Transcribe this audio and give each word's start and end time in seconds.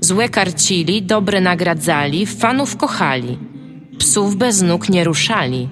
Złe 0.00 0.28
karcili, 0.28 1.02
dobre 1.02 1.40
nagradzali, 1.40 2.26
fanów 2.26 2.76
kochali. 2.76 3.38
Psów 3.98 4.36
bez 4.36 4.62
nóg 4.62 4.88
nie 4.88 5.04
ruszali. 5.04 5.68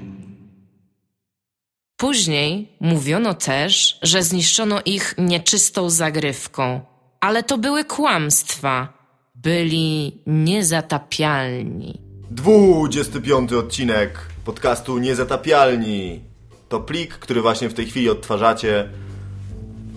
Później 1.97 2.69
mówiono 2.81 3.35
też, 3.35 3.99
że 4.03 4.23
zniszczono 4.23 4.81
ich 4.85 5.15
nieczystą 5.19 5.91
zagrywką, 5.91 6.81
ale 7.21 7.43
to 7.43 7.59
były 7.59 7.85
kłamstwa. 7.85 8.97
Byli 9.35 10.23
niezatapialni. 10.27 12.01
25 12.31 13.53
odcinek 13.53 14.19
podcastu 14.45 14.99
Niezatapialni. 14.99 16.21
To 16.69 16.81
plik, 16.81 17.15
który 17.15 17.43
właśnie 17.43 17.69
w 17.69 17.75
tej 17.75 17.87
chwili 17.87 18.11
odtwarzacie 18.11 18.89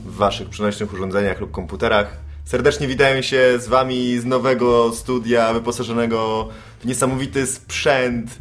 w 0.06 0.16
waszych 0.16 0.50
przenośnych 0.50 0.94
urządzeniach 0.94 1.40
lub 1.40 1.52
komputerach. 1.52 2.29
Serdecznie 2.50 2.88
witają 2.88 3.22
się 3.22 3.60
z 3.60 3.68
wami 3.68 4.20
z 4.20 4.26
nowego 4.26 4.94
studia 4.94 5.54
wyposażonego 5.54 6.50
w 6.82 6.86
niesamowity 6.86 7.48
sprzęt 7.48 8.40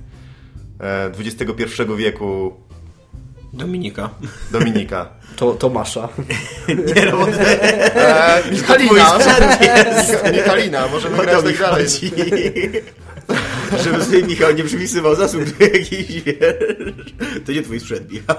e, 0.81 1.11
XXI 1.19 1.65
wieku 1.97 2.55
Dominika. 3.53 4.11
Dominika. 4.53 5.09
To, 5.37 5.53
Tomasza. 5.53 6.09
Nie 6.97 7.06
no, 7.06 7.17
bo 7.17 7.27
E, 7.28 8.42
twój 8.50 8.53
Michalina! 8.53 9.19
jest. 9.61 10.25
Michalina, 10.33 10.89
możemy 10.89 11.17
grać 11.19 11.45
tak 11.45 11.59
dalej. 11.59 11.87
Żeby 13.84 14.05
sobie 14.05 14.22
Michał 14.22 14.53
nie 14.53 14.65
przypisywał 14.65 15.15
zasług 15.15 15.45
do 15.45 15.65
jakichś, 15.65 16.11
wiesz. 16.11 17.15
To 17.47 17.53
nie 17.53 17.62
twój 17.62 17.81
sprzęt, 17.81 18.12
Michał. 18.12 18.37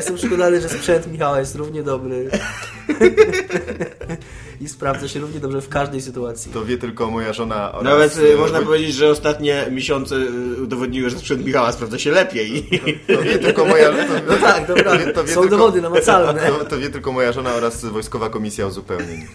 Jestem 0.00 0.16
przekonany, 0.16 0.60
że 0.60 0.68
sprzęt 0.68 1.12
Michała 1.12 1.40
jest 1.40 1.54
równie 1.56 1.82
dobry. 1.82 2.30
I 4.60 4.68
sprawdza 4.68 5.08
się 5.08 5.20
równie 5.20 5.40
dobrze 5.40 5.60
w 5.60 5.68
każdej 5.68 6.02
sytuacji. 6.02 6.52
To 6.52 6.64
wie 6.64 6.78
tylko 6.78 7.10
moja 7.10 7.32
żona 7.32 7.72
oraz... 7.72 7.84
Nawet 7.84 8.18
e, 8.18 8.32
y, 8.34 8.36
można 8.36 8.62
powiedzieć, 8.62 8.94
że 8.94 9.10
ostatnie 9.10 9.66
miesiące 9.70 10.14
y, 10.16 10.62
udowodniły, 10.62 11.10
że 11.10 11.18
sprzęt 11.18 11.44
Michała 11.46 11.72
sprawdza 11.72 11.98
się 11.98 12.10
lepiej. 12.10 12.68
To 13.16 13.22
wie 13.22 13.38
tylko 13.38 13.64
moja... 13.64 13.90
To, 13.90 13.96
No 14.28 14.36
tak, 14.40 14.66
dobra. 14.66 14.98
to 15.14 15.24
wie 15.24 15.34
Są 15.34 15.40
tylko- 15.40 15.56
dowody 15.56 15.80
namacalne. 15.82 16.48
To, 16.48 16.64
to 16.64 16.78
wie 16.78 16.90
tylko 16.90 17.12
moja 17.12 17.32
żona 17.32 17.54
oraz 17.54 17.84
Wojskowa 17.84 18.30
Komisja 18.30 18.66
Uzupełnień. 18.66 19.26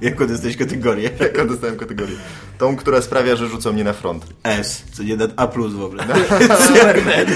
Jaką 0.00 0.26
dostałeś 0.26 0.56
kategorię? 0.56 1.10
Jaką 1.20 1.48
dostałem 1.48 1.76
kategorię? 1.76 2.16
Tą, 2.58 2.76
która 2.76 3.02
sprawia, 3.02 3.36
że 3.36 3.48
rzucą 3.48 3.72
mnie 3.72 3.84
na 3.84 3.92
front. 3.92 4.26
S, 4.44 4.82
co 4.92 5.02
nie 5.02 5.16
da 5.16 5.26
A 5.36 5.46
plus 5.46 5.74
w 5.74 5.82
ogóle. 5.82 6.04
Superman. 6.66 7.26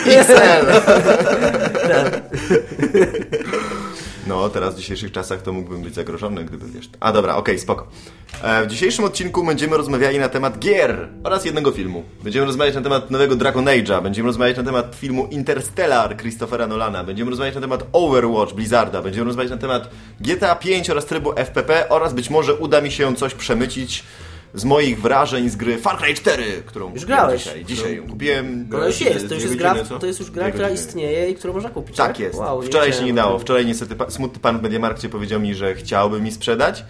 No, 4.31 4.49
teraz 4.49 4.75
w 4.75 4.79
dzisiejszych 4.79 5.13
czasach 5.13 5.43
to 5.43 5.53
mógłbym 5.53 5.83
być 5.83 5.95
zagrożony, 5.95 6.45
gdyby 6.45 6.67
wiesz... 6.67 6.91
A 7.01 7.13
dobra, 7.13 7.37
okej, 7.37 7.59
spoko. 7.59 7.87
E, 8.43 8.65
w 8.65 8.67
dzisiejszym 8.67 9.05
odcinku 9.05 9.45
będziemy 9.45 9.77
rozmawiali 9.77 10.19
na 10.19 10.29
temat 10.29 10.59
gier 10.59 11.09
oraz 11.25 11.45
jednego 11.45 11.71
filmu. 11.71 12.05
Będziemy 12.23 12.47
rozmawiać 12.47 12.75
na 12.75 12.81
temat 12.81 13.11
nowego 13.11 13.37
Dragon 13.37 13.65
Age'a, 13.65 14.03
będziemy 14.03 14.27
rozmawiać 14.27 14.57
na 14.57 14.63
temat 14.63 14.97
filmu 14.97 15.27
Interstellar 15.31 16.17
Christophera 16.17 16.67
Nolana, 16.67 17.05
będziemy 17.05 17.31
rozmawiać 17.31 17.55
na 17.55 17.61
temat 17.61 17.85
Overwatch 17.93 18.55
Blizzarda, 18.55 19.03
będziemy 19.03 19.25
rozmawiać 19.25 19.51
na 19.51 19.59
temat 19.59 19.91
GTA 20.21 20.55
5 20.55 20.91
oraz 20.91 21.07
trybu 21.07 21.33
FPP 21.37 21.89
oraz 21.89 22.15
być 22.15 22.31
może 22.31 22.55
uda 22.55 22.81
mi 22.81 22.91
się 22.91 23.17
coś 23.17 23.35
przemycić 23.35 24.05
z 24.55 24.65
moich 24.65 25.01
wrażeń 25.01 25.49
z 25.51 25.57
gry 25.57 25.79
Far 25.79 25.99
Cry 25.99 26.15
4, 26.15 26.63
którą 26.67 26.87
kupiłem 26.87 27.07
grałeś. 27.07 27.43
dzisiaj. 27.45 27.65
Dzisiaj 27.65 27.97
ją 27.97 28.07
kupiłem. 28.09 28.67
No 28.71 28.87
już 28.87 29.01
jest, 29.01 29.29
to 29.29 29.35
już 29.35 29.43
jest, 29.43 29.57
gra, 29.57 29.75
to 30.01 30.07
jest 30.07 30.21
już 30.21 30.31
gra, 30.31 30.51
która 30.51 30.71
istnieje 30.71 31.31
i 31.31 31.35
którą 31.35 31.53
można 31.53 31.71
kupić. 31.71 31.97
Tak 31.97 32.19
jest. 32.19 32.39
Wow, 32.39 32.63
Wczoraj 32.63 32.93
się 32.93 33.05
nie 33.05 33.15
dało. 33.15 33.39
Wczoraj 33.39 33.67
niestety 33.67 33.95
smutny 34.09 34.41
pan 34.41 34.59
w 34.59 34.63
Mediamarkcie 34.63 35.09
powiedział 35.09 35.41
mi, 35.41 35.55
że 35.55 35.75
chciałby 35.75 36.21
mi 36.21 36.33
sprzedać, 36.33 36.85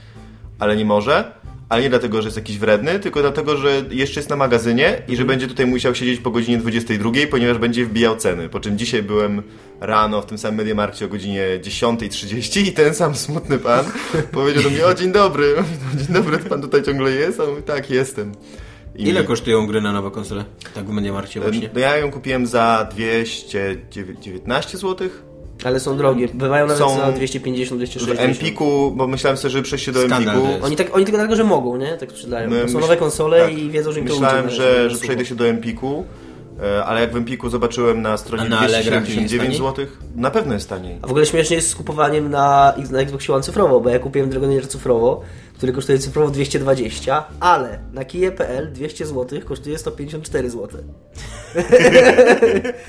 ale 0.58 0.76
nie 0.76 0.84
może. 0.84 1.32
Ale 1.70 1.82
nie 1.82 1.90
dlatego, 1.90 2.22
że 2.22 2.28
jest 2.28 2.36
jakiś 2.36 2.58
wredny, 2.58 2.98
tylko 3.00 3.20
dlatego, 3.20 3.56
że 3.56 3.82
jeszcze 3.90 4.20
jest 4.20 4.30
na 4.30 4.36
magazynie 4.36 5.02
i 5.08 5.16
że 5.16 5.24
będzie 5.24 5.46
tutaj 5.46 5.66
musiał 5.66 5.94
siedzieć 5.94 6.20
po 6.20 6.30
godzinie 6.30 6.58
22, 6.58 7.10
ponieważ 7.30 7.58
będzie 7.58 7.84
wbijał 7.84 8.16
ceny. 8.16 8.48
Po 8.48 8.60
czym 8.60 8.78
dzisiaj 8.78 9.02
byłem 9.02 9.42
rano 9.80 10.22
w 10.22 10.26
tym 10.26 10.38
samym 10.38 10.56
Mediamarkcie 10.56 11.04
o 11.04 11.08
godzinie 11.08 11.44
10.30 11.62 12.60
i 12.68 12.72
ten 12.72 12.94
sam 12.94 13.14
smutny 13.14 13.58
pan 13.58 13.84
powiedział 14.32 14.62
do 14.62 14.70
mnie, 14.70 14.86
o 14.86 14.94
dzień 14.94 15.12
dobry, 15.12 15.54
dzień 15.98 16.14
dobry, 16.14 16.38
pan 16.38 16.62
tutaj 16.62 16.82
ciągle 16.82 17.10
jest? 17.10 17.40
A 17.40 17.44
on 17.44 17.50
mówi, 17.50 17.62
tak, 17.62 17.90
jestem. 17.90 18.32
I 18.96 19.08
Ile 19.08 19.20
mi- 19.20 19.26
kosztują 19.26 19.66
gry 19.66 19.80
na 19.80 19.92
nowe 19.92 20.10
konsole? 20.10 20.44
Tak 20.74 20.84
w 20.84 20.90
Mediamarkcie 20.92 21.40
właśnie. 21.40 21.70
No 21.74 21.80
ja 21.80 21.96
ją 21.96 22.10
kupiłem 22.10 22.46
za 22.46 22.88
219 22.90 24.78
złotych. 24.78 25.22
Ale 25.64 25.80
są 25.80 25.96
drogie. 25.96 26.28
Bywają 26.34 26.66
nawet 26.66 26.82
Są 26.82 26.96
za 26.96 27.12
250, 27.12 27.76
W 27.82 27.86
260. 27.86 28.20
Empiku, 28.20 28.92
bo 28.96 29.06
myślałem 29.06 29.36
sobie, 29.36 29.50
że 29.52 29.62
przejść 29.62 29.84
się 29.84 29.92
do 29.92 30.00
Skandal 30.06 30.36
Empiku. 30.36 30.64
Oni, 30.66 30.76
tak, 30.76 30.94
oni 30.96 31.04
tylko 31.04 31.16
dlatego, 31.18 31.36
że 31.36 31.44
mogą, 31.44 31.76
nie? 31.76 31.96
Tak 31.96 32.10
sprzedają. 32.10 32.50
No, 32.50 32.56
To 32.56 32.68
są 32.68 32.74
myśl- 32.74 32.80
nowe 32.80 32.96
konsole 32.96 33.40
tak. 33.40 33.58
i 33.58 33.70
wiedzą, 33.70 33.92
że 33.92 34.00
im 34.00 34.06
to 34.06 34.12
Myślałem, 34.12 34.50
że, 34.50 34.82
na 34.82 34.88
że 34.88 34.90
sucho. 34.94 35.02
przejdę 35.02 35.24
się 35.24 35.34
do 35.34 35.46
Empiku, 35.46 36.04
e, 36.62 36.84
ale 36.84 37.00
jak 37.00 37.12
w 37.12 37.16
Empiku 37.16 37.48
zobaczyłem 37.50 38.02
na 38.02 38.16
stronie 38.16 38.48
na 38.48 38.58
Allegrach 38.58 38.84
nie 38.94 39.00
279 39.00 39.48
jest 39.48 39.58
zł, 39.76 39.86
na 40.16 40.30
pewno 40.30 40.54
jest 40.54 40.68
taniej. 40.68 40.98
A 41.02 41.06
w 41.06 41.10
ogóle 41.10 41.26
śmiesznie 41.26 41.56
jest 41.56 41.68
z 41.70 41.74
kupowaniem 41.74 42.30
na, 42.30 42.74
na 42.90 42.98
Xboxie 43.00 43.34
One 43.34 43.42
cyfrowo, 43.42 43.80
bo 43.80 43.88
ja 43.90 43.98
kupiłem 43.98 44.30
Dragon 44.30 44.50
Age 44.58 44.66
cyfrowo, 44.66 45.20
który 45.60 45.72
kosztuje 45.72 45.98
cyfrowo 45.98 46.30
220, 46.30 47.24
ale 47.40 47.78
na 47.92 48.04
kije.pl 48.04 48.72
200 48.72 49.06
zł 49.06 49.40
kosztuje 49.44 49.78
154 49.78 50.50
zł. 50.50 50.68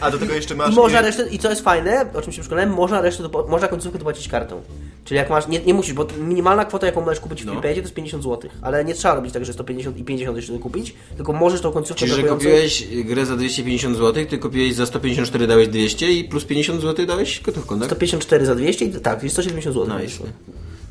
A 0.02 0.12
do 0.12 0.18
tego 0.18 0.34
jeszcze 0.34 0.56
masz... 0.56 0.72
I 0.74 0.76
można 0.76 1.02
i- 1.02 1.04
resztę, 1.04 1.28
i 1.30 1.40
co 1.40 1.50
jest 1.50 1.62
fajne, 1.62 2.06
o 2.14 2.22
czym 2.22 2.34
się 2.34 2.42
przekonałem, 2.42 2.70
można 2.74 3.02
resztę, 3.02 3.24
można 3.50 3.68
końcówkę 3.68 3.98
dopłacić 4.00 4.28
kartą. 4.28 4.62
Czyli 5.06 5.18
jak 5.18 5.30
masz, 5.30 5.48
nie, 5.48 5.60
nie 5.60 5.74
musisz, 5.74 5.94
bo 5.94 6.08
minimalna 6.20 6.66
kwota, 6.66 6.86
jaką 6.86 7.02
możesz 7.02 7.20
kupić 7.20 7.44
w 7.44 7.46
No. 7.46 7.54
no. 7.54 7.62
to 7.62 7.68
jest 7.68 7.94
50 7.94 8.24
zł, 8.24 8.50
ale 8.62 8.86
nie 8.86 8.94
trzeba 8.94 9.16
robić 9.16 9.34
tak, 9.34 9.46
że 9.46 9.54
150 9.54 9.98
i 9.98 10.04
50 10.04 10.38
jeszcze 10.38 10.60
kupić, 10.60 10.96
tylko 11.18 11.34
możesz 11.34 11.62
tą 11.62 11.72
końcówkę 11.72 12.00
Czyli, 12.00 12.12
że 12.12 12.18
brakującą- 12.22 12.38
kupiłeś 12.38 12.88
grę 13.06 13.26
za 13.26 13.36
250 13.36 13.98
zł, 13.98 14.26
ty 14.26 14.38
kupiłeś 14.38 14.74
za 14.76 14.86
154, 14.86 15.48
dałeś 15.48 15.68
200 15.68 16.12
i 16.12 16.24
plus 16.24 16.46
50 16.46 16.82
zł 16.82 17.06
dałeś 17.06 17.42
gotówką, 17.42 17.80
tak? 17.80 17.86
154 17.88 18.46
za 18.46 18.56
200 18.56 18.86
i 18.86 18.90
tak, 18.92 19.24
jest 19.24 19.36
170 19.36 19.76
zł. 19.76 20.00
Nice. 20.00 20.24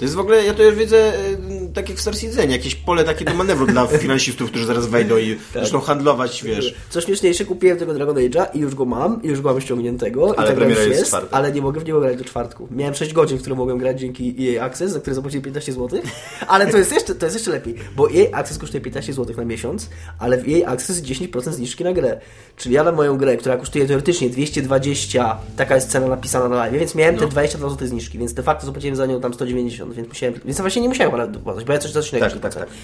To 0.00 0.04
jest 0.04 0.14
w 0.14 0.18
ogóle, 0.18 0.44
ja 0.44 0.54
to 0.54 0.62
już 0.62 0.74
widzę, 0.74 1.12
y, 1.14 1.38
tak 1.74 1.88
jak 1.88 1.98
w 1.98 2.00
Star 2.00 2.16
Citizen, 2.16 2.50
jakieś 2.50 2.74
pole 2.74 3.04
takie 3.04 3.24
do 3.24 3.34
manewru 3.34 3.66
dla 3.66 3.86
finansistów, 4.02 4.50
którzy 4.50 4.66
zaraz 4.66 4.86
wejdą 4.86 5.16
i 5.18 5.36
Tak. 5.54 5.62
zaczną 5.64 5.80
handlować, 5.80 6.42
wiesz. 6.44 6.74
Co 6.90 7.00
śmieszniejsze, 7.00 7.44
kupiłem 7.44 7.78
tego 7.78 7.94
Dragon 7.94 8.16
Age'a 8.16 8.46
i 8.54 8.58
już 8.58 8.74
go 8.74 8.84
mam, 8.84 9.22
i 9.22 9.28
już 9.28 9.40
go 9.40 9.50
mam 9.52 9.60
ściągniętego, 9.60 10.34
Ale 10.38 10.52
i 10.52 10.56
tak 10.56 10.68
jest 10.68 10.88
jest, 10.88 11.06
czwartek. 11.06 11.30
ale 11.32 11.52
nie 11.52 11.62
mogę 11.62 11.80
w 11.80 11.84
niego 11.84 12.00
grać 12.00 12.18
do 12.18 12.24
czwartku. 12.24 12.68
Miałem 12.70 12.94
6 12.94 13.12
godzin, 13.12 13.38
w 13.38 13.40
które 13.40 13.56
mogłem 13.56 13.78
grać 13.78 14.00
dzięki 14.00 14.56
EA 14.56 14.64
Access, 14.64 14.92
za 14.92 15.00
które 15.00 15.14
zapłaciłem 15.14 15.42
15 15.44 15.72
zł, 15.72 16.00
ale 16.48 16.66
to 16.66 16.78
jest 16.78 16.92
jeszcze, 16.92 17.14
to 17.14 17.26
jest 17.26 17.36
jeszcze 17.36 17.50
lepiej, 17.50 17.74
bo 17.96 18.10
EA 18.10 18.26
Access 18.32 18.58
kosztuje 18.58 18.80
15 18.80 19.12
zł 19.12 19.36
na 19.36 19.44
miesiąc, 19.44 19.88
ale 20.18 20.38
w 20.38 20.48
EA 20.48 20.68
Access 20.68 21.02
10% 21.02 21.52
zniżki 21.52 21.84
na 21.84 21.92
grę. 21.92 22.20
Czyli 22.56 22.74
ja 22.74 22.84
na 22.84 22.92
moją 22.92 23.16
grę, 23.18 23.36
która 23.36 23.56
kosztuje 23.56 23.86
teoretycznie 23.86 24.30
220, 24.30 25.38
taka 25.56 25.74
jest 25.74 25.90
cena 25.90 26.06
napisana 26.06 26.48
na 26.48 26.56
live, 26.56 26.72
więc 26.78 26.94
miałem 26.94 27.16
te 27.16 27.26
22 27.26 27.68
zł 27.70 27.88
zniżki, 27.88 28.18
więc 28.18 28.34
de 28.34 28.42
facto 28.42 28.66
zapłaciłem 28.66 28.96
za 28.96 29.06
nią 29.06 29.20
tam 29.20 29.34
190, 29.34 29.89
więc 29.94 30.08
musiałem, 30.08 30.34
więc 30.44 30.60
właśnie 30.60 30.82
nie 30.82 30.88
musiałem 30.88 31.14
ale 31.14 31.28
dopłacać, 31.28 31.64
bo 31.64 31.72
ja 31.72 31.78
coś 31.78 32.12
innego 32.12 32.26
Tak, 32.26 32.32
tak, 32.32 32.42
tak, 32.42 32.54
tak, 32.54 32.62
tak. 32.68 32.78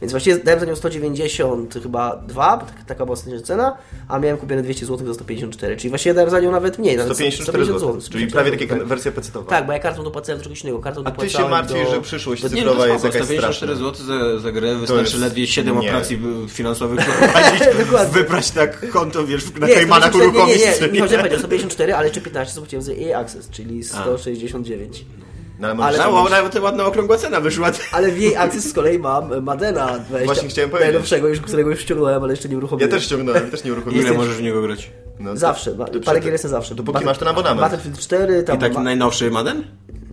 Więc 0.00 0.12
właściwie 0.12 0.38
dałem 0.38 0.60
za 0.60 0.66
nią 0.66 0.76
190 0.76 1.74
chyba 1.82 2.16
2, 2.16 2.56
bo 2.56 2.66
tak- 2.66 2.84
taka 2.86 3.04
była 3.04 3.12
ostatnia 3.14 3.40
cena, 3.40 3.76
a 4.08 4.18
miałem 4.18 4.36
kupione 4.38 4.62
200 4.62 4.86
zł 4.86 5.06
za 5.06 5.14
154, 5.14 5.76
czyli 5.76 5.88
właściwie 5.88 6.14
dałem 6.14 6.30
za 6.30 6.40
nią 6.40 6.50
nawet 6.50 6.78
mniej. 6.78 6.96
Nawet 6.96 7.12
154 7.16 7.64
zł, 7.64 7.78
złotych, 7.78 7.94
czyli 8.04 8.08
154 8.30 8.32
prawie 8.34 8.50
tak 8.50 8.60
jak 8.60 8.68
złotych. 8.70 8.88
wersja 8.88 9.12
pecetowa. 9.12 9.50
Tak, 9.50 9.66
bo 9.66 9.72
ja 9.72 9.78
kartą 9.78 10.04
dopłacałem 10.04 10.38
do 10.38 10.44
czegoś 10.44 10.62
innego. 10.62 10.78
Kartą 10.78 11.02
A 11.04 11.10
ty 11.10 11.30
się 11.30 11.48
martwisz, 11.48 11.84
do... 11.84 11.90
że 11.90 12.00
przyszłość 12.00 12.42
To 12.42 12.48
nie, 12.48 12.54
cyfrowa 12.54 12.78
to 12.78 12.86
jest 12.86 13.04
jakaś 13.04 13.22
154 13.24 13.74
straszna. 13.74 13.90
zł 13.90 14.06
za, 14.36 14.38
za 14.40 14.52
grę, 14.52 14.74
wystarczy 14.76 15.02
jest- 15.02 15.18
ledwie 15.20 15.46
7 15.46 15.74
nie. 15.80 15.88
operacji 15.88 16.20
y, 16.44 16.48
finansowych 16.48 17.00
przeprowadzić, 17.00 17.60
Dokładnie. 17.78 18.12
wybrać 18.14 18.50
tak 18.50 18.90
konto, 18.90 19.26
wiesz, 19.26 19.44
na 19.60 19.66
Nie, 19.66 19.74
Kajmanach 19.74 20.08
154 20.10 20.26
nie, 20.26 20.32
nie, 20.32 20.38
uruchomić. 20.38 20.58
nie, 20.58 20.88
nie, 20.92 21.00
chodzi 21.00 21.14
o 21.14 21.18
powiedział 21.18 21.38
154, 21.38 21.94
ale 21.94 22.06
jeszcze 22.06 22.20
15 22.20 22.54
zapłaciłem 22.54 22.82
za 22.82 22.92
EA 22.92 23.18
Access, 23.20 23.50
czyli 23.50 23.84
169. 23.84 23.94
No, 23.98 24.04
ale 24.04 25.04
możesz 25.04 25.08
Ale- 25.08 25.18
tam 25.18 25.23
No, 25.58 25.74
mieć- 25.74 26.30
nawet 26.30 26.60
ładna 26.60 26.84
okrągła 26.86 27.16
cena 27.16 27.40
wyszła. 27.40 27.70
Ale 27.92 28.10
w 28.12 28.22
EA 28.22 28.40
Access 28.40 28.68
z 28.68 28.72
kolei 28.72 28.98
mam 28.98 29.42
Madena 29.42 29.86
20, 29.98 30.24
Właśnie 30.24 30.48
chciałem 30.48 30.70
powiedzieć. 30.70 30.92
najnowszego, 30.92 31.28
już, 31.28 31.40
którego 31.40 31.70
już 31.70 31.80
ściągnąłem, 31.80 32.22
ale 32.22 32.32
jeszcze 32.32 32.48
nie 32.48 32.52
Ja 32.54 32.58
uruchomiłem. 32.58 32.90
też 32.90 33.04
ściągnąłem, 33.04 33.50
też 33.50 33.64
nie 33.64 33.72
uruchomiłem. 33.72 34.06
Ile 34.06 34.16
możesz 34.16 34.36
w 34.36 34.42
niego 34.42 34.62
grać? 34.62 34.90
No, 35.20 35.36
Zawsze, 35.36 35.74
to 35.74 36.00
parę 36.04 36.20
gier 36.20 36.32
jestem 36.32 36.50
zawsze. 36.50 36.74
Dopóki 36.74 36.98
Battle- 36.98 37.04
masz 37.06 37.18
ten 37.18 37.28
abonament. 37.28 37.60
Battlefield 37.60 37.98
4, 37.98 38.42
tam 38.42 38.56
I 38.56 38.60
taki 38.60 38.74
ma- 38.74 38.82
najnowszy 38.82 39.30
Madden? 39.30 39.64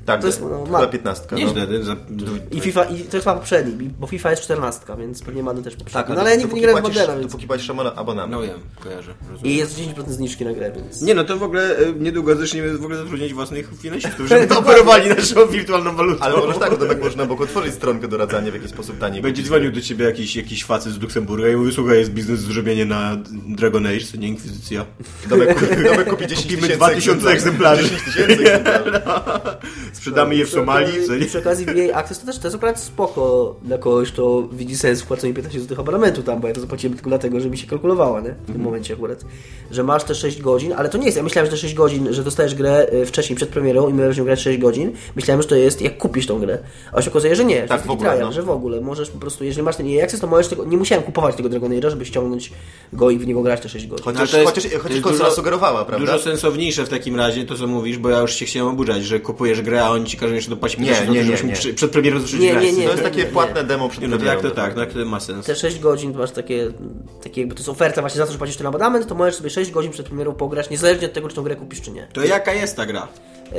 Tak, 0.06 0.22
to 0.22 0.28
jest, 0.28 0.42
no, 0.42 0.66
chyba 0.66 0.80
ma. 0.80 0.88
15. 0.88 1.28
No. 1.32 1.38
Nieźle, 1.38 1.68
ty, 1.68 1.84
za, 1.84 1.96
I 2.52 2.62
FIFA, 2.62 2.84
i 2.84 3.04
to 3.04 3.18
jest 3.18 3.26
ma 3.28 3.34
poprzedni, 3.34 3.90
bo 4.00 4.08
FIFA 4.08 4.32
jest 4.32 4.44
14, 4.44 4.82
więc 4.98 5.24
pewnie 5.24 5.44
Madden 5.44 5.64
też 5.64 5.76
poprzedni. 5.76 5.94
Tak, 5.94 6.16
no 6.16 6.22
ale 6.22 6.30
ja 6.30 6.36
nigdy 6.36 6.56
nie 6.56 6.62
grałem 6.62 6.84
w 6.84 6.88
Maddena, 6.88 7.14
więc... 7.14 7.26
dopóki 7.26 7.48
płacisz 7.48 7.70
abona- 7.70 7.94
abonament. 7.96 8.32
No 8.32 8.42
wiem, 8.42 8.60
kojarzę. 8.80 9.14
Rozumiem. 9.32 9.54
I 9.54 9.58
jest 9.58 9.80
10% 9.80 10.10
zniżki 10.10 10.46
na 10.46 10.54
grę, 10.54 10.72
więc... 10.76 11.02
Nie 11.02 11.14
no, 11.14 11.24
to 11.24 11.38
w 11.38 11.44
ogóle 11.44 11.78
e, 11.78 11.94
niedługo 12.00 12.36
zaczniemy 12.36 12.78
w 12.78 12.84
ogóle 12.84 12.98
zatrudniać 12.98 13.34
własnych 13.34 13.72
finansistów, 13.80 14.28
żeby 14.30 14.48
to 14.48 14.60
operowali 14.60 15.10
naszą 15.10 15.48
wirtualną 15.48 15.96
walutą. 15.96 16.24
Ale 16.24 16.38
możesz 16.38 16.58
tak, 16.58 16.78
Tomek, 16.78 17.04
można 17.04 17.24
obok 17.24 17.42
otworzyć 17.42 17.74
stronkę 17.74 18.08
doradzania 18.08 18.52
w 18.52 18.54
jakiś 18.54 18.70
sposób 18.70 19.00
taniej. 19.00 19.22
Będzie 19.22 19.44
dzwonił 19.44 19.72
do 19.72 19.82
ciebie 19.82 20.06
jakiś, 20.06 20.36
jakiś 20.36 20.66
facet 20.66 20.94
z 20.94 21.02
Luksemburga 21.02 21.50
i 21.50 21.56
mówi, 21.56 21.74
słuchaj, 21.74 21.98
jest 21.98 22.12
biznes 22.12 22.48
do 22.48 22.54
zrobienia 22.54 22.86
na 22.86 23.18
Dragon 23.48 23.88
Age, 23.88 24.06
to 24.12 24.18
nie 24.18 24.28
Inkwizycja. 24.28 24.86
Domek, 25.30 26.10
kupi 26.10 26.28
10 26.28 26.42
Kupimy 26.42 26.62
tysięcy 26.62 26.78
2000 26.78 27.30
egzemplarzy. 27.30 27.84
10 27.84 28.04
tysięcy 28.04 28.34
egzemplarzy. 28.34 29.02
Sprzedamy 29.94 30.36
je 30.36 30.46
w 30.46 30.50
Somalii, 30.50 31.08
co 31.08 31.16
nie? 31.16 31.26
Przy 31.26 31.40
okazji 31.40 31.66
VA 31.66 31.96
Access 31.98 32.20
to 32.20 32.26
też 32.26 32.38
to 32.40 32.48
jest 32.48 32.56
akurat 32.56 32.80
spoko 32.80 33.56
dla 33.64 33.78
kogoś, 33.78 34.12
kto 34.12 34.48
widzi 34.52 34.78
sens 34.78 35.02
w 35.02 35.06
płaceniu 35.06 35.34
15 35.34 35.60
zł 35.60 35.80
abonamentu 35.80 36.24
tam, 36.24 36.40
bo 36.42 36.48
ja 36.48 36.54
to 36.54 36.62
zapłaciłem 36.62 36.94
tylko 36.98 37.10
dlatego, 37.10 37.40
że 37.40 37.50
mi 37.50 37.58
się 37.58 37.68
kalkulowała, 37.68 38.22
nie? 38.22 38.36
W 38.48 38.52
tym 38.54 38.62
momencie 38.62 38.94
akurat. 38.94 39.26
Że 39.72 39.84
masz 39.84 40.04
te 40.04 40.16
6 40.16 40.42
godzin, 40.42 40.74
ale 40.74 40.90
to 40.90 40.98
nie 40.98 41.06
jest, 41.06 41.18
ja 41.18 41.24
myślałem, 41.24 41.46
że 41.46 41.52
te 41.52 41.58
6 41.58 41.74
godzin, 41.74 42.14
że 42.14 42.24
dostajesz 42.24 42.56
grę 42.56 42.88
y, 42.94 43.06
wcześniej, 43.06 43.36
przed 43.38 43.50
premierą 43.50 43.90
i 43.90 43.94
możesz 43.94 44.18
nią 44.18 44.24
grać 44.24 44.42
6 44.42 44.60
godzin. 44.60 44.92
Myślałem, 45.16 45.42
że 45.42 45.48
to 45.48 45.56
jest 45.56 45.82
jak 45.82 45.98
kupisz 45.98 46.28
tą 46.28 46.40
grę. 46.40 46.58
A 46.94 47.02
się 47.02 47.10
okazuje, 47.12 47.36
że 47.36 47.46
nie. 47.46 47.62
że 47.62 47.68
Tak, 47.68 47.78
jest 47.78 47.88
w 47.88 47.92
ogóle, 47.92 48.10
trial, 48.10 48.26
no. 48.28 48.32
że 48.34 48.44
w 48.44 48.50
ogóle 48.50 48.82
możesz 48.82 49.10
po 49.10 49.18
prostu, 49.20 49.44
jeżeli 49.44 49.64
masz 49.66 49.76
ten 49.76 49.88
Access, 50.04 50.20
to 50.20 50.28
możesz 50.28 50.48
tego, 50.48 50.66
nie 50.66 50.78
musiałem 50.78 51.04
kupować 51.04 51.36
tego 51.36 51.50
Dragon 51.50 51.72
Age'a, 51.72 51.90
żeby 51.90 52.06
ściągnąć 52.06 52.52
go 52.94 53.10
i 53.10 53.18
w 53.18 53.28
niego 53.28 53.42
grać 53.42 53.62
te 53.62 53.70
6 53.70 53.88
godzin. 53.88 54.06
Chociaż, 54.06 54.22
No, 54.22 54.28
to 54.38 54.38
jest- 54.44 54.56
chociaż, 54.56 54.82
chociaż 54.84 55.02
konsola 55.02 55.30
dużo- 55.30 55.36
sugerowała, 55.36 55.86
prawda? 55.86 56.06
Dużo 56.06 56.20
sensowniejsze 56.24 56.86
w 56.86 56.90
takim 56.90 57.16
razie 57.16 57.46
to, 57.46 57.56
co 57.56 57.68
mówisz, 57.68 57.98
bo 57.98 58.10
ja 58.10 58.20
już 58.20 58.34
się 58.36 58.46
chciałem 58.46 58.68
oburzać, 58.70 59.04
że 59.04 59.20
kupujesz 59.20 59.62
grę, 59.62 59.81
a 59.86 59.90
oni 59.92 60.06
ci 60.06 60.18
każą 60.18 60.34
jeszcze 60.34 60.50
dopłacić 60.50 60.80
Nie, 60.80 60.86
50 60.86 61.10
nie, 61.12 61.24
zł, 61.24 61.48
nie, 61.48 61.54
przy- 61.54 61.74
przed 61.74 61.92
premierą 61.92 62.20
zacząć 62.20 62.42
Nie, 62.42 62.52
grać. 62.52 62.64
nie, 62.64 62.74
nie. 62.74 62.84
To 62.86 62.92
jest 62.92 63.04
takie 63.04 63.18
nie. 63.20 63.26
płatne 63.26 63.64
demo 63.64 63.90
przed 63.90 64.02
Nie, 64.02 64.08
no 64.08 64.18
to 64.18 64.26
jak 64.26 64.36
to 64.36 64.42
premierą, 64.42 64.56
tak, 64.62 64.76
no 64.76 64.82
jak 64.82 64.94
to 64.94 65.06
ma 65.06 65.20
sens. 65.20 65.46
te 65.46 65.56
6 65.56 65.80
godzin 65.80 66.18
masz 66.18 66.32
takie, 66.32 66.68
takie 67.24 67.42
jakby 67.42 67.56
to 67.56 67.60
jest 67.60 67.70
oferta 67.70 68.02
właśnie 68.02 68.18
za 68.18 68.26
to, 68.26 68.32
że 68.32 68.38
płacisz 68.38 68.58
ten 68.58 68.68
abonament, 68.68 69.08
to 69.08 69.16
możesz 69.16 69.36
sobie 69.36 69.50
6 69.50 69.72
godzin 69.72 69.92
przed 69.92 70.06
premierą 70.06 70.34
pograć, 70.34 70.70
niezależnie 70.70 71.08
od 71.08 71.14
tego, 71.14 71.30
czy 71.30 71.36
tą 71.36 71.44
grę 71.44 71.56
kupisz, 71.56 71.82
czy 71.82 71.92
nie. 71.92 72.08
To 72.14 72.24
jaka 72.26 72.54
jest 72.54 72.76
ta 72.76 72.86
gra? 72.86 73.08
Yy, 73.52 73.58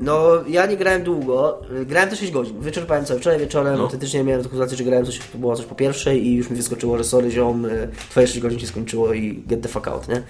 No, 0.00 0.28
ja 0.48 0.66
nie 0.66 0.76
grałem 0.76 1.02
długo. 1.02 1.58
Yy, 1.78 1.86
Grałem 1.86 2.10
te 2.10 2.16
6 2.16 2.32
godzin. 2.32 2.60
Wyczerpałem 2.60 3.04
cały 3.04 3.20
wczoraj 3.20 3.38
wieczorem. 3.38 3.76
No. 3.76 3.82
Autentycznie 3.82 4.24
miałem 4.24 4.42
taką 4.42 4.54
sytuację, 4.54 4.76
że 4.76 4.84
grałem 4.84 5.06
coś, 5.06 5.20
było 5.34 5.56
coś 5.56 5.66
po 5.66 5.74
pierwszej 5.74 6.26
i 6.26 6.34
już 6.34 6.50
mi 6.50 6.56
wyskoczyło, 6.56 6.98
że 6.98 7.04
sorry 7.04 7.30
ziom, 7.30 7.62
yy, 7.62 7.88
twoje 8.10 8.26
6 8.26 8.40
godzin 8.40 8.58
się 8.58 8.66
skończyło 8.66 9.12
i 9.12 9.42
get 9.46 9.62
the 9.62 9.68
fuck 9.68 9.88
out, 9.88 10.08
nie? 10.08 10.22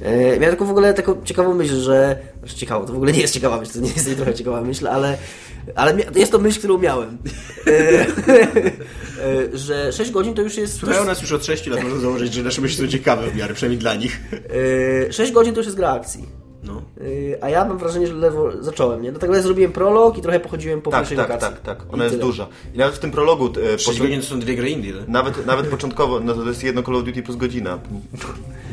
Yy, 0.00 0.38
Miałem 0.40 0.50
taką 0.56 0.66
w 0.66 0.70
ogóle 0.70 0.94
taką 0.94 1.22
ciekawą 1.24 1.54
myśl, 1.54 1.74
że... 1.74 2.18
Znaczy 2.38 2.56
ciekawą, 2.56 2.86
to 2.86 2.92
w 2.92 2.96
ogóle 2.96 3.12
nie 3.12 3.20
jest 3.20 3.34
ciekawa 3.34 3.56
myśl, 3.60 3.72
to 3.72 3.80
nie 3.80 3.88
jest 3.88 4.16
trochę 4.16 4.34
ciekawa 4.34 4.60
myśl, 4.60 4.88
ale... 4.88 5.18
Ale 5.74 5.96
jest 6.14 6.32
to 6.32 6.38
myśl, 6.38 6.58
którą 6.58 6.78
miałem. 6.78 7.18
Yy, 7.66 7.72
yy, 9.52 9.58
że 9.58 9.92
6 9.92 10.10
godzin 10.10 10.34
to 10.34 10.42
już 10.42 10.56
jest... 10.56 10.78
Słuchają 10.78 11.04
nas 11.04 11.22
już 11.22 11.32
od 11.32 11.44
6 11.46 11.66
lat, 11.66 11.82
można 11.82 11.98
założyć, 11.98 12.34
że 12.34 12.42
nasze 12.42 12.60
myśli 12.60 12.84
są 12.86 12.92
ciekawe 12.92 13.30
w 13.30 13.36
miarę, 13.36 13.54
przynajmniej 13.54 13.78
dla 13.78 13.94
nich. 13.94 14.20
yy, 15.06 15.12
6 15.12 15.32
godzin 15.32 15.54
to 15.54 15.60
już 15.60 15.66
jest 15.66 15.76
gra 15.76 15.90
akcji. 15.92 16.24
No. 16.62 16.82
A 17.40 17.48
ja 17.50 17.64
mam 17.64 17.78
wrażenie, 17.78 18.06
że 18.06 18.14
ledwo 18.14 18.62
zacząłem, 18.62 19.02
nie? 19.02 19.10
Dlatego 19.10 19.34
ja 19.34 19.42
zrobiłem 19.42 19.72
prolog 19.72 20.18
i 20.18 20.20
trochę 20.22 20.40
pochodziłem 20.40 20.82
po 20.82 20.90
Tak, 20.90 21.00
pierwszej 21.00 21.16
tak, 21.16 21.28
lokacji. 21.28 21.48
tak, 21.64 21.78
tak. 21.78 21.88
I 21.90 21.94
Ona 21.94 22.04
jest 22.04 22.16
tyle. 22.16 22.26
duża. 22.26 22.46
I 22.74 22.78
nawet 22.78 22.94
w 22.94 22.98
tym 22.98 23.10
prologu... 23.10 23.52
E, 23.74 23.78
6 23.78 24.00
godzin 24.00 24.20
to 24.20 24.26
są 24.26 24.40
dwie 24.40 24.54
gry 24.56 24.70
indie, 24.70 24.92
tak? 24.92 25.08
Nawet, 25.08 25.46
nawet 25.46 25.66
początkowo, 25.66 26.20
no 26.20 26.34
to 26.34 26.48
jest 26.48 26.64
jedno 26.64 26.82
Call 26.82 26.96
of 26.96 27.04
Duty 27.04 27.22
plus 27.22 27.36
godzina 27.36 27.78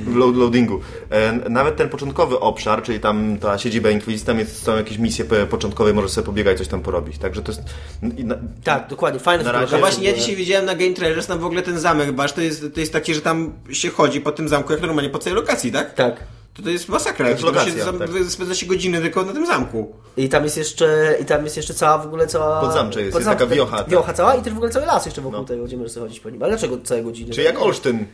load, 0.07 0.35
loadingu. 0.37 0.79
E, 1.09 1.49
nawet 1.49 1.75
ten 1.75 1.89
początkowy 1.89 2.39
obszar, 2.39 2.83
czyli 2.83 2.99
tam 2.99 3.37
ta 3.41 3.57
siedziba 3.57 3.89
Inkwizycji, 3.89 4.27
tam 4.27 4.39
jest, 4.39 4.63
są 4.63 4.75
jakieś 4.77 4.97
misje 4.97 5.25
początkowe, 5.25 5.93
możesz 5.93 6.11
sobie 6.11 6.25
pobiegać, 6.25 6.57
coś 6.57 6.67
tam 6.67 6.81
porobić. 6.81 7.17
Także 7.17 7.41
to 7.41 7.51
jest... 7.51 7.61
Na, 8.01 8.35
Tak, 8.63 8.87
dokładnie, 8.87 9.19
fajne 9.19 9.51
razie- 9.51 9.71
No 9.71 9.79
właśnie, 9.79 10.07
ja 10.07 10.13
dzisiaj 10.13 10.35
widziałem 10.35 10.65
na 10.65 10.75
Game 10.75 10.93
Trailers 10.93 11.27
tam 11.27 11.39
w 11.39 11.45
ogóle 11.45 11.61
ten 11.61 11.79
zamek, 11.79 12.11
basz, 12.11 12.33
to 12.33 12.41
jest, 12.41 12.65
to 12.73 12.79
jest 12.79 12.93
takie, 12.93 13.13
że 13.15 13.21
tam 13.21 13.53
się 13.71 13.89
chodzi 13.89 14.21
po 14.21 14.31
tym 14.31 14.49
zamku, 14.49 14.71
jak 14.73 14.81
normalnie 14.81 15.09
po 15.09 15.19
całej 15.19 15.35
lokacji, 15.39 15.71
tak? 15.71 15.93
Tak. 15.93 16.15
To 16.53 16.61
to 16.63 16.69
jest 16.69 16.89
masakra, 16.89 17.25
To 17.25 17.31
jest 17.31 17.41
to 17.43 17.47
się 17.49 17.53
lokacja, 17.55 17.85
zam- 17.85 17.99
tak. 17.99 18.09
spędza 18.29 18.55
się 18.55 18.65
godziny 18.65 19.01
tylko 19.01 19.23
na 19.23 19.33
tym 19.33 19.45
zamku. 19.47 19.95
I 20.17 20.29
tam 20.29 20.43
jest 20.43 20.57
jeszcze, 20.57 21.17
i 21.21 21.25
tam 21.25 21.43
jest 21.43 21.57
jeszcze 21.57 21.73
cała 21.73 21.97
w 21.97 22.05
ogóle 22.05 22.27
cała... 22.27 22.61
Podzamcze 22.61 23.01
jest, 23.01 23.15
jest 23.15 23.27
taka 23.27 23.45
wiocha, 23.47 23.77
tak. 23.77 23.89
Wiocha 23.89 24.13
cała 24.13 24.35
i 24.35 24.41
też 24.41 24.53
w 24.53 24.57
ogóle 24.57 24.71
cały 24.71 24.85
las 24.85 25.05
jeszcze 25.05 25.21
wokół 25.21 25.39
No. 25.39 25.45
tego, 25.45 25.63
gdzie 25.63 25.77
możesz 25.77 25.91
sobie 25.91 26.05
chodzić 26.05 26.19
po 26.19 26.29
nim. 26.29 26.43
Ale 26.43 26.51
dlaczego 26.51 26.77
całe 26.83 27.03
godziny? 27.03 27.33
czyli 27.33 27.45
jak 27.45 27.61
Olsztyn. 27.61 28.05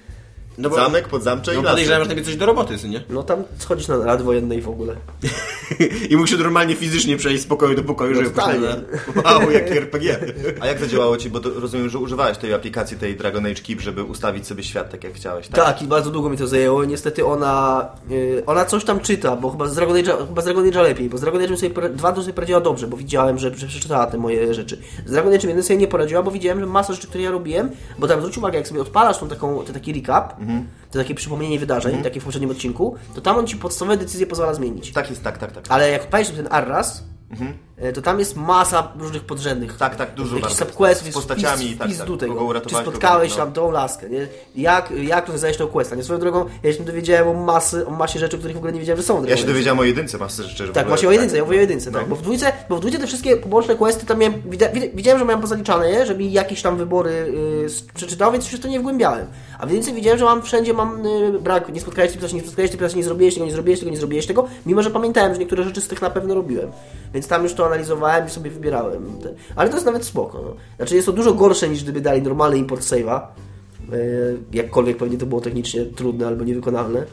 No 0.60 0.70
bo- 0.70 0.76
Zamek, 0.76 1.08
podzamcze 1.08 1.54
No 1.54 1.60
i 1.60 1.64
lasy. 1.64 1.70
podejrzewam, 1.74 2.04
że 2.10 2.16
tam 2.16 2.24
coś 2.26 2.36
do 2.36 2.46
roboty, 2.46 2.76
nie? 2.90 3.04
No 3.10 3.24
tam 3.24 3.44
schodzisz 3.58 3.88
na 3.88 3.98
rad 4.06 4.22
wojennej 4.22 4.62
w 4.62 4.70
ogóle. 4.70 4.96
I 6.10 6.18
musi 6.18 6.38
normalnie 6.38 6.76
fizycznie 6.76 7.18
przejść 7.18 7.44
z 7.44 7.48
pokoju 7.48 7.76
do 7.76 7.84
pokoju, 7.84 8.16
żeby 8.16 8.30
totalnie. 8.30 8.68
poszedł 8.68 9.22
na- 9.24 9.32
Wow, 9.40 9.52
jaki 9.52 9.78
RPG. 9.84 10.20
A 10.62 10.68
jak 10.68 10.80
zadziałało 10.80 11.18
Ci, 11.18 11.30
bo 11.30 11.40
to 11.40 11.50
rozumiem, 11.60 11.90
że 11.90 11.98
używałeś 11.98 12.38
tej 12.38 12.54
aplikacji, 12.54 12.98
tej 12.98 13.16
Dragon 13.16 13.46
Age 13.46 13.62
Keep, 13.62 13.82
żeby 13.82 14.04
ustawić 14.04 14.48
sobie 14.48 14.64
świat 14.64 14.92
tak 14.92 15.04
jak 15.04 15.14
chciałeś, 15.14 15.48
tak? 15.48 15.66
Tak, 15.66 15.82
i 15.82 15.86
bardzo 15.88 16.12
długo 16.12 16.30
mi 16.30 16.38
to 16.38 16.48
zajęło. 16.48 16.86
Niestety 16.86 17.26
ona, 17.26 17.86
yy, 18.10 18.44
ona 18.46 18.66
coś 18.66 18.84
tam 18.86 19.00
czyta, 19.00 19.36
bo 19.36 19.50
chyba 19.52 19.68
z 19.68 19.76
Dragon 19.76 19.96
Age'a, 19.96 20.28
chyba 20.28 20.42
z 20.42 20.46
Dragon 20.46 20.66
Age'a 20.66 20.84
lepiej, 20.84 21.10
bo 21.10 21.18
z 21.18 21.22
Dragon 21.22 21.42
Age'em 21.42 21.58
sobie 21.58 21.90
dwa 21.90 22.12
to 22.12 22.22
sobie 22.22 22.34
poradziła 22.34 22.60
dobrze, 22.62 22.88
bo 22.88 22.98
widziałem, 22.98 23.38
że, 23.40 23.56
że 23.56 23.68
przeczytała 23.68 24.08
te 24.08 24.18
moje 24.18 24.54
rzeczy. 24.54 24.78
Z 25.06 25.12
Dragon 25.12 25.34
Age'em 25.34 25.48
jeden 25.48 25.64
sobie 25.64 25.78
nie 25.78 25.88
poradziła, 25.88 26.24
bo 26.24 26.32
widziałem, 26.32 26.60
że 26.60 26.66
masa 26.66 26.94
rzeczy, 26.94 27.08
które 27.08 27.24
ja 27.24 27.32
robiłem, 27.32 27.70
bo 28.00 28.08
tam 28.08 28.20
zwróć 28.20 28.38
uwagę, 28.38 28.58
jak 28.58 28.68
sobie 28.68 28.82
odpalasz 28.82 29.18
tą 29.18 29.28
taką, 29.30 29.64
ten 29.64 29.74
taki 29.74 29.94
recap, 29.94 30.34
to 30.92 31.00
takie 31.00 31.16
przypomnienie 31.16 31.60
wydarzeń, 31.60 32.04
takie 32.04 32.20
w 32.20 32.24
poprzednim 32.24 32.52
odcinku, 32.52 32.96
to 33.16 33.22
tam 33.22 33.38
on 33.38 33.48
ci 33.48 33.58
podstawowe 33.58 33.98
decyzje 33.98 34.28
pozwala 34.28 34.54
zmienić. 34.54 34.92
Tak 34.92 35.10
jest, 35.10 35.24
tak, 35.24 35.38
tak, 35.38 35.52
tak. 35.52 35.66
Ale 35.70 35.90
jak 35.90 36.02
odpalisz 36.02 36.30
ten 36.30 36.48
Arras, 36.52 37.04
e, 37.32 37.54
to 37.94 38.02
tam 38.02 38.20
jest 38.20 38.36
masa 38.36 38.92
różnych 39.00 39.24
podrzędnych. 39.24 39.78
Tak, 39.78 39.96
tak, 39.96 40.14
dużo 40.14 40.36
Jakichś 40.36 40.54
subquestów, 40.56 41.08
Z 41.12 41.14
postaciami, 41.14 41.66
wpis, 41.66 41.78
tak, 41.78 41.88
wpis 41.88 41.98
tak. 41.98 42.08
do 42.08 42.18
tego. 42.18 42.36
Kogo 42.36 42.62
Czy 42.62 42.76
spotkałeś 42.76 43.32
kogo- 43.32 43.38
no. 43.38 43.46
tam 43.46 43.54
tą 43.54 43.72
laskę, 43.72 44.10
nie? 44.10 44.28
Jak, 44.56 44.92
jak 44.92 45.26
rozwiązałeś 45.26 45.58
tą 45.58 45.68
questa, 45.68 45.96
nie? 45.96 46.04
Swoją 46.04 46.20
drogą, 46.20 46.46
ja 46.64 46.74
się 46.74 46.84
dowiedziałem 46.84 47.28
o, 47.28 47.34
masy, 47.34 47.88
o 47.88 47.92
masie 47.92 48.20
rzeczy, 48.20 48.36
o 48.36 48.40
których 48.40 48.56
w 48.56 48.58
ogóle 48.58 48.74
nie 48.74 48.80
wiedziałem, 48.80 49.02
że 49.02 49.08
są. 49.08 49.26
Ja 49.26 49.38
się 49.38 49.46
dowiedziałem 49.46 49.80
o 49.80 49.84
jedynce, 49.84 50.18
że 50.18 50.28
w 50.28 50.58
Tak, 50.58 50.70
ogóle- 50.70 50.86
właśnie 50.86 51.08
o 51.08 51.12
jedynce, 51.12 51.38
ja 51.38 51.44
mówię 51.46 51.58
o 51.58 51.62
jedynce, 51.62 51.92
No. 51.92 52.00
tak. 52.00 52.08
Bo 52.10 52.16
w 52.16 52.22
dwójce, 52.22 52.52
bo 52.70 52.76
w 52.76 52.80
dwójce 52.80 53.00
te 53.00 53.08
wszystkie 53.08 53.38
poboczne 53.38 53.76
questy 53.76 54.06
tam 54.06 54.18
miałem, 54.20 54.42
widziałem, 54.94 55.20
że 55.20 55.26
miałem 55.26 55.42
pozaliczane 55.42 55.90
je, 55.92 56.06
żeby 56.06 56.24
jakieś 56.24 56.62
tam 56.62 56.78
wybory 56.78 57.12
y, 57.12 57.94
przeczytał, 57.94 58.32
więc 58.32 58.46
się 58.46 58.58
w 58.58 58.60
to 58.60 58.68
nie 58.68 58.80
wgłębiałem. 58.80 59.28
A 59.60 59.66
w 59.66 59.70
jedynce 59.70 59.92
widziałem, 59.94 60.20
że 60.20 60.26
mam 60.26 60.42
wszędzie 60.42 60.74
mam 60.74 61.06
y, 61.06 61.40
brak, 61.40 61.70
nie 61.74 61.82
spotkałeś 61.82 62.12
postaci, 62.12 62.36
nie 62.36 62.42
spotkałeś 62.42 62.72
postaci, 62.72 62.98
nie 62.98 63.04
zrobiłeś 63.04 63.34
tego, 63.34 63.46
nie 63.46 63.52
zrobiłeś 63.52 63.80
tego, 63.80 63.92
nie 63.92 63.98
zrobiłeś 63.98 64.26
tego, 64.28 64.48
mimo 64.66 64.84
że 64.84 64.90
pamiętałem, 64.92 65.34
że 65.34 65.40
niektóre 65.40 65.64
rzeczy 65.64 65.82
z 65.82 65.88
tych 65.88 66.02
na 66.02 66.10
pewno 66.10 66.34
robiłem. 66.36 66.72
Więc 67.14 67.28
tam 67.28 67.44
już 67.44 67.54
to 67.54 67.69
analizowałem 67.70 68.28
i 68.28 68.30
sobie 68.30 68.52
wybierałem. 68.52 69.06
Te- 69.24 69.34
Ale 69.56 69.70
to 69.70 69.76
jest 69.76 69.86
nawet 69.86 70.06
spoko. 70.06 70.42
No. 70.42 70.54
Znaczy 70.78 70.96
jest 70.96 71.06
to 71.06 71.12
dużo 71.14 71.34
gorsze 71.34 71.70
niż 71.70 71.84
gdyby 71.84 72.02
dali 72.02 72.22
normalny 72.22 72.58
import 72.58 72.82
save'a. 72.82 73.22
Y, 73.94 74.38
Jakkolwiek 74.54 74.98
pewnie 74.98 75.18
to 75.18 75.26
było 75.26 75.42
technicznie 75.42 75.86
trudne 75.86 76.28
albo 76.28 76.44
niewykonalne. 76.44 77.06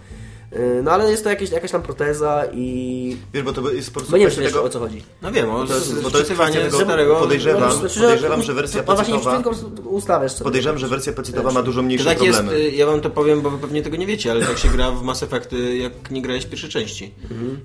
Y, 0.53 0.83
No 0.83 0.91
ale 0.91 1.11
jest 1.11 1.25
to 1.25 1.31
jakieś, 1.31 1.50
jakaś 1.50 1.71
tam 1.71 1.83
proteza 1.83 2.43
i... 2.53 3.17
Wiesz, 3.35 3.43
bo 3.43 3.53
to 3.53 3.71
jest 3.71 3.88
po 3.88 3.95
prostu 3.95 4.11
Bo 4.12 4.19
nie 4.19 4.29
wiem, 4.29 4.45
tego... 4.45 4.62
o 4.62 4.69
co 4.69 4.79
chodzi. 4.79 5.03
No 5.23 5.33
wiem, 5.33 5.50
o 5.50 5.67
To 5.67 5.75
jest- 5.75 6.03
bo 6.03 6.11
to 6.11 6.19
jest 6.19 6.33
kwestia 6.33 6.61
tego, 6.61 6.79
starego... 6.81 7.15
podejrzewam- 7.17 7.73
Znaczy, 7.73 8.00
podejrzewam, 8.00 8.43
że 8.43 8.55
wersja 8.55 8.83
No 8.87 8.95
właśnie, 8.95 9.15
pecetowa- 9.15 9.87
ustawiasz 9.87 10.33
sobie. 10.33 10.45
Podejrzewam, 10.45 10.79
że 10.79 10.88
wersja 10.88 11.12
pecetowa 11.12 11.50
ma 11.50 11.62
dużo 11.62 11.79
To 11.81 11.83
mniejsze 11.83 12.05
tak 12.05 12.23
jest, 12.23 12.38
problemy. 12.38 12.65
y, 12.65 12.71
ja 12.71 12.87
wam 12.87 13.00
to 13.00 13.11
powiem, 13.11 13.41
bo 13.41 13.50
wy 13.50 13.59
pewnie 13.59 13.83
tego 13.83 13.97
nie 13.97 14.07
wiecie, 14.07 14.31
ale 14.31 14.47
tak 14.47 14.59
się 14.59 14.69
gra 14.69 14.91
w 14.91 15.03
Mass 15.03 15.23
Effect, 15.23 15.53
y, 15.53 15.76
jak 15.76 16.11
nie 16.11 16.23
grałeś 16.23 16.45
w 16.45 16.49
pierwszej 16.49 16.71
części. 16.71 17.15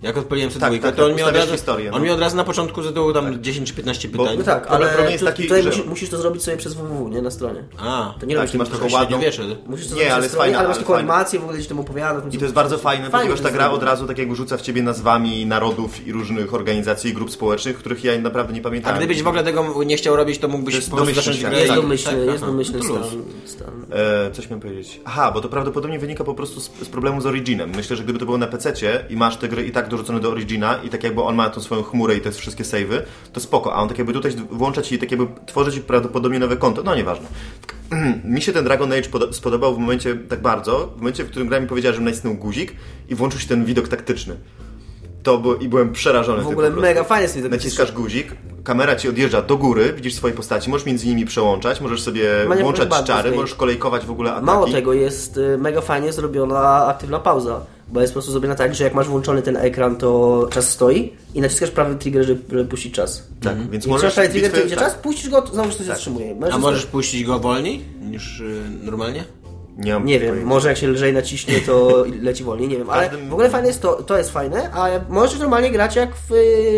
Jak 0.02 0.18
odpaliłem 0.18 0.52
sobie 0.52 0.62
Tak, 0.62 0.70
dwójkę, 0.70 0.88
tak, 0.88 0.96
to 0.96 1.04
on 1.06 1.10
tak, 1.12 1.18
mi 1.18 1.24
od 1.24 1.36
razu, 1.36 1.52
historię, 1.52 1.92
no. 1.92 1.98
on 1.98 2.04
mi 2.04 2.10
od 2.10 2.20
razu 2.20 2.36
na 2.38 2.44
początku 2.44 2.84
zadał 2.84 3.14
tam 3.14 3.44
10 3.44 3.68
czy 3.70 3.74
15 3.76 4.08
Bo- 4.10 4.24
pytań. 4.24 4.38
No 4.38 4.44
tak, 4.44 4.68
ale 4.70 4.88
problem 4.88 5.12
jest 5.12 5.24
taki, 5.26 5.44
tutaj 5.44 5.64
że- 5.64 5.70
musisz, 5.70 5.86
musisz 5.86 6.10
to 6.10 6.18
zrobić 6.18 6.44
sobie 6.44 6.58
przez 6.58 6.74
www, 6.74 7.10
nie? 7.10 7.22
Na 7.22 7.32
stronie. 7.32 7.64
A, 7.78 8.14
To 8.20 8.26
nie 8.26 8.36
Tak, 8.36 8.42
robisz 8.46 8.56
masz 8.60 8.70
taką 8.70 8.88
to 8.90 8.94
ładną... 8.96 9.18
Musisz 9.18 9.38
to 9.38 9.44
Nie, 9.44 9.66
zrobić 9.88 10.12
ale 10.12 10.24
jest 10.24 10.36
fajna, 10.36 10.60
ale 10.60 10.68
masz 10.68 10.78
taką 10.78 10.96
animację, 10.96 11.40
w 11.40 11.44
ogóle 11.44 11.58
gdzieś 11.58 11.68
tam 11.70 11.80
opowiada. 11.80 12.22
tym, 12.22 12.32
I 12.32 12.38
to 12.38 12.44
jest 12.46 12.56
bardzo 12.56 12.71
fajne, 12.78 13.10
Fajnie 13.10 13.30
ponieważ 13.30 13.42
ta 13.42 13.52
gra 13.58 13.70
od 13.72 13.84
razu 13.84 14.08
tak 14.08 14.18
jakby 14.18 14.36
rzuca 14.36 14.58
w 14.58 14.62
ciebie 14.62 14.84
nazwami 14.84 15.46
narodów 15.46 16.08
i 16.08 16.12
różnych 16.12 16.54
organizacji 16.54 17.12
i 17.12 17.14
grup 17.14 17.32
społecznych, 17.32 17.78
których 17.78 18.04
ja 18.04 18.20
naprawdę 18.20 18.54
nie 18.54 18.60
A 18.60 18.64
pamiętam. 18.64 18.98
gdybyś 18.98 19.24
w 19.24 19.28
ogóle 19.28 19.44
tego 19.44 19.84
nie 19.84 19.98
chciał 19.98 20.16
robić, 20.16 20.38
to 20.40 20.48
mógłbyś 20.48 20.74
To 20.74 20.78
jest 20.78 20.90
po 20.92 20.98
prostu 20.98 21.16
zacząć 21.16 21.40
grę 21.42 21.54
Jest 21.54 21.68
tak, 21.68 21.78
i- 21.78 21.82
domyślny, 21.82 22.18
tak, 22.26 22.32
jest 22.34 22.46
domyślny 22.46 22.80
no 22.80 22.86
to 22.86 22.94
luz. 23.00 23.08
stan. 23.08 23.22
stan. 23.46 23.86
E, 24.28 24.32
coś 24.32 24.46
miałem 24.50 24.60
powiedzieć. 24.62 25.02
Aha, 25.06 25.32
bo 25.32 25.42
to 25.42 25.50
prawdopodobnie 25.50 26.00
wynika 26.00 26.24
po 26.24 26.34
prostu 26.34 26.60
z, 26.60 26.72
z 26.84 26.90
problemu 26.90 27.22
z 27.22 27.26
Originem. 27.26 27.70
Myślę, 27.76 27.96
że 27.96 28.04
gdyby 28.04 28.20
to 28.20 28.26
było 28.26 28.38
na 28.38 28.48
PC 28.48 28.74
i 29.10 29.16
masz 29.16 29.38
te 29.38 29.48
gry 29.48 29.66
i 29.66 29.72
tak 29.72 29.90
dorzucone 29.90 30.20
do 30.20 30.30
Origina 30.30 30.76
i 30.84 30.90
tak 30.90 31.04
jakby 31.04 31.22
on 31.22 31.36
ma 31.36 31.50
tą 31.50 31.62
swoją 31.62 31.84
chmurę 31.84 32.16
i 32.16 32.22
te 32.22 32.32
wszystkie 32.32 32.64
savey, 32.64 33.02
to 33.34 33.40
spoko. 33.40 33.74
A 33.76 33.82
on 33.82 33.90
tak 33.90 33.98
jakby 33.98 34.14
tutaj 34.14 34.32
włącza 34.52 34.82
ci, 34.82 35.00
tak 35.00 35.12
jakby 35.12 35.28
tworzy 35.46 35.72
ci 35.72 35.82
prawdopodobnie 35.82 36.40
nowe 36.40 36.58
konto. 36.58 36.84
No 36.84 36.96
nieważne. 36.96 37.28
Mi 38.24 38.42
się 38.42 38.54
ten 38.54 38.64
Dragon 38.64 38.94
Age 38.94 39.10
podo- 39.10 39.34
spodobał 39.34 39.76
w 39.76 39.80
momencie 39.80 40.16
tak 40.16 40.42
bardzo, 40.42 40.94
w 40.96 40.98
momencie, 40.98 41.24
w 41.24 41.28
którym 41.28 41.48
gra 41.48 41.60
mi 41.60 41.68
powiedziała, 41.68 41.96
że 41.96 42.02
nacisnął 42.02 42.36
guzik 42.36 42.74
i 43.10 43.16
włączył 43.16 43.40
się 43.40 43.48
ten 43.48 43.66
widok 43.66 43.88
taktyczny. 43.88 44.36
To 45.24 45.38
było, 45.38 45.56
i 45.56 45.68
byłem 45.68 45.92
przerażony. 45.92 46.44
W 46.44 46.48
ogóle 46.48 46.70
mega 46.70 47.04
fajny 47.04 47.24
jest 47.24 47.50
Naciskasz 47.50 47.92
guzik, 47.92 48.36
kamera 48.64 48.96
ci 48.96 49.10
odjeżdża 49.10 49.42
do 49.42 49.58
góry, 49.58 49.94
widzisz 49.94 50.14
swoje 50.14 50.34
postaci, 50.34 50.70
możesz 50.70 50.86
między 50.86 51.08
nimi 51.08 51.26
przełączać, 51.26 51.82
możesz 51.82 52.02
sobie 52.02 52.30
Maniac 52.48 52.64
włączać 52.64 52.90
czary, 53.04 53.32
możesz 53.32 53.56
kolejkować 53.56 54.06
w 54.06 54.12
ogóle 54.12 54.32
ataki. 54.32 54.46
Mało 54.46 54.68
tego, 54.68 54.94
jest 54.94 55.38
y, 55.38 55.58
mega 55.58 55.82
fajnie 55.82 56.14
zrobiona 56.14 56.86
aktywna 56.88 57.20
pauza. 57.20 57.62
bo 57.88 58.02
jest 58.02 58.14
po 58.14 58.16
prostu 58.16 58.32
zrobiona 58.32 58.56
tak, 58.56 58.76
że 58.76 58.84
jak 58.84 58.94
masz 58.94 59.08
włączony 59.08 59.42
ten 59.42 59.58
ekran, 59.58 59.96
to 59.96 60.48
czas 60.52 60.70
stoi 60.70 61.14
i 61.34 61.42
naciskasz 61.42 61.72
prawy 61.72 61.96
trigger, 61.96 62.24
żeby, 62.26 62.66
puścić 62.66 62.94
czas. 62.94 63.28
Tak, 63.42 63.58
więc 63.58 63.72
Więc 63.72 63.88
możesz 63.88 64.04
możesz 64.04 64.14
prawy 64.14 64.30
trigger, 64.30 64.66
idzie 64.66 64.76
tak. 64.76 64.86
czas, 64.86 64.96
puścisz 64.96 65.30
go, 65.30 65.42
to 65.42 65.54
znowu 65.54 65.72
się 65.72 65.84
zatrzymuje. 65.84 66.36
A 66.52 66.58
możesz 66.58 66.86
puścić 66.86 67.24
go 67.24 67.40
wolniej 67.40 67.86
niż 68.02 68.40
y, 68.40 68.62
normalnie? 68.84 69.24
Nie, 69.84 70.02
Nie 70.04 70.20
wiem, 70.20 70.30
pojęcia. 70.30 70.50
może 70.50 70.70
jak 70.70 70.78
się 70.78 70.88
lżej 70.88 71.14
naciśnie, 71.14 71.60
to 71.60 72.04
leci 72.22 72.44
wolniej, 72.44 72.70
nie 72.70 72.78
wiem, 72.78 72.90
ale 72.90 73.10
w 73.10 73.34
ogóle 73.34 73.50
fajne 73.50 73.68
jest 73.68 73.82
to, 73.82 74.04
to 74.04 74.18
jest 74.18 74.32
fajne, 74.32 74.70
a 74.74 74.90
możesz 75.10 75.40
normalnie 75.40 75.72
grać 75.72 75.96
jak 75.96 76.10
w, 76.16 76.32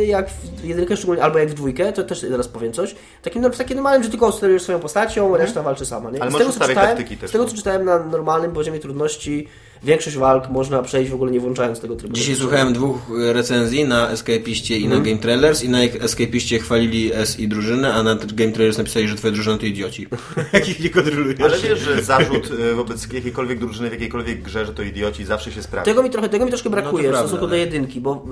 jak 0.05 0.29
w 0.29 0.63
jedynkę 0.63 0.97
szczególnie, 0.97 1.23
albo 1.23 1.39
jak 1.39 1.49
w 1.49 1.53
dwójkę, 1.53 1.93
to 1.93 2.03
też 2.03 2.21
zaraz 2.21 2.47
powiem 2.47 2.73
coś, 2.73 2.95
takim, 3.21 3.41
no, 3.41 3.49
takim 3.49 3.75
normalnym, 3.75 4.03
że 4.03 4.09
tylko 4.09 4.31
sterujesz 4.31 4.63
swoją 4.63 4.79
postacią, 4.79 5.37
reszta 5.37 5.63
walczy 5.63 5.85
sama, 5.85 6.11
nie? 6.11 6.21
Ale 6.21 6.31
z 6.31 6.37
tego, 6.37 6.51
co 6.51 6.67
czytałem, 6.67 6.97
z 7.27 7.31
tego 7.31 7.43
no. 7.43 7.49
co 7.49 7.55
czytałem 7.55 7.85
na 7.85 7.99
normalnym 7.99 8.51
poziomie 8.51 8.79
trudności, 8.79 9.47
większość 9.83 10.17
walk 10.17 10.49
można 10.49 10.81
przejść 10.81 11.11
w 11.11 11.13
ogóle 11.13 11.31
nie 11.31 11.39
włączając 11.39 11.79
tego 11.79 11.95
trybu. 11.95 12.15
Dzisiaj 12.15 12.35
słuchałem 12.35 12.73
dwóch 12.73 12.97
y, 13.09 13.33
recenzji 13.33 13.85
na 13.85 14.09
Escapiście 14.09 14.77
i 14.77 14.87
na 14.87 14.99
Game 14.99 15.17
Trailers 15.17 15.63
i 15.63 15.69
na 15.69 15.83
Escapiście 15.83 16.59
chwalili 16.59 17.13
S 17.13 17.39
i 17.39 17.47
drużynę, 17.47 17.93
a 17.93 18.03
na 18.03 18.15
Game 18.15 18.51
Trailers 18.51 18.77
napisali, 18.77 19.07
że 19.07 19.15
twoja 19.15 19.33
drużyna 19.33 19.57
to 19.57 19.65
idioci. 19.65 20.07
Jakich 20.53 20.79
nie 20.79 20.89
kontrolujesz. 20.89 21.41
Ale 21.41 21.59
wiesz, 21.59 21.79
że 21.79 22.03
zarzut 22.03 22.51
y, 22.51 22.75
wobec 22.75 23.13
jakiejkolwiek 23.13 23.59
drużyny 23.59 23.89
w 23.89 23.91
jakiejkolwiek 23.91 24.41
grze, 24.41 24.65
że 24.65 24.73
to 24.73 24.83
idioci, 24.83 25.25
zawsze 25.25 25.51
się 25.51 25.63
sprawdza. 25.63 25.91
Tego 25.91 26.03
mi 26.03 26.09
trochę, 26.09 26.29
tego 26.29 26.45
mi 26.45 26.51
troszkę 26.51 26.69
brakuje 26.69 27.03
w 27.03 27.11
prawda, 27.11 27.19
stosunku 27.19 27.45
do 27.45 27.51
tak. 27.51 27.59
jedynki, 27.59 28.01
bo 28.01 28.15
w, 28.15 28.29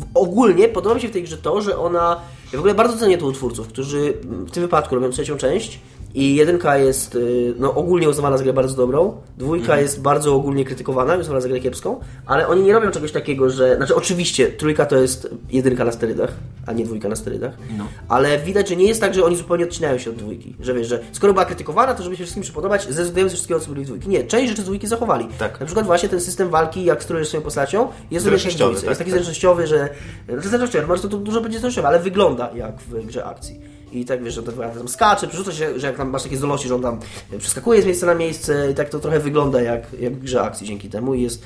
w, 0.00 0.04
ogólnie 0.14 0.68
podoba 0.68 0.94
mi 0.94 1.00
się 1.00 1.08
w 1.08 1.12
tej 1.12 1.22
grze 1.22 1.36
to, 1.36 1.60
że 1.60 1.78
ona. 1.78 2.20
Ja 2.52 2.58
w 2.58 2.60
ogóle 2.60 2.74
bardzo 2.74 2.98
cenię 2.98 3.18
tu 3.18 3.32
twórców, 3.32 3.68
którzy 3.68 4.14
w 4.46 4.50
tym 4.50 4.62
wypadku 4.62 4.94
robią 4.94 5.10
trzecią 5.10 5.36
część. 5.36 5.80
I 6.14 6.34
jedynka 6.34 6.76
jest 6.78 7.14
y, 7.14 7.54
no, 7.58 7.74
ogólnie 7.74 8.08
uznawana 8.08 8.36
za 8.36 8.44
grę 8.44 8.52
bardzo 8.52 8.76
dobrą, 8.76 9.16
dwójka 9.38 9.64
Mhm. 9.64 9.80
jest 9.80 10.00
bardzo 10.02 10.34
ogólnie 10.34 10.64
krytykowana, 10.64 11.14
uznawana 11.16 11.40
za 11.40 11.48
grę 11.48 11.60
kiepską, 11.60 12.00
ale 12.26 12.48
oni 12.48 12.62
nie 12.62 12.72
robią 12.72 12.90
czegoś 12.90 13.12
takiego, 13.12 13.50
że. 13.50 13.76
Znaczy, 13.76 13.94
oczywiście, 13.94 14.46
trójka 14.48 14.86
to 14.86 14.96
jest 14.96 15.28
jedynka 15.50 15.84
na 15.84 15.92
sterydach, 15.92 16.32
a 16.66 16.72
nie 16.72 16.84
dwójka 16.84 17.08
na 17.08 17.16
sterydach, 17.16 17.52
No. 17.78 17.86
ale 18.08 18.38
widać, 18.38 18.68
że 18.68 18.76
nie 18.76 18.86
jest 18.86 19.00
tak, 19.00 19.14
że 19.14 19.24
oni 19.24 19.36
zupełnie 19.36 19.64
odcinają 19.64 19.98
się 19.98 20.10
od 20.10 20.16
dwójki. 20.16 20.56
Że 20.60 20.74
wiesz, 20.74 20.88
że 20.88 21.00
skoro 21.12 21.32
była 21.32 21.44
krytykowana, 21.44 21.94
to 21.94 22.02
żeby 22.02 22.16
się 22.16 22.22
wszystkim 22.22 22.42
przypodobać, 22.42 22.86
zrezygnujemy 22.88 23.30
ze 23.30 23.34
wszystkiego, 23.36 23.60
co 23.60 23.70
byli 23.70 23.84
dwójki. 23.84 24.08
Nie, 24.08 24.24
część 24.24 24.50
rzeczy 24.50 24.62
dwójki 24.62 24.86
zachowali. 24.86 25.28
Tak. 25.38 25.60
Na 25.60 25.66
przykład 25.66 25.86
właśnie 25.86 26.08
ten 26.08 26.20
system 26.20 26.48
walki, 26.50 26.84
jak 26.84 27.02
sterujesz 27.04 27.28
swoją 27.28 27.42
postacią, 27.42 27.88
jest 28.10 28.24
Zręcznościowy, 28.26 28.74
tak, 28.74 28.84
jest 28.84 28.98
taki 28.98 29.10
tak. 29.10 29.18
zręcznościowy, 29.18 29.66
że... 29.66 29.88
Znaczy 30.28 30.48
zręcznościowy, 30.48 30.86
może 30.86 31.02
to, 31.02 31.08
to 31.08 31.16
dużo 31.16 31.40
będzie 31.40 31.58
zręcznościowy, 31.58 31.88
ale 31.88 31.98
wygląda 31.98 32.50
jak 32.54 32.80
w 32.80 33.06
grze 33.06 33.24
akcji. 33.24 33.71
I 33.92 34.04
tak 34.04 34.24
wiesz, 34.24 34.34
że 34.34 34.42
to 34.42 34.52
tam 34.52 34.88
skacze, 34.88 35.28
przerzuca 35.28 35.52
się, 35.52 35.80
że 35.80 35.86
jak 35.86 35.96
tam 35.96 36.10
masz 36.10 36.22
takie 36.22 36.36
zdolności, 36.36 36.68
że 36.68 36.74
on 36.74 36.82
tam 36.82 36.98
przeskakuje 37.38 37.82
z 37.82 37.86
miejsca 37.86 38.06
na 38.06 38.14
miejsce 38.14 38.70
i 38.70 38.74
tak 38.74 38.88
to 38.88 38.98
trochę 38.98 39.20
wygląda 39.20 39.62
jak, 39.62 39.82
jak 40.00 40.18
grze 40.18 40.42
akcji 40.42 40.66
dzięki 40.66 40.88
temu 40.88 41.14
i 41.14 41.22
jest, 41.22 41.42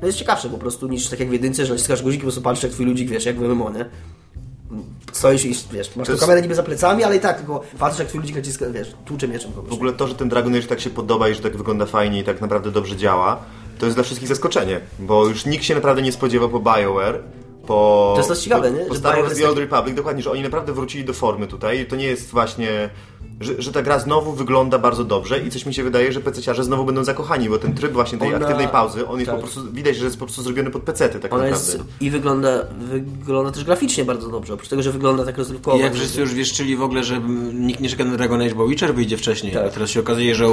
no 0.00 0.06
jest 0.06 0.18
ciekawsze 0.18 0.48
po 0.48 0.58
prostu 0.58 0.88
niż 0.88 1.08
tak 1.08 1.20
jak 1.20 1.28
w 1.28 1.32
jedynce, 1.32 1.66
że 1.66 1.72
naciskasz 1.72 2.02
guziki, 2.02 2.20
po 2.20 2.24
prostu 2.24 2.42
patrzysz 2.42 2.62
jak 2.64 2.72
twój 2.72 2.86
ludzik, 2.86 3.08
wiesz, 3.10 3.26
jak 3.26 3.36
w 3.38 3.42
MMO, 3.42 3.70
nie? 3.70 3.84
Stoisz 5.12 5.44
i 5.44 5.54
wiesz, 5.72 5.96
masz 5.96 5.96
To 5.96 6.04
tą 6.04 6.12
jest- 6.12 6.20
kamerę 6.20 6.42
niby 6.42 6.54
za 6.54 6.62
plecami, 6.62 7.04
ale 7.04 7.16
i 7.16 7.20
tak 7.20 7.36
tylko 7.36 7.62
patrzysz 7.78 7.98
jak 7.98 8.08
twój 8.08 8.20
ludzik 8.20 8.36
naciska, 8.36 8.66
wiesz, 8.70 8.92
tłucze 9.04 9.28
mieczem 9.28 9.52
kogoś. 9.52 9.70
W 9.70 9.74
ogóle 9.74 9.92
to, 9.92 10.08
że 10.08 10.14
ten 10.14 10.28
Dragon 10.28 10.54
Age 10.54 10.66
tak 10.66 10.80
się 10.80 10.90
podoba 10.90 11.28
i 11.28 11.34
że 11.34 11.40
tak 11.42 11.56
wygląda 11.56 11.86
fajnie 11.86 12.20
i 12.20 12.24
tak 12.24 12.40
naprawdę 12.40 12.70
dobrze 12.70 12.96
działa, 12.96 13.40
to 13.78 13.86
jest 13.86 13.96
dla 13.96 14.04
wszystkich 14.04 14.28
zaskoczenie, 14.28 14.80
bo 14.98 15.26
już 15.26 15.46
nikt 15.46 15.64
się 15.64 15.74
naprawdę 15.74 16.02
nie 16.02 16.12
spodziewał 16.12 16.48
po 16.48 16.60
BioWare, 16.60 17.22
po... 17.68 18.10
To 18.14 18.18
jest 18.20 18.28
też 18.28 18.38
ciekawe, 18.38 18.70
po, 18.72 18.78
nie? 18.78 18.84
Po 18.84 18.94
Że 18.94 19.00
Star 19.00 19.22
Wars 19.22 19.38
The 19.38 19.44
Old 19.44 19.54
taki- 19.54 19.60
Republic, 19.60 19.96
dokładnie, 19.96 20.22
że 20.22 20.30
oni 20.30 20.42
naprawdę 20.42 20.72
wrócili 20.72 21.04
do 21.04 21.12
formy 21.12 21.46
tutaj. 21.46 21.86
To 21.86 21.96
nie 21.96 22.06
jest 22.06 22.30
właśnie... 22.30 22.90
Że, 23.40 23.62
że 23.62 23.72
ta 23.72 23.82
gra 23.82 23.98
znowu 23.98 24.32
wygląda 24.32 24.78
bardzo 24.78 25.04
dobrze 25.04 25.38
i 25.38 25.50
coś 25.50 25.66
mi 25.66 25.74
się 25.74 25.82
wydaje, 25.84 26.12
że 26.12 26.20
PC-ciarze 26.20 26.64
znowu 26.64 26.84
będą 26.84 27.04
zakochani, 27.04 27.48
bo 27.48 27.58
ten 27.58 27.74
tryb 27.74 27.92
właśnie 27.92 28.18
tej 28.18 28.28
Ona- 28.34 28.38
aktywnej 28.46 28.68
pauzy, 28.68 29.08
on 29.08 29.18
jest 29.18 29.26
tak. 29.30 29.36
po 29.40 29.42
prostu, 29.42 29.72
widać, 29.72 29.96
że 29.96 30.04
jest 30.04 30.18
po 30.18 30.24
prostu 30.26 30.42
zrobiony 30.42 30.70
pod 30.70 30.82
PC-ty 30.82 31.20
tak 31.20 31.32
Ona 31.32 31.42
naprawdę. 31.44 31.72
jest 31.72 31.84
i 32.00 32.10
wygląda, 32.10 32.48
wygląda 32.78 33.50
też 33.50 33.64
graficznie 33.64 34.04
bardzo 34.04 34.28
dobrze, 34.28 34.54
oprócz 34.54 34.68
tego, 34.68 34.82
że 34.82 34.92
wygląda 34.92 35.24
tak 35.24 35.38
rozrywkowo. 35.38 35.76
I 35.76 35.80
jak 35.80 35.94
wszyscy 35.94 36.20
już 36.20 36.34
wieszczyli 36.34 36.76
w 36.76 36.82
ogóle, 36.82 37.04
że 37.04 37.20
nikt 37.54 37.80
nie 37.80 37.88
czeka 37.88 38.04
na 38.04 38.16
Dragon 38.16 38.42
Age, 38.42 38.54
bo 38.54 38.66
Witcher 38.68 38.94
wyjdzie 38.94 39.16
wcześniej. 39.16 39.52
Tak. 39.52 39.64
A 39.66 39.68
teraz 39.70 39.90
się 39.90 40.00
okazuje, 40.00 40.34
że 40.34 40.48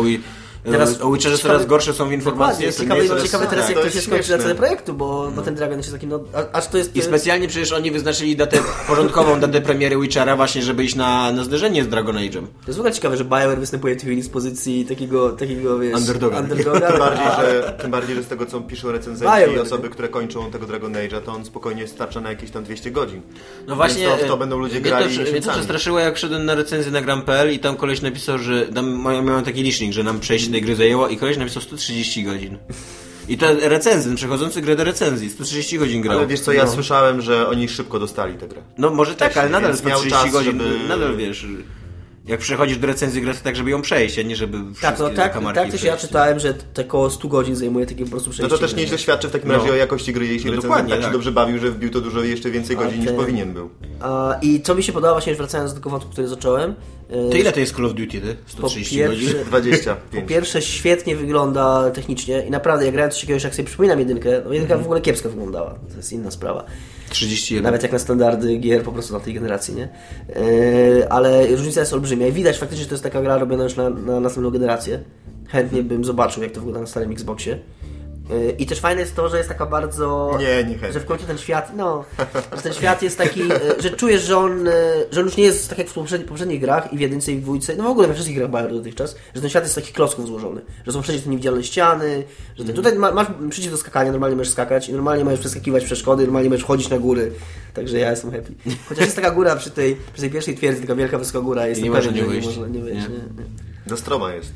Teraz- 0.71 1.01
o 1.01 1.11
Witcherze 1.11 1.37
ciekawe- 1.37 1.53
coraz 1.53 1.65
gorsze 1.65 1.93
są 1.93 2.11
informacje. 2.11 2.73
Ciekawe, 2.73 3.03
jest- 3.03 3.23
ciekawe 3.23 3.47
teraz, 3.47 3.67
tak, 3.67 3.75
jak 3.75 3.85
to 3.85 3.91
się 3.91 4.01
skończy 4.01 4.31
na 4.31 4.37
całym 4.37 4.57
projektu, 4.57 4.93
bo 4.93 5.31
no. 5.35 5.41
ten 5.41 5.55
Dragon 5.55 5.77
jest 5.77 5.91
taki, 5.91 6.07
no, 6.07 6.19
aż 6.53 6.67
to 6.67 6.77
jest... 6.77 6.95
I 6.95 7.01
specjalnie 7.01 7.47
przecież 7.47 7.71
oni 7.71 7.91
wyznaczyli 7.91 8.35
datę, 8.35 8.57
porządkową 8.87 9.39
datę 9.39 9.61
premiery 9.61 9.97
Witchera 9.99 10.35
właśnie, 10.35 10.61
żeby 10.61 10.83
iść 10.83 10.95
na, 10.95 11.31
na 11.31 11.43
zderzenie 11.43 11.83
z 11.83 11.87
Dragon 11.87 12.15
Age'em. 12.15 12.41
To 12.41 12.67
jest 12.67 12.77
w 12.77 12.79
ogóle 12.79 12.93
ciekawe, 12.93 13.17
że 13.17 13.23
BioWare 13.23 13.59
występuje 13.59 13.95
w 13.95 13.97
tej 13.97 14.07
chwili 14.07 14.21
z 14.21 14.29
pozycji 14.29 14.85
takiego, 14.85 15.29
takiego 15.29 15.79
wiesz... 15.79 15.95
Underdoga. 15.95 16.39
underdoga 16.39 16.87
Tym 16.91 16.99
bardziej, 16.99 17.25
że, 17.25 17.73
tym 17.81 17.91
bardziej, 17.91 18.15
że 18.15 18.23
z 18.23 18.27
tego 18.27 18.45
co 18.45 18.61
piszą 18.61 18.91
recenzenci 18.91 19.35
BioWare, 19.35 19.55
i 19.55 19.59
osoby, 19.59 19.89
które 19.89 20.09
kończą 20.09 20.51
tego 20.51 20.65
Dragon 20.65 20.93
Age'a, 20.93 21.21
to 21.21 21.31
on 21.31 21.45
spokojnie 21.45 21.87
starcza 21.87 22.21
na 22.21 22.29
jakieś 22.29 22.51
tam 22.51 22.63
200 22.63 22.91
godzin. 22.91 23.21
No 23.67 23.75
właśnie, 23.75 24.07
Więc 24.07 24.19
to, 24.19 24.25
w 24.25 24.29
to 24.29 24.37
będą 24.37 24.59
ludzie 24.59 24.81
grali 24.81 25.17
to, 25.17 25.31
mnie 25.31 25.41
to 25.41 25.51
przestraszyło, 25.51 25.99
jak 25.99 26.17
szedłem 26.17 26.45
na 26.45 26.55
recenzję 26.55 26.91
na 26.91 27.01
Gram.pl 27.01 27.53
i 27.53 27.59
tam 27.59 27.75
koleś 27.75 28.01
napisał, 28.01 28.37
że 28.37 28.65
tam 28.65 28.89
mają, 29.01 29.21
mają 29.23 29.43
taki 29.43 29.63
licznik, 29.63 29.93
że 29.93 30.03
nam 30.03 30.19
przejście 30.19 30.54
tej 30.55 30.61
gry 30.61 30.75
zajęło 30.75 31.07
i 31.07 31.17
koleś 31.17 31.37
napisał 31.37 31.61
130 31.61 32.23
godzin. 32.23 32.57
I 33.27 33.37
to 33.37 33.47
recenzent, 33.69 34.15
przechodzący 34.15 34.61
grę 34.61 34.75
do 34.75 34.83
recenzji, 34.83 35.29
130 35.29 35.79
godzin 35.79 36.01
grał. 36.01 36.17
Ale 36.17 36.27
wiesz 36.27 36.39
co, 36.39 36.53
ja 36.53 36.67
słyszałem, 36.67 37.21
że 37.21 37.47
oni 37.49 37.69
szybko 37.69 37.99
dostali 37.99 38.33
tę 38.37 38.47
grę. 38.47 38.61
No 38.77 38.89
może 38.89 39.15
tak, 39.15 39.37
ale 39.37 39.49
nadal 39.49 39.69
więc 39.71 39.83
miał 39.83 39.99
130 39.99 40.23
czas, 40.23 40.31
godzin, 40.33 40.59
żeby- 40.61 40.87
nadal 40.89 41.17
wiesz, 41.17 41.47
jak 42.27 42.39
przechodzisz 42.39 42.77
do 42.77 42.87
recenzji 42.87 43.21
gry, 43.21 43.33
to 43.33 43.39
tak, 43.43 43.55
żeby 43.55 43.69
ją 43.69 43.81
przejść, 43.81 44.19
a 44.19 44.21
nie 44.21 44.35
żeby 44.35 44.57
wszystkie 44.57 44.81
Tak, 44.87 44.99
no 44.99 45.09
tak, 45.09 45.33
kamarki 45.33 45.59
tak 45.61 45.71
też 45.71 45.83
ja 45.83 45.91
przejść. 45.95 46.07
czytałem, 46.07 46.39
że 46.39 46.53
te 46.53 46.81
około 46.81 47.09
100 47.09 47.27
godzin 47.27 47.55
zajmuje 47.55 47.85
takie 47.85 48.03
po 48.05 48.11
prostu 48.11 48.29
No 48.29 48.33
przejście. 48.33 48.55
to 48.55 48.61
też 48.61 48.75
nieźle 48.75 48.97
świadczy 48.97 49.27
w 49.27 49.31
takim 49.31 49.47
No. 49.51 49.57
razie 49.57 49.71
o 49.71 49.75
jakości 49.75 50.13
gry, 50.13 50.25
jeśli 50.27 50.45
No 50.45 50.51
recenzent 50.51 50.63
dokładnie, 50.63 50.89
tak 50.91 50.99
się 50.99 51.03
tak. 51.03 51.13
dobrze 51.13 51.31
bawił, 51.31 51.59
że 51.59 51.71
wbił 51.71 51.89
to 51.89 52.01
dużo 52.01 52.23
jeszcze 52.23 52.51
więcej 52.51 52.77
godzin 52.77 52.99
niż 52.99 53.07
Okej. 53.07 53.19
powinien 53.19 53.53
był. 53.53 53.69
A, 54.01 54.37
I 54.41 54.61
co 54.61 54.75
mi 54.75 54.83
się 54.83 54.93
podoba, 54.93 55.13
właśnie 55.13 55.35
wracając 55.35 55.71
do 55.73 55.79
tego 55.79 55.89
wątku, 55.89 56.11
który 56.11 56.27
zacząłem. 56.27 56.75
E, 57.09 57.29
To 57.29 57.37
ile 57.37 57.51
to 57.51 57.59
jest 57.59 57.75
Call 57.75 57.85
of 57.85 57.93
Duty, 57.93 58.21
ty? 58.21 58.35
Po 58.35 58.49
130 58.51 58.95
pierwsze, 58.97 59.15
godzin? 59.33 59.43
25. 59.45 60.23
Po 60.23 60.29
pierwsze, 60.29 60.61
świetnie 60.61 61.15
wygląda 61.15 61.91
technicznie 61.91 62.45
i 62.47 62.51
naprawdę, 62.51 62.85
jak 62.85 62.93
grałem 62.93 63.11
coś 63.11 63.21
takiego, 63.21 63.39
jak 63.43 63.55
sobie 63.55 63.67
przypominam 63.67 63.99
jedynkę, 63.99 64.29
no 64.45 64.53
jedynka 64.53 64.73
Mhm. 64.73 64.81
w 64.81 64.85
ogóle 64.85 65.01
kiepsko 65.01 65.29
wyglądała, 65.29 65.75
to 65.91 65.97
jest 65.97 66.13
inna 66.13 66.31
sprawa. 66.31 66.65
31. 67.09 67.63
Nawet 67.63 67.83
jak 67.83 67.91
na 67.91 67.99
standardy 67.99 68.57
gier 68.57 68.83
po 68.83 68.91
prostu 68.91 69.13
na 69.13 69.19
tej 69.19 69.33
generacji, 69.33 69.75
nie? 69.75 69.89
Yy, 70.29 71.09
ale 71.09 71.47
różnica 71.47 71.79
jest 71.79 71.93
olbrzymia 71.93 72.27
i 72.27 72.31
widać 72.31 72.57
faktycznie, 72.57 72.83
że 72.83 72.89
to 72.89 72.95
jest 72.95 73.03
taka 73.03 73.21
gra 73.21 73.37
robiona 73.37 73.63
już 73.63 73.75
na, 73.75 73.89
na 73.89 74.19
następną 74.19 74.51
generację. 74.51 75.03
Chętnie 75.47 75.83
bym 75.83 76.05
zobaczył, 76.05 76.43
jak 76.43 76.51
to 76.51 76.59
wygląda 76.59 76.79
na 76.81 76.87
starym 76.87 77.11
Xboxie. 77.11 77.59
Yy, 78.29 78.55
I 78.59 78.65
też 78.65 78.79
fajne 78.79 79.01
jest 79.01 79.15
to, 79.15 79.29
że 79.29 79.37
jest 79.37 79.49
taka 79.49 79.65
bardzo... 79.65 80.37
Nie, 80.39 80.63
nie. 80.63 80.93
Że 80.93 80.99
w 80.99 81.05
końcu 81.05 81.25
ten 81.25 81.37
świat, 81.37 81.71
no, 81.75 82.05
że 82.55 82.61
ten 82.61 82.73
świat 82.73 83.01
jest 83.01 83.17
taki, 83.17 83.39
yy, 83.39 83.59
że 83.79 83.89
czujesz, 83.91 84.21
że 84.21 84.37
on, 84.37 84.65
yy, 84.65 84.71
że 85.11 85.19
on 85.19 85.25
już 85.25 85.37
nie 85.37 85.43
jest 85.43 85.69
tak 85.69 85.77
jak 85.77 85.87
w 85.89 85.93
poprzednich, 85.93 86.29
poprzednich 86.29 86.61
grach 86.61 86.93
i 86.93 86.97
w 86.97 86.99
jedynce 86.99 87.31
i 87.31 87.37
w 87.37 87.41
dwójce, 87.41 87.75
no 87.75 87.83
w 87.83 87.87
ogóle 87.87 88.07
we 88.07 88.13
wszystkich 88.13 88.37
grach 88.37 88.49
BioWare 88.49 88.73
dotychczas, 88.73 89.15
że 89.35 89.41
ten 89.41 89.49
świat 89.49 89.63
jest 89.63 89.71
z 89.71 89.75
takich 89.75 89.93
klocków 89.93 90.27
złożony, 90.27 90.61
że 90.85 90.91
są 90.91 91.01
wszędzie 91.01 91.21
te 91.21 91.29
niewidzialne 91.29 91.63
ściany, 91.63 92.23
że 92.55 92.65
ty, 92.65 92.73
tutaj 92.73 92.95
ma, 92.95 93.11
masz 93.11 93.27
przycisk 93.49 93.71
do 93.71 93.77
skakania, 93.77 94.11
normalnie 94.11 94.35
możesz 94.35 94.53
skakać 94.53 94.89
i 94.89 94.93
normalnie 94.93 95.23
możesz 95.23 95.39
przeskakiwać 95.39 95.85
przeszkody, 95.85 96.23
normalnie 96.23 96.49
możesz 96.49 96.65
chodzić 96.65 96.89
na 96.89 96.99
góry, 96.99 97.31
także 97.73 97.99
ja 97.99 98.11
jestem 98.11 98.31
happy. 98.31 98.53
Chociaż 98.89 99.03
jest 99.05 99.15
taka 99.15 99.31
góra 99.31 99.55
przy 99.55 99.71
tej, 99.71 99.97
przy 100.13 100.21
tej 100.21 100.31
pierwszej 100.31 100.55
twierdzy, 100.55 100.81
taka 100.81 100.95
wielka 100.95 101.17
wysoka 101.17 101.41
góra, 101.41 101.67
jest 101.67 101.81
nie 101.81 101.91
można 101.91 102.11
nie 102.11 102.21
nie 102.21 102.27
wyjść. 102.27 102.57
Nie. 102.57 102.67
Nie, 102.67 102.79
nie. 102.79 103.45
Do 103.87 103.97
stroma 103.97 104.33
jest. 104.33 104.53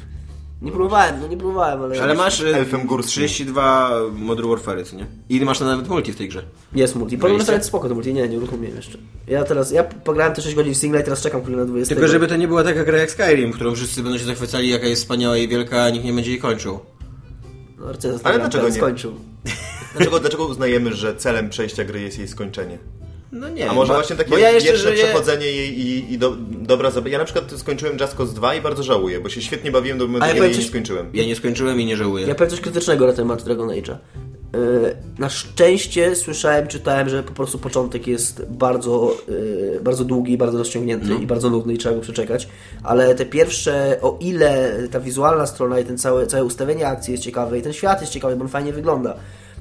Nie 0.62 0.72
próbowałem, 0.72 1.22
no 1.22 1.28
nie 1.28 1.38
próbowałem, 1.38 1.82
ale, 1.82 2.02
Ale 2.04 2.14
masz 2.14 2.42
e, 2.42 2.56
Elfem 2.56 2.86
górskim. 2.86 3.12
32 3.12 3.92
Modern 4.12 4.50
Warfare, 4.50 4.86
co 4.86 4.96
nie? 4.96 5.06
I 5.30 5.42
masz 5.42 5.60
nawet 5.60 5.88
multi 5.88 6.14
w 6.14 6.16
tej 6.16 6.30
grze. 6.30 6.44
jest 6.76 6.96
multi. 6.96 7.18
Podobno 7.18 7.44
nawet 7.44 7.66
spoko 7.66 7.90
to 7.90 7.96
multi, 7.96 8.14
nie, 8.14 8.30
nie 8.30 8.38
uruchomiłem 8.38 8.76
jeszcze. 8.76 8.98
Ja 9.28 9.44
teraz, 9.44 9.72
ja 9.72 9.84
pograłem 9.84 10.34
te 10.34 10.42
6 10.42 10.56
godzin 10.56 10.74
w 10.74 10.78
singla 10.78 11.00
i 11.00 11.04
teraz 11.04 11.22
czekam 11.22 11.42
na 11.56 11.66
20. 11.66 11.96
Tylko 11.96 12.08
żeby 12.08 12.28
to 12.28 12.36
nie 12.36 12.48
była 12.48 12.64
taka 12.64 12.84
gra 12.84 12.98
jak 12.98 13.12
Skyrim, 13.12 13.52
którą 13.52 13.76
wszyscy 13.76 14.04
będą 14.04 14.18
się 14.18 14.26
zachwycali, 14.26 14.70
jaka 14.70 14.88
jest 14.88 15.02
wspaniała 15.02 15.38
i 15.38 15.48
wielka, 15.48 15.84
a 15.84 15.90
nikt 15.90 16.06
nie 16.06 16.14
będzie 16.14 16.32
jej 16.32 16.40
kończył. 16.40 16.80
No, 17.80 17.86
Ale 18.24 18.40
dlaczego 18.40 18.68
nie? 18.70 18.74
skończył. 18.74 19.14
Dlaczego, 19.96 20.20
dlaczego 20.20 20.46
uznajemy, 20.46 20.94
że 20.94 21.16
celem 21.16 21.50
przejścia 21.50 21.84
gry 21.84 22.02
jest 22.02 22.18
jej 22.18 22.28
skończenie? 22.28 22.78
No 23.32 23.50
nie, 23.50 23.70
A 23.70 23.74
może 23.74 23.88
bo- 23.88 23.94
właśnie 23.94 24.16
takie 24.16 24.30
bo 24.30 24.38
ja 24.38 24.52
jeszcze 24.52 24.92
przechodzenie 24.94 25.46
jej 25.46 25.80
i, 25.80 26.14
i 26.14 26.18
do, 26.18 26.36
dobra 26.52 26.92
zabawa. 26.92 27.10
Ja 27.10 27.18
na 27.18 27.26
przykład 27.26 27.52
skończyłem 27.58 27.98
Just 28.02 28.16
Cause 28.16 28.34
2 28.34 28.56
i 28.56 28.62
bardzo 28.62 28.84
żałuję, 28.84 29.20
bo 29.20 29.30
się 29.30 29.42
świetnie 29.42 29.72
bawiłem 29.72 29.98
do 29.98 30.08
momentu, 30.08 30.36
kiedy 30.36 30.58
nie 30.58 30.64
skończyłem. 30.64 31.10
Ja 31.14 31.26
nie 31.26 31.36
skończyłem 31.36 31.82
i 31.82 31.86
nie 31.86 31.98
żałuję. 31.98 32.28
Ja 32.28 32.36
powiem 32.36 32.50
coś 32.52 32.62
krytycznego 32.62 33.08
na 33.08 33.14
temat 33.14 33.44
Dragon 33.44 33.70
Age'a. 33.70 33.96
Yy, 34.54 34.96
Na 35.20 35.30
szczęście 35.30 36.16
słyszałem, 36.16 36.68
czytałem, 36.68 37.10
że 37.10 37.24
po 37.24 37.32
prostu 37.32 37.60
początek 37.60 38.08
jest 38.08 38.46
bardzo, 38.50 39.18
yy, 39.28 39.80
bardzo 39.84 40.06
długi, 40.06 40.38
bardzo 40.38 40.58
rozciągnięty 40.58 41.14
i 41.22 41.28
bardzo 41.28 41.50
nudny 41.50 41.74
i 41.74 41.78
trzeba 41.78 41.96
go 41.96 42.02
przeczekać, 42.02 42.48
ale 42.84 43.16
te 43.16 43.26
pierwsze, 43.26 43.98
o 44.02 44.18
ile 44.22 44.74
ta 44.92 45.00
wizualna 45.00 45.46
strona 45.48 45.80
i 45.80 45.86
ten 45.86 45.98
całe, 45.98 46.28
całe 46.28 46.44
ustawienie 46.44 46.88
akcji 46.88 47.12
jest 47.12 47.24
ciekawe 47.24 47.60
i 47.60 47.62
ten 47.62 47.74
świat 47.74 48.02
jest 48.02 48.14
ciekawy, 48.14 48.36
bo 48.36 48.42
on 48.44 48.50
fajnie 48.50 48.74
wygląda, 48.74 49.18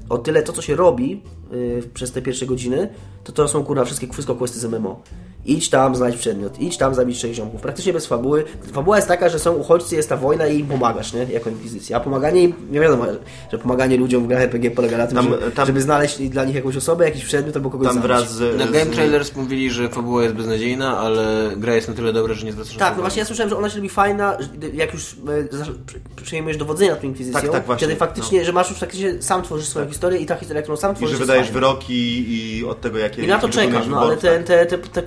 o 0.08 0.18
tyle 0.18 0.42
to, 0.42 0.52
co 0.52 0.62
się 0.62 0.76
robi 0.76 1.22
yy, 1.52 1.82
przez 1.94 2.12
te 2.12 2.22
pierwsze 2.22 2.46
godziny, 2.46 2.88
to 3.28 3.32
to 3.32 3.48
są 3.48 3.64
kurwa 3.64 3.84
wszystkie, 3.84 4.08
wszystko 4.12 4.34
questy 4.34 4.58
z 4.58 4.64
MMO. 4.64 5.02
Idź 5.48 5.70
tam, 5.70 5.96
znajdź 5.96 6.16
przedmiot, 6.16 6.60
idź 6.60 6.76
tam, 6.76 6.94
zabić 6.94 7.18
trzech 7.18 7.34
ziomków. 7.34 7.60
Praktycznie 7.60 7.92
bez 7.92 8.06
fabuły. 8.06 8.44
Fabuła 8.72 8.96
jest 8.96 9.08
taka, 9.08 9.28
że 9.28 9.38
są 9.38 9.52
uchodźcy, 9.54 9.96
jest 9.96 10.08
ta 10.08 10.16
wojna 10.16 10.46
i 10.46 10.58
im 10.58 10.66
pomagasz, 10.66 11.12
nie? 11.12 11.24
Jako 11.24 11.50
inkwizycja. 11.50 11.96
A 11.96 12.00
pomaganie 12.00 12.42
im, 12.42 12.52
nie 12.70 12.80
wiadomo, 12.80 13.04
że 13.52 13.58
pomaganie 13.58 13.96
ludziom 13.96 14.24
w 14.24 14.26
grach 14.26 14.40
RPG 14.42 14.70
polega 14.70 14.98
na 14.98 15.06
tym, 15.06 15.16
Tam- 15.16 15.24
żeby, 15.30 15.50
tam- 15.50 15.66
żeby 15.66 15.80
znaleźć 15.80 16.18
dla 16.28 16.44
nich 16.44 16.54
jakąś 16.54 16.76
osobę, 16.76 17.04
jakiś 17.04 17.24
przedmiot 17.24 17.56
albo 17.56 17.70
kogoś 17.70 17.86
Tam 17.86 17.94
zabić. 17.94 18.06
wraz 18.06 18.32
z... 18.32 18.58
Na 18.58 18.66
z- 18.66 18.70
Game 18.70 18.86
Trailers 18.86 19.36
mówili, 19.36 19.70
że 19.70 19.88
fabuła 19.88 20.22
jest 20.22 20.34
beznadziejna, 20.34 20.98
ale 20.98 21.50
gra 21.56 21.74
jest 21.74 21.88
na 21.88 21.94
tyle 21.94 22.12
dobra, 22.12 22.34
że 22.34 22.46
nie 22.46 22.52
zwracasz 22.52 22.74
na 22.74 22.78
Tak, 22.78 22.88
to 22.90 22.96
no 22.96 23.02
właśnie 23.02 23.20
ja 23.20 23.26
słyszałem, 23.26 23.50
że 23.50 23.56
ona 23.56 23.70
się 23.70 23.76
robi 23.76 23.88
fajna, 23.88 24.36
że 24.40 24.48
jak 24.74 24.92
już 24.94 25.12
e, 25.12 25.56
zasz- 25.56 25.70
przy- 25.86 26.00
przejmujesz 26.24 26.56
dowodzenia 26.56 26.96
tą 26.96 27.06
inkwizycją, 27.06 27.40
Tak, 27.40 27.50
tak, 27.50 27.66
właśnie, 27.66 27.86
wtedy 27.86 27.98
faktycznie, 27.98 28.44
że 28.44 28.52
masz 28.52 28.70
już 28.70 28.78
faktycznie 28.78 29.22
sam 29.22 29.42
tworzysz 29.42 29.68
swoją 29.68 29.88
historię 29.88 30.18
i 30.18 30.26
ta 30.26 30.36
historia, 30.36 30.62
którą 30.62 30.76
sam 30.76 30.92
I 30.92 30.96
tworzysz 30.96 31.10
że 31.16 31.20
jest 31.22 31.30
wydajesz 31.30 31.46
fajna. 31.46 31.60
wyroki 31.60 32.24
i 32.58 32.64
od 32.64 32.80
tego, 32.80 32.98
jakie... 32.98 33.22
I 33.22 33.26
na 33.26 33.38
to 33.38 33.48
wykonujesz 33.48 33.72
no 33.86 33.96
ale 34.00 34.16
wyborów, 34.16 34.22
te, 34.22 34.36
tak. 34.36 34.46
te, 34.46 34.66
te, 34.66 34.78
te 34.78 35.02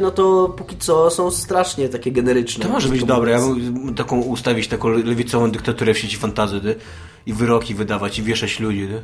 no 0.00 0.10
to 0.10 0.54
póki 0.56 0.76
co 0.76 1.10
są 1.10 1.30
strasznie 1.30 1.88
takie 1.88 2.12
generyczne. 2.12 2.64
To 2.64 2.70
może 2.70 2.88
być 2.88 3.04
dobre, 3.04 3.32
ja 3.32 3.40
bym 3.40 3.94
taką 3.94 4.20
ustawić 4.20 4.68
taką 4.68 4.88
lewicową 4.88 5.50
dyktaturę 5.50 5.94
w 5.94 5.98
sieci 5.98 6.16
fantazy, 6.16 6.60
ty? 6.60 6.74
I 7.26 7.32
wyroki 7.32 7.74
wydawać 7.74 8.18
i 8.18 8.22
wieszać 8.22 8.60
ludzi, 8.60 8.88
ty? 8.88 9.02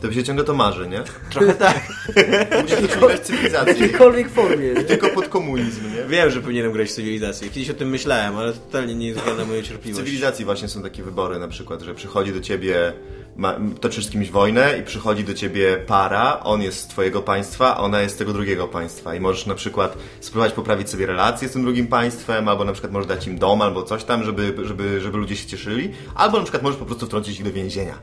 To 0.00 0.08
by 0.08 0.14
się 0.14 0.24
ciągle 0.24 0.44
to 0.44 0.54
marzy, 0.54 0.88
nie? 0.88 1.02
Trochę 1.30 1.54
tak. 1.54 1.80
Musisz 2.62 2.78
W 2.78 3.20
cywilizację. 3.20 3.72
jakiejkolwiek 3.72 4.30
formie. 4.30 4.72
nie? 4.74 4.84
Tylko 4.84 5.08
pod 5.08 5.28
komunizm, 5.28 5.80
nie? 5.96 6.04
Wiem, 6.08 6.30
że 6.30 6.40
powinienem 6.40 6.72
grać 6.72 6.88
w 6.88 6.92
cywilizację. 6.92 7.50
Kiedyś 7.50 7.70
o 7.70 7.74
tym 7.74 7.88
myślałem, 7.90 8.36
ale 8.36 8.52
totalnie 8.52 8.94
nie 8.94 9.14
zgadza 9.14 9.44
moją 9.44 9.62
W 9.62 9.66
cierpliwość. 9.68 10.04
cywilizacji 10.04 10.44
właśnie 10.44 10.68
są 10.68 10.82
takie 10.82 11.02
wybory, 11.02 11.38
na 11.38 11.48
przykład, 11.48 11.80
że 11.82 11.94
przychodzi 11.94 12.32
do 12.32 12.40
ciebie, 12.40 12.92
ma, 13.36 13.56
toczysz 13.80 14.04
z 14.06 14.10
kimś 14.10 14.30
wojnę 14.30 14.78
i 14.78 14.82
przychodzi 14.82 15.24
do 15.24 15.34
ciebie 15.34 15.76
para, 15.86 16.40
on 16.44 16.62
jest 16.62 16.78
z 16.78 16.86
twojego 16.86 17.22
państwa, 17.22 17.76
ona 17.76 18.00
jest 18.00 18.14
z 18.14 18.18
tego 18.18 18.32
drugiego 18.32 18.68
państwa 18.68 19.14
i 19.14 19.20
możesz 19.20 19.46
na 19.46 19.54
przykład 19.54 19.96
spróbować 20.20 20.52
poprawić 20.52 20.90
sobie 20.90 21.06
relacje 21.06 21.48
z 21.48 21.52
tym 21.52 21.62
drugim 21.62 21.86
państwem, 21.86 22.48
albo 22.48 22.64
na 22.64 22.72
przykład 22.72 22.92
możesz 22.92 23.08
dać 23.08 23.26
im 23.26 23.38
dom, 23.38 23.62
albo 23.62 23.82
coś 23.82 24.04
tam, 24.04 24.24
żeby, 24.24 24.54
żeby, 24.62 25.00
żeby 25.00 25.18
ludzie 25.18 25.36
się 25.36 25.46
cieszyli, 25.46 25.90
albo 26.14 26.36
na 26.36 26.42
przykład 26.42 26.62
możesz 26.62 26.78
po 26.78 26.86
prostu 26.86 27.06
wtrącić 27.06 27.38
ich 27.38 27.44
do 27.44 27.52
więzienia. 27.52 27.94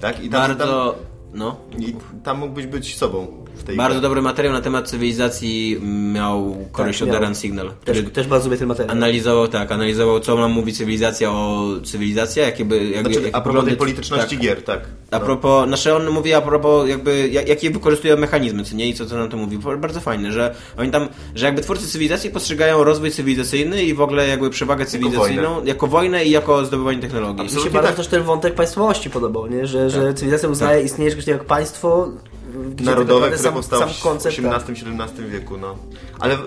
Tak? 0.00 0.24
I 0.24 0.28
tam, 0.28 0.40
Bardzo, 0.56 0.98
no, 1.34 1.56
i 1.78 1.94
tam 2.24 2.38
mógłbyś 2.38 2.66
być 2.66 2.96
sobą 2.96 3.41
bardzo 3.76 3.94
grze. 3.94 4.00
dobry 4.00 4.22
materiał 4.22 4.52
na 4.52 4.60
temat 4.60 4.88
cywilizacji 4.88 5.80
miał 6.12 6.56
koleś 6.72 6.98
Tak, 6.98 7.08
od 7.30 7.38
Signal, 7.38 7.70
Też, 7.84 7.98
który 7.98 8.14
też 8.14 8.26
bardzo 8.26 8.46
lubię 8.48 8.58
ten 8.58 8.68
materiał. 8.68 8.96
analizował, 8.96 9.48
tak, 9.48 9.72
analizował 9.72 10.20
co 10.20 10.36
nam 10.36 10.50
mówi 10.52 10.72
cywilizacja 10.72 11.30
o 11.30 11.68
cywilizacji, 11.84 12.42
jakie 12.42 12.64
by... 12.64 12.84
Jak, 12.84 13.06
Znaczy, 13.06 13.22
jak 13.22 13.34
a 13.34 13.40
propos 13.40 13.64
tej 13.64 13.76
polityczności 13.76 14.36
tak. 14.36 14.44
gier, 14.44 14.62
tak. 14.64 14.80
A 15.10 15.20
propos, 15.20 15.66
znaczy 15.66 15.94
on 15.94 16.10
mówi 16.10 16.34
a 16.34 16.40
propos 16.40 16.88
jakby, 16.88 17.28
jak- 17.28 17.48
jakie 17.48 17.70
wykorzystują 17.70 18.16
mechanizmy, 18.16 18.64
co 18.64 18.76
nie, 18.76 18.88
i 18.88 18.94
co, 18.94 19.06
co 19.06 19.16
nam 19.16 19.28
to 19.28 19.36
mówi. 19.36 19.58
Bardzo 19.58 20.00
fajne, 20.00 20.32
że 20.32 20.54
oni 20.78 20.90
tam, 20.90 21.08
że 21.34 21.46
jakby 21.46 21.62
twórcy 21.62 21.86
cywilizacji 21.86 22.30
postrzegają 22.30 22.84
rozwój 22.84 23.10
cywilizacyjny 23.10 23.84
i 23.84 23.94
w 23.94 24.00
ogóle 24.00 24.28
jakby 24.28 24.50
przewagę 24.50 24.86
cywilizacyjną 24.86 25.64
jako 25.64 25.86
wojnę, 25.86 26.24
i 26.24 26.30
jako 26.30 26.64
zdobywanie 26.64 26.98
technologii. 26.98 27.34
Mi 27.34 27.38
się 27.40 27.44
Absolutnie 27.44 27.70
bardzo 27.70 27.88
tak. 27.88 27.96
też 27.96 28.06
ten 28.06 28.22
wątek 28.22 28.54
państwowości 28.54 29.10
podobał, 29.10 29.46
nie? 29.46 29.66
Że, 29.66 29.90
że 29.90 30.14
cywilizacja 30.14 30.48
uznaje 30.48 30.82
istnienie 30.82 31.10
czegoś 31.10 31.24
takiego 31.24 31.38
jak 31.38 31.46
państwo, 31.46 32.08
tak 32.24 32.31
narodowe, 32.80 33.26
które 33.26 33.42
sam, 33.42 33.54
powstało 33.54 33.82
sam 33.82 33.92
koncept, 34.02 34.36
w 34.36 34.44
XVIII-XVII 34.44 35.28
wieku, 35.30 35.56
no. 35.58 35.78
Ale, 36.18 36.34
y, 36.34 36.38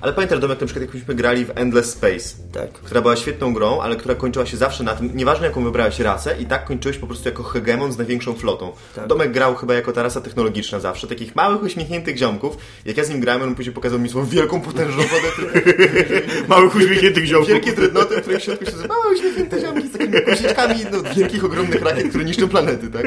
ale 0.00 0.12
pamiętasz, 0.12 0.38
Domek, 0.38 0.60
na 0.60 0.66
przykład 0.66 0.86
jak 0.86 0.94
myśmy 0.94 1.14
grali 1.14 1.44
w 1.44 1.50
Endless 1.54 1.90
Space, 1.90 2.36
Tak. 2.52 2.72
która 2.72 3.00
była 3.00 3.16
świetną 3.16 3.54
grą, 3.54 3.80
ale 3.80 3.96
która 3.96 4.14
kończyła 4.14 4.46
się 4.46 4.56
zawsze 4.56 4.84
na 4.84 4.94
tym, 4.94 5.10
nieważne 5.14 5.46
jaką 5.46 5.64
wybrałeś 5.64 5.98
rasę, 5.98 6.36
i 6.40 6.46
tak 6.46 6.64
kończyłeś 6.64 6.98
po 6.98 7.06
prostu 7.06 7.28
jako 7.28 7.42
hegemon 7.42 7.92
z 7.92 7.98
największą 7.98 8.34
flotą. 8.34 8.72
Tak. 8.94 9.06
Domek 9.06 9.32
grał 9.32 9.54
chyba 9.54 9.74
jako 9.74 9.92
ta 9.92 10.02
rasa 10.02 10.20
technologiczna 10.20 10.80
zawsze, 10.80 11.06
takich 11.06 11.36
małych, 11.36 11.62
uśmiechniętych 11.62 12.16
ziomków. 12.16 12.56
Jak 12.84 12.96
ja 12.96 13.04
z 13.04 13.10
nim 13.10 13.20
grałem, 13.20 13.42
on 13.42 13.54
później 13.54 13.74
pokazał 13.74 13.98
mi 13.98 14.08
swoją 14.08 14.26
wielką, 14.26 14.60
potężną 14.60 15.02
flotę. 15.02 15.60
Małych 16.48 16.76
uśmiechniętych 16.76 17.24
ziomków. 17.24 17.48
Wielkie 17.48 17.72
dreadnoty, 17.72 18.16
w 18.16 18.20
których 18.20 18.40
w 18.40 18.44
środku 18.44 18.64
się 18.66 18.72
małe, 18.88 19.14
uśmiechnięte 19.14 19.60
ziomki 19.60 19.88
z 19.88 19.92
takimi 19.92 20.22
koziczkami 20.22 20.74
no, 20.92 21.14
wielkich, 21.14 21.44
ogromnych 21.44 21.82
rakiet, 21.82 22.08
które 22.08 22.24
niszczą 22.24 22.48
planety, 22.48 22.90
tak? 22.90 23.06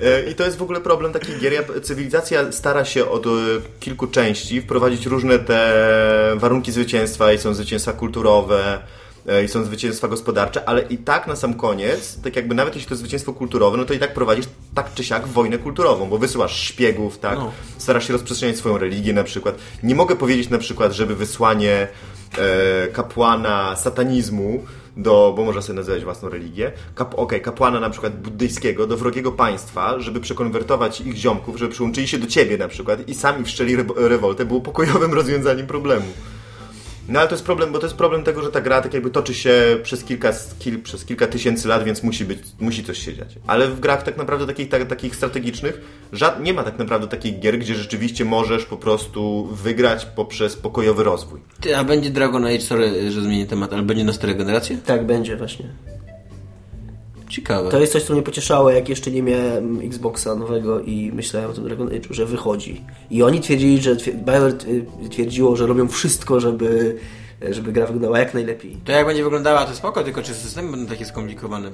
E, 0.00 0.30
I 0.30 0.34
to 0.34 0.44
jest 0.44 0.56
w 0.56 0.62
ogóle 0.62 0.80
problem 0.80 1.12
takich 1.12 1.38
gier. 1.40 1.52
Ja- 1.74 1.80
Cywilizacja 1.80 2.52
stara 2.52 2.84
się 2.84 3.08
od 3.10 3.26
e, 3.26 3.30
kilku 3.80 4.06
części 4.06 4.60
wprowadzić 4.60 5.06
różne 5.06 5.38
te 5.38 5.72
warunki 6.36 6.72
zwycięstwa 6.72 7.32
i 7.32 7.38
są 7.38 7.54
zwycięstwa 7.54 7.92
kulturowe, 7.92 8.78
e, 9.26 9.44
i 9.44 9.48
są 9.48 9.64
zwycięstwa 9.64 10.08
gospodarcze, 10.08 10.68
ale 10.68 10.82
i 10.82 10.98
tak 10.98 11.26
na 11.26 11.36
sam 11.36 11.54
koniec, 11.54 12.18
tak 12.22 12.36
jakby 12.36 12.54
nawet 12.54 12.74
jeśli 12.74 12.88
to 12.88 12.96
zwycięstwo 12.96 13.32
kulturowe, 13.32 13.76
no 13.78 13.84
to 13.84 13.94
i 13.94 13.98
tak 13.98 14.14
prowadzisz 14.14 14.46
tak 14.74 14.94
czy 14.94 15.04
siak 15.04 15.26
wojnę 15.28 15.58
kulturową, 15.58 16.06
bo 16.08 16.18
wysyłasz 16.18 16.56
szpiegów, 16.62 17.18
tak? 17.18 17.38
No. 17.38 17.52
Starasz 17.78 18.06
się 18.06 18.12
rozprzestrzeniać 18.12 18.56
swoją 18.56 18.78
religię 18.78 19.12
na 19.12 19.24
przykład. 19.24 19.54
Nie 19.82 19.94
mogę 19.94 20.16
powiedzieć 20.16 20.48
na 20.50 20.58
przykład, 20.58 20.92
żeby 20.92 21.16
wysłanie 21.16 21.88
e, 22.38 22.88
kapłana 22.88 23.76
satanizmu 23.76 24.64
do, 24.96 25.32
bo 25.36 25.44
można 25.44 25.62
sobie 25.62 25.76
nazywać 25.76 26.04
własną 26.04 26.28
religię, 26.28 26.72
kap, 26.94 27.14
okej, 27.18 27.40
kapłana 27.40 27.80
na 27.80 27.90
przykład 27.90 28.20
buddyjskiego 28.20 28.86
do 28.86 28.96
wrogiego 28.96 29.32
państwa, 29.32 30.00
żeby 30.00 30.20
przekonwertować 30.20 31.00
ich 31.00 31.16
ziomków, 31.16 31.56
żeby 31.56 31.72
przyłączyli 31.72 32.08
się 32.08 32.18
do 32.18 32.26
ciebie 32.26 32.58
na 32.58 32.68
przykład 32.68 33.08
i 33.08 33.14
sami 33.14 33.44
wszczeli 33.44 33.74
re, 33.74 33.84
rewoltę, 33.96 34.44
było 34.44 34.60
pokojowym 34.60 35.14
rozwiązaniem 35.20 35.66
problemu. 35.66 36.06
No 37.08 37.18
ale 37.20 37.28
to 37.28 37.34
jest 37.34 37.44
problem, 37.44 37.72
bo 37.72 37.78
to 37.78 37.86
jest 37.86 37.96
problem 37.96 38.24
tego, 38.24 38.42
że 38.42 38.50
ta 38.50 38.60
gra 38.60 38.80
tak 38.80 38.94
jakby 38.94 39.10
toczy 39.10 39.34
się 39.34 39.52
przez 39.82 40.04
kilka, 40.04 40.32
kil, 40.58 40.82
przez 40.82 41.04
kilka 41.04 41.26
tysięcy 41.26 41.68
lat, 41.68 41.84
więc 41.84 42.02
musi 42.02 42.24
być, 42.24 42.38
musi 42.60 42.84
coś 42.84 42.98
się 42.98 43.14
dziać. 43.14 43.28
Ale 43.46 43.68
w 43.68 43.80
grach 43.80 44.02
tak 44.02 44.16
naprawdę 44.16 44.46
takich, 44.46 44.68
tak, 44.68 44.86
takich 44.86 45.16
strategicznych 45.16 45.80
żad, 46.12 46.42
nie 46.42 46.54
ma 46.54 46.62
tak 46.62 46.78
naprawdę 46.78 47.08
takich 47.08 47.40
gier, 47.40 47.58
gdzie 47.58 47.74
rzeczywiście 47.74 48.24
możesz 48.24 48.64
po 48.64 48.76
prostu 48.76 49.48
wygrać 49.52 50.06
poprzez 50.06 50.56
pokojowy 50.56 51.04
rozwój. 51.04 51.40
Ty, 51.60 51.76
a 51.76 51.84
będzie 51.84 52.10
Dragon 52.10 52.46
Age, 52.46 52.60
sorry, 52.60 53.10
że 53.10 53.22
zmienię 53.22 53.46
temat, 53.46 53.72
ale 53.72 53.82
będzie 53.82 54.04
na 54.04 54.12
stare 54.12 54.34
generacje? 54.34 54.78
Tak 54.86 55.06
będzie 55.06 55.36
właśnie. 55.36 55.68
Ciekawe. 57.32 57.70
To 57.70 57.80
jest 57.80 57.92
coś, 57.92 58.02
co 58.02 58.12
mnie 58.12 58.22
pocieszało, 58.22 58.70
jak 58.70 58.88
jeszcze 58.88 59.10
nie 59.10 59.22
miałem 59.22 59.80
Xboxa 59.80 60.34
nowego 60.34 60.80
i 60.80 61.12
myślałem 61.14 61.50
o 61.50 61.54
tym 61.54 61.64
Dragon 61.64 61.88
Age'u, 61.88 62.12
że 62.12 62.26
wychodzi. 62.26 62.84
I 63.10 63.22
oni 63.22 63.40
twierdzili, 63.40 63.82
że 63.82 63.96
BioWare 63.96 64.54
y, 65.04 65.08
twierdziło, 65.10 65.56
że 65.56 65.66
robią 65.66 65.88
wszystko, 65.88 66.40
żeby, 66.40 66.96
żeby 67.50 67.72
gra 67.72 67.86
wyglądała 67.86 68.18
jak 68.18 68.34
najlepiej. 68.34 68.76
To 68.84 68.92
jak 68.92 69.06
będzie 69.06 69.24
wyglądała, 69.24 69.64
to 69.64 69.74
spoko, 69.74 70.04
tylko 70.04 70.22
czy 70.22 70.34
systemy 70.34 70.70
będą 70.70 70.86
takie 70.86 71.04
skomplikowane, 71.04 71.70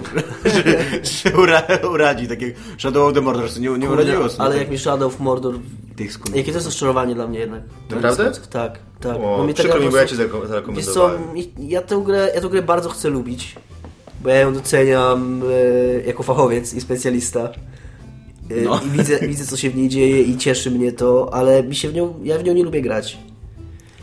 że, 1.24 1.36
ura, 1.38 1.62
uradzi, 1.92 2.28
takie 2.28 2.52
Shadow 2.78 3.08
of 3.08 3.14
the 3.14 3.20
Mordor, 3.20 3.60
nie, 3.60 3.68
nie 3.78 3.90
uradziło. 3.90 4.26
Ale 4.38 4.58
jak 4.58 4.70
mi 4.70 4.78
Shadow 4.78 5.14
of 5.14 5.20
Mordor... 5.20 5.54
Tych. 5.96 6.18
Jakie 6.34 6.52
to 6.52 6.56
jest 6.58 6.66
rozczarowanie 6.66 7.14
dla 7.14 7.26
mnie 7.26 7.38
jednak. 7.38 7.62
Naprawdę? 7.90 8.32
Tak, 8.52 8.78
tak. 9.00 9.16
O, 9.16 9.18
Bo 9.18 9.44
mnie 9.44 9.54
ta 9.54 9.62
przykro 9.62 9.80
mi, 9.80 9.88
bo 9.90 9.96
ja 9.96 10.06
ci 10.06 10.16
prostu- 10.16 10.38
zareko- 10.38 10.40
Wiesz 10.40 10.84
co, 10.86 10.92
zarekomendowałem. 10.92 11.34
mi- 11.34 11.52
ja 11.58 11.82
tę, 11.82 12.02
grę, 12.06 12.30
ja 12.34 12.40
tę 12.40 12.48
grę 12.48 12.62
bardzo 12.62 12.88
chcę 12.88 13.10
lubić, 13.10 13.56
bo 14.22 14.28
ja 14.28 14.36
ją 14.40 14.54
doceniam 14.54 15.42
e, 15.42 16.06
jako 16.06 16.22
fachowiec 16.22 16.74
i 16.74 16.80
specjalista. 16.80 17.40
E, 18.50 18.60
No. 18.64 18.80
I 18.86 18.90
widzę, 18.90 19.18
widzę, 19.18 19.44
co 19.44 19.56
się 19.56 19.70
w 19.70 19.76
niej 19.76 19.88
dzieje 19.88 20.22
i 20.22 20.36
cieszy 20.36 20.70
mnie 20.70 20.92
to, 20.92 21.34
ale 21.34 21.62
mi 21.62 21.74
się 21.74 21.88
w 21.88 21.94
nią, 21.94 22.14
ja 22.24 22.38
w 22.38 22.44
nią 22.44 22.54
nie 22.54 22.62
lubię 22.64 22.82
grać. 22.82 23.18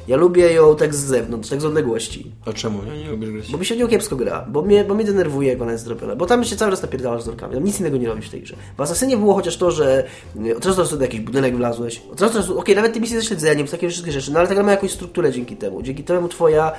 Ja 0.07 0.17
lubię 0.17 0.53
ją 0.53 0.75
tak 0.75 0.95
z 0.95 0.97
zewnątrz, 0.97 1.49
tak 1.49 1.61
z 1.61 1.65
odległości. 1.65 2.31
A 2.45 2.53
czemu? 2.53 2.79
Ja 2.87 2.95
nie 2.95 3.09
lubię 3.09 3.27
grać. 3.27 3.51
Bo 3.51 3.57
mi 3.57 3.65
się 3.65 3.77
nią 3.77 3.87
kiepsko 3.87 4.15
gra, 4.15 4.45
bo 4.49 4.61
mnie, 4.61 4.83
bo 4.83 4.95
mnie 4.95 5.05
denerwuje, 5.05 5.49
jak 5.49 5.61
ona 5.61 5.71
jest 5.71 5.83
zrobiona. 5.83 6.15
Bo 6.15 6.25
tam 6.25 6.43
się 6.43 6.55
cały 6.55 6.71
czas 6.71 6.81
napierdalasz 6.81 7.23
z 7.23 7.27
orkami, 7.27 7.53
tam 7.53 7.63
nic 7.63 7.79
innego 7.79 7.97
nie 7.97 8.07
robisz 8.07 8.27
w 8.27 8.31
tej 8.31 8.41
grze. 8.41 8.55
W 8.77 8.81
Asasynie 8.81 9.17
było 9.17 9.33
chociaż 9.33 9.57
to, 9.57 9.71
że 9.71 10.03
y, 10.45 10.57
od 10.57 10.65
razu 10.65 10.97
do 10.97 11.03
jakiś 11.03 11.19
budynek 11.19 11.57
wlazłeś, 11.57 12.01
od 12.11 12.21
razu, 12.21 12.33
od 12.33 12.35
razu 12.35 12.59
okej, 12.59 12.75
nawet 12.75 12.93
te 12.93 12.99
misje 12.99 13.19
ze 13.19 13.25
śledzeniem, 13.25 13.67
takie 13.67 13.89
wszystkie 13.89 14.11
rzeczy, 14.11 14.31
no 14.31 14.39
ale 14.39 14.47
ta 14.47 14.53
gra 14.53 14.63
ma 14.63 14.71
jakąś 14.71 14.91
strukturę 14.91 15.31
dzięki 15.31 15.55
temu. 15.55 15.81
Dzięki 15.81 16.03
temu 16.03 16.27
twoja, 16.27 16.71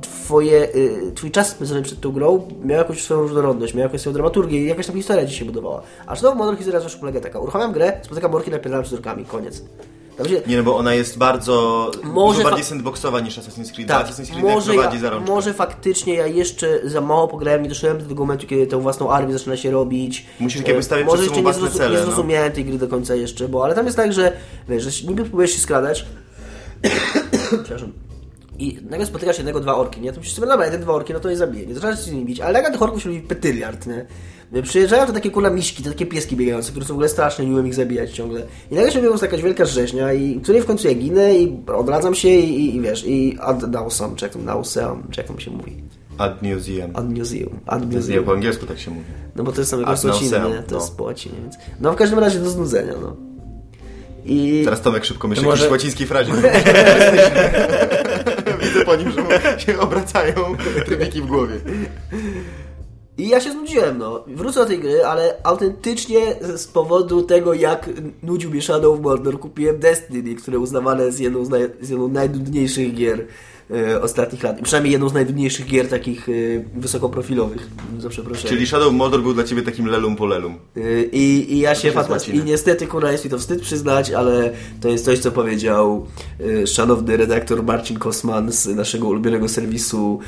twoje, 0.00 0.74
y, 0.74 1.12
twój 1.14 1.30
czas 1.30 1.48
spędzony 1.48 1.82
przed 1.82 2.00
tą 2.00 2.12
grą 2.12 2.48
miał 2.64 2.78
jakąś 2.78 3.02
swoją 3.02 3.20
różnorodność, 3.20 3.74
miał 3.74 3.82
jakąś 3.82 4.00
swoją 4.00 4.14
dramaturgię 4.14 4.62
i 4.62 4.66
jakaś 4.66 4.86
tam 4.86 4.96
historia 4.96 5.28
się 5.28 5.44
budowała. 5.44 5.82
A 6.06 6.12
of 6.12 6.22
Mordor 6.22 6.56
historia 6.56 6.80
zawsze 6.80 6.98
polega 6.98 7.20
taka, 7.20 7.38
uruchamiam 7.38 7.72
grę, 7.72 8.00
spotykam 8.02 8.34
orki, 8.34 8.50
napierdalam 8.50 8.86
z 8.86 9.00
koniec. 9.28 9.62
Się, 10.24 10.42
Nie, 10.46 10.56
no 10.56 10.62
bo 10.62 10.76
ona 10.76 10.94
jest 10.94 11.18
bardzo 11.18 11.90
Może 12.04 12.42
bardziej 12.42 12.64
sandboxowa 12.64 13.20
niż 13.20 13.38
Assassin's 13.38 13.72
Creed. 13.72 13.88
Tak, 13.88 14.06
Assassin's 14.08 14.26
Creed 14.30 14.42
może, 14.42 14.72
prowadzi 14.72 15.04
ja, 15.04 15.20
może 15.20 15.54
faktycznie 15.54 16.14
ja 16.14 16.26
jeszcze 16.26 16.88
za 16.88 17.00
mało 17.00 17.28
pograłem, 17.28 17.62
nie 17.62 17.68
doszedłem 17.68 17.98
do 17.98 18.08
tego 18.08 18.22
momentu, 18.24 18.46
kiedy 18.46 18.66
tę 18.66 18.80
własną 18.80 19.10
armię 19.10 19.32
zaczyna 19.32 19.56
się 19.56 19.70
robić. 19.70 20.26
Musisz 20.40 20.62
jakby 20.62 20.78
E, 20.78 20.82
stawiać 20.82 21.06
Może 21.06 21.22
jeszcze 21.22 21.42
nie, 21.42 21.52
zrozum- 21.52 21.70
cele, 21.76 21.90
nie 21.90 22.00
no. 22.00 22.06
zrozumiałem 22.06 22.52
tej 22.52 22.64
gry 22.64 22.78
do 22.78 22.88
końca 22.88 23.14
jeszcze, 23.14 23.48
bo 23.48 23.64
ale 23.64 23.74
tam 23.74 23.84
jest 23.84 23.96
tak, 23.96 24.12
że 24.12 24.32
wiesz, 24.68 24.82
że 24.82 25.06
niby 25.08 25.22
próbujesz 25.22 25.50
się 25.52 25.58
skradać, 25.60 26.06
przepraszam, 27.64 27.92
i 28.58 28.78
nagle 28.90 29.06
spotykasz 29.06 29.36
jednego, 29.36 29.60
dwa 29.60 29.74
orki, 29.76 30.00
nie? 30.00 30.12
To 30.12 30.18
myślisz 30.18 30.34
sobie, 30.36 30.48
dobra, 30.48 30.64
jeden, 30.66 30.80
dwa 30.80 30.92
orki, 30.92 31.12
no 31.12 31.20
to 31.20 31.30
je 31.30 31.36
zabiję, 31.36 31.66
nie 31.66 31.74
zaczynasz 31.74 31.98
się 31.98 32.04
z 32.04 32.12
nimi 32.12 32.24
bić, 32.24 32.40
ale 32.40 32.52
nagle 32.52 32.72
tych 32.72 32.82
orków 32.82 33.02
się 33.02 33.08
robi 33.08 33.20
petyliard, 33.20 33.86
nie? 33.86 34.06
Przyjeżdżają 34.62 35.06
to 35.06 35.12
takie 35.12 35.30
kurna 35.30 35.50
miśki, 35.50 35.82
to 35.82 35.90
takie 35.90 36.06
pieski 36.06 36.36
biegające, 36.36 36.70
które 36.70 36.86
są 36.86 36.88
w 36.88 36.96
ogóle 36.96 37.08
straszne, 37.08 37.46
nie 37.46 37.52
umiem 37.52 37.66
ich 37.66 37.74
zabijać 37.74 38.12
ciągle. 38.12 38.42
I 38.70 38.74
nagle 38.74 38.92
się 38.92 39.00
wyjął 39.00 39.16
jakaś 39.22 39.42
wielka 39.42 39.64
rzeźnia, 39.64 40.12
i 40.12 40.40
której 40.40 40.62
w 40.62 40.66
końcu 40.66 40.88
ja 40.88 40.94
ginę 40.94 41.36
i 41.36 41.62
odradzam 41.76 42.14
się 42.14 42.28
i, 42.28 42.60
i, 42.60 42.76
i 42.76 42.80
wiesz, 42.80 43.04
i 43.06 43.38
ad 43.40 43.72
nausam, 43.72 44.16
czy 44.16 44.24
jak 44.24 44.32
to 44.32 44.38
nausam, 44.38 45.02
czy 45.10 45.20
jak 45.20 45.28
tam 45.28 45.40
się 45.40 45.50
mówi? 45.50 45.82
Ad 46.18 46.42
Museum. 46.42 46.90
Ad 46.94 47.10
museum. 47.10 47.60
Ad 47.66 47.90
Nie, 47.90 47.96
museum. 47.96 48.24
po 48.24 48.32
angielsku 48.32 48.66
tak 48.66 48.78
się 48.78 48.90
mówi. 48.90 49.06
No 49.36 49.44
bo 49.44 49.52
to 49.52 49.60
jest 49.60 49.72
łacinie, 49.72 50.12
nauseam, 50.12 50.52
nie? 50.52 50.58
To 50.62 50.74
no. 50.74 50.80
jest 50.80 50.96
po 50.96 51.04
łacinie, 51.04 51.34
więc... 51.42 51.54
No 51.80 51.92
w 51.92 51.96
każdym 51.96 52.18
razie 52.18 52.38
do 52.38 52.50
znudzenia, 52.50 52.92
no. 53.02 53.16
I... 54.24 54.62
Teraz 54.64 54.80
Tomek 54.80 55.04
szybko 55.04 55.28
myśli 55.28 55.44
może- 55.44 55.70
łacińskiej 55.70 56.06
frazie. 56.06 56.32
Widzę 58.62 58.84
po 58.84 58.96
nim, 58.96 59.12
że 59.12 59.60
się 59.60 59.78
obracają 59.78 60.34
trybiki 60.86 61.22
w 61.22 61.26
głowie. 61.26 61.54
I 63.18 63.28
ja 63.28 63.40
się 63.40 63.52
znudziłem, 63.52 63.98
no. 63.98 64.24
Wrócę 64.26 64.60
do 64.60 64.66
tej 64.66 64.78
gry, 64.78 65.04
ale 65.04 65.36
autentycznie 65.42 66.20
z 66.56 66.66
powodu 66.66 67.22
tego, 67.22 67.54
jak 67.54 67.90
nudził 68.22 68.50
mnie 68.50 68.62
Shadow 68.62 68.94
of 68.94 69.00
Mordor, 69.00 69.40
kupiłem 69.40 69.78
Destiny, 69.78 70.34
które 70.34 70.58
uznawane 70.58 71.04
jest 71.04 71.20
jedną 71.20 71.44
z, 71.44 71.48
naj, 71.48 71.70
z 71.80 71.88
jedną 71.88 72.08
z 72.08 72.12
najnudniejszych 72.12 72.94
gier 72.94 73.26
ostatnich 74.02 74.42
lat. 74.42 74.60
Przynajmniej 74.62 74.92
jedną 74.92 75.08
z 75.08 75.12
najnudniejszych 75.12 75.66
gier 75.66 75.88
takich 75.88 76.28
e, 76.28 76.32
wysokoprofilowych, 76.74 77.68
za 77.98 78.08
przeproszeniem. 78.08 78.48
Czyli 78.48 78.66
Shadow 78.66 78.92
Mordor 78.92 79.22
był 79.22 79.34
dla 79.34 79.44
ciebie 79.44 79.62
takim 79.62 79.86
lelum 79.86 80.16
po 80.16 80.26
lelum. 80.26 80.58
Y, 80.76 81.08
I, 81.12 81.54
I 81.54 81.58
ja 81.58 81.74
się 81.74 81.92
fantastycznie. 81.92 82.40
I 82.40 82.44
niestety, 82.44 82.86
kurwa, 82.86 83.12
jest 83.12 83.24
mi 83.24 83.30
to 83.30 83.38
wstyd 83.38 83.62
przyznać, 83.62 84.10
ale 84.10 84.52
to 84.80 84.88
jest 84.88 85.04
coś, 85.04 85.18
co 85.18 85.32
powiedział 85.32 86.06
szanowny 86.66 87.16
redaktor 87.16 87.62
Marcin 87.62 87.98
Kosman 87.98 88.52
z 88.52 88.66
naszego 88.66 89.08
ulubionego 89.08 89.48
serwisu 89.48 90.20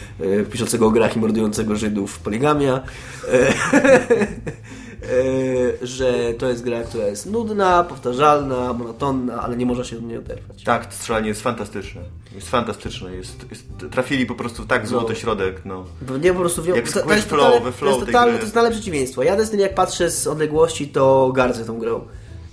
piszącego 0.52 0.86
o 0.86 0.90
grach 0.90 1.16
i 1.16 1.18
mordującego 1.18 1.76
Żydów 1.76 2.18
Poligamia. 2.18 2.80
Y, 5.02 5.78
że 5.82 6.34
to 6.38 6.48
jest 6.48 6.62
gra, 6.64 6.82
która 6.82 7.06
jest 7.06 7.26
nudna, 7.26 7.84
powtarzalna, 7.84 8.72
monotonna, 8.72 9.42
ale 9.42 9.56
nie 9.56 9.66
można 9.66 9.84
się 9.84 9.96
od 9.96 10.02
niej 10.02 10.18
oderwać. 10.18 10.64
Tak, 10.64 10.86
to 10.86 10.92
strzelanie 10.92 11.28
jest 11.28 11.42
fantastyczne. 11.42 12.00
Jest 12.34 12.48
fantastyczne. 12.48 13.14
Jest, 13.14 13.44
jest, 13.50 13.64
trafili 13.90 14.26
po 14.26 14.34
prostu 14.34 14.62
w 14.62 14.66
tak 14.66 14.86
złoty 14.86 15.12
No. 15.12 15.18
środek, 15.18 15.62
no. 15.64 15.84
Nie 16.20 16.32
po 16.32 16.40
prostu 16.40 16.62
wie, 16.62 16.74
Jak 16.74 16.92
to, 16.92 17.02
to 17.02 17.12
jest 17.14 17.28
flow, 17.28 17.40
totalne, 17.40 17.64
we 17.64 17.70
to 17.72 17.76
flow 17.76 17.92
jest 17.94 18.04
tej 18.04 18.14
totalne, 18.14 18.34
to 18.34 18.40
jest 18.40 18.54
totalne 18.54 18.70
przeciwieństwo. 18.70 19.22
Ja 19.22 19.36
Destiny 19.36 19.62
jak 19.62 19.74
patrzę 19.74 20.10
z 20.10 20.26
odległości, 20.26 20.88
to 20.88 21.32
gardzę 21.34 21.64
tą 21.64 21.78
grą. 21.78 22.00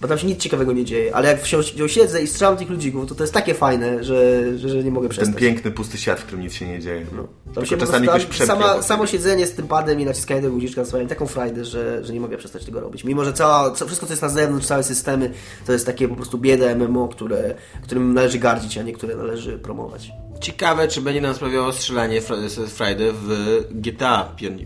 Bo 0.01 0.07
tam 0.07 0.17
się 0.17 0.27
nic 0.27 0.39
ciekawego 0.39 0.73
nie 0.73 0.85
dzieje, 0.85 1.15
ale 1.15 1.27
jak 1.27 1.45
się 1.45 1.63
siedzę 1.87 2.21
i 2.21 2.27
strzelam 2.27 2.57
tych 2.57 2.69
ludzików, 2.69 3.09
to 3.09 3.15
to 3.15 3.23
jest 3.23 3.33
takie 3.33 3.53
fajne, 3.53 4.03
że, 4.03 4.43
że, 4.57 4.69
że 4.69 4.83
nie 4.83 4.91
mogę 4.91 5.07
Ten 5.07 5.17
przestać. 5.17 5.35
piękny, 5.35 5.71
pusty 5.71 5.97
świat, 5.97 6.19
w 6.19 6.23
którym 6.23 6.41
nic 6.41 6.53
się 6.53 6.67
nie 6.67 6.79
dzieje. 6.79 7.05
No. 7.15 7.27
Tam 7.53 7.65
się 7.65 7.77
czasami 7.77 8.07
ktoś 8.07 8.27
sama, 8.37 8.81
Samo 8.81 9.07
siedzenie 9.07 9.47
z 9.47 9.51
tym 9.51 9.67
padem 9.67 9.99
i 9.99 10.05
naciskanie 10.05 10.41
tego 10.41 10.53
guziczka 10.53 10.85
sprawia 10.85 11.07
taką 11.07 11.27
frajdę, 11.27 11.65
że, 11.65 12.03
że 12.03 12.13
nie 12.13 12.19
mogę 12.19 12.37
przestać 12.37 12.65
tego 12.65 12.79
robić. 12.79 13.03
Mimo, 13.03 13.25
że 13.25 13.33
cała, 13.33 13.71
co, 13.71 13.85
wszystko, 13.85 14.05
co 14.07 14.13
jest 14.13 14.21
na 14.21 14.29
zewnątrz, 14.29 14.67
całe 14.67 14.83
systemy, 14.83 15.31
to 15.65 15.71
jest 15.73 15.85
takie 15.85 16.07
po 16.07 16.15
prostu 16.15 16.37
bieda 16.37 16.75
MMO, 16.75 17.07
które, 17.07 17.55
którym 17.83 18.13
należy 18.13 18.39
gardzić, 18.39 18.77
a 18.77 18.83
niektóre 18.83 19.15
należy 19.15 19.59
promować. 19.59 20.11
Ciekawe, 20.41 20.87
czy 20.87 21.01
będzie 21.01 21.21
nam 21.21 21.35
sprawiało 21.35 21.73
strzelanie 21.73 22.21
Friday 22.67 23.11
w 23.13 23.59
GTA 23.71 24.31
5. 24.37 24.61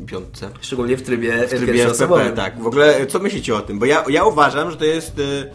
Szczególnie 0.62 0.97
w 0.97 1.01
trybie, 1.01 1.47
W 1.47 1.49
trybie 1.49 1.86
FPP, 1.89 2.32
tak. 2.36 2.60
W 2.62 2.67
ogóle, 2.67 3.05
co 3.08 3.19
myślicie 3.19 3.55
o 3.55 3.62
tym? 3.62 3.79
Bo 3.79 3.86
ja, 3.86 4.03
ja 4.10 4.23
uważam, 4.23 4.71
że 4.71 4.77
to 4.77 4.86
jest... 4.86 5.19
y, 5.19 5.49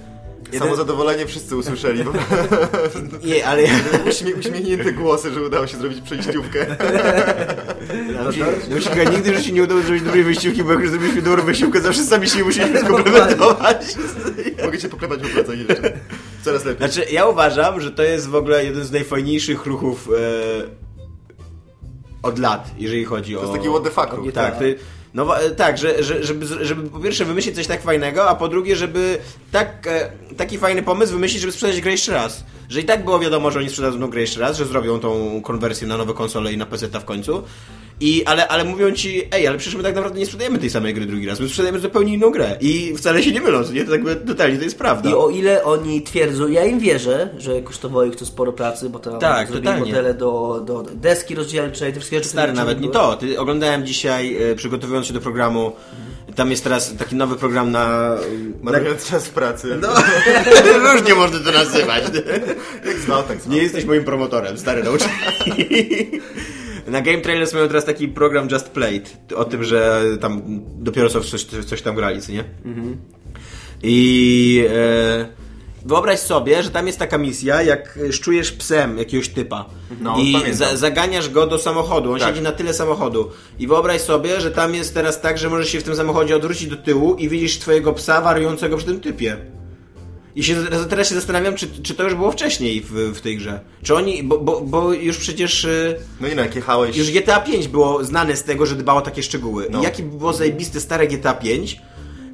jeden- 0.52 0.60
Samo 0.68 0.76
zadowolenie 0.76 1.26
wszyscy 1.26 1.56
usłyszeli. 1.56 2.04
Bo 2.04 2.12
Nie, 3.28 3.46
ale 3.46 3.62
uśmie, 4.10 4.34
uśmiechnięte 4.34 4.92
głosy, 4.92 5.32
że 5.32 5.42
udało 5.42 5.66
się 5.66 5.76
zrobić 5.76 6.00
przejściówkę. 6.00 6.66
No, 8.70 8.80
się, 8.80 9.10
nigdy 9.10 9.32
w 9.32 9.36
życiu 9.38 9.54
nie 9.54 9.62
udało 9.62 9.80
zrobić 9.82 10.02
dobrej 10.02 10.24
wyjściówki, 10.24 10.64
bo 10.64 10.70
jak 10.72 10.80
już 10.80 10.90
zrobiliśmy 10.90 11.22
dobrą 11.22 11.42
wyjściówkę, 11.44 11.80
zawsze 11.80 12.02
sami 12.02 12.28
się 12.28 12.44
musieliśmy 12.44 12.80
skomplementować. 12.80 13.86
Mogę 14.64 14.78
cię 14.78 14.88
poklepać 14.88 15.20
po 15.20 15.28
plecach 15.28 15.58
jeszcze. 15.58 15.92
Coraz 16.44 16.64
lepiej. 16.64 16.90
Znaczy, 16.90 17.10
ja 17.12 17.26
uważam, 17.26 17.80
że 17.80 17.92
to 17.92 18.02
jest 18.02 18.28
w 18.28 18.34
ogóle 18.34 18.64
jeden 18.64 18.84
z 18.84 18.90
najfajniejszych 18.92 19.66
ruchów 19.66 20.08
e, 20.08 20.84
od 22.22 22.38
lat, 22.38 22.70
jeżeli 22.78 23.04
chodzi 23.04 23.36
o... 23.36 23.40
To 23.40 23.46
jest 23.46 23.58
taki 23.58 23.68
what 23.68 23.82
the 23.84 23.90
fuck 23.90 24.12
ruch. 24.12 24.32
Tak, 24.32 24.58
ty, 24.58 24.78
no 25.14 25.24
wa- 25.24 25.38
tak, 25.56 25.78
że, 25.78 26.02
że, 26.02 26.24
żeby, 26.24 26.64
żeby 26.64 26.90
po 26.90 27.00
pierwsze 27.00 27.24
wymyślić 27.24 27.54
coś 27.54 27.66
tak 27.66 27.82
fajnego, 27.82 28.28
a 28.28 28.34
po 28.34 28.48
drugie, 28.48 28.76
żeby 28.76 29.18
tak, 29.52 29.86
e, 29.86 30.10
taki 30.36 30.58
fajny 30.58 30.82
pomysł 30.82 31.12
wymyślić, 31.12 31.40
żeby 31.40 31.52
sprzedać 31.52 31.80
grę 31.80 31.92
jeszcze 31.92 32.12
raz. 32.12 32.44
Że 32.68 32.80
i 32.80 32.84
tak 32.84 33.04
było 33.04 33.18
wiadomo, 33.18 33.50
że 33.50 33.58
oni 33.58 33.68
sprzedadzą 33.68 34.10
grę 34.10 34.20
jeszcze 34.20 34.40
raz, 34.40 34.56
że 34.56 34.64
zrobią 34.64 35.00
tą 35.00 35.42
konwersję 35.42 35.86
na 35.86 35.96
nowe 35.96 36.14
konsole 36.14 36.52
i 36.52 36.56
na 36.56 36.66
PC 36.66 36.88
w 36.88 37.04
końcu. 37.04 37.42
I, 38.00 38.24
ale, 38.24 38.48
ale 38.48 38.64
mówią 38.64 38.92
ci, 38.92 39.22
ej, 39.32 39.46
ale 39.46 39.58
przecież 39.58 39.76
my 39.76 39.82
tak 39.82 39.94
naprawdę 39.94 40.18
nie 40.18 40.26
sprzedajemy 40.26 40.58
tej 40.58 40.70
samej 40.70 40.94
gry 40.94 41.06
drugi 41.06 41.26
raz, 41.26 41.40
my 41.40 41.48
sprzedajemy 41.48 41.78
zupełnie 41.78 42.14
inną 42.14 42.30
grę. 42.30 42.56
I 42.60 42.94
wcale 42.96 43.22
się 43.22 43.32
nie 43.32 43.40
mylą, 43.40 43.58
nie? 43.72 43.84
To 43.84 43.90
tak 43.90 44.04
jakby 44.04 44.16
totalnie 44.16 44.58
to 44.58 44.64
jest 44.64 44.78
prawda. 44.78 45.10
I 45.10 45.14
o 45.14 45.28
ile 45.30 45.64
oni 45.64 46.02
twierdzą, 46.02 46.48
ja 46.48 46.64
im 46.64 46.78
wierzę, 46.78 47.28
że 47.38 47.62
kosztowało 47.62 48.04
ich 48.04 48.16
to 48.16 48.26
sporo 48.26 48.52
pracy, 48.52 48.90
bo 48.90 48.98
tam 48.98 49.18
Tak, 49.18 49.48
zrobili 49.48 49.74
modele 49.80 50.14
do, 50.14 50.62
do 50.66 50.82
deski 50.94 51.34
rozdzielczej, 51.34 51.92
te 51.92 51.98
wszystkie 52.00 52.16
rzeczy. 52.16 52.28
Stary, 52.28 52.52
nawet 52.52 52.80
nie 52.80 52.88
to. 52.88 53.16
Ty, 53.16 53.40
oglądałem 53.40 53.86
dzisiaj, 53.86 54.36
e, 54.50 54.54
przygotowując 54.54 55.06
się 55.06 55.12
do 55.12 55.20
programu, 55.20 55.72
tam 56.34 56.50
jest 56.50 56.64
teraz 56.64 56.94
taki 56.96 57.16
nowy 57.16 57.36
program 57.36 57.70
na... 57.70 57.88
na 58.14 58.16
Marnując 58.62 59.10
czas 59.10 59.28
pracy. 59.28 59.78
no, 59.80 59.88
różnie 60.92 61.14
można 61.14 61.38
to 61.38 61.52
nazywać. 61.52 62.04
Jak 62.86 62.98
zwał, 62.98 63.22
tak 63.22 63.40
zwał. 63.40 63.54
Nie 63.54 63.62
jesteś 63.62 63.84
moim 63.84 64.04
promotorem, 64.04 64.58
stary 64.58 64.82
nauczyciel. 64.82 65.10
Na 66.86 67.00
Game 67.00 67.18
Trailers 67.20 67.54
mają 67.54 67.68
teraz 67.68 67.84
taki 67.84 68.08
program 68.08 68.48
Just 68.50 68.68
Played, 68.68 69.32
o 69.36 69.44
tym, 69.44 69.64
że 69.64 70.02
tam 70.20 70.42
dopiero 70.78 71.08
co 71.10 71.20
coś, 71.20 71.44
coś 71.44 71.82
tam 71.82 71.96
grali, 71.96 72.20
co 72.22 72.32
nie? 72.32 72.44
I 73.82 74.66
e, 74.70 75.28
wyobraź 75.84 76.18
sobie, 76.20 76.62
że 76.62 76.70
tam 76.70 76.86
jest 76.86 76.98
taka 76.98 77.18
misja, 77.18 77.62
jak 77.62 77.98
szczujesz 78.10 78.52
psem 78.52 78.98
jakiegoś 78.98 79.28
typa 79.28 79.64
No, 80.00 80.16
i 80.18 80.52
za, 80.52 80.76
zaganiasz 80.76 81.30
go 81.30 81.46
do 81.46 81.58
samochodu, 81.58 82.12
on 82.12 82.18
Tak. 82.18 82.28
siedzi 82.28 82.42
na 82.42 82.52
tyle 82.52 82.74
samochodu 82.74 83.30
i 83.58 83.66
wyobraź 83.66 84.00
sobie, 84.00 84.40
że 84.40 84.50
tam 84.50 84.74
jest 84.74 84.94
teraz 84.94 85.20
tak, 85.20 85.38
że 85.38 85.50
możesz 85.50 85.68
się 85.68 85.80
w 85.80 85.82
tym 85.82 85.96
samochodzie 85.96 86.36
odwrócić 86.36 86.68
do 86.68 86.76
tyłu 86.76 87.14
i 87.14 87.28
widzisz 87.28 87.58
twojego 87.58 87.92
psa 87.92 88.20
wariującego 88.20 88.76
przy 88.76 88.86
tym 88.86 89.00
typie. 89.00 89.36
I 90.36 90.44
się, 90.44 90.56
teraz 90.88 91.08
się 91.08 91.14
zastanawiam, 91.14 91.54
czy, 91.54 91.66
czy 91.82 91.94
to 91.94 92.02
już 92.02 92.14
było 92.14 92.32
wcześniej 92.32 92.80
w, 92.80 92.92
w 92.92 93.20
tej 93.20 93.36
grze. 93.36 93.60
Czy 93.82 93.94
oni, 93.94 94.22
bo, 94.22 94.38
bo, 94.38 94.60
bo 94.60 94.92
już 94.92 95.18
przecież 95.18 95.64
y, 95.64 95.96
No 96.20 96.28
i 96.28 96.36
jak 96.36 96.54
jechałeś... 96.54 96.96
już 96.96 97.10
GTA 97.10 97.40
5 97.40 97.68
było 97.68 98.04
znane 98.04 98.36
z 98.36 98.44
tego, 98.44 98.66
że 98.66 98.76
dbało 98.76 98.98
o 98.98 99.02
takie 99.02 99.22
szczegóły. 99.22 99.66
No. 99.70 99.80
I 99.80 99.82
jakie 99.82 100.02
by 100.02 100.18
było 100.18 100.32
zajebiste 100.32 100.80
stare 100.80 101.06
GTA 101.06 101.34
5, 101.34 101.80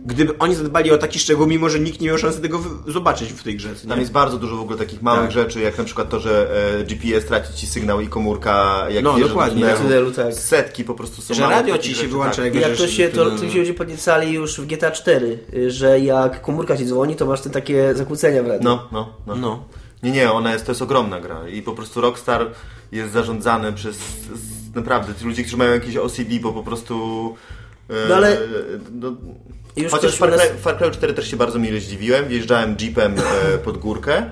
gdyby 0.07 0.39
oni 0.39 0.55
zadbali 0.55 0.91
o 0.91 0.99
taki 0.99 1.19
szczegół, 1.19 1.47
mimo 1.47 1.69
że 1.69 1.81
nikt 1.81 2.01
nie 2.01 2.09
miał 2.09 2.19
szansy 2.19 2.41
tego 2.41 2.61
zobaczyć 2.87 3.33
w 3.33 3.43
tej 3.43 3.57
grze. 3.57 3.69
Tam 3.89 4.01
jest 4.01 4.13
bardzo 4.13 4.37
dużo 4.39 4.57
w 4.57 4.61
ogóle 4.61 4.79
takich 4.79 5.03
małych 5.03 5.23
Tak. 5.23 5.31
rzeczy, 5.33 5.61
jak 5.61 5.79
na 5.79 5.85
przykład 5.85 6.09
to, 6.11 6.21
że 6.21 6.51
e, 6.81 6.85
GPS 6.85 7.27
traci 7.27 7.55
ci 7.55 7.67
sygnał 7.67 8.01
i 8.01 8.09
komórka, 8.09 8.87
jak 8.91 9.05
No, 9.05 9.19
dokładnie. 9.19 9.67
do 9.67 9.77
tunelu. 9.77 10.13
Tak. 10.13 10.35
Setki 10.35 10.85
po 10.85 10.95
prostu 10.95 11.23
są 11.23 11.35
Że 11.35 11.43
radio 11.43 11.79
ci 11.79 11.89
się 11.91 11.95
rzeczy, 11.97 12.09
wyłącza, 12.09 12.43
tak. 12.43 12.45
jak 12.45 12.69
jak 12.69 12.77
to 12.79 12.87
się, 12.89 13.09
to- 13.09 13.31
to, 13.31 13.39
to 13.39 13.49
się 13.51 13.59
ludzie 13.59 13.75
podniecali 13.75 14.33
już 14.33 14.61
w 14.61 14.67
GTA 14.67 14.91
4, 14.91 15.39
y, 15.55 15.71
że 15.71 16.01
jak 16.01 16.43
komórka 16.43 16.77
ci 16.77 16.87
dzwoni, 16.87 17.17
to 17.17 17.27
masz 17.27 17.41
te 17.41 17.51
takie 17.51 17.95
zakłócenia 17.95 18.43
w 18.43 18.47
radiu. 18.47 18.65
No, 18.65 18.89
no, 18.93 19.13
no. 19.27 19.35
No. 19.37 19.65
Nie, 20.03 20.11
nie, 20.11 20.33
ona 20.33 20.53
jest, 20.53 20.67
to 20.67 20.73
jest 20.73 20.83
ogromna 20.83 21.21
gra 21.21 21.49
i 21.49 21.63
po 21.63 21.73
prostu 21.73 22.01
Rockstar 22.01 22.47
jest 22.93 23.13
zarządzany 23.13 23.73
przez 23.73 23.97
z, 23.97 24.75
naprawdę 24.75 25.15
ci 25.15 25.25
ludzie, 25.25 25.43
którzy 25.43 25.57
mają 25.57 25.73
jakieś 25.73 25.97
OCD, 25.97 26.31
bo 26.43 26.53
po 26.53 26.63
prostu... 26.63 26.95
e, 27.91 28.09
No 28.09 28.15
ale- 28.15 28.39
no, 28.93 29.13
Już 29.77 29.93
Chociaż 29.93 30.17
Far 30.17 30.31
nas- 30.31 30.49
Far 30.63 30.79
Cry 30.79 30.91
4 30.91 31.15
też 31.15 31.31
się 31.31 31.37
bardzo 31.37 31.59
mile 31.59 31.81
zdziwiłem. 31.81 32.29
Wjeżdżałem 32.29 32.77
jeepem 32.81 33.15
e, 33.19 33.59
pod 33.59 33.79
górkę 33.79 34.23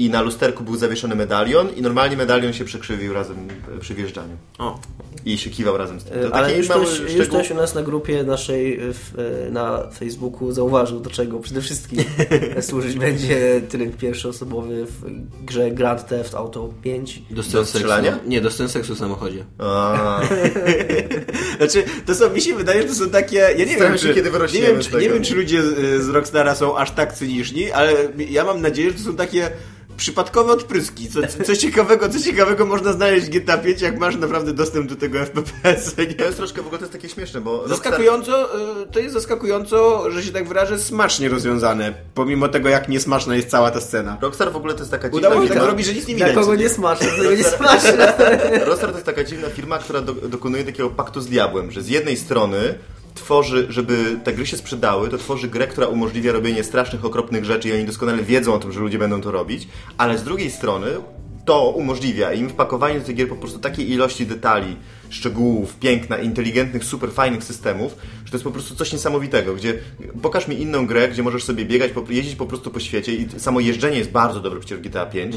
i 0.00 0.10
na 0.10 0.22
lusterku 0.22 0.64
był 0.64 0.76
zawieszony 0.76 1.14
medalion 1.14 1.68
i 1.76 1.82
normalnie 1.82 2.16
medalion 2.16 2.52
się 2.52 2.64
przekrzywił 2.64 3.12
razem 3.12 3.36
e, 3.76 3.78
przy 3.78 3.94
wjeżdżaniu. 3.94 4.36
O. 4.58 4.80
I 5.24 5.38
się 5.38 5.50
kiwał 5.50 5.76
razem 5.76 6.00
z 6.00 6.04
tym. 6.04 6.12
To 6.12 6.28
Y, 6.28 6.32
Ale 6.32 6.56
już 6.56 6.68
ktoś, 6.68 6.88
już 7.16 7.28
ktoś 7.28 7.50
u 7.50 7.54
nas 7.54 7.74
na 7.74 7.82
grupie 7.82 8.24
naszej 8.24 8.78
w, 8.80 9.18
y, 9.18 9.50
na 9.50 9.90
Facebooku 9.90 10.52
zauważył, 10.52 11.00
do 11.00 11.10
czego 11.10 11.38
przede 11.38 11.60
wszystkim 11.60 12.04
służyć 12.68 12.98
będzie 12.98 13.60
tryb 13.68 13.96
pierwszoosobowy 13.96 14.86
w 14.86 15.04
grze 15.44 15.70
Grand 15.70 16.08
Theft 16.08 16.34
Auto 16.34 16.68
5. 16.82 17.22
Do 17.30 17.42
scen 17.42 17.60
Do 17.60 17.66
strzelania? 17.66 18.12
seksu. 18.12 18.28
Nie, 18.28 18.40
do 18.40 18.50
scen 18.50 18.68
seksu 18.68 18.94
w 18.94 18.98
samochodzie. 18.98 19.44
Znaczy, 21.58 21.84
to 22.06 22.14
są, 22.14 22.30
mi 22.30 22.40
się 22.40 22.54
wydaje, 22.54 22.82
że 22.82 22.88
to 22.88 22.94
są 22.94 23.10
takie, 23.10 23.36
ja 23.36 23.64
nie 23.64 23.76
wiem, 23.76 23.92
się, 23.92 23.98
czy, 23.98 24.14
kiedy 24.14 24.30
nie 24.30 24.62
wiem, 24.62 24.80
czy, 24.80 24.92
nie 24.92 25.10
wiem, 25.10 25.22
czy 25.22 25.34
ludzie 25.34 25.62
z, 25.62 26.02
z 26.02 26.08
Rockstara 26.08 26.54
są 26.54 26.76
aż 26.76 26.90
tak 26.90 27.12
cyniczni, 27.12 27.72
ale 27.72 27.92
ja 28.30 28.44
mam 28.44 28.60
nadzieję, 28.60 28.90
że 28.90 28.96
to 28.96 29.02
są 29.02 29.16
takie 29.16 29.50
przypadkowe 30.00 30.52
odpryski. 30.52 31.08
Co, 31.08 31.20
co, 31.44 31.56
ciekawego, 31.56 32.08
co 32.08 32.20
ciekawego 32.20 32.66
można 32.66 32.92
znaleźć 32.92 33.26
w 33.26 33.30
GTA 33.30 33.58
5, 33.58 33.80
jak 33.80 33.98
masz 33.98 34.16
naprawdę 34.16 34.52
dostęp 34.52 34.88
do 34.88 34.96
tego 34.96 35.18
FPS. 35.18 35.94
to 35.94 36.02
Nie? 36.02 36.08
jest 36.24 36.36
troszkę, 36.36 36.62
w 36.62 36.66
ogóle 36.66 36.78
to 36.78 36.84
jest 36.84 36.92
takie 36.92 37.08
śmieszne, 37.08 37.40
bo 37.40 37.68
Zaskakująco, 37.68 38.56
y, 38.82 38.86
to 38.92 38.98
jest 38.98 39.14
zaskakująco, 39.14 40.10
że 40.10 40.22
się 40.22 40.32
tak 40.32 40.48
wyrażę, 40.48 40.78
smacznie 40.78 41.28
rozwiązane, 41.28 41.94
pomimo 42.14 42.48
tego, 42.48 42.68
jak 42.68 42.88
niesmaczna 42.88 43.36
jest 43.36 43.48
cała 43.48 43.70
ta 43.70 43.80
scena. 43.80 44.18
Rockstar 44.20 44.52
w 44.52 44.56
ogóle 44.56 44.74
to 44.74 44.78
jest 44.80 44.90
taka 44.90 45.08
dziwna 45.08 45.18
Udało 45.28 45.40
mi 45.42 45.48
się 45.48 45.54
tak 45.54 45.58
firma- 45.62 45.66
zrobić, 45.68 45.86
że 45.86 45.94
nic 45.94 46.08
nie 46.08 46.14
Dla 46.14 46.28
widać. 46.28 46.44
kogo 46.44 46.56
nie 46.56 46.68
smaczne, 46.68 47.06
nie 47.36 47.44
smaczne. 47.44 48.14
Rockstar 48.64 48.90
to 48.90 48.94
jest 48.96 49.06
taka 49.06 49.24
dziwna 49.24 49.48
firma, 49.48 49.78
która 49.78 50.00
do, 50.00 50.12
dokonuje 50.14 50.64
takiego 50.64 50.90
paktu 50.90 51.20
z 51.20 51.26
diabłem, 51.26 51.70
że 51.70 51.82
z 51.82 51.88
jednej 51.88 52.16
strony 52.16 52.74
tworzy, 53.20 53.66
żeby 53.68 54.20
te 54.24 54.32
gry 54.32 54.46
się 54.46 54.56
sprzedały, 54.56 55.08
to 55.08 55.18
tworzy 55.18 55.48
grę, 55.48 55.66
która 55.66 55.86
umożliwia 55.86 56.32
robienie 56.32 56.64
strasznych, 56.64 57.04
okropnych 57.04 57.44
rzeczy 57.44 57.68
i 57.68 57.72
oni 57.72 57.84
doskonale 57.84 58.22
wiedzą 58.22 58.54
o 58.54 58.58
tym, 58.58 58.72
że 58.72 58.80
ludzie 58.80 58.98
będą 58.98 59.20
to 59.20 59.30
robić, 59.30 59.68
ale 59.98 60.18
z 60.18 60.22
drugiej 60.22 60.50
strony 60.50 60.86
to 61.44 61.70
umożliwia 61.70 62.32
im 62.32 62.48
wpakowanie 62.48 62.98
do 63.00 63.06
tych 63.06 63.16
gier 63.16 63.28
po 63.28 63.36
prostu 63.36 63.58
takiej 63.58 63.90
ilości 63.90 64.26
detali, 64.26 64.76
szczegółów, 65.08 65.76
piękna, 65.76 66.18
inteligentnych, 66.18 66.84
super 66.84 67.12
fajnych 67.12 67.44
systemów, 67.44 67.96
że 68.24 68.30
to 68.30 68.36
jest 68.36 68.44
po 68.44 68.50
prostu 68.50 68.74
coś 68.74 68.92
niesamowitego, 68.92 69.54
gdzie 69.54 69.78
pokaż 70.22 70.48
mi 70.48 70.60
inną 70.62 70.86
grę, 70.86 71.08
gdzie 71.08 71.22
możesz 71.22 71.44
sobie 71.44 71.64
biegać, 71.64 71.90
jeździć 72.08 72.36
po 72.36 72.46
prostu 72.46 72.70
po 72.70 72.80
świecie 72.80 73.14
i 73.14 73.28
samo 73.40 73.60
jeżdżenie 73.60 73.98
jest 73.98 74.10
bardzo 74.10 74.40
dobre 74.40 74.60
przecież 74.60 74.78
w 74.78 74.82
GTA 74.82 75.06
5 75.06 75.36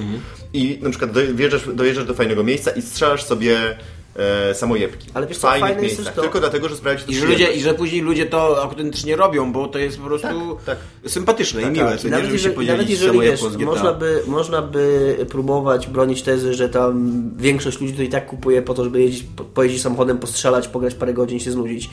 i 0.53 0.79
na 0.81 0.89
przykład 0.89 1.11
dojeżdżasz, 1.11 1.75
dojeżdżasz 1.75 2.05
do 2.05 2.13
fajnego 2.13 2.43
miejsca 2.43 2.71
i 2.71 2.81
strzelasz 2.81 3.23
sobie 3.23 3.77
e, 4.15 4.55
samojebki. 4.55 5.07
Ale 5.13 5.27
wiesz 5.27 5.37
co, 5.37 5.47
fajnych 5.47 5.69
fajne 5.69 5.83
jest 5.83 5.97
miejscach, 5.97 6.05
też 6.05 6.15
to- 6.15 6.21
tylko 6.21 6.39
dlatego, 6.39 6.69
że 6.69 6.75
sprawia 6.75 6.99
ci 6.99 7.05
to 7.05 7.11
I 7.11 7.15
że, 7.15 7.25
ludzie. 7.25 7.51
I 7.53 7.61
że 7.61 7.73
później 7.73 8.01
ludzie 8.01 8.25
to 8.25 8.63
autentycznie 8.63 9.15
robią, 9.15 9.51
bo 9.51 9.67
to 9.67 9.79
jest 9.79 9.97
po 9.97 10.03
prostu 10.05 10.57
tak. 10.65 10.77
sympatyczne 11.07 11.61
i 11.61 11.65
miłe. 11.65 11.91
Tak, 11.91 12.05
i 12.05 12.09
nawet, 12.09 12.25
się 12.25 12.31
jeżeli, 12.33 12.55
podzielić 12.55 12.71
nawet 12.71 12.89
jeżeli 12.89 13.19
wiesz, 13.19 13.41
można 13.65 13.93
by, 13.93 14.21
można 14.27 14.61
by 14.61 15.15
próbować 15.29 15.87
bronić 15.87 16.21
tezy, 16.21 16.53
że 16.53 16.69
tam 16.69 17.21
większość 17.37 17.81
ludzi 17.81 17.93
to 17.93 18.01
i 18.03 18.09
tak 18.09 18.25
kupuje 18.25 18.61
po 18.61 18.73
to, 18.73 18.83
żeby 18.83 19.01
jeździć, 19.01 19.25
po- 19.35 19.43
pojeździć 19.43 19.81
samochodem, 19.81 20.17
postrzelać, 20.17 20.67
pograć 20.67 20.95
parę 20.95 21.13
godzin, 21.13 21.39
się 21.39 21.51
znudzić. 21.51 21.89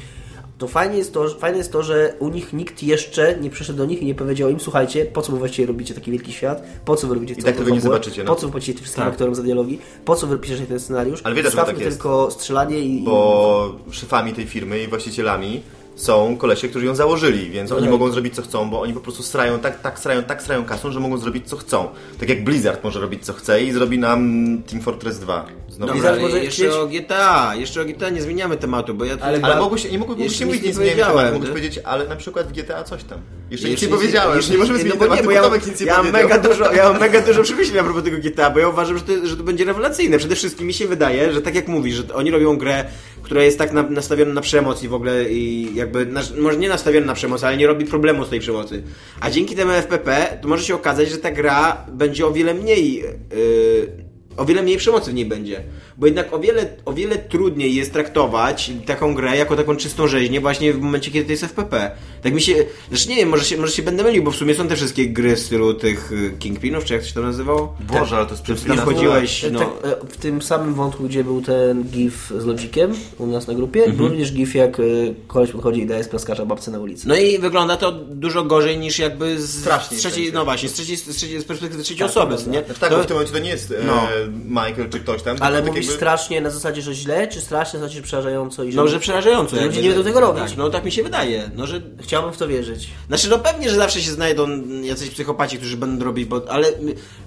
To 0.60 0.68
fajnie 0.68 0.98
jest 0.98 1.14
to, 1.14 1.28
fajne 1.28 1.58
jest 1.58 1.72
to, 1.72 1.82
że 1.82 2.14
u 2.18 2.28
nich 2.28 2.52
nikt 2.52 2.82
jeszcze 2.82 3.38
nie 3.40 3.50
przyszedł 3.50 3.78
do 3.78 3.86
nich 3.86 4.02
i 4.02 4.06
nie 4.06 4.14
powiedział 4.14 4.50
im, 4.50 4.60
słuchajcie, 4.60 5.04
po 5.04 5.22
co 5.22 5.32
wy 5.32 5.38
właściwie 5.38 5.66
robicie 5.66 5.94
taki 5.94 6.10
wielki 6.10 6.32
świat, 6.32 6.62
po 6.84 6.96
co 6.96 7.06
wy 7.06 7.14
robicie 7.14 7.34
I 7.34 7.42
tak 7.42 7.56
tego 7.56 7.70
nie 7.70 7.80
zobaczycie, 7.80 8.24
no. 8.24 8.34
po 8.34 8.40
co 8.40 8.46
wy 8.46 8.52
płacicie 8.52 8.72
tym 8.72 8.82
wszystkim 8.82 9.04
Tak. 9.04 9.12
aktorom 9.12 9.34
za 9.34 9.42
dialogi, 9.42 9.78
po 10.04 10.16
co 10.16 10.26
wy 10.26 10.38
piszecie 10.38 10.66
ten 10.66 10.80
scenariusz, 10.80 11.20
Ale 11.24 11.34
wiecie, 11.34 11.50
że 11.50 11.56
tak 11.56 11.78
jest. 11.80 11.90
tylko 11.90 12.30
strzelanie 12.30 12.78
i... 12.78 13.04
bo 13.04 13.76
szefami 13.90 14.32
tej 14.32 14.46
firmy 14.46 14.82
i 14.82 14.88
właścicielami 14.88 15.62
są 15.94 16.36
kolesie, 16.36 16.68
którzy 16.68 16.86
ją 16.86 16.94
założyli, 16.94 17.50
więc 17.50 17.72
oni 17.72 17.82
tak. 17.82 17.90
mogą 17.90 18.10
zrobić 18.10 18.34
co 18.34 18.42
chcą, 18.42 18.70
bo 18.70 18.80
oni 18.80 18.92
po 18.92 19.00
prostu 19.00 19.22
srają, 19.22 19.58
tak, 19.58 19.80
tak 19.80 19.98
srają, 19.98 20.22
tak 20.22 20.42
srają 20.42 20.64
kasą, 20.64 20.92
że 20.92 21.00
mogą 21.00 21.18
zrobić 21.18 21.48
co 21.48 21.56
chcą. 21.56 21.88
Tak 22.20 22.28
jak 22.28 22.44
Blizzard 22.44 22.84
może 22.84 23.00
robić 23.00 23.24
co 23.24 23.32
chce 23.32 23.62
i 23.62 23.72
zrobi 23.72 23.98
nam 23.98 24.62
Team 24.70 24.82
Fortress 24.82 25.18
2. 25.18 25.46
Znowu. 25.80 25.94
Dobra, 25.94 26.16
może 26.20 26.44
jeszcze 26.44 26.62
chcieć- 26.62 26.74
o 26.76 26.86
GTA, 26.86 27.52
jeszcze 27.54 27.80
o 27.80 27.84
GTA 27.84 28.10
nie 28.10 28.22
zmieniamy 28.22 28.56
tematu, 28.56 28.94
bo 28.94 29.04
ja 29.04 29.16
tu... 29.16 29.24
Ale 29.24 29.38
Ale 29.42 29.54
Ba- 29.54 29.60
mogłeś, 29.60 29.90
nie 29.90 29.98
mogłeś, 29.98 30.18
nic 30.18 30.40
mówić 30.40 30.62
nie 30.62 30.68
nic 30.68 30.78
nie 30.78 31.04
mogłeś 31.04 31.40
nie? 31.42 31.48
powiedzieć, 31.48 31.80
ale 31.84 32.08
na 32.08 32.16
przykład 32.16 32.48
w 32.48 32.52
GTA 32.52 32.84
coś 32.84 33.04
tam. 33.04 33.18
Jeszcze, 33.50 33.68
Jeszcze 33.68 33.86
nic 33.86 33.92
nie 33.92 33.98
powiedziałem, 33.98 34.36
jeszcze- 34.36 34.52
nie 34.52 34.58
możemy 34.58 34.78
no 34.78 34.82
zmienić 34.82 35.00
nie, 35.00 35.06
tematu, 35.06 35.24
bo 35.24 35.30
ja, 35.30 35.42
Tomek 35.42 35.66
nic 35.66 35.80
nie 35.80 35.86
ja 35.86 36.02
mega 36.02 36.38
dużo, 36.38 36.72
ja 36.72 36.88
mam 36.92 37.00
mega 37.00 37.20
dużo 37.20 37.42
przemyśleń 37.42 37.78
a 37.78 37.84
propos 37.84 38.04
tego 38.04 38.16
GTA, 38.18 38.50
bo 38.50 38.58
ja 38.58 38.68
uważam, 38.68 38.98
że 38.98 39.04
to, 39.04 39.26
że 39.26 39.36
to 39.36 39.42
będzie 39.42 39.64
rewelacyjne. 39.64 40.18
Przede 40.18 40.34
wszystkim 40.34 40.66
mi 40.66 40.74
się 40.74 40.86
wydaje, 40.86 41.32
że 41.32 41.42
tak 41.42 41.54
jak 41.54 41.68
mówisz, 41.68 41.94
że 41.94 42.14
oni 42.14 42.30
robią 42.30 42.56
grę, 42.56 42.84
która 43.22 43.42
jest 43.42 43.58
tak 43.58 43.72
na, 43.72 43.82
nastawiona 43.82 44.32
na 44.34 44.40
przemoc 44.40 44.82
i 44.82 44.88
w 44.88 44.94
ogóle 44.94 45.30
i 45.30 45.74
jakby, 45.74 46.06
na, 46.06 46.20
może 46.38 46.58
nie 46.58 46.68
nastawiona 46.68 47.06
na 47.06 47.14
przemoc, 47.14 47.44
ale 47.44 47.56
nie 47.56 47.66
robi 47.66 47.84
problemu 47.84 48.24
z 48.24 48.28
tej 48.28 48.40
przemocy. 48.40 48.82
A 49.20 49.30
dzięki 49.30 49.56
temu 49.56 49.72
FPP 49.72 50.38
to 50.42 50.48
może 50.48 50.64
się 50.64 50.74
okazać, 50.74 51.10
że 51.10 51.18
ta 51.18 51.30
gra 51.30 51.86
będzie 51.92 52.26
o 52.26 52.32
wiele 52.32 52.54
mniej... 52.54 52.94
Yy, 52.96 54.09
o 54.36 54.44
wiele 54.44 54.62
mniej 54.62 54.76
przemocy 54.76 55.10
w 55.10 55.14
niej 55.14 55.26
będzie. 55.26 55.62
Bo 55.96 56.06
jednak 56.06 56.32
o 56.32 56.38
wiele, 56.38 56.66
o 56.84 56.92
wiele 56.92 57.16
trudniej 57.18 57.74
jest 57.74 57.92
traktować 57.92 58.70
taką 58.86 59.14
grę 59.14 59.36
jako 59.36 59.56
taką 59.56 59.76
czystą 59.76 60.06
rzeźnię 60.08 60.40
właśnie 60.40 60.72
w 60.72 60.80
momencie, 60.80 61.10
kiedy 61.10 61.24
to 61.26 61.30
jest 61.32 61.44
FPP. 61.44 61.90
Tak 62.22 62.34
mi 62.34 62.42
się... 62.42 62.54
Znaczy 62.88 63.08
nie 63.08 63.16
wiem, 63.16 63.28
może 63.28 63.44
się, 63.44 63.56
może 63.56 63.72
się 63.72 63.82
będę 63.82 64.02
mylił, 64.02 64.22
bo 64.22 64.30
w 64.30 64.36
sumie 64.36 64.54
są 64.54 64.68
te 64.68 64.76
wszystkie 64.76 65.06
gry 65.08 65.36
w 65.36 65.40
stylu 65.40 65.74
tych 65.74 66.12
y, 66.12 66.34
Kingpinów, 66.38 66.84
czy 66.84 66.92
jak 66.94 67.02
to 67.02 67.08
się 67.08 67.14
to 67.14 67.20
nazywało? 67.22 67.76
Boże, 67.80 68.16
ale 68.16 68.26
to 68.26 68.30
jest 68.32 68.42
przed 68.42 68.80
wchodziłeś, 68.80 69.44
E, 69.44 69.50
no... 69.50 69.58
tak, 69.58 69.68
e, 69.92 69.96
w 70.08 70.16
tym 70.16 70.42
samym 70.42 70.74
wątku, 70.74 71.04
gdzie 71.04 71.24
był 71.24 71.42
ten 71.42 71.84
gif 71.84 72.32
z 72.38 72.44
Logikiem 72.44 72.92
u 73.18 73.26
nas 73.26 73.46
na 73.46 73.54
grupie, 73.54 73.78
Mhm. 73.80 73.96
był 73.96 74.08
również 74.08 74.32
gif, 74.32 74.54
jak 74.54 74.80
e, 74.80 74.82
koleś 75.26 75.50
podchodzi 75.50 75.80
i 75.80 75.86
daje 75.86 76.04
splaskacza 76.04 76.46
babce 76.46 76.70
na 76.70 76.78
ulicy. 76.78 77.08
No 77.08 77.16
i 77.16 77.38
wygląda 77.38 77.76
to 77.76 77.92
dużo 77.92 78.44
gorzej 78.44 78.78
niż 78.78 78.98
jakby 78.98 79.40
z, 79.42 79.60
Strasznie 79.60 79.98
trzeciej, 79.98 80.32
no 80.32 80.44
właśnie, 80.44 80.68
z, 80.68 80.72
trzeciej, 80.72 80.96
z, 80.96 81.04
trzeciej, 81.16 81.40
z 81.40 81.44
perspektywy 81.44 81.82
trzeciej 81.82 81.98
Tak, 81.98 82.10
osoby, 82.10 82.34
nie? 82.34 82.64
Znaczy 82.64 82.80
tak, 82.80 82.90
To- 82.90 83.02
w 83.02 83.06
tym 83.06 83.14
momencie 83.16 83.32
to 83.32 83.38
nie 83.38 83.50
jest 83.50 83.70
e, 83.70 83.74
No. 83.86 84.08
Michael 84.44 84.88
czy 84.90 85.00
ktoś 85.00 85.22
tam. 85.22 85.36
Ale 85.40 85.58
tak 85.58 85.66
mówisz 85.66 85.84
jakby- 85.84 85.96
strasznie 85.96 86.40
na 86.40 86.50
zasadzie, 86.50 86.82
że 86.82 86.94
źle, 86.94 87.28
czy 87.28 87.40
strasznie 87.40 87.78
na 87.78 87.84
zasadzie, 87.84 88.00
że 88.00 88.06
przerażająco? 88.06 88.64
I 88.64 88.72
że... 88.72 88.76
No, 88.76 88.88
że 88.88 89.00
przerażająco. 89.00 89.56
Ludzie 89.56 89.66
jakby, 89.66 89.82
nie 89.82 89.88
będą 89.88 90.04
tego 90.04 90.20
robić. 90.20 90.42
Tak, 90.42 90.56
no 90.56 90.70
tak 90.70 90.84
mi 90.84 90.92
się 90.92 91.02
wydaje. 91.02 91.50
No, 91.56 91.66
że 91.66 91.80
Chciałbym 92.02 92.32
w 92.32 92.36
to 92.36 92.48
wierzyć. 92.48 92.90
Znaczy, 93.08 93.30
no 93.30 93.38
pewnie, 93.38 93.70
że 93.70 93.76
zawsze 93.76 94.00
się 94.00 94.10
znajdą 94.10 94.48
jacyś 94.82 95.10
psychopaci, 95.10 95.56
którzy 95.56 95.76
będą 95.76 96.04
robić, 96.04 96.24
bo, 96.24 96.42
ale 96.48 96.68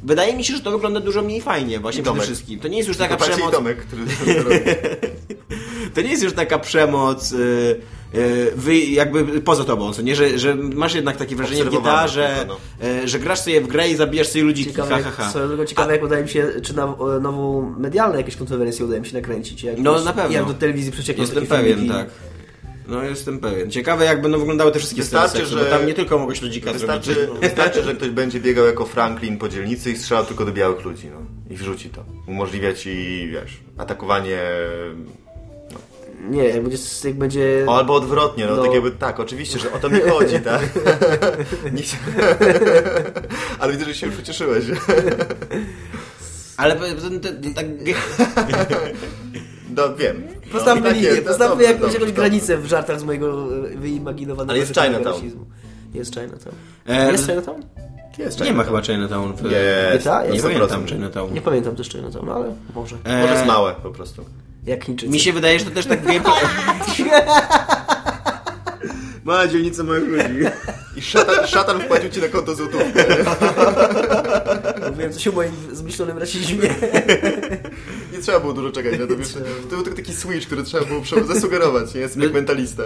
wydaje 0.03 0.35
mi 0.35 0.43
się, 0.43 0.55
że 0.55 0.61
to 0.61 0.71
wygląda 0.71 0.99
dużo 0.99 1.21
mniej 1.21 1.41
fajnie, 1.41 1.79
właśnie 1.79 2.01
I 2.01 2.03
przede 2.03 2.21
wszystkim. 2.21 2.59
To 2.63 2.67
nie 2.67 2.77
jest 2.77 2.87
już 2.87 2.97
taka 2.97 3.17
przemoc. 3.17 3.51
Tomek, 3.51 3.77
który 3.77 4.01
to 4.05 4.43
robi. 4.43 4.59
To 5.93 6.01
nie 6.01 6.09
jest 6.09 6.23
już 6.23 6.33
taka 6.33 6.59
przemoc. 6.59 7.33
Wy, 8.55 8.77
jakby 8.79 9.41
poza 9.41 9.63
tobą, 9.63 9.93
co 9.93 10.01
nie? 10.01 10.15
Że, 10.15 10.39
że 10.39 10.55
masz 10.55 10.95
jednak 10.95 11.17
takie 11.17 11.35
wrażenie 11.35 11.65
w 11.65 11.69
GTA, 11.69 12.07
że, 12.07 12.35
tylko, 12.39 12.59
y, 13.03 13.07
że 13.07 13.19
grasz 13.19 13.39
sobie 13.39 13.61
w 13.61 13.67
grę 13.67 13.89
i 13.89 13.95
zabijasz 13.95 14.27
sobie 14.27 14.43
ludzi. 14.43 14.65
Ciekawe, 14.65 14.89
Ha, 15.03 15.11
ha, 15.11 15.23
ha. 15.33 15.47
drogą 15.47 15.65
ciekawe 15.65 15.93
jak 15.93 16.03
udaje 16.03 16.23
mi 16.23 16.29
się, 16.29 16.47
czy 16.63 16.75
na 16.75 16.83
e, 16.83 17.19
nową 17.19 17.73
medialną 17.79 18.17
jakieś 18.17 18.35
kontrowersje 18.35 18.85
udaje 18.85 19.01
mi 19.01 19.07
się 19.07 19.13
nakręcić. 19.13 19.63
Jak 19.63 19.77
No, 19.77 20.01
na 20.01 20.13
pewno. 20.13 20.31
Jak 20.31 20.45
do 20.45 20.53
telewizji 20.53 20.91
przeciekną 20.91 21.23
Jestem 21.23 21.47
pewien, 21.47 21.73
filmiki. 21.73 21.93
tak. 21.95 22.07
No 22.87 23.03
jestem 23.03 23.39
pewien. 23.39 23.71
Ciekawe 23.71 24.05
jak 24.05 24.21
będą 24.21 24.39
wyglądały 24.39 24.71
te 24.71 24.79
wszystkie 24.79 25.03
sceny 25.03 25.21
Wystarczy, 25.23 25.45
seksu, 25.47 25.59
że- 25.59 25.65
bo 25.71 25.77
tam 25.77 25.87
nie 25.87 25.93
tylko 25.93 26.19
mogłeś 26.19 26.41
ludzika 26.41 26.73
Wystarczy, 26.73 27.13
zrobić. 27.13 27.41
wystarczy, 27.49 27.83
że 27.83 27.95
ktoś 27.95 28.09
będzie 28.09 28.39
biegał 28.39 28.65
jako 28.65 28.85
Franklin 28.85 29.37
po 29.37 29.49
dzielnicy 29.49 29.91
i 29.91 29.97
strzelał 29.97 30.25
tylko 30.25 30.45
do 30.45 30.51
białych 30.51 30.85
ludzi, 30.85 31.07
no. 31.13 31.17
I 31.49 31.57
wrzuci 31.57 31.89
to. 31.89 32.03
Umożliwia 32.27 32.73
ci, 32.73 33.27
wiesz, 33.31 33.57
atakowanie... 33.77 34.39
Nie, 36.29 36.43
jak 36.43 36.63
będzie... 36.63 36.77
Jak 37.03 37.17
będzie... 37.17 37.65
O, 37.67 37.77
albo 37.77 37.95
odwrotnie, 37.95 38.45
no, 38.45 38.55
No. 38.55 38.63
tak 38.63 38.73
jakby, 38.73 38.91
tak, 38.91 39.19
oczywiście, 39.19 39.59
że 39.59 39.71
o 39.71 39.79
to 39.79 39.89
mi 39.89 40.01
chodzi, 40.01 40.39
tak? 40.39 40.61
Ale 43.59 43.71
widzę, 43.73 43.85
że 43.85 43.95
się 43.95 44.07
już 44.07 44.19
ucieszyłeś. 44.19 44.65
Ale 46.57 46.75
tak... 47.55 47.65
No, 49.75 49.95
wiem. 49.95 50.23
Postawmy 50.51 50.81
no, 50.81 50.95
linię, 50.95 51.21
postawmy 51.21 51.63
jakąś, 51.63 51.81
dobrze, 51.81 51.97
jakąś 51.97 52.11
granicę 52.11 52.57
w 52.57 52.65
żartach 52.65 52.99
z 52.99 53.03
mojego 53.03 53.47
e, 53.67 53.77
wyimaginowanego 53.77 54.51
Ale 54.51 54.59
jest 54.59 54.73
Chinatown. 54.73 55.21
Jest 55.93 56.13
Chinatown. 56.13 56.55
E, 56.87 57.11
Jest 57.11 57.25
Chinatown? 57.25 57.63
Jest, 58.17 58.39
Nie 58.39 58.53
ma 58.53 58.63
chyba 58.63 58.81
Chinatown 58.81 59.33
w... 59.33 59.51
Jest, 59.51 60.05
GTA? 60.05 60.25
Nie 60.27 60.41
pamiętam 60.41 60.85
100%. 60.85 60.89
Chinatown. 60.89 61.33
Nie 61.33 61.41
pamiętam 61.41 61.75
też 61.75 61.87
Chinatown, 61.87 62.29
ale 62.29 62.55
może. 62.75 62.95
E, 63.03 63.21
Może 63.21 63.33
jest 63.33 63.45
małe 63.45 63.75
po 63.83 63.89
prostu. 63.89 64.25
Jak 64.65 64.85
Chińczycy. 64.85 65.11
Mi 65.11 65.19
się 65.19 65.33
wydaje, 65.33 65.59
że 65.59 65.65
to 65.65 65.71
też 65.71 65.85
tak 65.85 66.05
gameplay... 66.05 66.43
Mała 69.23 69.47
dzielnica 69.47 69.83
moich 69.83 70.03
ludzi. 70.03 70.45
I 70.95 71.01
szatan, 71.01 71.47
szatan 71.47 71.81
wpłacił 71.81 72.09
ci 72.09 72.21
na 72.21 72.27
konto 72.27 72.55
złotówkę. 72.55 73.05
Mówiłem 74.89 75.13
coś 75.13 75.27
o 75.27 75.31
moim 75.31 75.51
zmyślonym 75.71 76.17
rasizmie. 76.17 76.69
Nie 78.13 78.19
trzeba 78.21 78.39
było 78.39 78.53
dużo 78.53 78.71
czekać 78.71 78.99
na 78.99 79.07
to. 79.07 79.17
Wiesz, 79.17 79.33
to 79.69 79.75
był 79.75 79.83
tylko 79.83 79.97
taki 79.97 80.13
switch, 80.13 80.45
który 80.45 80.63
trzeba 80.63 80.85
było 80.85 81.01
zasugerować, 81.27 81.93
nie? 81.93 82.01
Jestem 82.01 82.21
jak 82.23 82.33
mentalista. 82.33 82.83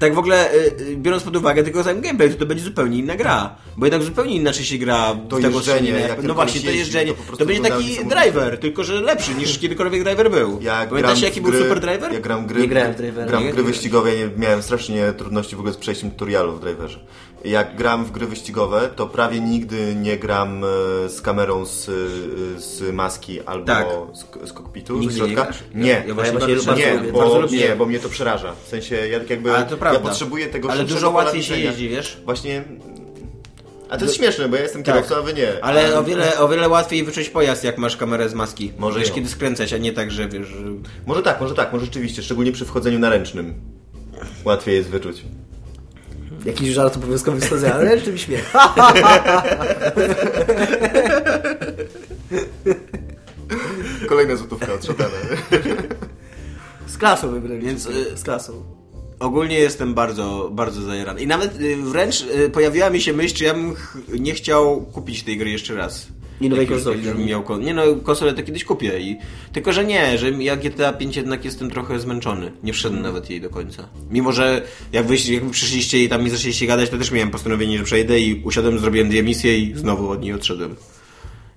Tak 0.00 0.14
w 0.14 0.18
ogóle, 0.18 0.54
y, 0.54 0.56
y, 0.80 0.96
biorąc 0.96 1.22
pod 1.22 1.36
uwagę 1.36 1.62
tylko 1.62 1.84
sam 1.84 2.00
gameplay, 2.00 2.30
to 2.30 2.36
to 2.36 2.46
będzie 2.46 2.64
zupełnie 2.64 2.98
inna 2.98 3.16
gra. 3.16 3.56
Bo 3.76 3.86
jednak 3.86 4.02
zupełnie 4.02 4.34
inaczej 4.36 4.64
się 4.64 4.78
gra 4.78 5.14
w 5.14 5.28
To 5.28 5.36
tego 5.36 5.56
jeżdżenie, 5.56 5.90
jak 5.90 6.22
No 6.22 6.34
właśnie, 6.34 6.60
to 6.60 6.70
jeżdżenie. 6.70 7.12
to 7.30 7.36
To, 7.36 7.46
będzie 7.46 7.62
taki 7.62 7.96
driver, 8.04 8.58
tylko 8.58 8.84
że 8.84 9.00
lepszy 9.00 9.34
niż 9.34 9.58
kiedykolwiek 9.62 10.04
driver 10.04 10.30
był. 10.30 10.58
Ja 10.62 10.86
Pamiętasz 10.86 11.12
gram 11.20 11.24
jaki 11.24 11.40
w 11.40 11.42
był 11.42 11.52
gry- 11.52 11.62
super 11.62 11.80
driver? 11.80 12.12
Ja 12.12 12.20
gram 12.20 12.46
gry, 12.46 12.60
Nie 12.60 12.68
grałem 12.68 12.92
w 12.92 12.96
Drivera. 12.96 13.26
Gram 13.26 13.44
Nie? 13.44 13.52
gry 13.52 13.62
wyścigowe, 13.62 14.16
nie, 14.16 14.28
miałem 14.36 14.62
strasznie 14.62 15.12
trudności 15.12 15.56
w 15.56 15.58
ogóle 15.58 15.74
z 15.74 15.76
przejściem 15.76 16.10
tutorialu 16.10 16.52
w 16.52 16.60
Driverze. 16.60 17.00
Jak 17.44 17.76
gram 17.76 18.04
w 18.04 18.10
gry 18.10 18.26
wyścigowe, 18.26 18.90
to 18.96 19.06
prawie 19.06 19.40
nigdy 19.40 19.94
nie 19.94 20.16
gram 20.16 20.64
e, 20.64 21.08
z 21.08 21.20
kamerą 21.20 21.66
z, 21.66 21.88
e, 21.88 21.92
z 22.60 22.94
maski 22.94 23.40
albo 23.42 23.66
Tak. 23.66 23.86
z, 24.12 24.48
z 24.48 24.52
kokpitu, 24.52 24.98
Nigdy 24.98 25.14
z 25.14 25.20
nie 25.20 25.26
środka. 25.34 25.52
Nie, 25.74 25.90
Ja- 25.90 26.04
ja 26.04 26.14
właśnie 26.14 26.32
bardzo 26.32 26.48
nie, 26.48 26.54
bardzo 26.56 26.74
nie, 26.76 26.94
lubię, 26.94 27.12
bo, 27.12 27.18
bardzo 27.18 27.40
lubię. 27.40 27.58
nie, 27.58 27.76
bo 27.76 27.86
mnie 27.86 27.98
to 27.98 28.08
przeraża. 28.08 28.52
W 28.64 28.68
sensie, 28.68 29.08
ja 29.08 29.18
tak 29.20 29.30
jakby, 29.30 29.50
ja 29.92 30.00
potrzebuję 30.00 30.46
tego 30.46 30.70
Ale 30.70 30.84
dużo 30.84 31.10
łatwiej 31.10 31.42
się 31.42 31.56
jeździ, 31.58 31.88
wiesz? 31.88 32.20
Właśnie, 32.24 32.64
a 33.88 33.96
to 33.98 34.04
jest 34.04 34.16
śmieszne, 34.16 34.48
bo 34.48 34.56
ja 34.56 34.62
jestem 34.62 34.82
kierowcą, 34.82 35.16
a 35.16 35.22
wy 35.22 35.34
nie. 35.34 35.46
Tak. 35.46 35.58
Ale 35.62 35.98
o 35.98 36.04
wiele, 36.04 36.38
o 36.38 36.48
wiele 36.48 36.68
łatwiej 36.68 37.04
wyczuć 37.04 37.28
pojazd, 37.28 37.64
jak 37.64 37.78
masz 37.78 37.96
kamerę 37.96 38.28
z 38.28 38.34
maski. 38.34 38.72
Może 38.78 38.98
Wiesz, 38.98 39.08
ją. 39.08 39.14
kiedy 39.14 39.28
skręcać, 39.28 39.72
a 39.72 39.78
nie 39.78 39.92
tak, 39.92 40.10
że 40.10 40.28
wiesz... 40.28 40.46
Że... 40.46 40.56
Może 41.06 41.22
tak, 41.22 41.40
może 41.40 41.54
tak, 41.54 41.72
może 41.72 41.84
rzeczywiście, 41.84 42.22
szczególnie 42.22 42.52
przy 42.52 42.64
wchodzeniu 42.64 42.98
na 42.98 43.10
ręcznym. 43.10 43.54
Łatwiej 44.44 44.74
jest 44.76 44.88
wyczuć. 44.88 45.22
Jakiś 46.44 46.68
żart 46.68 46.96
obowiązkowy 46.96 47.40
wschodzenia, 47.40 47.74
ale 47.74 48.00
czy 48.00 48.12
mi 48.12 48.18
śmiech. 48.18 48.52
Kolejna 54.08 54.36
złotówka 54.36 54.72
od 54.72 54.84
szatana. 54.84 55.10
Z 56.86 56.98
klasą 56.98 57.30
wybrali. 57.30 57.66
Więc, 57.66 57.86
y, 57.86 58.16
Z 58.16 58.22
klasą. 58.22 58.64
Ogólnie 59.20 59.58
jestem 59.58 59.94
bardzo, 59.94 60.50
bardzo 60.52 60.82
zajarany. 60.82 61.20
I 61.20 61.26
nawet 61.26 61.60
y, 61.60 61.76
wręcz 61.76 62.22
y, 62.22 62.50
pojawiła 62.50 62.90
mi 62.90 63.00
się 63.00 63.12
myśl, 63.12 63.34
czy 63.34 63.44
ja 63.44 63.54
bym 63.54 63.74
nie 64.08 64.34
chciał 64.34 64.80
kupić 64.80 65.22
tej 65.22 65.38
gry 65.38 65.50
jeszcze 65.50 65.74
raz. 65.74 66.06
I 66.40 66.48
nowej 66.48 66.66
konsoli. 66.66 67.06
jak 67.06 67.18
już 67.18 67.26
miał 67.26 67.42
kon- 67.42 67.60
Nie 67.64 67.74
no, 67.74 67.82
konsolę 68.02 68.32
to 68.34 68.42
kiedyś 68.42 68.64
kupię. 68.64 69.00
I... 69.00 69.16
Tylko, 69.52 69.72
że 69.72 69.84
nie, 69.84 70.18
że 70.18 70.30
ja 70.30 70.56
GTA 70.56 70.92
5 70.92 71.16
jednak 71.16 71.44
jestem 71.44 71.70
trochę 71.70 72.00
zmęczony. 72.00 72.52
Nie 72.62 72.72
wszedłem 72.72 73.02
nawet 73.02 73.30
jej 73.30 73.40
do 73.40 73.50
końca. 73.50 73.88
Mimo, 74.10 74.32
że 74.32 74.62
jak 74.92 75.06
wy, 75.06 75.16
jak 75.16 75.44
wy 75.44 75.50
przyszliście 75.50 76.04
i 76.04 76.08
tam 76.08 76.24
mi 76.24 76.30
zaczęliście 76.30 76.66
gadać, 76.66 76.90
to 76.90 76.98
też 76.98 77.10
miałem 77.10 77.30
postanowienie, 77.30 77.78
że 77.78 77.84
przejdę 77.84 78.20
i 78.20 78.42
usiadłem, 78.44 78.78
zrobiłem 78.78 79.08
dwie 79.08 79.22
misje 79.22 79.58
i 79.58 79.74
znowu 79.74 80.10
od 80.10 80.22
niej 80.22 80.32
odszedłem. 80.32 80.76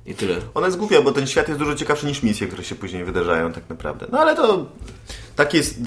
I 0.07 0.15
tyle. 0.15 0.35
Ona 0.53 0.65
jest 0.67 0.77
głupia, 0.77 1.01
bo 1.01 1.11
ten 1.11 1.27
świat 1.27 1.47
jest 1.47 1.59
dużo 1.59 1.75
ciekawszy 1.75 2.05
niż 2.05 2.23
misje, 2.23 2.47
które 2.47 2.63
się 2.63 2.75
później 2.75 3.05
wydarzają 3.05 3.53
tak 3.53 3.69
naprawdę. 3.69 4.05
No 4.11 4.19
ale 4.19 4.35
to 4.35 4.65
tak 5.37 5.53
jest, 5.53 5.77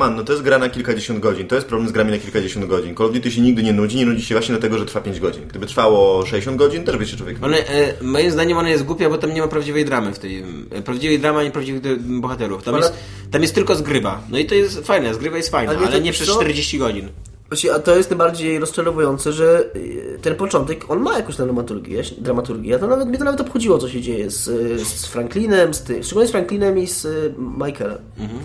on, 0.00 0.16
no 0.16 0.24
to 0.24 0.32
jest 0.32 0.44
gra 0.44 0.58
na 0.58 0.68
kilkadziesiąt 0.68 1.20
godzin, 1.20 1.48
to 1.48 1.54
jest 1.54 1.66
problem 1.66 1.88
z 1.88 1.92
grami 1.92 2.10
na 2.10 2.18
kilkadziesiąt 2.18 2.66
godzin. 2.66 2.94
Call 2.94 3.06
of 3.06 3.12
Duty 3.12 3.30
się 3.30 3.40
nigdy 3.40 3.62
nie 3.62 3.72
nudzi, 3.72 3.96
nie 3.96 4.06
nudzi 4.06 4.24
się 4.24 4.34
właśnie 4.34 4.52
dlatego, 4.52 4.78
że 4.78 4.86
trwa 4.86 5.00
5 5.00 5.20
godzin. 5.20 5.42
Gdyby 5.48 5.66
trwało 5.66 6.26
60 6.26 6.56
godzin, 6.56 6.84
też 6.84 6.96
by 6.96 7.06
się 7.06 7.16
człowiek. 7.16 7.44
One, 7.44 7.68
e, 7.68 7.94
moim 8.02 8.30
zdaniem 8.30 8.58
ona 8.58 8.68
jest 8.68 8.84
głupia, 8.84 9.10
bo 9.10 9.18
tam 9.18 9.34
nie 9.34 9.40
ma 9.40 9.48
prawdziwej 9.48 9.84
dramy 9.84 10.12
w 10.12 10.18
tej. 10.18 10.44
E, 10.70 10.82
prawdziwej 10.82 11.18
dramy, 11.18 11.38
ani 11.38 11.50
prawdziwych 11.50 11.80
de- 11.80 11.96
bohaterów. 11.96 12.62
Tam, 12.62 12.74
Ale- 12.74 12.86
jest, 12.86 12.96
tam 13.30 13.42
jest 13.42 13.54
tylko 13.54 13.74
zgrywa. 13.74 14.22
No 14.30 14.38
i 14.38 14.46
to 14.46 14.54
jest 14.54 14.86
fajne, 14.86 15.14
zgrywa 15.14 15.36
jest 15.36 15.50
fajna, 15.50 15.72
Ale 15.72 15.86
ale, 15.86 16.00
nie 16.00 16.12
przez 16.12 16.26
co? 16.28 16.34
40 16.34 16.78
godzin. 16.78 17.08
Właśnie, 17.48 17.74
a 17.74 17.78
to 17.78 17.96
jest 17.96 18.10
najbardziej 18.10 18.58
rozczarowujące, 18.58 19.32
że 19.32 19.64
y, 19.76 20.18
ten 20.22 20.34
początek, 20.34 20.84
on 20.90 21.00
ma 21.00 21.16
jakąś 21.16 21.36
tam 21.36 21.46
dramaturgię, 21.46 22.02
dramaturgię. 22.18 22.74
A 22.74 22.78
to 22.78 22.86
nawet, 22.86 23.08
mnie 23.08 23.18
to 23.18 23.24
nawet 23.24 23.40
obchodziło, 23.40 23.78
co 23.78 23.88
się 23.88 24.00
dzieje 24.00 24.30
z, 24.30 24.44
z 24.88 25.06
Franklinem, 25.06 25.74
z 25.74 25.82
tym, 25.82 26.02
szczególnie 26.02 26.28
z 26.28 26.32
Franklinem 26.32 26.78
i 26.78 26.86
z 26.86 27.04
y, 27.04 27.34
Michaelem. 27.38 27.98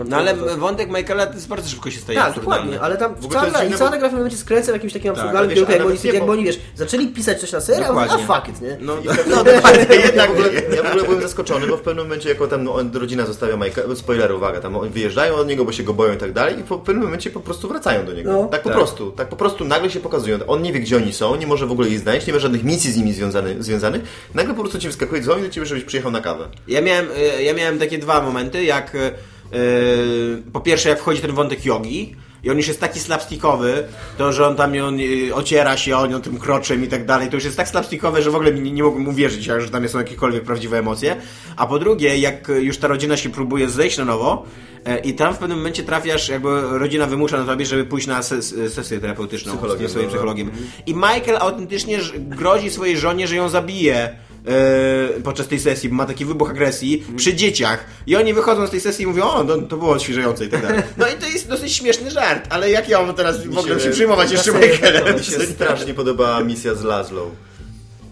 No 0.05 0.17
ale 0.17 0.35
wątek 0.35 0.89
Michaela 0.89 1.25
to 1.25 1.33
jest 1.33 1.47
bardzo 1.47 1.69
szybko 1.69 1.91
się 1.91 1.99
staje 1.99 2.19
Tak, 2.19 2.35
dokładnie, 2.35 2.81
ale 2.81 2.97
tam 2.97 3.15
cała, 3.31 3.47
i 3.47 3.51
cała 3.51 3.61
bo- 3.61 3.77
ta 3.77 3.89
gra 3.89 3.97
w 3.97 4.01
pewnym 4.01 4.17
momencie 4.17 4.37
skręca 4.37 4.71
w 4.71 4.75
jakimś 4.75 4.93
takim 4.93 5.11
absurdalnym 5.11 5.49
wiesz, 5.49 5.59
kierunku, 5.59 5.73
ale 5.73 5.95
jak 5.95 6.15
oni, 6.15 6.25
bo- 6.25 6.31
oni, 6.31 6.43
wiesz, 6.43 6.59
zaczęli 6.75 7.07
pisać 7.07 7.39
coś 7.41 7.51
na 7.51 7.61
serię, 7.61 7.87
a 7.87 8.17
fuck 8.17 8.49
it, 8.49 8.61
nie? 8.61 8.77
No, 8.81 8.95
No 9.31 9.43
dokładnie, 9.43 9.95
jednak 10.05 10.29
w 10.29 10.31
ogóle, 10.31 10.49
ja 10.53 10.83
w 10.83 10.87
ogóle 10.87 11.03
byłem 11.03 11.21
zaskoczony, 11.21 11.67
bo 11.67 11.77
w 11.77 11.81
pewnym 11.81 12.05
momencie 12.05 12.29
jako 12.29 12.47
tam 12.47 12.63
no, 12.63 12.75
rodzina 12.93 13.25
zostawia 13.25 13.57
Majka, 13.57 13.81
spoiler, 13.95 14.31
uwaga, 14.31 14.61
tam 14.61 14.89
wyjeżdżają 14.89 15.35
od 15.35 15.47
niego, 15.47 15.65
bo 15.65 15.71
się 15.71 15.83
go 15.83 15.93
boją 15.93 16.13
i 16.13 16.17
tak 16.17 16.33
dalej 16.33 16.59
i 16.59 16.63
po 16.63 16.77
pewnym 16.77 17.03
momencie 17.03 17.29
po 17.31 17.39
prostu 17.39 17.67
wracają 17.67 18.05
do 18.05 18.13
niego. 18.13 18.31
No, 18.31 18.47
tak 18.47 18.61
po 18.61 18.69
tak. 18.69 18.77
Prostu, 18.91 19.11
tak 19.17 19.29
po 19.29 19.35
prostu 19.35 19.65
nagle 19.65 19.89
się 19.89 19.99
pokazują. 19.99 20.37
On 20.47 20.61
nie 20.61 20.73
wie, 20.73 20.79
gdzie 20.79 20.97
oni 20.97 21.13
są, 21.13 21.35
nie 21.35 21.47
może 21.47 21.67
w 21.67 21.71
ogóle 21.71 21.89
ich 21.89 21.99
znaleźć, 21.99 22.27
nie 22.27 22.33
ma 22.33 22.39
żadnych 22.39 22.63
misji 22.63 22.91
z 22.91 22.97
nimi 22.97 23.13
związany, 23.13 23.63
związanych. 23.63 24.01
Nagle 24.33 24.53
po 24.53 24.61
prostu 24.61 24.79
ci 24.79 24.87
wyskakuje 24.87 25.21
dzwoni 25.21 25.41
do 25.41 25.49
ciebie, 25.49 25.65
żebyś 25.65 25.83
przyjechał 25.83 26.11
na 26.11 26.21
kawę. 26.21 26.49
Ja 26.67 26.81
miałem, 26.81 27.05
e, 27.17 27.43
ja 27.43 27.53
miałem 27.53 27.79
takie 27.79 27.97
dwa 27.97 28.21
momenty, 28.21 28.63
jak 28.63 28.95
e, 28.95 29.11
po 30.53 30.61
pierwsze 30.61 30.89
jak 30.89 30.99
wchodzi 30.99 31.21
ten 31.21 31.31
wątek 31.31 31.65
jogi 31.65 32.15
i 32.43 32.49
on 32.49 32.57
już 32.57 32.67
jest 32.67 32.79
taki 32.79 32.99
slapstickowy, 32.99 33.83
to 34.17 34.33
że 34.33 34.47
on 34.47 34.55
tam 34.55 34.73
on, 34.83 34.97
e, 34.99 35.35
ociera 35.35 35.77
się 35.77 35.97
o 35.97 36.07
nią 36.07 36.21
tym 36.21 36.39
kroczem 36.39 36.83
i 36.83 36.87
tak 36.87 37.05
dalej, 37.05 37.29
to 37.29 37.35
już 37.35 37.43
jest 37.43 37.57
tak 37.57 37.67
slapstickowe, 37.67 38.21
że 38.21 38.31
w 38.31 38.35
ogóle 38.35 38.51
nie, 38.53 38.71
nie 38.71 38.83
mogłem 38.83 39.07
uwierzyć, 39.07 39.43
że 39.43 39.69
tam 39.69 39.89
są 39.89 39.97
jakiekolwiek 39.97 40.43
prawdziwe 40.43 40.79
emocje. 40.79 41.15
A 41.57 41.67
po 41.67 41.79
drugie, 41.79 42.17
jak 42.17 42.47
już 42.47 42.77
ta 42.77 42.87
rodzina 42.87 43.17
się 43.17 43.29
próbuje 43.29 43.69
zejść 43.69 43.97
na 43.97 44.05
nowo 44.05 44.45
e, 44.85 44.99
i 44.99 45.13
tam 45.13 45.33
w 45.33 45.37
pewnym 45.37 45.57
momencie 45.57 45.83
trafiasz, 45.83 46.29
jakby 46.29 46.61
rodzina 46.79 47.07
wymusza 47.07 47.37
na 47.37 47.45
tobie, 47.45 47.65
żeby 47.65 47.85
pójść 47.85 48.07
na 48.07 48.23
ses, 48.23 48.55
sesję 48.73 48.99
terapeutyczną 48.99 49.53
z 49.53 49.57
swoim 49.57 49.79
no, 49.95 50.01
no. 50.01 50.09
psychologiem. 50.09 50.51
I 50.85 50.93
Michael 50.93 51.37
autentycznie 51.39 51.99
grozi 52.17 52.69
swojej 52.69 52.97
żonie, 52.97 53.27
że 53.27 53.35
ją 53.35 53.49
zabije 53.49 54.15
e, 54.47 55.21
podczas 55.23 55.47
tej 55.47 55.59
sesji, 55.59 55.89
bo 55.89 55.95
ma 55.95 56.05
taki 56.05 56.25
wybuch 56.25 56.49
agresji 56.49 57.05
przy 57.15 57.33
dzieciach. 57.33 57.85
I 58.07 58.15
oni 58.15 58.33
wychodzą 58.33 58.67
z 58.67 58.71
tej 58.71 58.81
sesji 58.81 59.03
i 59.03 59.07
mówią, 59.07 59.23
o, 59.23 59.43
to, 59.43 59.61
to 59.61 59.77
było 59.77 59.91
odświeżające 59.91 60.45
i 60.45 60.49
tak 60.49 60.61
dalej. 60.61 60.83
No 60.97 61.07
i 61.07 61.13
to 61.13 61.27
jest 61.27 61.49
dosyć 61.49 61.73
śmieszny 61.73 62.11
żart, 62.11 62.47
ale 62.49 62.69
jak 62.69 62.89
ja 62.89 63.01
mam 63.01 63.15
teraz 63.15 63.47
w 63.47 63.57
ogóle 63.57 63.79
się 63.79 63.89
przyjmować 63.89 64.31
jeszcze 64.31 64.51
Michaelem? 64.51 65.17
Mi 65.17 65.23
się 65.23 65.41
strasznie 65.41 65.93
podobała 65.93 66.39
misja 66.43 66.75
z 66.75 66.83
Laszlo. 66.83 67.31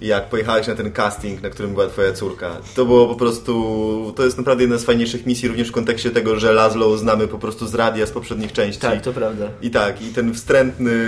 Jak 0.02 0.30
pojechałeś 0.30 0.68
na 0.68 0.76
ten 0.76 0.92
casting, 0.92 1.42
na 1.42 1.50
którym 1.50 1.74
była 1.74 1.88
twoja 1.88 2.14
córka. 2.14 2.58
To 2.76 2.86
było 2.86 3.08
po 3.08 3.16
prostu... 3.16 4.14
To 4.16 4.26
jest 4.26 4.38
naprawdę 4.38 4.64
jedna 4.64 4.78
z 4.78 4.84
fajniejszych 4.84 5.26
misji, 5.26 5.48
również 5.48 5.68
w 5.70 5.72
kontekście 5.72 6.12
tego, 6.12 6.40
że 6.40 6.54
Laszlo 6.54 6.98
znamy 6.98 7.28
po 7.28 7.40
prostu 7.40 7.68
z 7.68 7.76
radia, 7.76 8.06
z 8.06 8.12
poprzednich 8.12 8.52
części. 8.52 8.82
Tak, 8.82 9.02
to 9.02 9.14
prawda. 9.14 9.50
I 9.62 9.72
tak, 9.72 10.02
i 10.02 10.06
ten 10.06 10.34
wstrętny, 10.34 11.08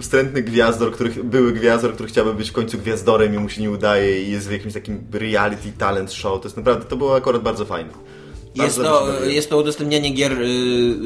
wstrętny 0.00 0.42
gwiazdor, 0.42 0.92
który, 0.92 1.10
były 1.10 1.52
gwiazdor, 1.52 1.94
który 1.94 2.08
chciałby 2.08 2.34
być 2.34 2.50
w 2.50 2.52
końcu 2.52 2.78
gwiazdorem 2.78 3.34
i 3.34 3.38
mu 3.38 3.48
się 3.48 3.62
nie 3.62 3.70
udaje 3.70 4.22
i 4.22 4.30
jest 4.30 4.48
w 4.48 4.52
jakimś 4.52 4.74
takim 4.74 5.06
reality 5.12 5.72
talent 5.78 6.12
show. 6.12 6.40
To 6.40 6.48
jest 6.48 6.56
naprawdę, 6.56 6.84
to 6.84 6.96
było 6.96 7.16
akurat 7.16 7.42
bardzo 7.42 7.64
fajne. 7.64 7.90
Jest 8.54 8.76
to, 8.76 9.24
jest 9.24 9.50
to 9.50 9.58
udostępnianie 9.58 10.10
gier 10.10 10.32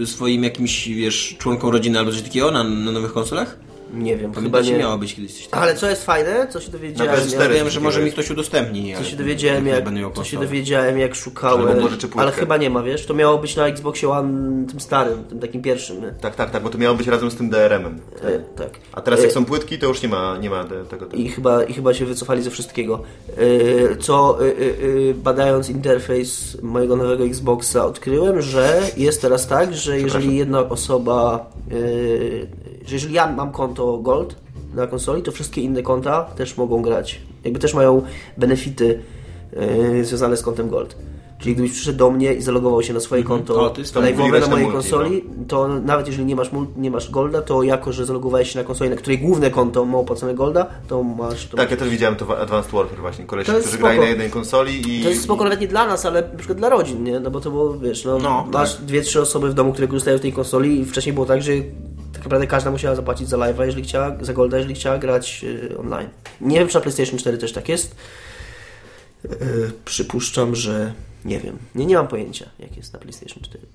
y, 0.02 0.06
swoim 0.06 0.44
jakimś, 0.44 0.88
wiesz, 0.88 1.36
członkom 1.38 1.70
rodziny 1.70 1.98
albo 1.98 2.10
coś 2.12 2.22
takiego 2.22 2.50
na, 2.50 2.64
na 2.64 2.92
nowych 2.92 3.12
konsolach? 3.12 3.56
Nie 3.92 4.16
wiem, 4.16 4.20
chyba 4.30 4.34
Pamiętacie, 4.34 4.72
nie. 4.72 4.78
miało 4.78 4.98
być 4.98 5.14
kiedyś 5.14 5.32
coś 5.32 5.42
takiego. 5.42 5.62
Ale 5.62 5.74
co 5.74 5.90
jest 5.90 6.04
fajne, 6.04 6.46
co 6.50 6.60
się 6.60 6.70
dowiedziałem, 6.70 7.12
Na 7.12 7.18
Ja 7.20 7.26
PS4 7.26 7.40
jak, 7.40 7.52
wiem, 7.52 7.70
że 7.70 7.80
może 7.80 8.02
mi 8.02 8.12
ktoś 8.12 8.30
udostępni. 8.30 8.94
co 8.96 9.04
się 9.04 9.16
dowiedziałem, 9.16 9.66
jak 9.66 9.84
co 10.14 10.24
się 10.24 10.38
dowiedziałem, 10.38 10.98
jak 10.98 11.14
szukałem, 11.14 11.78
ale 12.16 12.32
chyba 12.32 12.56
nie 12.56 12.70
ma, 12.70 12.82
wiesz, 12.82 13.06
to 13.06 13.14
miało 13.14 13.38
być 13.38 13.56
na 13.56 13.66
Xboxie 13.66 14.08
One, 14.08 14.66
tym 14.66 14.80
starym, 14.80 15.24
tym 15.24 15.38
takim 15.40 15.62
pierwszym, 15.62 16.00
nie? 16.00 16.10
Tak, 16.20 16.34
tak, 16.34 16.50
tak, 16.50 16.62
bo 16.62 16.70
to 16.70 16.78
miało 16.78 16.96
być 16.96 17.06
razem 17.06 17.30
z 17.30 17.36
tym 17.36 17.50
DRM-em. 17.50 18.00
E, 18.22 18.38
tak. 18.38 18.70
A 18.92 19.00
teraz 19.00 19.20
jak 19.20 19.30
E, 19.30 19.32
są 19.32 19.44
płytki, 19.44 19.78
to 19.78 19.86
już 19.86 20.02
nie 20.02 20.08
ma, 20.08 20.38
nie 20.38 20.50
ma 20.50 20.64
te, 20.64 20.84
tego. 20.84 21.06
I 21.06 21.28
chyba, 21.28 21.62
I 21.64 21.72
chyba 21.72 21.94
się 21.94 22.04
wycofali 22.06 22.42
ze 22.42 22.50
wszystkiego. 22.50 23.02
Yy, 23.38 23.96
Co 24.00 24.38
yy, 24.82 25.14
badając 25.14 25.70
interfejs 25.70 26.62
mojego 26.62 26.96
nowego 26.96 27.24
Xboxa 27.24 27.84
odkryłem, 27.86 28.42
że 28.42 28.80
jest 28.96 29.22
teraz 29.22 29.46
tak, 29.46 29.74
że 29.74 30.00
jeżeli 30.00 30.36
jedna 30.36 30.68
osoba, 30.68 31.50
że 32.86 32.94
jeżeli 32.94 33.14
ja 33.14 33.32
mam 33.32 33.52
konto 33.52 33.98
Gold 33.98 34.36
na 34.74 34.86
konsoli, 34.86 35.22
to 35.22 35.32
wszystkie 35.32 35.60
inne 35.60 35.82
konta 35.82 36.22
też 36.22 36.56
mogą 36.56 36.82
grać. 36.82 37.20
Jakby 37.44 37.58
też 37.58 37.74
mają 37.74 38.02
benefity 38.36 39.02
yy, 39.92 40.04
związane 40.04 40.36
z 40.36 40.42
kontem 40.42 40.68
Gold. 40.68 40.96
Czyli 41.42 41.54
gdybyś 41.54 41.72
przyszedł 41.72 41.98
do 41.98 42.10
mnie 42.10 42.34
i 42.34 42.42
zalogował 42.42 42.82
się 42.82 42.94
na 42.94 43.00
swoje 43.00 43.22
konto 43.22 43.60
O, 43.62 43.70
to 43.70 43.80
jest 43.80 43.94
to 43.94 44.00
live'owe 44.00 44.16
możliwe 44.16 44.40
na 44.40 44.46
mojej 44.46 44.68
konsoli, 44.68 45.24
to 45.48 45.68
nawet 45.68 46.06
jeżeli 46.06 46.24
nie 46.24 46.36
masz, 46.36 46.50
nie 46.76 46.90
masz 46.90 47.10
Golda, 47.10 47.42
to 47.42 47.62
jako, 47.62 47.92
że 47.92 48.06
zalogowałeś 48.06 48.52
się 48.52 48.58
na 48.58 48.64
konsoli, 48.64 48.90
na 48.90 48.96
której 48.96 49.18
główne 49.18 49.50
konto 49.50 49.84
ma 49.84 49.98
opłacone 49.98 50.34
Golda, 50.34 50.66
to 50.88 51.02
masz... 51.02 51.46
To 51.46 51.56
Tak, 51.56 51.70
ja 51.70 51.76
też 51.76 51.88
widziałem 51.88 52.16
to 52.16 52.24
w 52.26 52.30
Advanced 52.30 52.72
Warfare 52.72 53.00
właśnie. 53.00 53.24
Koleś, 53.24 53.46
którzy 53.46 53.62
spoko. 53.62 53.82
grali 53.82 53.98
na 53.98 54.06
jednej 54.06 54.30
konsoli 54.30 54.98
i... 54.98 55.02
To 55.02 55.08
jest 55.08 55.22
spoko 55.22 55.44
nawet 55.44 55.60
nie 55.60 55.68
dla 55.68 55.86
nas, 55.86 56.06
ale 56.06 56.22
na 56.22 56.38
przykład 56.38 56.58
dla 56.58 56.68
rodzin, 56.68 57.04
nie? 57.04 57.20
No 57.20 57.30
bo 57.30 57.40
to 57.40 57.50
było, 57.50 57.78
wiesz, 57.78 58.04
no, 58.04 58.18
No, 58.18 58.46
masz 58.52 58.74
dwie, 58.74 59.02
trzy 59.02 59.20
osoby 59.20 59.50
w 59.50 59.54
domu, 59.54 59.72
które 59.72 59.88
korzystają 59.88 60.18
z 60.18 60.20
tej 60.20 60.32
konsoli 60.32 60.80
i 60.80 60.84
wcześniej 60.84 61.12
było 61.12 61.26
tak, 61.26 61.42
że 61.42 61.52
tak 62.22 62.26
naprawdę 62.26 62.46
każda 62.46 62.70
musiała 62.70 62.94
zapłacić 62.94 63.28
za 63.28 63.36
live'a, 63.36 63.64
jeżeli 63.64 63.82
chciała, 63.82 64.16
za 64.20 64.32
Golda, 64.32 64.56
jeżeli 64.56 64.74
chciała 64.74 64.98
grać 64.98 65.44
y, 65.44 65.78
online. 65.78 66.08
Nie 66.40 66.58
wiem, 66.58 66.68
czy 66.68 66.74
na 66.74 66.80
PlayStation 66.80 67.18
4 67.18 67.38
też 67.38 67.52
tak 67.52 67.68
jest. 67.68 67.96
Y, 69.24 69.30
przypuszczam, 69.84 70.54
że 70.54 70.92
nie 71.24 71.40
wiem. 71.40 71.58
Nie, 71.74 71.86
nie 71.86 71.96
mam 71.96 72.08
pojęcia, 72.08 72.46
jak 72.58 72.76
jest 72.76 72.92
na 72.92 72.98
PlayStation 72.98 73.42
4. 73.42 73.66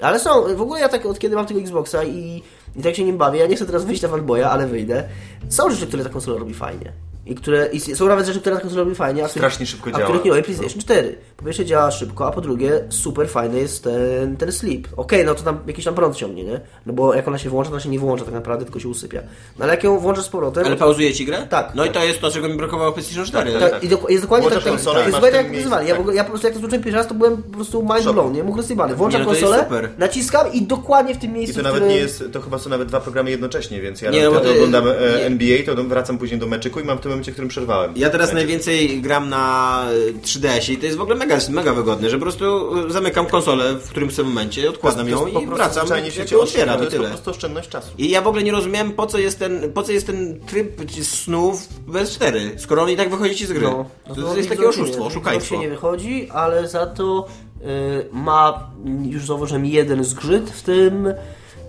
Ale 0.00 0.18
są, 0.20 0.56
w 0.56 0.60
ogóle 0.60 0.80
ja 0.80 0.88
tak 0.88 1.06
od 1.06 1.18
kiedy 1.18 1.36
mam 1.36 1.46
tego 1.46 1.60
Xboxa 1.60 2.04
i, 2.04 2.42
i 2.76 2.82
tak 2.82 2.96
się 2.96 3.04
nim 3.04 3.18
bawię, 3.18 3.40
ja 3.40 3.46
nie 3.46 3.56
chcę 3.56 3.66
teraz 3.66 3.84
wyjść 3.84 4.02
na 4.02 4.08
fanboya, 4.08 4.42
ale 4.42 4.66
wyjdę. 4.66 5.08
Są 5.48 5.70
rzeczy, 5.70 5.86
które 5.86 6.04
ta 6.04 6.10
konsola 6.10 6.38
robi 6.38 6.54
fajnie. 6.54 6.92
I 7.26 7.34
które, 7.34 7.66
i 7.72 7.80
są 7.80 8.06
nawet 8.08 8.26
rzeczy, 8.26 8.40
które 8.40 8.56
ta 8.56 8.62
konsola 8.62 8.82
robi 8.82 8.94
fajnie, 8.94 9.24
a 9.24 9.28
których- 9.28 9.42
Strasznie 9.44 9.66
szybko 9.66 9.90
a 9.90 9.92
działa. 9.92 10.04
których 10.04 10.24
nie 10.24 10.30
robi 10.30 10.42
PlayStation 10.42 10.80
4. 10.80 11.16
Po 11.36 11.44
pierwsze 11.44 11.64
działa 11.64 11.90
szybko, 11.90 12.26
a 12.26 12.30
po 12.32 12.40
drugie 12.40 12.84
super 12.88 13.28
fajny 13.28 13.58
jest 13.58 13.84
ten, 13.84 14.36
ten 14.36 14.52
sleep. 14.52 14.88
Okej, 14.96 15.24
no 15.24 15.34
to 15.34 15.42
tam 15.42 15.58
jakiś 15.66 15.84
tam 15.84 15.94
prąd 15.94 16.16
ciągnie, 16.16 16.44
nie? 16.44 16.60
No 16.86 16.92
bo 16.92 17.14
jak 17.14 17.28
ona 17.28 17.38
się 17.38 17.50
włącza, 17.50 17.70
to 17.70 17.74
ona 17.74 17.82
się 17.82 17.88
nie 17.88 17.98
włącza 17.98 18.24
tak 18.24 18.34
naprawdę, 18.34 18.64
tylko 18.64 18.80
się 18.80 18.88
usypia. 18.88 19.20
No 19.58 19.64
ale 19.64 19.74
jak 19.74 19.84
ją 19.84 19.98
włączasz 19.98 20.24
z 20.24 20.28
powrotem... 20.28 20.66
Ale 20.66 20.76
pauzuje 20.76 21.12
ci 21.14 21.24
grę? 21.26 21.46
Tak. 21.50 21.72
No 21.74 21.84
i 21.84 21.90
to 21.90 22.04
jest 22.04 22.20
to, 22.20 22.30
czego 22.30 22.48
mi 22.48 22.54
brakowało 22.56 22.90
w 22.90 22.94
PlayStation 22.94 23.24
4. 23.26 23.52
Tak, 23.52 23.60
tak, 23.60 23.70
tak. 23.70 23.84
i 23.84 23.88
doku- 23.88 24.10
jest 24.10 24.22
dokładnie 24.24 24.44
tak, 24.50 24.52
Włączasz 24.62 24.64
tak, 24.64 24.72
konsolę 24.72 25.00
i 25.00 25.04
jest 25.06 25.16
dokładnie 25.16 25.38
jak 25.38 25.50
wyzwanie. 25.52 25.88
Ja, 25.88 25.94
tak. 25.94 25.98
w 25.98 26.00
ogóle- 26.00 26.16
ja 26.16 26.24
po 26.24 26.30
prostu 26.30 26.46
jak 26.46 26.54
to 26.54 26.60
zobaczyłem 26.60 26.82
pierwszy 26.84 26.98
raz, 26.98 27.06
to 27.06 27.14
byłem 27.14 27.42
po 27.42 27.52
prostu 27.56 27.82
mind 27.82 28.12
blown, 28.12 28.32
nie? 28.32 28.42
Mógł 28.44 28.56
rozsypany. 28.56 28.94
Włączam 28.94 29.20
Nie, 29.20 29.26
no 29.26 29.34
to 29.34 29.40
konsolę, 29.40 29.62
super. 29.64 29.88
naciskam 29.98 30.52
i 30.52 30.62
dokładnie 30.62 31.14
w 31.14 31.18
tym 31.18 31.30
I 31.30 31.34
miejscu, 31.34 31.54
to 31.54 31.60
w 31.60 31.64
nawet 31.64 31.88
nie 31.88 31.96
jest, 31.96 32.24
to 32.32 32.40
chyba 32.40 32.58
są 32.58 32.70
nawet 32.70 32.88
dwa 32.88 33.00
programy 33.00 33.30
jednocześnie, 33.30 33.80
więc 33.80 34.02
ja 34.02 34.10
Nie, 34.10 34.24
no 34.30 34.40
to- 34.40 34.50
oglądam 34.50 34.88
e. 34.88 35.24
NBA, 35.24 35.74
to 35.74 35.84
wracam 35.84 36.18
później 36.18 36.40
do 36.40 36.46
meczyku 36.46 36.80
i 36.80 36.84
mam 36.84 36.98
w 36.98 37.00
tym 37.00 37.15
momencie, 37.16 37.32
w 37.32 37.34
którym 37.34 37.48
przerwałem. 37.48 37.92
Ja 37.96 38.10
teraz 38.10 38.32
najwięcej 38.32 39.00
gram 39.00 39.28
na 39.28 39.84
y, 40.08 40.14
3DS 40.14 40.72
i 40.72 40.76
to 40.76 40.86
jest 40.86 40.98
w 40.98 41.00
ogóle 41.00 41.16
mega, 41.16 41.38
mega 41.50 41.74
wygodne, 41.74 42.10
że 42.10 42.16
po 42.16 42.22
prostu 42.22 42.76
y, 42.86 42.92
zamykam 42.92 43.26
konsolę 43.26 43.74
w 43.74 43.90
którym 43.90 44.08
tym 44.08 44.26
momencie, 44.26 44.70
odkładam 44.70 45.08
ją 45.08 45.20
po 45.20 45.28
i 45.28 45.32
prostu 45.32 45.54
wracam, 45.54 46.10
się 46.10 46.28
się 46.28 46.38
otwieram 46.38 46.76
to 46.76 46.82
i 46.82 46.84
jest 46.84 46.96
po 46.96 47.02
tyle. 47.02 47.08
prostu 47.08 47.30
oszczędność 47.30 47.68
czasu. 47.68 47.88
I 47.98 48.10
ja 48.10 48.22
w 48.22 48.26
ogóle 48.26 48.42
nie 48.42 48.52
rozumiałem, 48.52 48.92
po 48.92 49.06
co 49.06 49.18
jest 49.18 49.38
ten, 49.38 49.72
po 49.72 49.82
co 49.82 49.92
jest 49.92 50.06
ten 50.06 50.40
tryb 50.40 50.90
snów 51.02 51.62
w 51.86 51.92
PS4, 51.92 52.38
skoro 52.58 52.82
on 52.82 52.90
i 52.90 52.96
tak 52.96 53.10
wychodzi 53.10 53.36
ci 53.36 53.46
z 53.46 53.52
gry. 53.52 53.62
No, 53.62 53.86
no 54.08 54.14
to, 54.14 54.20
to 54.20 54.28
to 54.28 54.36
jest 54.36 54.48
takie 54.48 54.68
oszustwo, 54.68 55.06
oszukaństwo. 55.06 55.54
się 55.54 55.60
nie 55.60 55.68
wychodzi, 55.68 56.28
ale 56.30 56.68
za 56.68 56.86
to 56.86 57.26
y, 57.60 57.64
ma, 58.12 58.70
już 59.04 59.26
zauważyłem, 59.26 59.66
jeden 59.66 60.04
zgrzyt 60.04 60.50
w 60.50 60.62
tym, 60.62 61.08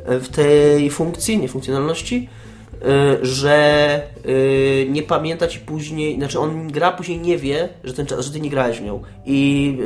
w 0.08 0.30
tej 0.30 0.90
funkcji, 0.90 1.38
nie 1.38 1.48
funkcjonalności, 1.50 2.30
że 3.22 4.02
y, 4.26 4.88
nie 4.90 5.04
pamięta 5.04 5.48
ci 5.48 5.60
później, 5.60 6.16
znaczy 6.16 6.40
on 6.40 6.68
gra 6.72 6.92
później 6.92 7.20
nie 7.20 7.38
wie, 7.38 7.70
że, 7.84 7.94
ten, 7.94 8.08
że 8.20 8.32
ty 8.32 8.40
nie 8.42 8.50
grałeś 8.50 8.80
w 8.80 8.84
nią. 8.84 9.02
I 9.26 9.78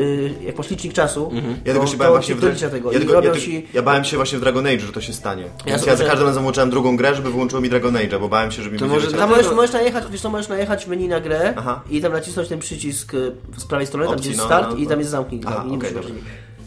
y, 0.42 0.46
jak 0.46 0.58
masz 0.58 0.70
licznik 0.70 0.94
czasu, 0.94 1.32
Ja 1.66 1.74
tego 1.74 1.88
się 1.88 1.98
bałem 1.98 2.14
właśnie 2.14 2.36
w 2.36 2.38
Dra- 2.38 2.42
dolicza 2.42 2.70
tego. 2.70 2.92
ja, 2.92 2.98
I 2.98 3.02
tego, 3.02 3.14
robią 3.14 3.28
ja, 3.28 3.34
tego- 3.34 3.46
ci... 3.46 3.68
ja 3.74 3.82
bałem 3.82 4.04
się 4.04 4.18
właśnie 4.18 4.38
w 4.38 4.42
Dragon 4.42 4.68
Age, 4.68 4.80
że 4.80 4.94
to 4.94 5.02
się 5.02 5.14
stanie. 5.14 5.44
Więc 5.44 5.68
ja, 5.68 5.78
sobie- 5.78 5.98
za 5.98 6.06
każdym 6.06 6.28
razem 6.28 6.44
włączałem 6.44 6.70
drugą 6.70 6.98
grę, 6.98 7.16
żeby 7.16 7.32
wyłączyło 7.32 7.62
mi 7.62 7.70
Dragon 7.70 7.94
Age'a, 7.94 8.20
bo 8.20 8.28
bałem 8.30 8.52
się, 8.52 8.64
że 8.64 8.72
mi 8.72 8.80
To 8.80 8.88
może. 8.88 9.12
Tam 9.12 9.30
możesz, 9.30 9.52
możesz 9.52 9.74
najechać, 9.74 10.04
wiesz 10.12 10.22
co, 10.22 10.30
możesz 10.30 10.50
najechać 10.50 10.86
w 10.86 10.88
menu 10.88 11.08
na 11.08 11.20
grę 11.20 11.54
Aha. 11.58 11.82
i 11.90 12.02
tam 12.02 12.12
nacisnąć 12.14 12.50
ten 12.50 12.60
przycisk 12.60 13.14
y, 13.14 13.32
z 13.58 13.66
prawej 13.66 13.88
strony, 13.88 14.06
tam 14.06 14.14
Opcji, 14.16 14.30
gdzie 14.32 14.38
jest 14.38 14.50
no, 14.50 14.58
start 14.58 14.72
no, 14.72 14.78
i 14.78 14.84
no. 14.84 14.90
tam 14.90 15.00
jest 15.00 15.12
zamknij. 15.12 15.42
Aha, 15.46 15.66
i 15.68 15.72
dobra. 15.78 16.02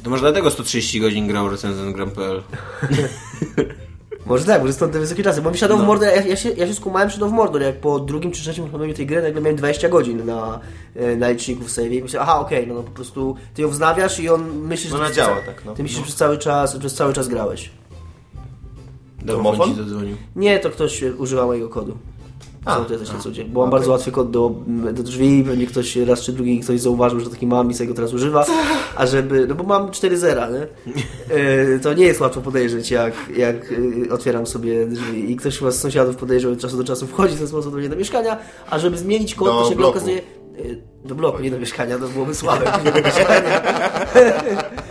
To 0.02 0.10
może 0.10 0.22
dlatego 0.22 0.50
130 0.50 1.00
godzin 1.00 1.26
grał 1.28 1.50
recenzent 1.50 1.96
gram.pl. 1.96 2.42
Może 4.26 4.44
tak, 4.44 4.60
może 4.60 4.72
stąd 4.72 4.92
te 4.92 4.98
wysokie 5.00 5.22
czasy. 5.22 5.42
Bo 5.42 5.50
mi 5.50 5.56
Shadow 5.58 5.80
of 5.80 5.86
Mordor, 5.86 6.08
ja, 6.08 6.22
ja, 6.22 6.36
się, 6.36 6.50
ja 6.50 6.66
się 6.66 6.74
skumałem 6.74 7.10
Shadow 7.10 7.26
of 7.28 7.34
Mordor, 7.34 7.62
jak 7.62 7.76
po 7.80 8.00
drugim 8.00 8.32
czy 8.32 8.42
trzecim 8.42 8.64
uruchomieniu 8.64 8.94
tej 8.94 9.06
gry 9.06 9.22
nagle 9.22 9.40
miałem 9.40 9.56
20 9.56 9.88
godzin 9.88 10.26
na, 10.26 10.60
e, 10.96 11.16
na 11.16 11.28
liczniku 11.30 11.64
w 11.64 11.70
save 11.70 11.92
i 11.92 12.02
myślę, 12.02 12.20
aha, 12.20 12.40
okej, 12.40 12.66
no, 12.66 12.74
no 12.74 12.82
po 12.82 12.90
prostu 12.90 13.36
ty 13.54 13.62
ją 13.62 13.68
wznawiasz 13.68 14.20
i 14.20 14.28
on 14.28 14.58
myśli, 14.58 14.90
że... 14.90 14.96
Ona 14.96 15.08
ty 15.08 15.14
działa 15.14 15.34
przez- 15.36 15.46
tak, 15.46 15.64
no. 15.64 15.74
Ty 15.74 15.82
myślisz, 15.82 15.98
No. 15.98 16.04
że 16.04 16.06
przez 16.06 16.16
cały 16.18 16.38
czas, 16.38 16.76
przez 16.76 16.94
cały 16.94 17.12
czas 17.12 17.28
grałeś. 17.28 17.70
Domofon. 19.24 19.74
Nie, 20.36 20.58
to 20.58 20.70
ktoś 20.70 21.02
używa 21.02 21.46
mojego 21.46 21.68
kodu. 21.68 21.96
A, 22.64 22.76
Co 22.76 22.84
to 22.84 22.92
jest 22.94 23.12
na 23.12 23.18
co 23.18 23.32
dzień. 23.32 23.48
Bo 23.48 23.60
mam 23.60 23.70
bardzo 23.70 23.90
łatwy 23.90 24.10
kod 24.12 24.30
do, 24.30 24.54
do 24.92 25.02
drzwi, 25.02 25.44
pewnie 25.46 25.66
ktoś 25.66 25.96
raz 25.96 26.20
czy 26.20 26.32
drugi 26.32 26.60
ktoś 26.60 26.80
zauważył, 26.80 27.20
że 27.20 27.30
taki 27.30 27.46
mam 27.46 27.70
i 27.70 27.74
sobie 27.74 27.88
go 27.88 27.94
teraz 27.94 28.12
używa. 28.14 28.44
A 28.96 29.06
żeby, 29.06 29.46
no 29.46 29.54
bo 29.54 29.64
mam 29.64 29.90
4 29.90 30.18
zera, 30.18 30.48
nie? 30.50 30.66
E, 31.74 31.78
to 31.78 31.92
nie 31.94 32.04
jest 32.04 32.20
łatwo 32.20 32.40
podejrzeć, 32.40 32.90
jak, 32.90 33.14
jak 33.36 33.56
e, 34.08 34.12
otwieram 34.12 34.46
sobie 34.46 34.86
drzwi 34.86 35.32
i 35.32 35.36
ktoś 35.36 35.58
chyba 35.58 35.70
z 35.70 35.80
sąsiadów 35.80 36.16
podejrzał 36.16 36.52
od 36.52 36.58
czasu 36.58 36.76
do 36.76 36.84
czasu 36.84 37.06
wchodzi 37.06 37.34
w 37.34 37.38
ten 37.38 37.48
sposób 37.48 37.72
do 37.72 37.78
mnie 37.78 37.88
do 37.88 37.96
mieszkania, 37.96 38.36
a 38.70 38.78
żeby 38.78 38.98
zmienić 38.98 39.34
kod, 39.34 39.46
Do 39.48 39.62
to 39.62 39.70
się 39.70 39.76
bloku. 39.76 39.90
okazuje... 39.90 40.18
e, 40.18 40.62
Do 41.04 41.14
bloku, 41.14 41.42
nie 41.42 41.50
do 41.50 41.58
mieszkania, 41.58 41.98
to 41.98 42.08
byłoby 42.08 42.34
słabe. 42.34 42.64
do 42.94 43.00
mieszkania. 43.02 43.60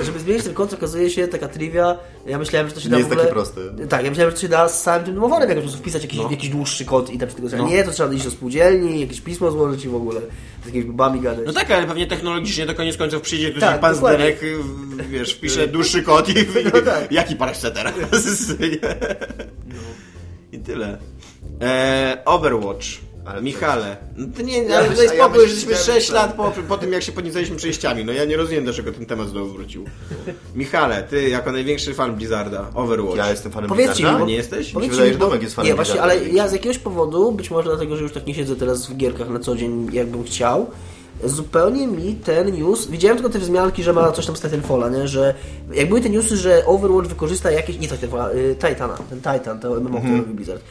E, 0.00 0.04
żeby 0.04 0.18
zmienić 0.18 0.44
ten 0.44 0.54
kod, 0.54 0.72
okazuje 0.72 1.10
się 1.10 1.28
taka 1.28 1.48
trivia. 1.48 1.98
Ja 2.26 2.38
myślałem, 2.38 2.68
że 2.68 2.74
to 2.74 2.80
się 2.80 2.86
Nie 2.86 2.90
da 2.90 2.96
jest 2.98 3.08
w 3.08 3.12
ogóle... 3.12 3.24
takie 3.24 3.34
proste. 3.34 3.60
Tak, 3.88 4.04
ja 4.04 4.10
myślałem, 4.10 4.30
że 4.30 4.36
to 4.36 4.42
się 4.42 4.48
da 4.48 4.68
z 4.68 4.82
samym 4.82 5.04
tym 5.04 5.14
domowonem 5.14 5.48
jakoś 5.48 5.64
po 5.64 5.68
prostu 5.68 5.82
wpisać 5.82 6.02
jakiś, 6.02 6.20
jakiś 6.30 6.48
dłuższy 6.48 6.84
kod 6.84 7.10
i 7.10 7.18
tam 7.18 7.28
się 7.28 7.34
tego 7.34 7.48
no. 7.56 7.68
Nie, 7.68 7.84
to 7.84 7.90
trzeba 7.90 8.12
iść 8.12 8.24
do 8.24 8.30
spółdzielni, 8.30 9.00
jakieś 9.00 9.20
pismo 9.20 9.50
złożyć 9.50 9.84
i 9.84 9.88
w 9.88 9.94
ogóle 9.94 10.20
z 10.62 10.66
jakimiś 10.66 10.86
babami 10.86 11.20
gadać. 11.20 11.46
No 11.46 11.52
tak, 11.52 11.70
ale 11.70 11.86
pewnie 11.86 12.06
technologicznie 12.06 12.66
to 12.66 12.74
koniec 12.74 12.96
końców 12.96 13.22
przyjdzie 13.22 13.50
tu 13.50 13.60
Tak, 13.60 13.80
pan 13.80 13.94
dokładnie. 13.94 14.26
Y, 14.26 14.34
wiesz, 15.08 15.34
wpisze 15.34 15.68
dłuższy 15.68 16.02
kod 16.02 16.28
i, 16.28 16.34
No 16.74 16.80
tak. 16.80 17.12
jaki 17.12 17.36
pan 17.36 17.54
chce 17.54 17.70
teraz? 17.70 17.94
I 20.52 20.58
tyle. 20.58 20.98
E, 21.60 22.22
Overwatch. 22.24 23.07
Ale 23.28 23.42
Michale, 23.42 23.96
no 24.16 24.26
to 24.36 24.42
nie, 24.42 24.62
Ja 24.62 24.78
ale 24.78 24.90
daj 24.90 25.06
ja 25.06 25.12
spokój, 25.24 25.44
myśl- 25.44 25.48
żeśmy 25.54 25.72
ja 25.72 25.78
6 25.78 25.88
myślałem- 25.88 26.28
lat 26.28 26.36
po, 26.36 26.62
po 26.68 26.78
tym, 26.78 26.92
jak 26.92 27.02
się 27.02 27.12
podniecaliśmy 27.12 27.56
przejściami. 27.56 28.04
No 28.04 28.12
ja 28.12 28.24
nie 28.24 28.36
rozumiem, 28.36 28.64
dlaczego 28.64 28.92
ten 28.92 29.06
temat 29.06 29.28
znowu 29.28 29.52
wrócił. 29.52 29.84
Michale, 30.54 31.02
ty 31.02 31.28
jako 31.28 31.52
największy 31.52 31.94
fan 31.94 32.16
Blizzarda, 32.16 32.70
Overwatch. 32.74 33.16
Ja 33.16 33.30
jestem 33.30 33.52
fanem 33.52 33.68
Powiedzcie 33.68 33.94
Blizzarda. 33.94 34.18
mi, 34.18 34.24
bo- 34.24 34.28
nie 34.28 34.34
jesteś? 34.36 34.58
Mi 34.60 34.64
się 34.66 34.74
Powiedzcie 34.74 34.90
wydaje, 34.96 35.10
mi, 35.10 35.14
że 35.14 35.18
bo- 35.18 35.26
Domek 35.26 35.42
jest 35.42 35.54
fanem 35.54 35.68
Nie, 35.70 35.74
właśnie, 35.74 36.02
ale 36.02 36.28
ja 36.28 36.48
z 36.48 36.52
jakiegoś 36.52 36.78
powodu, 36.78 37.32
być 37.32 37.50
może 37.50 37.68
dlatego, 37.68 37.96
że 37.96 38.02
już 38.02 38.12
tak 38.12 38.26
nie 38.26 38.34
siedzę 38.34 38.56
teraz 38.56 38.86
w 38.86 38.96
gierkach 38.96 39.28
na 39.28 39.38
co 39.40 39.56
dzień, 39.56 39.88
jakbym 39.92 40.24
chciał, 40.24 40.66
zupełnie 41.24 41.86
mi 41.86 42.14
ten 42.14 42.52
news, 42.52 42.86
widziałem 42.86 43.16
tylko 43.18 43.32
te 43.32 43.38
wzmianki, 43.38 43.82
że 43.82 43.92
ma 43.92 44.12
coś 44.12 44.26
tam 44.26 44.36
z 44.36 44.40
Titanfalla, 44.40 44.88
nie, 44.88 45.08
że 45.08 45.34
jak 45.72 45.88
były 45.88 46.00
te 46.00 46.10
newsy, 46.10 46.36
że 46.36 46.66
Overwatch 46.66 47.08
wykorzysta 47.08 47.50
jakieś, 47.50 47.78
nie 47.78 47.88
Titanfalla, 47.88 48.30
y, 48.32 48.54
Titana, 48.68 48.98
ten 49.10 49.18
Titan, 49.20 49.60
to 49.60 49.80
MMO, 49.80 49.98
który 50.00 50.16
robi 50.16 50.34
Blizzard, 50.34 50.62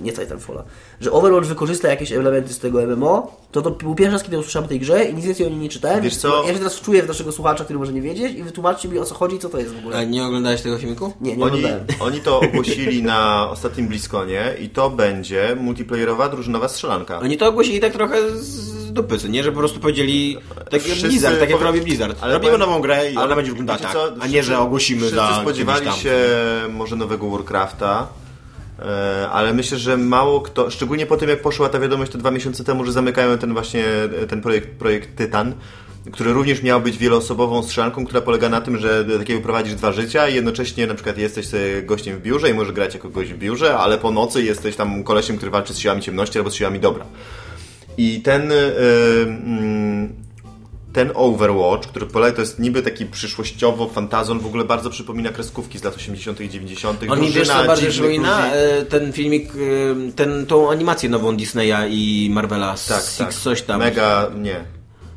nie 0.00 0.12
Titanfalla, 0.12 0.62
że 1.00 1.12
Overwatch 1.12 1.46
wykorzysta 1.46 1.88
jakieś 1.88 2.12
elementy 2.12 2.52
z 2.54 2.58
tego 2.58 2.82
MMO, 2.86 3.36
to 3.52 3.62
to 3.62 3.70
był 3.70 3.94
pierwszy 3.94 4.12
raz, 4.12 4.22
kiedy 4.22 4.38
usłyszałem 4.38 4.64
o 4.66 4.68
tej 4.68 4.80
grze 4.80 5.04
i 5.04 5.14
nic 5.14 5.24
więcej 5.24 5.46
o 5.46 5.48
niej 5.48 5.58
nie 5.58 5.68
czytałem. 5.68 6.00
Wiesz 6.00 6.16
co? 6.16 6.42
Ja 6.46 6.52
się 6.52 6.58
teraz 6.58 6.76
wczuję 6.76 7.02
w 7.02 7.08
naszego 7.08 7.32
słuchacza, 7.32 7.64
który 7.64 7.78
może 7.78 7.92
nie 7.92 8.02
wiedzieć 8.02 8.38
i 8.38 8.42
wytłumaczcie 8.42 8.88
mi 8.88 8.98
o 8.98 9.04
co 9.04 9.14
chodzi 9.14 9.36
i 9.36 9.38
co 9.38 9.48
to 9.48 9.58
jest 9.58 9.74
w 9.74 9.78
ogóle. 9.78 9.96
A 9.96 10.04
nie 10.04 10.24
oglądałeś 10.24 10.62
tego 10.62 10.78
filmiku? 10.78 11.12
Nie, 11.20 11.36
nie 11.36 11.44
Oni, 11.44 11.54
oglądałem. 11.56 11.86
oni 12.00 12.20
to 12.20 12.40
ogłosili 12.40 13.02
na 13.02 13.50
ostatnim 13.50 13.88
Bliskonie 13.88 14.54
i 14.60 14.68
to 14.68 14.90
będzie 14.90 15.56
multiplayerowa, 15.60 16.28
drużynowa 16.28 16.68
strzelanka. 16.68 17.18
Oni 17.20 17.36
to 17.36 17.48
ogłosili 17.48 17.80
tak 17.80 17.92
trochę 17.92 18.30
z 18.36 18.92
dupy, 18.92 19.18
co 19.18 19.28
nie? 19.28 19.42
Że 19.42 19.52
po 19.52 19.58
prostu 19.58 19.80
powiedzieli, 19.80 20.38
tak 20.70 20.82
Wszyscy 20.82 21.08
Blizzard, 21.08 21.40
tak 21.40 21.50
jak 21.50 21.60
robi 21.60 21.80
Blizzard. 21.80 22.18
ale 22.20 22.34
Robimy 22.34 22.58
nową 22.58 22.80
grę 22.80 23.12
i 23.12 23.16
ale 23.16 23.26
ona 23.26 23.36
będzie 23.36 23.50
wyglądała 23.50 23.78
tak, 23.78 23.92
co? 23.92 24.12
a 24.20 24.26
nie, 24.26 24.42
że 24.42 24.58
ogłosimy 24.58 25.00
Wszyscy 25.00 25.16
za 25.16 25.40
spodziewali 25.40 25.92
się 25.92 26.14
może 26.70 26.96
nowego 26.96 27.30
Warcrafta, 27.30 28.08
ale 29.32 29.54
myślę, 29.54 29.78
że 29.78 29.96
mało 29.96 30.40
kto, 30.40 30.70
szczególnie 30.70 31.06
po 31.06 31.16
tym 31.16 31.28
jak 31.28 31.42
poszła 31.42 31.68
ta 31.68 31.80
wiadomość 31.80 32.12
te 32.12 32.18
dwa 32.18 32.30
miesiące 32.30 32.64
temu, 32.64 32.84
że 32.84 32.92
zamykają 32.92 33.38
ten 33.38 33.52
właśnie 33.52 33.84
ten 34.28 34.40
projekt, 34.40 34.68
projekt 34.68 35.16
Tytan, 35.16 35.54
który 36.12 36.32
również 36.32 36.62
miał 36.62 36.80
być 36.80 36.98
wieloosobową 36.98 37.62
strzelanką, 37.62 38.04
która 38.04 38.20
polega 38.20 38.48
na 38.48 38.60
tym, 38.60 38.78
że 38.78 39.04
takiego 39.18 39.40
prowadzisz 39.40 39.74
dwa 39.74 39.92
życia 39.92 40.28
i 40.28 40.34
jednocześnie 40.34 40.86
na 40.86 40.94
przykład 40.94 41.18
jesteś 41.18 41.46
gościem 41.82 42.18
w 42.18 42.22
biurze 42.22 42.50
i 42.50 42.54
możesz 42.54 42.72
grać 42.72 42.94
jako 42.94 43.08
gość 43.08 43.32
w 43.32 43.38
biurze, 43.38 43.78
ale 43.78 43.98
po 43.98 44.10
nocy 44.10 44.42
jesteś 44.42 44.76
tam 44.76 45.04
kolesiem, 45.04 45.36
który 45.36 45.50
walczy 45.50 45.74
z 45.74 45.78
siłami 45.78 46.02
ciemności 46.02 46.38
albo 46.38 46.50
z 46.50 46.54
siłami 46.54 46.80
dobra. 46.80 47.04
I 47.96 48.20
ten... 48.22 48.52
y, 48.52 48.54
mm, 49.26 50.31
ten 50.92 51.10
Overwatch, 51.14 51.88
który 51.88 52.06
polega, 52.06 52.36
to 52.36 52.40
jest 52.40 52.58
niby 52.58 52.82
taki 52.82 53.06
przyszłościowo 53.06 53.88
fantazon, 53.88 54.38
w 54.40 54.46
ogóle 54.46 54.64
bardzo 54.64 54.90
przypomina 54.90 55.30
kreskówki 55.30 55.78
z 55.78 55.84
lat 55.84 55.96
80. 55.96 56.40
i 56.40 56.48
90. 56.50 57.00
On 57.08 57.20
mi 57.20 57.30
wiesz 57.30 57.48
bardziej 57.48 57.90
przypomina? 57.90 58.52
E, 58.54 58.84
Ten 58.84 59.12
filmik, 59.12 59.52
e, 59.52 60.12
ten, 60.12 60.46
tą 60.46 60.70
animację 60.70 61.08
nową 61.08 61.36
Disneya 61.36 61.88
i 61.90 62.30
Marvela, 62.32 62.74
Tak, 62.88 63.02
Six 63.02 63.18
tak. 63.18 63.34
coś 63.34 63.62
tam. 63.62 63.78
Mega, 63.80 64.30
nie. 64.40 64.64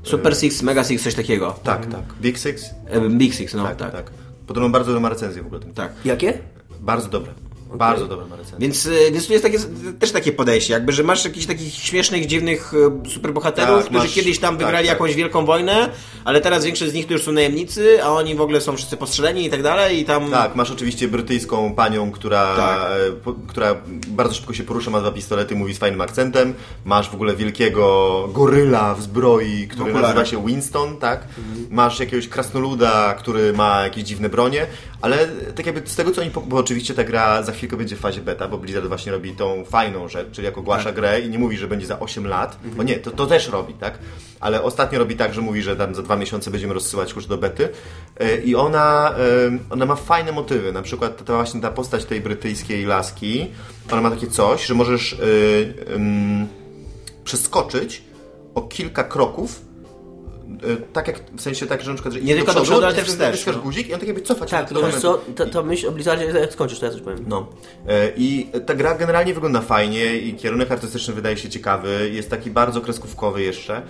Super 0.04 0.36
Six, 0.36 0.62
Mega 0.62 0.84
Six, 0.84 1.04
coś 1.04 1.16
takiego. 1.16 1.60
Tak, 1.64 1.86
tak. 1.86 2.02
Big 2.22 2.38
Six? 2.40 2.66
E, 2.90 3.10
Big 3.10 3.34
Six, 3.36 3.54
no 3.54 3.64
tak, 3.64 3.78
tak. 3.78 3.92
tak. 3.92 4.12
Podobno 4.48 4.70
bardzo 4.70 4.94
dobra 4.94 5.10
recenzję 5.10 5.44
w 5.44 5.46
ogóle. 5.46 5.62
Ten. 5.62 5.74
tak. 5.74 5.92
Jakie? 6.06 6.38
Bardzo 6.80 7.10
dobre. 7.10 7.32
Bardzo 7.78 8.08
dobre 8.08 8.26
ma 8.28 8.36
recenzję. 8.36 8.60
Więc, 8.60 8.86
e, 8.86 9.12
więc 9.12 9.28
tu 9.28 9.34
jest 9.34 9.44
takie, 9.46 9.60
też 10.00 10.12
takie 10.12 10.32
podejście, 10.32 10.74
jakby, 10.74 10.94
że 10.94 11.04
masz 11.04 11.26
jakichś 11.26 11.46
takich 11.46 11.74
śmiesznych, 11.74 12.26
dziwnych 12.26 12.74
e, 13.06 13.10
superbohaterów, 13.10 13.76
Tak, 13.78 13.86
którzy 13.86 14.00
masz- 14.08 14.14
kiedyś 14.14 14.40
tam 14.40 14.58
tak, 14.58 14.66
wygrali 14.66 14.88
tak. 14.88 14.94
jakąś 14.96 15.16
wielką 15.16 15.46
wojnę, 15.46 15.90
ale 16.26 16.42
teraz 16.42 16.66
większość 16.66 16.92
z 16.92 16.94
nich 16.94 17.08
to 17.08 17.14
już 17.14 17.24
są 17.24 17.32
najemnicy, 17.32 18.04
a 18.04 18.10
oni 18.12 18.36
w 18.36 18.42
ogóle 18.42 18.62
są 18.62 18.76
wszyscy 18.78 18.98
postrzeleni 18.98 19.46
i 19.46 19.50
tak 19.50 19.64
dalej 19.64 20.00
i 20.00 20.06
tam... 20.06 20.32
Tak, 20.32 20.56
masz 20.56 20.72
oczywiście 20.72 21.08
brytyjską 21.08 21.76
panią, 21.76 22.12
która, 22.12 22.56
Tak. 22.56 22.80
e, 23.10 23.12
po, 23.12 23.34
która 23.48 23.76
bardzo 24.08 24.34
szybko 24.34 24.54
się 24.54 24.64
porusza, 24.64 24.92
ma 24.92 25.00
dwa 25.02 25.12
pistolety, 25.12 25.56
mówi 25.56 25.74
z 25.74 25.78
fajnym 25.78 26.02
akcentem. 26.02 26.54
Masz 26.86 27.10
w 27.10 27.14
ogóle 27.14 27.36
wielkiego 27.36 27.86
goryla 28.34 28.96
w 28.96 29.02
zbroi, 29.02 29.68
który 29.68 29.84
okularach. 29.92 30.16
nazywa 30.16 30.26
się 30.26 30.46
Winston, 30.48 30.98
tak? 30.98 31.28
Masz 31.70 32.00
jakiegoś 32.00 32.28
krasnoluda, 32.28 33.14
który 33.14 33.54
ma 33.54 33.82
jakieś 33.84 34.04
dziwne 34.04 34.30
bronie, 34.30 34.68
ale 35.06 35.28
tak 35.56 35.66
jakby 35.66 35.89
z 35.89 35.95
tego 35.95 36.12
co 36.12 36.22
oni, 36.22 36.32
bo 36.47 36.58
oczywiście 36.58 36.93
ta 36.93 37.03
gra 37.03 37.43
za 37.43 37.51
chwilkę 37.51 37.78
będzie 37.78 37.95
w 37.95 37.99
fazie 37.99 38.22
beta, 38.22 38.47
bo 38.47 38.58
Blizzard 38.58 38.88
właśnie 38.88 39.12
robi 39.12 39.32
tą 39.32 39.66
fajną 39.66 40.08
rzecz, 40.08 40.32
czyli 40.32 40.45
jak 40.45 40.58
ogłasza 40.58 40.84
Tak. 40.84 40.95
grę 40.95 41.22
i 41.22 41.30
nie 41.30 41.39
mówi, 41.39 41.58
że 41.58 41.68
będzie 41.68 41.88
za 41.88 41.99
8 41.99 42.28
lat, 42.28 42.58
bo 42.78 42.84
nie, 42.84 42.95
to, 42.95 43.12
to 43.12 43.26
też 43.26 43.49
robi, 43.49 43.74
tak? 43.74 43.99
Ale 44.39 44.64
ostatnio 44.64 44.99
robi 44.99 45.16
tak, 45.16 45.34
że 45.34 45.41
mówi, 45.41 45.62
że 45.62 45.76
tam 45.76 45.95
za 45.95 46.01
dwa 46.01 46.16
miesiące 46.16 46.51
będziemy 46.51 46.74
rozsyłać 46.74 47.14
już 47.14 47.26
do 47.26 47.38
bety 47.38 47.70
E, 48.20 48.38
i 48.38 48.56
ona, 48.56 49.16
e, 49.18 49.58
ona 49.70 49.86
ma 49.86 49.95
fajne 49.95 50.32
motywy, 50.32 50.72
na 50.72 50.82
przykład 50.82 51.26
ta 51.26 51.36
właśnie 51.36 51.62
ta 51.62 51.72
postać 51.72 52.06
tej 52.06 52.22
brytyjskiej 52.22 52.86
laski, 52.86 53.47
ona 53.91 54.01
ma 54.01 54.12
takie 54.12 54.28
coś, 54.28 54.66
że 54.66 54.74
możesz 54.74 55.14
e, 55.14 55.93
em, 55.93 56.47
przeskoczyć 57.24 58.03
o 58.56 58.62
kilka 58.62 59.03
kroków 59.03 59.62
tak 60.93 61.08
jak, 61.08 61.20
w 61.38 61.41
sensie 61.41 61.66
tak, 61.66 61.82
że 61.82 61.89
na 61.89 61.93
przykład, 61.95 62.14
że 62.14 62.22
Nie 62.22 62.36
tylko 62.36 62.53
do 62.53 62.62
przodu, 62.62 62.86
ale 62.86 62.95
też 62.95 63.08
wstecz, 63.08 63.45
no. 63.45 63.53
guzik 63.53 63.88
i 63.89 63.93
on 63.93 63.99
tak 63.99 64.08
jakby 64.08 64.22
cofa 64.24 64.45
cię 64.45 64.51
Tak, 64.51 64.70
do 64.70 64.76
tylko 64.76 64.88
wiesz 64.91 65.01
co, 65.01 65.22
to, 65.36 65.45
to 65.45 65.64
myśl 65.64 65.88
o 65.88 65.91
Blizzardzie, 65.91 66.26
jak 66.26 66.53
skończysz, 66.53 66.80
to 66.80 66.86
ja 66.86 66.91
coś 66.91 67.01
powiem. 67.01 67.26
No. 67.28 67.47
E, 67.88 68.12
I 68.18 68.49
ta 68.66 68.74
gra 68.76 68.95
generalnie 68.95 69.34
wygląda 69.34 69.62
fajnie 69.62 70.18
i 70.18 70.34
kierunek 70.34 70.72
artystyczny 70.72 71.14
wydaje 71.14 71.38
się 71.38 71.49
ciekawy. 71.49 72.10
Jest 72.14 72.30
taki 72.30 72.51
bardzo 72.51 72.82
kreskówkowy 72.82 73.41
jeszcze. 73.41 73.82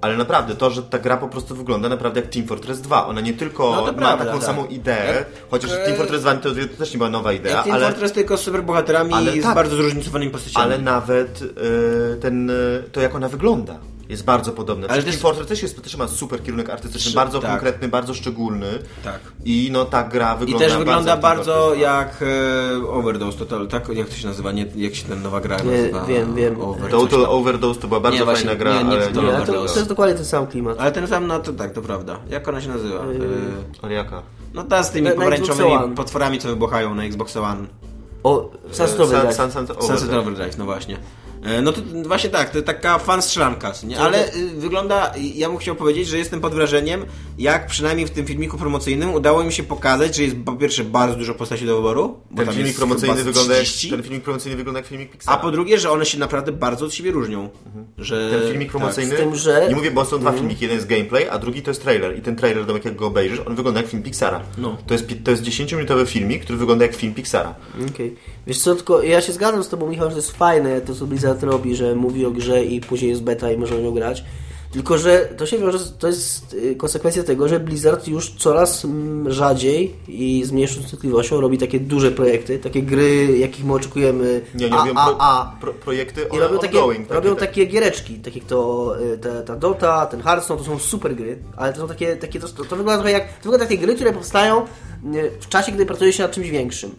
Ale 0.00 0.16
naprawdę, 0.16 0.54
to, 0.54 0.70
że 0.70 0.82
ta 0.82 0.98
gra 0.98 1.16
po 1.16 1.28
prostu 1.28 1.56
wygląda 1.56 1.88
naprawdę 1.88 2.20
jak 2.20 2.30
Team 2.30 2.46
Fortress 2.46 2.80
2. 2.80 3.06
Ona 3.06 3.20
nie 3.20 3.32
tylko 3.34 3.70
No 3.70 3.80
to 3.80 3.92
ma 3.92 3.98
prawda, 3.98 4.24
taką 4.24 4.36
tak. 4.38 4.46
samą 4.46 4.66
ideę, 4.66 5.14
Jak- 5.14 5.26
chociaż 5.50 5.72
e, 5.72 5.76
Team 5.84 5.96
Fortress 5.96 6.20
2 6.22 6.34
to, 6.34 6.50
to 6.50 6.56
też 6.78 6.92
nie 6.92 6.98
była 6.98 7.10
nowa 7.10 7.32
idea, 7.32 7.52
Jak 7.56 7.64
Team 7.64 7.76
ale, 7.76 7.86
Fortress 7.86 8.12
tylko 8.12 8.36
z 8.36 8.40
superbohaterami 8.40 9.12
Ale 9.14 9.36
i 9.36 9.40
z 9.40 9.42
tak. 9.42 9.54
bardzo 9.54 9.76
zróżnicowanymi 9.76 10.30
postaciami. 10.32 10.64
ale 10.64 10.78
nawet 10.78 11.40
e, 12.12 12.16
ten, 12.16 12.50
e, 12.50 12.54
to 12.92 13.00
jak 13.00 13.14
ona 13.14 13.28
wygląda 13.28 13.78
jest 14.08 14.24
bardzo 14.24 14.52
podobne. 14.52 14.88
Ale 14.88 15.02
też- 15.02 15.16
Fortress 15.16 15.48
też, 15.48 15.62
jest, 15.62 15.82
też 15.82 15.96
ma 15.96 16.08
super 16.08 16.42
kierunek 16.42 16.70
artystyczny, 16.70 17.12
bardzo 17.12 17.40
tak. 17.40 17.50
konkretny, 17.50 17.88
bardzo 17.88 18.14
szczególny. 18.14 18.66
Tak. 19.04 19.20
I 19.44 19.68
no 19.72 19.84
ta 19.84 20.04
gra 20.04 20.34
I 20.34 20.38
wygląda 20.38 20.66
też 20.66 20.76
wygląda 20.76 21.16
bardzo 21.16 21.72
2. 21.74 21.82
jak 21.82 22.22
e, 22.82 22.88
Overdose, 22.88 23.38
to, 23.38 23.46
to, 23.46 23.66
tak? 23.66 23.88
Jak 23.88 24.08
to 24.08 24.14
się 24.14 24.26
nazywa? 24.28 24.52
Nie, 24.52 24.66
jak 24.76 24.94
się 24.94 25.04
ten 25.04 25.22
nowa 25.22 25.40
gra 25.40 25.56
Nie, 25.58 25.70
nazywa? 25.70 26.04
wiem, 26.04 26.34
wiem. 26.34 26.60
Over, 26.60 26.90
Total. 26.90 27.24
Overdose 27.28 27.80
to 27.80 27.88
była 27.88 28.00
bardzo 28.00 28.18
Nie, 28.18 28.24
właśnie, 28.24 28.46
fajna 28.46 28.58
gra, 28.58 28.72
nie, 28.82 28.84
nie, 28.84 28.90
ale 28.90 29.00
to 29.02 29.08
nie, 29.08 29.14
Total 29.14 29.34
ale 29.36 29.46
to, 29.46 29.52
to 29.52 29.76
jest 29.76 29.88
dokładnie 29.88 30.14
ten 30.14 30.24
sam 30.24 30.46
klimat. 30.46 30.76
Ale 30.80 30.92
ten 30.92 31.06
sam, 31.06 31.26
no 31.26 31.38
to 31.38 31.52
tak, 31.52 31.72
to 31.72 31.82
prawda. 31.82 32.18
Jak 32.30 32.48
ona 32.48 32.60
się 32.60 32.68
nazywa? 32.68 32.96
E, 32.96 33.02
Ale 33.82 33.92
jaka? 33.94 34.22
no 34.54 34.64
ta 34.64 34.82
z 34.82 34.90
tymi 34.90 35.08
Na- 35.08 35.14
pomarańczowymi 35.14 35.94
potworami, 35.96 36.38
co 36.38 36.48
wybuchają 36.48 36.94
na 36.94 37.04
Xbox 37.04 37.36
One. 37.36 37.66
O, 38.24 38.50
Sunset 38.70 38.96
Sun- 38.98 39.02
Overdrive. 39.02 39.34
Sunset. 39.80 40.12
Overdrive, 40.14 40.58
no 40.58 40.64
właśnie. 40.64 40.96
E, 41.44 41.62
No 41.62 41.72
to 41.72 41.80
właśnie 42.04 42.30
tak, 42.30 42.50
to 42.50 42.62
taka 42.62 42.98
fan 42.98 43.22
strzelanka, 43.22 43.72
nie? 43.84 43.98
ale 44.00 44.34
y, 44.34 44.46
wygląda, 44.56 45.12
ja 45.34 45.48
bym 45.48 45.58
chciał 45.58 45.74
powiedzieć, 45.76 46.08
że 46.08 46.18
jestem 46.18 46.40
pod 46.40 46.54
wrażeniem, 46.54 47.04
jak 47.38 47.66
przynajmniej 47.66 48.06
w 48.06 48.10
tym 48.10 48.26
filmiku 48.26 48.58
promocyjnym 48.58 49.14
udało 49.14 49.44
mi 49.44 49.52
się 49.52 49.62
pokazać, 49.62 50.16
że 50.16 50.22
jest 50.22 50.36
po 50.44 50.52
pierwsze 50.52 50.84
bardzo 50.84 51.16
dużo 51.16 51.34
postaci 51.34 51.66
do 51.66 51.76
wyboru, 51.76 52.20
bo 52.30 52.36
Ten 52.36 52.46
tam 52.46 52.54
filmik 52.54 52.66
jest 52.66 52.78
promocyjny 52.78 53.24
wygląda 53.24 53.54
jak, 53.54 53.64
30, 53.64 53.90
ten 53.90 54.02
filmik 54.02 54.22
promocyjny 54.22 54.56
wygląda 54.56 54.80
jak 54.80 54.86
filmik 54.88 55.10
Pixara. 55.10 55.36
a 55.36 55.40
po 55.40 55.50
drugie, 55.50 55.78
że 55.78 55.90
one 55.90 56.06
się 56.06 56.18
naprawdę 56.18 56.52
bardzo 56.52 56.86
od 56.86 56.94
siebie 56.94 57.10
różnią. 57.10 57.48
Że, 57.98 58.30
Ten 58.30 58.50
filmik 58.50 58.70
promocyjny, 58.70 59.14
z 59.16 59.18
tym, 59.18 59.36
że- 59.36 59.66
nie 59.68 59.74
mówię, 59.76 59.90
bo 59.90 60.04
są 60.04 60.18
dwa 60.18 60.32
filmiki, 60.32 60.62
jeden 60.64 60.76
jest 60.76 60.88
gameplay, 60.88 61.28
a 61.28 61.38
drugi 61.38 61.62
to 61.62 61.70
jest 61.70 61.82
trailer 61.82 62.18
i 62.18 62.22
ten 62.22 62.36
trailer, 62.36 62.66
do 62.66 62.72
jakiego 62.72 62.96
go 62.96 63.06
obejrzysz, 63.06 63.40
on 63.46 63.54
wygląda 63.54 63.80
jak 63.80 63.90
film 63.90 64.02
Pixara. 64.02 64.40
No. 64.58 64.76
To 64.86 64.94
jest, 64.94 65.06
to 65.24 65.30
jest 65.30 65.42
10-minutowy 65.42 66.06
filmik, 66.06 66.42
który 66.44 66.58
wygląda 66.58 66.84
jak 66.84 66.94
film 66.94 67.14
Pixara. 67.14 67.54
Okej. 67.94 68.16
Wiesz 68.46 68.58
co, 68.58 68.74
tylko 68.74 69.02
ja 69.02 69.20
się 69.20 69.32
zgadzam 69.32 69.64
z 69.64 69.68
tobą, 69.68 69.88
Michał, 69.90 70.06
że 70.08 70.10
to 70.10 70.16
jest 70.20 70.30
fajne, 70.36 70.80
to 70.80 70.94
co 70.94 71.06
Blizzard 71.34 71.52
robi, 71.52 71.76
że 71.76 71.94
mówi 71.94 72.26
o 72.26 72.30
grze 72.30 72.64
i 72.64 72.80
później 72.80 73.10
jest 73.10 73.22
beta 73.22 73.52
i 73.52 73.58
można 73.58 73.76
nią 73.76 73.90
grać. 73.90 74.24
Tylko, 74.72 74.98
że 74.98 75.18
to 75.36 75.46
się 75.46 75.58
wiąże, 75.58 75.78
to 75.98 76.06
jest 76.06 76.54
y, 76.54 76.76
konsekwencja 76.76 77.22
tego, 77.22 77.48
że 77.48 77.60
Blizzard 77.60 78.08
już 78.08 78.30
coraz 78.30 78.84
mm, 78.84 79.32
rzadziej 79.32 79.96
i 80.08 80.44
z 80.44 80.52
mniejszą 80.52 80.80
częstotliwością 80.80 81.40
robi 81.40 81.58
takie 81.58 81.80
duże 81.80 82.10
projekty, 82.10 82.58
takie 82.58 82.82
gry, 82.82 83.38
jakich 83.38 83.64
my 83.64 83.72
oczekujemy 83.72 84.40
Nie, 84.54 84.70
nie 84.70 84.76
a, 84.76 84.78
robią 84.78 84.92
a, 84.96 85.16
a. 85.18 85.56
Pro, 85.60 85.74
projekty 85.74 86.26
I 86.32 86.38
robią 86.38 86.58
takie, 86.58 86.78
robią 87.08 87.30
tak. 87.30 87.48
takie 87.48 87.66
giereczki, 87.66 88.14
takie 88.14 88.38
jak 88.38 88.48
to 88.48 88.94
y, 89.14 89.18
ta, 89.18 89.42
ta 89.42 89.56
Dota, 89.56 90.06
ten 90.06 90.22
Hearthstone, 90.22 90.58
to 90.58 90.64
są 90.64 90.78
super 90.78 91.16
gry, 91.16 91.38
ale 91.56 91.72
to 91.72 91.80
są 91.80 91.88
takie, 91.88 92.16
takie 92.16 92.40
to, 92.40 92.48
to 92.48 92.76
wygląda 92.76 92.94
trochę 92.94 93.12
jak, 93.12 93.28
to 93.28 93.42
wygląda 93.42 93.64
jak 93.64 93.68
takie 93.68 93.82
gry, 93.82 93.94
które 93.94 94.12
powstają 94.12 94.62
y, 94.62 94.66
w 95.40 95.48
czasie, 95.48 95.72
gdy 95.72 95.86
pracuje 95.86 96.12
się 96.12 96.22
nad 96.22 96.32
czymś 96.32 96.50
większym. 96.50 96.90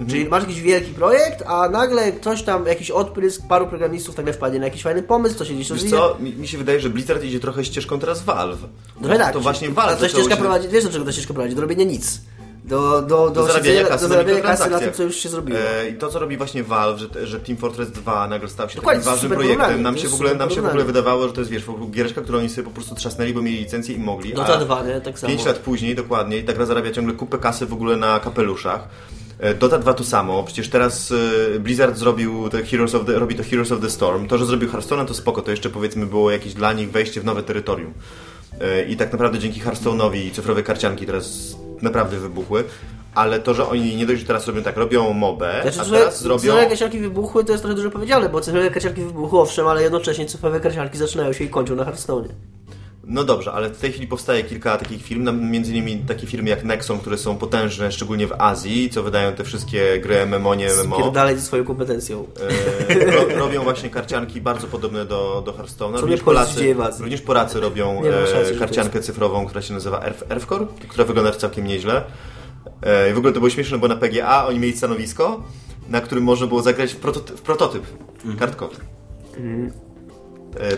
Mhm. 0.00 0.10
Czyli 0.10 0.28
masz 0.28 0.42
jakiś 0.42 0.60
wielki 0.60 0.90
projekt, 0.90 1.42
a 1.46 1.68
nagle 1.68 2.12
ktoś 2.12 2.42
tam, 2.42 2.66
jakiś 2.66 2.90
odprysk, 2.90 3.42
paru 3.48 3.66
programistów 3.66 4.16
nagle 4.16 4.32
wpadnie 4.32 4.58
na 4.58 4.64
jakiś 4.64 4.82
fajny 4.82 5.02
pomysł, 5.02 5.38
to 5.38 5.44
się 5.44 5.54
gdzieś 5.54 5.70
Wiesz 5.70 5.70
rozwinie. 5.70 5.90
co, 5.98 6.16
mi, 6.20 6.32
mi 6.32 6.48
się 6.48 6.58
wydaje, 6.58 6.80
że 6.80 6.90
Blizzard 6.90 7.24
idzie 7.24 7.40
trochę 7.40 7.64
ścieżką 7.64 7.98
teraz 7.98 8.22
Valve. 8.22 8.58
No 9.00 9.08
tak, 9.18 9.32
to 9.32 9.40
właśnie 9.40 9.68
a 9.68 9.70
Valve 9.70 9.90
ta 9.94 10.00
zaczęło 10.00 10.08
ścieżka 10.22 10.34
się- 10.36 10.40
prowadzi, 10.40 10.68
wiesz 10.68 10.84
do 10.84 10.90
czego 10.90 11.04
ta 11.04 11.12
ścieżka 11.12 11.34
prowadzi? 11.34 11.54
Do 11.54 11.60
robienia 11.60 11.84
nic. 11.84 12.20
Do, 12.64 13.02
do, 13.02 13.30
do, 13.30 13.46
zarabiania 13.46 13.80
siedzenia- 13.80 13.88
kasy 13.88 14.02
do 14.02 14.08
na 14.08 14.14
zarabiania 14.14 14.40
kasy 14.40 14.70
na 14.70 14.78
tym, 14.78 14.92
co 14.92 15.02
już 15.02 15.16
się 15.16 15.28
zrobiło. 15.28 15.58
E, 15.58 15.88
I 15.88 15.94
to, 15.94 16.08
co 16.08 16.18
robi 16.18 16.36
właśnie 16.36 16.64
Valve, 16.64 16.98
że, 17.00 17.26
że 17.26 17.40
Team 17.40 17.58
Fortress 17.58 17.90
2 17.90 18.28
nagle 18.28 18.48
stał 18.48 18.68
się 18.68 18.76
Dokładnie, 18.76 19.02
takim 19.04 19.14
ważnym 19.14 19.32
projektem, 19.32 19.82
nam 19.82 19.94
to 19.94 20.00
się, 20.00 20.08
w 20.08 20.14
ogóle, 20.14 20.34
nam 20.34 20.50
się 20.50 20.62
w 20.62 20.66
ogóle 20.66 20.84
wydawało, 20.84 21.26
że 21.28 21.32
to 21.32 21.40
jest, 21.40 21.50
wiesz, 21.50 21.62
giereczka, 21.90 22.20
którą 22.20 22.38
oni 22.38 22.48
sobie 22.48 22.62
po 22.64 22.70
prostu 22.70 22.94
trzasnęli, 22.94 23.34
bo 23.34 23.42
mieli 23.42 23.58
licencję 23.58 23.94
i 23.94 23.98
mogli. 23.98 24.34
Dota 24.34 24.54
a 24.54 24.58
2, 24.58 24.82
nie? 24.82 25.00
Tak 25.00 25.18
samo. 25.18 25.28
5 25.28 25.44
lat 25.46 25.56
później, 25.58 25.94
dokładnie, 25.94 26.38
i 26.38 26.44
ta 26.44 26.52
gra 26.52 26.66
zarabia 26.66 26.90
ciągle 26.90 27.14
kupę 27.14 27.38
kasy 27.38 27.66
w 27.66 27.72
ogóle 27.72 27.96
na 27.96 28.20
kapeluszach. 28.20 28.88
E, 29.40 29.54
Dota 29.54 29.78
2 29.78 29.94
to 29.94 30.04
samo, 30.04 30.42
przecież 30.42 30.68
teraz 30.68 31.12
e, 31.56 31.60
Blizzard 31.60 31.96
zrobił 31.96 32.50
Heroes 32.70 32.94
of 32.94 33.06
the, 33.06 33.18
robi 33.18 33.34
to 33.34 33.42
Heroes 33.42 33.72
of 33.72 33.80
the 33.80 33.90
Storm. 33.90 34.28
To, 34.28 34.38
że 34.38 34.46
zrobił 34.46 34.68
Hearthstone 34.68 35.06
to 35.06 35.14
spoko, 35.14 35.42
to 35.42 35.50
jeszcze 35.50 35.70
powiedzmy 35.70 36.06
było 36.06 36.30
jakieś 36.30 36.54
dla 36.54 36.72
nich 36.72 36.90
wejście 36.90 37.20
w 37.20 37.24
nowe 37.24 37.42
terytorium. 37.42 37.94
E, 38.60 38.82
I 38.82 38.96
tak 38.96 39.12
naprawdę 39.12 39.38
dzięki 39.38 39.60
Hearthstone'owi 39.60 40.30
cyfrowe 40.32 40.62
karcianki 40.62 41.06
teraz 41.06 41.56
naprawdę 41.82 42.18
wybuchły. 42.18 42.64
Ale 43.14 43.40
to, 43.40 43.54
że 43.54 43.68
oni 43.68 43.96
nie 43.96 44.06
dość, 44.06 44.20
że 44.20 44.26
teraz 44.26 44.46
robią 44.46 44.62
tak, 44.62 44.76
robią 44.76 45.12
mobę, 45.12 45.60
Znaczy, 45.62 45.80
a 45.80 45.84
teraz 45.84 46.22
zrobią... 46.22 46.40
cyfrowe 46.40 46.66
karcianki 46.66 46.98
wybuchły, 46.98 47.44
to 47.44 47.52
jest 47.52 47.62
trochę 47.64 47.76
dużo 47.76 47.90
powiedziane, 47.90 48.28
bo 48.28 48.40
cyfrowe 48.40 48.70
karcianki 48.70 49.00
wybuchły, 49.02 49.40
owszem, 49.40 49.66
ale 49.66 49.82
jednocześnie 49.82 50.26
cyfrowe 50.26 50.60
karcianki 50.60 50.98
zaczynają 50.98 51.32
się 51.32 51.44
i 51.44 51.48
kończą 51.48 51.76
na 51.76 51.84
Hearthstone. 51.84 52.28
No 53.10 53.24
dobrze, 53.24 53.52
ale 53.52 53.70
w 53.70 53.78
tej 53.78 53.90
chwili 53.92 54.06
powstaje 54.06 54.44
kilka 54.44 54.76
takich 54.78 55.02
firm, 55.02 55.22
nam- 55.22 55.50
między 55.50 55.72
innymi 55.72 55.98
takie 55.98 56.26
firmy 56.26 56.50
jak 56.50 56.64
Nexon, 56.64 56.98
które 57.00 57.18
są 57.18 57.36
potężne, 57.38 57.92
szczególnie 57.92 58.26
w 58.26 58.32
Azji, 58.38 58.90
co 58.90 59.02
wydają 59.02 59.32
te 59.32 59.44
wszystkie 59.44 60.00
gry 60.00 60.26
MMO, 60.26 60.54
nie 60.54 60.68
MMO. 60.84 61.10
Dalej 61.10 61.36
ze 61.36 61.42
swoją 61.42 61.64
kompetencją. 61.64 62.26
E, 62.88 63.10
ro, 63.10 63.24
robią 63.38 63.62
właśnie 63.62 63.90
karcianki 63.90 64.40
bardzo 64.40 64.66
podobne 64.66 65.04
do, 65.06 65.42
do 65.46 65.52
Hearthstone'a. 65.52 66.00
Również 66.00 66.20
Polacy, 66.22 66.74
również 67.00 67.20
Polacy 67.22 67.60
robią 67.60 68.02
e, 68.04 68.26
szansy, 68.26 68.44
że 68.48 68.52
to 68.54 68.58
karciankę 68.60 69.00
cyfrową, 69.00 69.46
która 69.46 69.62
się 69.62 69.74
nazywa 69.74 70.00
Erf, 70.04 70.24
Erfcore, 70.28 70.66
która 70.88 71.04
wygląda 71.04 71.32
całkiem 71.32 71.66
nieźle. 71.66 72.04
E, 72.82 73.10
I 73.10 73.14
w 73.14 73.18
ogóle 73.18 73.32
to 73.32 73.40
było 73.40 73.50
śmieszne, 73.50 73.78
bo 73.78 73.88
na 73.88 73.96
PGA 73.96 74.46
oni 74.46 74.58
mieli 74.58 74.76
stanowisko, 74.76 75.42
na 75.88 76.00
którym 76.00 76.24
można 76.24 76.46
było 76.46 76.62
zagrać 76.62 76.92
w, 76.92 76.96
prototy 76.96 77.36
w 77.36 77.42
prototyp 77.42 77.82
Mhm. 78.16 78.36
kartkowy. 78.38 78.76
E, 79.36 79.38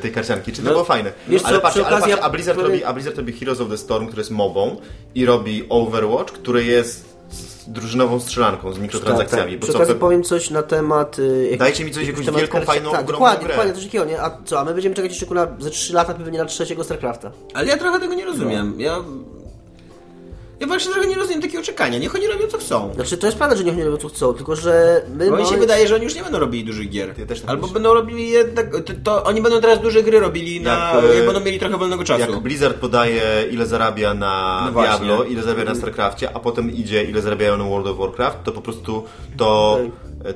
tej 0.03 0.13
karcianki, 0.13 0.53
czy 0.53 0.59
to 0.59 0.65
No, 0.65 0.71
było 0.73 0.85
fajne. 0.85 1.13
wiesz 1.29 1.43
ale 1.45 1.57
co, 1.57 1.63
patrzcie, 1.63 1.87
ale 1.87 1.97
patrzcie, 2.01 2.23
a, 2.25 2.31
Blizzard 2.31 2.59
który- 2.59 2.73
robi, 2.73 2.85
a 2.85 2.93
Blizzard 2.93 3.17
robi 3.17 3.33
Heroes 3.33 3.61
of 3.61 3.69
the 3.69 3.79
Storm, 3.79 4.07
który 4.07 4.21
jest 4.21 4.31
mobą 4.31 4.77
i 5.15 5.27
robi 5.27 5.67
Overwatch, 5.69 6.33
który 6.33 6.65
jest 6.65 7.11
drużynową 7.67 8.21
strzelanką 8.21 8.73
z 8.73 8.79
mikrotransakcjami. 8.79 9.51
Tak, 9.53 9.61
Bo 9.61 9.65
Przy 9.65 9.73
co, 9.73 9.79
okazji 9.79 9.95
powiem 9.95 10.23
coś 10.23 10.51
na 10.51 10.63
temat... 10.63 11.19
y, 11.19 11.49
jak- 11.51 11.61
Dajcie 11.61 11.85
mi 11.85 11.91
coś, 11.91 12.07
jakąś 12.07 12.27
wielką, 12.27 12.59
karci- 12.59 12.65
fajną, 12.65 12.91
tak, 12.91 13.01
ogromną 13.01 13.13
dokładnie, 13.27 13.45
grę. 13.45 13.55
dokładnie, 13.55 13.75
coś 13.75 13.85
takiego, 13.85 14.05
nie? 14.05 14.23
A 14.23 14.39
co, 14.45 14.61
a 14.61 14.65
my 14.65 14.73
będziemy 14.75 14.95
czekać 14.95 15.11
jeszcze 15.21 15.35
na, 15.35 15.47
ze 15.59 15.71
3 15.71 15.93
lata 15.95 16.15
pewnie 16.15 16.39
na 16.39 16.45
trzeciego 16.45 16.85
StarCrafta. 16.85 17.31
Ale 17.55 17.67
ja 17.69 17.77
trochę 17.77 18.01
tego 18.01 18.15
nie 18.15 18.25
rozumiem. 18.25 18.75
Ja... 18.81 19.05
Ja 20.61 20.67
właśnie 20.67 20.93
trochę 20.93 21.09
nie 21.09 21.15
rozumiem 21.15 21.43
takiego 21.43 21.63
czekania. 21.63 21.99
Niech 21.99 22.15
oni 22.15 22.27
robią 22.27 22.47
co 22.47 22.59
chcą. 22.59 22.95
Znaczy, 22.95 23.17
to 23.19 23.27
jest 23.27 23.39
prawda, 23.39 23.57
że 23.57 23.65
niech 23.65 23.77
nie 23.77 23.85
robią 23.85 23.97
co 23.97 24.09
chcą, 24.09 24.35
tylko 24.35 24.57
że 24.57 25.03
my 25.17 25.31
Bo 25.31 25.37
mi 25.37 25.47
się 25.47 25.57
wydaje, 25.57 25.89
że 25.89 25.95
oni 25.95 26.05
już 26.05 26.15
nie 26.15 26.23
będą 26.23 26.39
robili 26.39 26.65
dużych 26.65 26.91
gier. 26.91 27.15
Ja 27.19 27.27
też 27.27 27.41
tak 27.41 27.51
Albo 27.51 27.63
myślę. 27.63 27.75
będą 27.75 27.95
robili 27.95 28.31
jednak. 28.31 28.71
To, 28.85 28.93
to 29.05 29.25
oni 29.25 29.41
będą 29.43 29.61
teraz 29.61 29.81
duże 29.81 30.03
gry 30.03 30.21
robili 30.21 30.61
na. 30.61 30.93
Jak, 30.95 31.05
Jak, 31.05 31.23
e, 31.23 31.27
będą 31.27 31.41
mieli 31.41 31.59
trochę 31.59 31.77
wolnego 31.79 32.05
czasu. 32.05 32.21
Jak 32.21 32.41
Blizzard 32.41 32.77
podaje, 32.77 33.23
ile 33.51 33.67
zarabia 33.67 34.15
na 34.15 34.63
No. 34.75 34.81
Diablo, 34.83 35.25
ile 35.25 35.43
zarabia 35.43 35.65
na 35.65 35.75
StarCraftie, 35.75 36.37
a 36.37 36.41
potem 36.41 36.71
idzie, 36.71 37.05
ile 37.05 37.23
zarabiają 37.23 37.57
na 37.57 37.65
World 37.65 37.87
of 37.87 37.99
Warcraft, 37.99 38.45
to 38.45 38.53
po 38.53 38.61
prostu 38.61 39.05
to, 39.37 39.79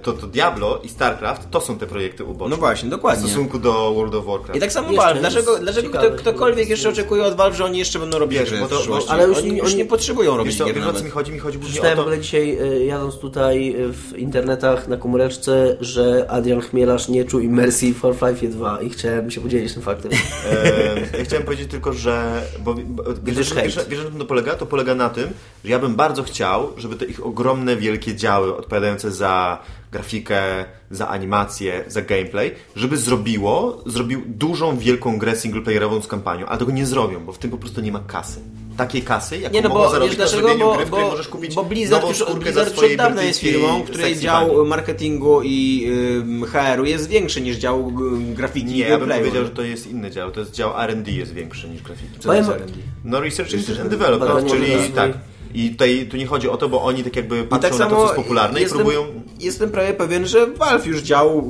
to, 0.02 0.12
to 0.12 0.26
Diablo 0.26 0.80
i 0.82 0.88
StarCraft 0.88 1.50
to 1.50 1.60
są 1.60 1.78
te 1.78 1.86
projekty 1.86 2.24
uboczne. 2.24 2.50
No 2.50 2.56
właśnie, 2.56 2.86
W 2.88 2.90
dokładnie. 2.90 3.26
stosunku 3.28 3.58
do 3.58 3.92
World 3.94 4.14
of 4.14 4.24
Warcraft. 4.26 4.56
I 4.56 4.60
tak 4.60 4.72
samo 4.72 4.92
Valve. 4.92 5.20
Dlaczego, 5.20 5.58
dlaczego 5.58 5.88
kto, 5.88 6.10
ktokolwiek 6.10 6.66
bo- 6.66 6.70
jeszcze 6.70 6.88
oczekuje 6.88 7.24
od 7.24 7.36
Valve, 7.36 7.56
że 7.56 7.64
oni 7.64 7.78
jeszcze 7.78 7.98
będą 7.98 8.18
robić 8.18 8.38
Wiesz, 8.38 8.50
gry 8.50 8.58
bo 8.60 8.66
w 8.66 8.70
to- 8.70 8.76
przyszłości? 8.76 9.10
ale 9.10 9.26
już 9.28 9.38
oni, 9.38 9.52
nie- 9.52 9.58
już 9.58 9.66
oni- 9.68 9.76
nie 9.76 9.84
potrzebują 9.84 10.30
Wiesz 10.30 10.38
robić 10.38 10.58
gier 10.58 10.74
wiesz 10.74 10.86
o 10.86 10.92
co 10.92 11.04
mi 11.04 11.10
chodzi? 11.10 11.32
Mi 11.32 11.38
chodzi 11.38 11.58
głównie 11.58 11.72
o 11.74 11.76
Czytałem 11.76 11.94
w 11.96 11.96
to... 11.98 12.02
ogóle 12.02 12.18
dzisiaj, 12.20 12.58
y, 12.62 12.84
jadąc 12.84 13.18
tutaj 13.18 13.74
y, 13.80 13.92
w 13.92 14.18
internetach 14.18 14.88
na 14.88 14.96
komóreczce, 14.96 15.76
że 15.80 16.26
Adrian 16.28 16.60
Chmielarz 16.60 17.08
nie 17.08 17.24
czuł 17.24 17.40
imersji 17.40 17.94
w 17.94 18.00
Half-Life 18.02 18.48
2 18.48 18.80
i 18.82 18.90
chciałem 18.90 19.30
się 19.30 19.40
podzielić 19.40 19.72
tym 19.74 19.82
faktem. 19.82 20.12
E, 20.12 21.18
ja 21.18 21.24
chciałem 21.24 21.44
powiedzieć 21.44 21.70
tylko, 21.70 21.92
że. 21.92 22.42
Bo, 22.64 22.74
bo, 22.74 23.02
wiesz, 23.04 23.14
Gdyż 23.22 23.36
wiesz, 23.36 23.54
hejt. 23.76 23.88
wiesz, 23.88 23.98
na 24.04 24.10
czym 24.10 24.18
to 24.18 24.24
polega? 24.24 24.54
To 24.54 24.66
polega 24.66 24.94
na 24.94 25.08
tym, 25.10 25.28
że 25.64 25.70
ja 25.70 25.78
bym 25.78 25.94
bardzo 25.94 26.22
chciał, 26.22 26.68
żeby 26.76 26.96
te 26.96 27.04
ich 27.04 27.26
ogromne, 27.26 27.76
wielkie 27.76 28.14
działy 28.16 28.56
odpowiadające 28.56 29.10
za 29.10 29.58
grafikę, 29.92 30.64
za 30.90 31.08
animację, 31.08 31.84
za 31.88 32.02
gameplay, 32.02 32.54
żeby 32.76 32.96
zrobiło, 32.96 33.82
zrobił 33.86 34.22
dużą, 34.26 34.78
wielką 34.78 35.18
grę 35.18 35.36
singleplayerową 35.36 36.02
z 36.02 36.06
kampanią, 36.06 36.46
ale 36.46 36.58
tego 36.58 36.72
nie 36.72 36.86
zrobią, 36.86 37.24
bo 37.24 37.32
w 37.32 37.38
tym 37.38 37.50
po 37.50 37.58
prostu 37.58 37.80
nie 37.80 37.92
ma 37.92 38.00
kasy. 38.06 38.40
Takiej 38.76 39.02
kasy, 39.02 39.38
jaką 39.38 39.54
Nie 39.54 39.62
no, 39.62 39.68
mogą 39.68 39.80
bo 39.80 39.90
zarobić 39.90 40.18
na 40.18 40.26
zrobieniu 40.26 40.64
Bo, 40.64 40.74
gry, 40.74 40.84
w 40.84 40.88
której 40.88 41.04
bo, 41.04 41.10
możesz 41.10 41.28
kupić 41.28 41.54
bo 41.54 41.64
Blizzard 41.64 42.02
nową 42.02 42.14
skórkę 42.14 42.40
Blizzard 42.40 42.68
za 42.68 42.74
swojej 42.74 42.96
dawna 42.96 43.22
jest 43.22 43.40
firmą, 43.40 43.82
której 43.82 44.16
dział 44.16 44.48
bunny. 44.48 44.68
marketingu 44.68 45.42
i 45.42 45.86
ym, 46.18 46.44
HR-u 46.44 46.84
jest 46.84 47.08
większy 47.08 47.40
niż 47.40 47.56
dział 47.56 47.92
y, 48.30 48.34
grafiki 48.34 48.66
Nie, 48.66 48.78
ja 48.78 48.98
bym 48.98 49.08
powiedział, 49.08 49.44
że 49.44 49.50
to 49.50 49.62
jest 49.62 49.86
inny 49.86 50.10
dział. 50.10 50.30
To 50.30 50.40
jest 50.40 50.52
dział 50.52 50.80
R&D 50.82 51.10
jest 51.10 51.32
większy 51.32 51.68
niż 51.68 51.82
grafiki. 51.82 52.18
Co 52.18 52.28
to 52.28 52.34
jest 52.34 52.50
R&D? 52.50 52.72
No 53.04 53.20
Research 53.20 53.52
Research 53.52 53.80
and 53.80 53.90
Development, 53.90 54.50
czyli 54.50 54.92
tak. 54.94 55.12
I 55.54 55.70
tutaj 55.70 56.06
tu 56.10 56.16
nie 56.16 56.26
chodzi 56.26 56.48
o 56.48 56.56
to, 56.56 56.68
bo 56.68 56.82
oni 56.82 57.04
tak 57.04 57.16
jakby 57.16 57.44
patrzą 57.44 57.68
tak 57.68 57.78
na 57.78 57.86
to, 57.86 57.96
co 57.96 58.02
jest 58.02 58.14
popularne 58.14 58.60
jestem, 58.60 58.80
i 58.80 58.82
próbują... 58.82 59.06
Jestem 59.40 59.70
prawie 59.70 59.94
pewien, 59.94 60.26
że 60.26 60.46
Valve 60.46 60.86
już 60.86 61.02
dział 61.02 61.44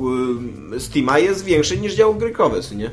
y, 0.73 0.79
Steama 0.79 1.19
jest 1.19 1.45
większy 1.45 1.77
niż 1.77 1.93
dział 1.93 2.15
co 2.61 2.75
nie? 2.75 2.89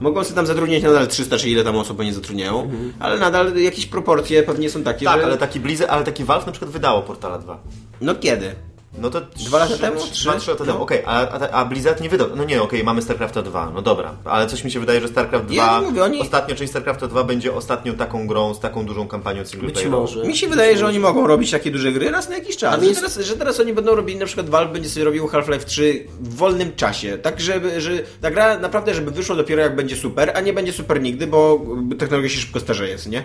Mogą 0.00 0.24
sobie 0.24 0.36
tam 0.36 0.46
zatrudniać 0.46 0.82
nadal 0.82 1.08
300 1.08 1.38
czy 1.38 1.50
ile 1.50 1.64
tam 1.64 1.76
osób 1.76 2.00
oni 2.00 2.12
zatrudniają, 2.12 2.70
ale 3.00 3.18
nadal 3.18 3.56
jakieś 3.56 3.86
proporcje 3.86 4.42
pewnie 4.42 4.70
są 4.70 4.82
takie, 4.82 5.06
Tak, 5.06 5.20
że... 5.20 5.26
ale 5.26 5.38
taki 5.38 5.60
Blizzard, 5.60 5.90
ale 5.90 6.04
taki 6.04 6.24
Valve 6.24 6.46
na 6.46 6.52
przykład 6.52 6.70
wydało 6.70 7.02
Portala 7.02 7.38
2. 7.38 7.58
No 8.00 8.14
kiedy? 8.14 8.54
No 8.98 9.10
to 9.10 9.20
Dwa 9.20 9.58
lata 9.58 9.78
temu? 9.78 10.00
Trzy, 10.00 10.12
Trzy? 10.12 10.24
dwa, 10.28 10.38
trzy 10.38 10.50
lata 10.50 10.64
No. 10.64 10.72
temu, 10.72 10.82
okej, 10.84 11.02
a, 11.06 11.28
a, 11.28 11.48
a 11.50 11.64
Blizzard 11.64 12.00
nie 12.00 12.08
wydał. 12.08 12.28
No 12.36 12.44
nie, 12.44 12.62
okej, 12.62 12.84
mamy 12.84 13.02
StarCrafta 13.02 13.42
2, 13.42 13.70
no 13.74 13.82
dobra, 13.82 14.14
ale 14.24 14.46
coś 14.46 14.64
mi 14.64 14.70
się 14.70 14.80
wydaje, 14.80 15.00
że 15.00 15.08
StarCraft 15.08 15.44
2, 15.46 15.54
Ja 15.54 15.80
mówię, 15.80 16.04
oni- 16.04 16.20
ostatnia 16.20 16.54
część 16.54 16.70
StarCrafta 16.70 17.06
2 17.06 17.24
będzie 17.24 17.54
ostatnią 17.54 17.94
taką 17.94 18.26
grą 18.26 18.54
z 18.54 18.60
taką 18.60 18.86
dużą 18.86 19.08
kampanią 19.08 19.38
Być 19.42 19.50
singleplayerową. 19.50 20.00
może. 20.00 20.24
Mi 20.24 20.36
się 20.36 20.48
wydaje, 20.48 20.78
że 20.78 20.86
oni 20.86 20.98
mogą 20.98 21.26
robić 21.26 21.50
takie 21.50 21.70
duże 21.70 21.92
gry 21.92 22.10
raz 22.10 22.28
na 22.28 22.34
jakiś 22.36 22.56
czas. 22.56 22.72
Ale 22.74 22.82
Że 22.82 22.88
jest- 22.88 23.00
teraz, 23.00 23.18
że 23.26 23.36
teraz 23.36 23.60
oni 23.60 23.72
będą 23.72 23.94
robili, 23.94 24.18
na 24.18 24.26
przykład 24.26 24.48
Valve 24.50 24.72
będzie 24.72 24.88
sobie 24.88 25.04
robił 25.04 25.26
Half-Life 25.28 25.64
3 25.64 26.06
w 26.20 26.34
wolnym 26.36 26.72
czasie. 26.76 27.18
Tak, 27.18 27.40
żeby, 27.40 27.80
że 27.80 27.90
ta 28.20 28.30
gra 28.30 28.58
naprawdę, 28.58 28.94
żeby 28.94 29.10
wyszło 29.10 29.36
dopiero 29.36 29.62
jak 29.62 29.76
będzie 29.76 29.96
super, 29.96 30.32
a 30.34 30.40
nie 30.40 30.52
będzie 30.52 30.72
super 30.72 31.00
nigdy, 31.02 31.26
bo 31.26 31.60
technologia 31.98 32.30
się 32.30 32.40
szybko 32.40 32.60
starzeje, 32.60 32.96
nie? 33.06 33.24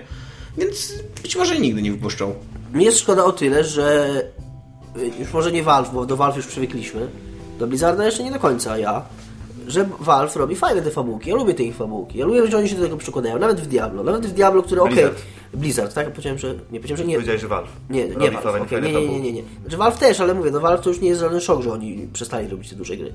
Więc 0.57 0.93
być 1.23 1.35
może 1.35 1.59
nigdy 1.59 1.81
nie 1.81 1.91
wypuszczą. 1.91 2.35
Jest 2.75 2.99
szkoda 2.99 3.23
o 3.23 3.31
tyle, 3.31 3.63
że 3.63 4.09
już 5.19 5.33
może 5.33 5.51
nie 5.51 5.63
Valve, 5.63 5.93
bo 5.93 6.05
do 6.05 6.17
Valve 6.17 6.37
już 6.37 6.47
przywykliśmy, 6.47 7.07
do 7.59 7.67
Blizzarda 7.67 8.05
jeszcze 8.05 8.23
nie 8.23 8.31
do 8.31 8.39
końca 8.39 8.77
ja, 8.77 9.01
że 9.67 9.89
Valve 9.99 10.35
robi 10.35 10.55
fajne 10.55 10.81
te 10.81 10.91
fabułki. 10.91 11.29
Ja 11.29 11.35
lubię 11.35 11.53
te 11.53 11.63
ich 11.63 11.75
fabułki. 11.75 12.17
Ja 12.17 12.25
lubię, 12.25 12.47
że 12.47 12.57
oni 12.57 12.69
się 12.69 12.75
do 12.75 12.83
tego 12.83 12.97
przykładają. 12.97 13.39
Nawet 13.39 13.61
w 13.61 13.67
Diablo. 13.67 14.03
Nawet 14.03 14.25
w 14.27 14.33
Diablo, 14.33 14.63
które 14.63 14.81
okej... 14.81 14.93
Blizzard. 14.93 15.21
Blizzard, 15.53 15.93
tak? 15.93 16.09
Powiedziałem, 16.09 16.39
że... 16.39 16.55
Nie, 16.71 16.79
powiedziałem, 16.79 16.97
że 16.97 17.05
nie... 17.05 17.13
Powiedziałeś, 17.13 17.41
że 17.41 17.47
Valve. 17.47 17.69
Nie, 17.89 18.07
nie, 18.07 18.31
Valve, 18.31 18.69
fajne 18.69 18.91
nie, 18.91 18.93
nie, 18.93 19.09
nie, 19.09 19.19
nie, 19.19 19.33
nie. 19.33 19.43
Znaczy 19.61 19.77
Valve 19.77 19.99
też, 19.99 20.19
ale 20.19 20.33
mówię, 20.33 20.51
no 20.51 20.59
Valve 20.59 20.81
to 20.81 20.89
już 20.89 21.01
nie 21.01 21.09
jest 21.09 21.21
żaden 21.21 21.39
szok, 21.39 21.61
że 21.61 21.73
oni 21.73 22.07
przestali 22.13 22.47
robić 22.47 22.69
te 22.69 22.75
duże 22.75 22.97
gry. 22.97 23.13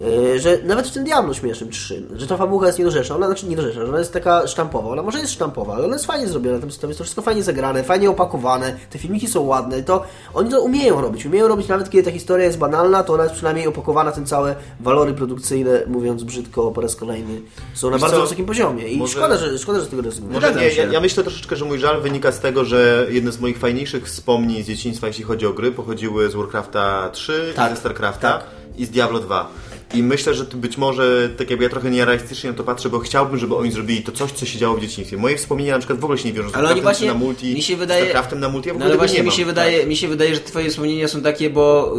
E, 0.00 0.38
że 0.38 0.58
nawet 0.64 0.88
w 0.88 0.92
tym 0.92 1.04
Diablo 1.04 1.34
śmiesznym 1.34 1.70
3, 1.70 2.02
że 2.16 2.26
ta 2.26 2.36
fabuła 2.36 2.66
jest 2.66 2.78
niedorzeczna, 2.78 3.16
ona 3.16 3.26
znaczy 3.26 3.46
niedorzeczna, 3.46 3.82
że 3.82 3.88
ona 3.88 3.98
jest 3.98 4.12
taka 4.12 4.46
sztampowa, 4.46 4.88
ona 4.88 5.02
może 5.02 5.18
jest 5.18 5.32
sztampowa, 5.32 5.74
ale 5.74 5.84
ona 5.84 5.94
jest 5.94 6.06
fajnie 6.06 6.28
zrobiona, 6.28 6.58
tam 6.58 6.68
jest 6.68 6.80
to 6.80 7.04
wszystko 7.04 7.22
fajnie 7.22 7.42
zagrane, 7.42 7.84
fajnie 7.84 8.10
opakowane, 8.10 8.76
te 8.90 8.98
filmiki 8.98 9.26
są 9.26 9.40
ładne, 9.40 9.82
to 9.82 10.04
oni 10.34 10.50
to 10.50 10.60
umieją 10.62 11.00
robić, 11.00 11.26
umieją 11.26 11.48
robić 11.48 11.68
nawet 11.68 11.90
kiedy 11.90 12.04
ta 12.04 12.10
historia 12.10 12.46
jest 12.46 12.58
banalna, 12.58 13.02
to 13.02 13.12
ona 13.14 13.22
jest 13.22 13.34
przynajmniej 13.34 13.66
opakowana, 13.66 14.12
tym 14.12 14.26
całe 14.26 14.54
walory 14.80 15.12
produkcyjne, 15.14 15.82
mówiąc 15.86 16.22
brzydko 16.24 16.70
po 16.70 16.80
raz 16.80 16.96
kolejny, 16.96 17.40
są 17.74 17.90
na 17.90 17.96
Wiesz 17.96 18.00
bardzo 18.02 18.16
co, 18.16 18.22
wysokim 18.22 18.46
poziomie 18.46 18.88
i 18.88 18.96
może- 18.98 19.12
szkoda, 19.12 19.36
że, 19.38 19.58
szkoda, 19.58 19.80
że 19.80 19.86
tego 19.86 20.02
rezygnujesz. 20.02 20.42
Może 20.42 20.54
nie, 20.54 20.68
ja, 20.68 20.84
ja 20.84 21.00
myślę 21.00 21.22
troszeczkę, 21.22 21.56
że 21.56 21.64
mój 21.64 21.78
żal 21.78 22.00
wynika 22.00 22.32
z 22.32 22.40
tego, 22.40 22.64
że 22.64 23.06
jedne 23.10 23.32
z 23.32 23.40
moich 23.40 23.58
fajniejszych 23.58 24.06
wspomnień 24.06 24.62
z 24.62 24.66
dzieciństwa, 24.66 25.06
jeśli 25.06 25.24
chodzi 25.24 25.46
o 25.46 25.52
gry, 25.52 25.72
pochodziły 25.72 26.30
z 26.30 26.34
Warcrafta 26.34 27.10
3 27.12 27.52
Tak, 27.56 27.72
i 27.72 27.74
ze 27.74 27.80
StarCrafta 27.80 28.32
tak. 28.32 28.44
i 28.76 28.86
z 28.86 28.90
Diablo 28.90 29.18
2. 29.18 29.48
I 29.94 30.02
myślę, 30.02 30.34
że 30.34 30.44
być 30.44 30.78
może, 30.78 31.28
tak 31.38 31.50
jakby 31.50 31.64
ja 31.64 31.70
trochę 31.70 31.90
nierealistycznie 31.90 32.50
na 32.50 32.56
to 32.56 32.64
patrzę, 32.64 32.90
bo 32.90 32.98
chciałbym, 32.98 33.38
żeby 33.38 33.56
oni 33.56 33.72
zrobili 33.72 34.02
to 34.02 34.12
coś, 34.12 34.32
co 34.32 34.46
się 34.46 34.58
działo 34.58 34.76
w 34.76 34.80
dzieciństwie. 34.80 35.16
Moje 35.16 35.36
wspomnienia 35.36 35.72
na 35.72 35.78
przykład 35.78 35.98
w 36.00 36.04
ogóle 36.04 36.18
się 36.18 36.28
nie 36.28 36.34
wiążą 36.34 36.50
z 36.50 36.54
Ale 36.54 36.70
oni 36.70 36.80
właśnie, 36.80 37.08
na 37.08 37.14
multi, 37.14 37.54
mi 37.54 37.62
się 37.62 37.76
wydaje, 37.76 38.00
z 38.00 38.04
StarCraftem 38.04 38.40
na 38.40 38.48
multi, 38.48 38.68
ja 38.68 38.74
w 38.74 38.78
no 38.78 38.84
ogóle 38.84 38.84
ale 38.84 38.94
tego 38.94 39.00
właśnie 39.00 39.18
nie 39.18 39.22
mi 39.22 39.28
mam. 39.28 39.36
się, 39.36 39.44
wydaje, 39.44 39.86
mi 39.86 39.96
się 39.96 40.08
wydaje, 40.08 40.34
że 40.34 40.40
twoje 40.40 40.70
wspomnienia 40.70 41.08
są 41.08 41.22
takie, 41.22 41.50
bo 41.50 41.94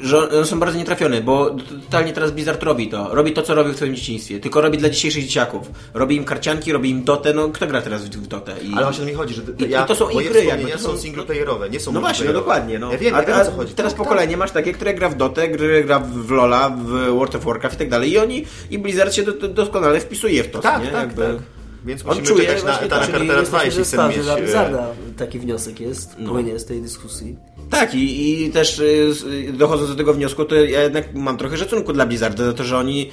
że 0.00 0.46
są 0.46 0.60
bardzo 0.60 0.78
nietrafione, 0.78 1.20
bo 1.20 1.50
totalnie 1.84 2.12
teraz 2.12 2.30
Blizzard 2.30 2.62
robi 2.62 2.88
to. 2.88 3.14
Robi 3.14 3.32
to, 3.32 3.42
co 3.42 3.54
robił 3.54 3.72
w 3.72 3.76
twoim 3.76 3.94
dzieciństwie. 3.96 4.40
Tylko 4.40 4.60
robi 4.60 4.78
dla 4.78 4.88
dzisiejszych 4.88 5.24
dzieciaków. 5.24 5.70
Robi 5.94 6.16
im 6.16 6.24
karcianki, 6.24 6.72
robi 6.72 6.90
im 6.90 7.04
dotę, 7.04 7.32
no 7.34 7.48
kto 7.48 7.66
gra 7.66 7.82
teraz 7.82 8.04
w, 8.04 8.26
dotę? 8.26 8.54
I... 8.62 8.72
Ale 8.74 8.84
właśnie 8.84 9.02
o 9.02 9.06
to 9.06 9.12
mi 9.12 9.16
chodzi, 9.16 9.34
że 9.34 9.42
I- 9.66 9.70
ja, 9.70 9.84
i 9.84 9.86
to 9.86 9.94
są 9.94 10.12
moje 10.12 10.26
i 10.26 10.30
gry, 10.30 10.44
jakby, 10.44 10.70
to 10.70 10.78
są 10.78 10.96
singleplayerowe, 10.96 11.70
nie 11.70 11.80
są 11.80 11.92
No 11.92 12.00
właśnie, 12.00 12.26
no 12.26 12.32
dokładnie. 12.32 12.78
No. 12.78 12.92
Ja 12.92 12.98
wiem, 12.98 13.14
a, 13.14 13.44
co 13.44 13.50
chodzi. 13.52 13.74
teraz 13.74 13.92
No, 13.92 14.04
pokolenie 14.04 14.36
masz 14.36 14.50
takie, 14.50 14.72
które 14.72 14.94
gra 14.94 15.08
w 15.08 15.16
Dotę, 15.16 15.48
które 15.48 15.84
gra 15.84 15.98
w 15.98 16.30
LoLa, 16.30 16.70
w 16.70 17.14
World 17.14 17.34
of 17.34 17.44
Warcraft 17.44 17.74
i 17.76 17.78
tak 17.78 17.90
dalej. 17.90 18.12
I 18.12 18.18
oni, 18.18 18.44
i 18.70 18.78
Blizzard 18.78 19.14
się 19.14 19.22
do, 19.22 19.32
do, 19.32 19.48
doskonale 19.48 20.00
wpisuje 20.00 20.44
w 20.44 20.50
to, 20.50 20.58
Tak, 20.58 20.82
nie? 20.84 20.90
tak, 20.90 20.94
Jakby... 20.94 21.22
tak. 21.22 21.57
Więc 21.84 22.02
On 22.02 22.08
musimy 22.08 22.26
czuje 22.26 22.46
czekać 22.46 22.64
na 22.64 22.76
to, 22.76 22.88
Cartera 23.06 23.42
2, 23.42 23.64
jeśli 23.64 23.84
chcemy 23.84 24.08
mieć... 24.08 24.18
dla 24.22 24.36
e, 24.36 24.42
Blizzarda 24.42 24.86
taki 25.16 25.38
wniosek 25.38 25.80
jest, 25.80 26.16
płynie 26.28 26.58
z 26.58 26.64
tej 26.64 26.82
dyskusji. 26.82 27.36
Tak, 27.70 27.94
i, 27.94 28.42
i 28.44 28.50
też 28.50 28.82
s- 29.10 29.22
y, 29.22 29.52
dochodząc 29.52 29.90
do 29.90 29.96
tego 29.96 30.14
wniosku, 30.14 30.44
to 30.44 30.54
ja 30.54 30.82
jednak 30.82 31.14
mam 31.14 31.36
trochę 31.36 31.56
szacunku 31.56 31.92
dla 31.92 32.06
Blizzarda 32.06 32.44
za 32.44 32.52
to, 32.52 32.64
że 32.64 32.78
oni 32.78 33.10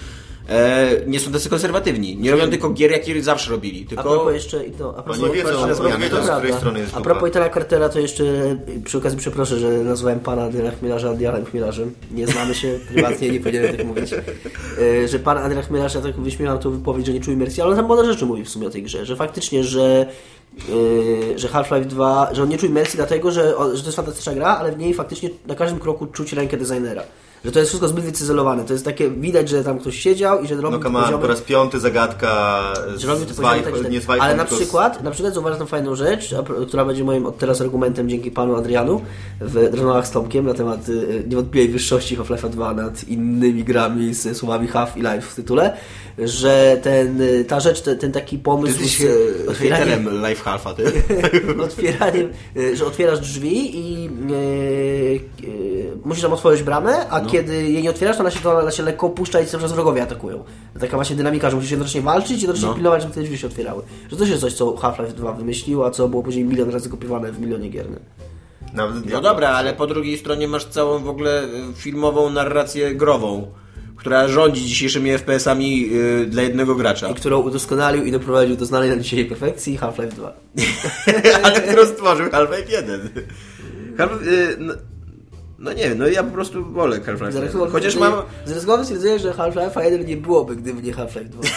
e, 0.49 0.91
nie 1.07 1.19
są 1.19 1.31
tacy 1.31 1.49
konserwatywni. 1.49 2.17
Nie 2.17 2.31
robią 2.31 2.49
tylko 2.49 2.69
gier, 2.69 2.91
jakie 2.91 3.23
zawsze 3.23 3.51
robili. 3.51 3.85
A 3.85 3.89
Tylko... 3.89 4.03
propos 4.03 4.33
jeszcze 4.33 4.65
i 4.65 4.71
to, 4.71 4.97
a 4.97 5.03
propos, 5.03 5.21
nie 5.21 5.29
wiedzą, 5.29 5.49
a 5.49 5.65
propos, 5.67 5.79
oni 5.79 6.03
wiedzą, 6.03 6.17
to 6.17 6.23
z 6.23 6.25
której 6.25 6.41
prawda. 6.41 6.57
strony 6.57 6.79
jest 6.79 6.97
A 6.97 7.01
propos 7.01 7.29
Itana 7.29 7.49
Cartera, 7.49 7.89
to 7.89 7.99
jeszcze 7.99 8.23
przy 8.83 8.97
okazji 8.97 9.19
przeproszę, 9.19 9.59
że 9.59 9.69
nazwałem 9.69 10.19
pana 10.19 10.43
Adriana 10.43 10.71
Chmielarza 10.71 11.09
Adrianem 11.09 11.45
Chmielarzem. 11.45 11.93
Nie 12.11 12.27
znamy 12.27 12.55
się 12.55 12.79
prywatnie, 12.93 13.29
nie 13.29 13.39
powinienem 13.39 13.77
tak 13.77 13.85
mówić. 13.85 14.13
E, 14.13 15.07
Że 15.07 15.19
pan 15.19 15.37
Adrian 15.37 15.63
Chmielarz, 15.63 15.95
ja 15.95 16.01
tak 16.01 16.15
wyśmiewam 16.15 16.59
tą 16.59 16.71
wypowiedź, 16.71 17.05
że 17.05 17.13
nie 17.13 17.19
czuje 17.21 17.35
imersji, 17.35 17.61
ale 17.61 17.71
on 17.71 17.77
tam 17.77 17.85
mądre 17.85 18.05
rzeczy 18.13 18.25
mówi 18.25 18.43
w 18.43 18.49
sumie 18.49 18.67
o 18.67 18.69
tej 18.69 18.83
grze, 18.83 19.05
że 19.05 19.15
faktycznie, 19.15 19.63
że 19.63 20.05
e, 21.33 21.39
że 21.39 21.47
Half-Life 21.47 21.85
2, 21.85 22.29
że 22.33 22.43
on 22.43 22.49
nie 22.49 22.57
czuje 22.57 22.71
imersji 22.71 22.97
dlatego, 22.97 23.31
że, 23.31 23.53
że 23.73 23.81
to 23.81 23.85
jest 23.87 23.95
fantastyczna 23.95 24.33
gra, 24.33 24.47
ale 24.57 24.71
w 24.71 24.77
niej 24.77 24.93
faktycznie 24.93 25.29
na 25.47 25.55
każdym 25.55 25.79
kroku 25.79 26.05
czuć 26.07 26.33
rękę 26.33 26.57
designera. 26.57 27.01
Że 27.45 27.51
to 27.51 27.59
jest 27.59 27.69
wszystko 27.69 27.87
zbyt 27.87 28.05
wycyzelowane. 28.05 28.63
To 28.65 28.73
jest 28.73 28.85
takie, 28.85 29.09
widać, 29.11 29.49
że 29.49 29.63
tam 29.63 29.79
ktoś 29.79 29.99
siedział 29.99 30.41
i 30.43 30.47
że 30.47 30.55
robił 30.55 30.71
No 30.79 30.83
come 30.83 30.99
poziomy- 31.01 31.21
po 31.21 31.27
raz 31.27 31.41
piąty 31.41 31.79
zagadka 31.79 32.59
z, 32.95 32.99
że 33.01 33.07
robił 33.07 33.25
to 33.25 33.33
poziomy 33.33 33.55
Vibe, 33.59 33.71
tak, 33.81 33.91
nie 33.91 34.01
z 34.01 34.05
tak. 34.05 34.19
Ale 34.21 34.35
na 34.35 34.43
tylko 34.43 34.55
z- 34.55 34.59
przykład, 34.63 35.03
na 35.03 35.11
przykład 35.11 35.33
zauważam 35.33 35.59
tą 35.59 35.65
fajną 35.65 35.95
rzecz, 35.95 36.35
która 36.67 36.85
będzie 36.85 37.03
moim 37.03 37.25
od 37.25 37.37
teraz 37.37 37.61
argumentem 37.61 38.09
dzięki 38.09 38.31
panu 38.31 38.55
Adrianu 38.55 39.01
w 39.41 39.55
rozmowach 39.73 40.07
z 40.07 40.11
Tomkiem 40.11 40.45
na 40.45 40.53
temat 40.53 40.89
y, 40.89 41.23
niewątpliwej 41.27 41.69
wyższości 41.69 42.15
Half-Life 42.17 42.49
2 42.49 42.73
nad 42.73 43.03
innymi 43.03 43.63
grami 43.63 44.13
z 44.13 44.37
słowami 44.37 44.67
Half 44.67 44.97
i 44.97 44.99
Life 45.01 45.21
w 45.21 45.35
tytule, 45.35 45.77
że 46.17 46.77
ten, 46.83 47.19
ta 47.47 47.59
rzecz, 47.59 47.81
ten, 47.81 47.97
ten 47.97 48.11
taki 48.11 48.37
Ty 48.37 48.43
pomysł 48.43 48.81
jesteś 48.81 48.97
z 48.97 49.01
y, 49.01 49.49
otwieraniem, 49.49 49.87
hejterem 49.87 50.27
Life 50.29 50.43
Halfa, 50.43 50.73
ty? 50.73 50.83
otwieraniem, 51.63 52.29
y, 52.57 52.75
że 52.77 52.85
otwierasz 52.85 53.19
drzwi 53.19 53.77
i 53.79 54.09
y, 54.31 55.45
y, 55.47 55.91
musisz 56.05 56.23
tam 56.23 56.33
otworzyć 56.33 56.63
bramę, 56.63 57.09
a 57.09 57.21
kiedy 57.21 57.63
jej 57.71 57.83
nie 57.83 57.89
otwierasz, 57.89 58.15
to 58.17 58.21
ona 58.21 58.31
się, 58.31 58.39
to 58.39 58.57
ona 58.59 58.71
się 58.71 58.83
lekko 58.83 59.07
opuszcza 59.07 59.41
i 59.41 59.45
cały 59.45 59.63
czas 59.63 59.73
wrogowie 59.73 60.03
atakują. 60.03 60.43
Taka 60.79 60.97
właśnie 60.97 61.15
dynamika, 61.15 61.49
że 61.49 61.55
musisz 61.55 61.71
jednocześnie 61.71 62.01
walczyć 62.01 62.31
i 62.31 62.41
jednocześnie 62.41 62.69
No. 62.69 62.75
pilnować, 62.75 63.01
żeby 63.01 63.13
te 63.13 63.21
drzwi 63.21 63.37
się 63.37 63.47
otwierały. 63.47 63.83
Że 64.11 64.17
to 64.17 64.25
jest 64.25 64.41
coś, 64.41 64.53
co 64.53 64.75
Half-Life 64.75 65.13
2 65.13 65.31
wymyślił, 65.31 65.83
a 65.83 65.91
co 65.91 66.07
było 66.07 66.23
później 66.23 66.45
milion 66.45 66.69
razy 66.69 66.89
kopiowane 66.89 67.31
w 67.31 67.39
milionie 67.39 67.69
gier. 67.69 67.85
Nawet 68.73 69.09
No 69.13 69.21
dobra, 69.21 69.49
ale 69.49 69.73
po 69.73 69.87
drugiej 69.87 70.17
stronie 70.17 70.47
masz 70.47 70.65
całą 70.65 70.99
w 70.99 71.09
ogóle 71.09 71.43
filmową 71.75 72.29
narrację 72.29 72.95
grową, 72.95 73.47
która 74.05 74.27
rządzi 74.27 74.65
dzisiejszymi 74.65 75.11
FPS-ami 75.11 75.89
y, 75.93 76.25
dla 76.25 76.41
jednego 76.41 76.75
gracza. 76.75 77.09
I 77.09 77.15
którą 77.15 77.39
udoskonalił 77.41 78.05
i 78.05 78.11
doprowadził 78.11 78.55
do 78.55 78.65
znanej 78.65 78.89
na 78.89 78.97
dzisiaj 78.97 79.25
perfekcji 79.25 79.77
Half-Life 79.77 80.15
2. 80.15 80.33
ale 81.43 81.61
którą 81.61 81.85
stworzył 81.85 82.25
Half-Life 82.25 82.71
1. 82.71 83.09
Half, 83.97 84.11
y, 84.27 84.55
no, 84.59 84.73
no 85.59 85.73
nie 85.73 85.89
wiem, 85.89 85.97
no 85.97 86.07
ja 86.07 86.23
po 86.23 86.31
prostu 86.31 86.65
wolę 86.65 86.99
Half-Life 86.99 87.25
1. 87.25 87.31
Zarysował- 87.31 87.71
Chociaż 87.71 87.95
mam... 87.95 88.13
Z 88.45 88.51
ryzykownym 88.51 88.85
stwierdzeniem, 88.85 89.19
że 89.19 89.31
Half-Life 89.31 89.83
1 89.83 90.05
nie 90.05 90.17
byłoby, 90.17 90.55
gdyby 90.55 90.81
nie 90.81 90.93
Half-Life 90.93 91.29
2. 91.29 91.41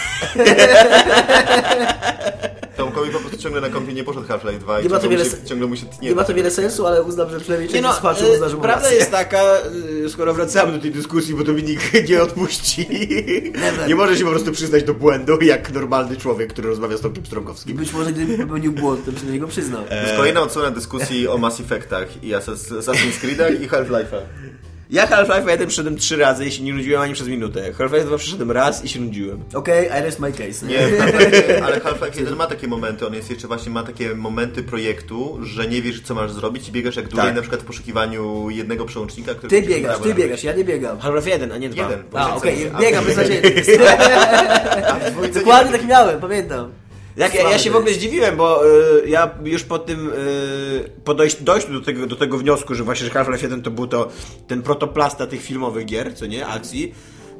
Tomkowi 2.79 3.11
po 3.11 3.19
prostu 3.19 3.37
ciągle 3.37 3.61
na 3.61 3.69
kompie 3.69 3.93
nie 3.93 4.03
poszedł 4.03 4.27
Half-Life 4.27 4.59
2 4.59 4.79
i 4.79 4.83
Nie 4.83 4.89
ma 4.89 4.95
to 4.95 5.01
ciągle, 5.01 5.17
wiele 5.17 5.29
się, 5.29 5.43
ciągle 5.45 5.67
mu 5.67 5.75
się 5.75 5.85
tnie. 5.85 6.09
Nie 6.09 6.15
ma 6.15 6.23
to 6.23 6.33
wiele 6.33 6.51
sensu, 6.51 6.87
ale 6.87 7.03
uznam, 7.03 7.29
że 7.29 7.39
przynajmniej 7.39 7.67
Nie 7.69 7.73
część 7.73 7.83
no, 7.83 7.93
słuchaczy 7.93 8.25
y, 8.25 8.31
uzna, 8.33 8.49
że 8.49 8.57
prawda 8.57 8.81
rację. 8.83 8.97
jest 8.97 9.11
taka, 9.11 9.41
y, 10.05 10.09
skoro 10.09 10.33
wracamy 10.33 10.71
do 10.71 10.79
tej 10.79 10.91
dyskusji, 10.91 11.33
bo 11.35 11.43
Dominik 11.43 11.79
nie 12.09 12.21
odpuści. 12.23 12.87
nie 13.87 13.95
może 13.95 14.17
się 14.17 14.23
po 14.25 14.29
prostu 14.31 14.51
przyznać 14.51 14.83
do 14.83 14.93
błędu, 14.93 15.41
jak 15.41 15.71
normalny 15.73 16.17
człowiek, 16.17 16.53
który 16.53 16.69
rozmawia 16.69 16.97
z 16.97 17.01
Tomkiem 17.01 17.25
Strągowskim. 17.25 17.77
Być 17.77 17.93
może 17.93 18.11
gdyby 18.11 18.37
popełnił 18.37 18.71
błąd, 18.71 19.05
to 19.05 19.11
by 19.11 19.19
się 19.19 19.25
do 19.25 19.31
niego 19.31 19.47
przyznał. 19.47 19.83
To 19.89 19.95
jest 19.95 20.15
kolejna 20.15 20.41
odsłona 20.41 20.71
dyskusji 20.71 21.27
o 21.27 21.37
Mass 21.37 21.59
Effectach 21.59 22.23
i 22.23 22.27
Assas- 22.31 22.79
Assassin's 22.79 23.19
Creedach 23.21 23.61
i 23.61 23.67
Half-Life'a. 23.69 24.19
Ja 24.91 25.07
Half-Life 25.07 25.51
1 25.51 25.67
przyszedłem 25.67 25.97
trzy 25.97 26.17
razy 26.17 26.45
i 26.45 26.51
się 26.51 26.63
nie 26.63 26.73
nudziłem 26.73 27.01
ani 27.01 27.13
przez 27.13 27.27
minutę. 27.27 27.73
Half-Life 27.73 28.05
2 28.05 28.17
przyszedłem 28.17 28.51
raz 28.51 28.85
i 28.85 28.89
się 28.89 28.99
nudziłem. 28.99 29.43
Okej, 29.53 29.85
I 29.85 30.03
rest 30.03 30.19
my 30.19 30.31
case. 30.31 30.65
Nie, 30.65 30.77
Half-Life, 30.77 31.63
ale 31.65 31.79
Half-Life 31.79 32.19
1 32.19 32.35
ma 32.35 32.47
takie 32.47 32.67
momenty, 32.67 33.07
on 33.07 33.13
jest 33.13 33.29
jeszcze 33.29 33.47
właśnie 33.47 33.71
ma 33.71 33.83
takie 33.83 34.15
momenty 34.15 34.63
projektu, 34.63 35.37
że 35.41 35.67
nie 35.67 35.81
wiesz 35.81 36.01
co 36.01 36.15
masz 36.15 36.31
zrobić 36.31 36.69
i 36.69 36.71
biegasz 36.71 36.95
jak 36.95 37.07
dłużej 37.07 37.25
Tak. 37.25 37.35
na 37.35 37.41
przykład 37.41 37.61
w 37.61 37.65
poszukiwaniu 37.65 38.49
jednego 38.49 38.85
przełącznika, 38.85 39.35
który 39.35 39.61
Ty 39.61 39.67
biegasz, 39.67 39.99
ty 39.99 40.13
biegasz, 40.13 40.43
ja 40.43 40.53
nie 40.53 40.63
biegam. 40.63 40.99
Half-Life 40.99 41.29
1, 41.29 41.51
a 41.51 41.57
nie 41.57 41.69
2. 41.69 41.83
Jeden. 41.83 42.03
A, 42.13 42.35
okej, 42.35 42.57
się- 42.57 42.71
biegam 42.79 43.03
w 43.03 43.17
nie 45.21 45.29
Dokładnie 45.29 45.71
tak 45.71 45.87
miałem, 45.87 46.19
pamiętam. 46.19 46.71
Jak, 47.19 47.33
ja, 47.35 47.49
ja 47.49 47.59
się 47.59 47.71
w 47.71 47.75
ogóle 47.75 47.93
zdziwiłem, 47.93 48.37
bo 48.37 48.67
y, 48.67 49.09
ja 49.09 49.35
już 49.43 49.63
po 49.63 49.79
tym, 49.79 50.09
y, 50.09 50.89
po 51.03 51.13
do, 51.73 51.81
tego, 51.81 52.07
do 52.07 52.15
tego 52.15 52.37
wniosku, 52.37 52.75
że 52.75 52.83
właśnie 52.83 53.05
że 53.05 53.11
Half-Life 53.13 53.43
1 53.43 53.61
to 53.61 53.71
był 53.71 53.87
to 53.87 54.09
ten 54.47 54.61
protoplasta 54.61 55.27
tych 55.27 55.41
filmowych 55.41 55.85
gier, 55.85 56.15
co 56.15 56.25
nie, 56.25 56.47
akcji. 56.47 56.93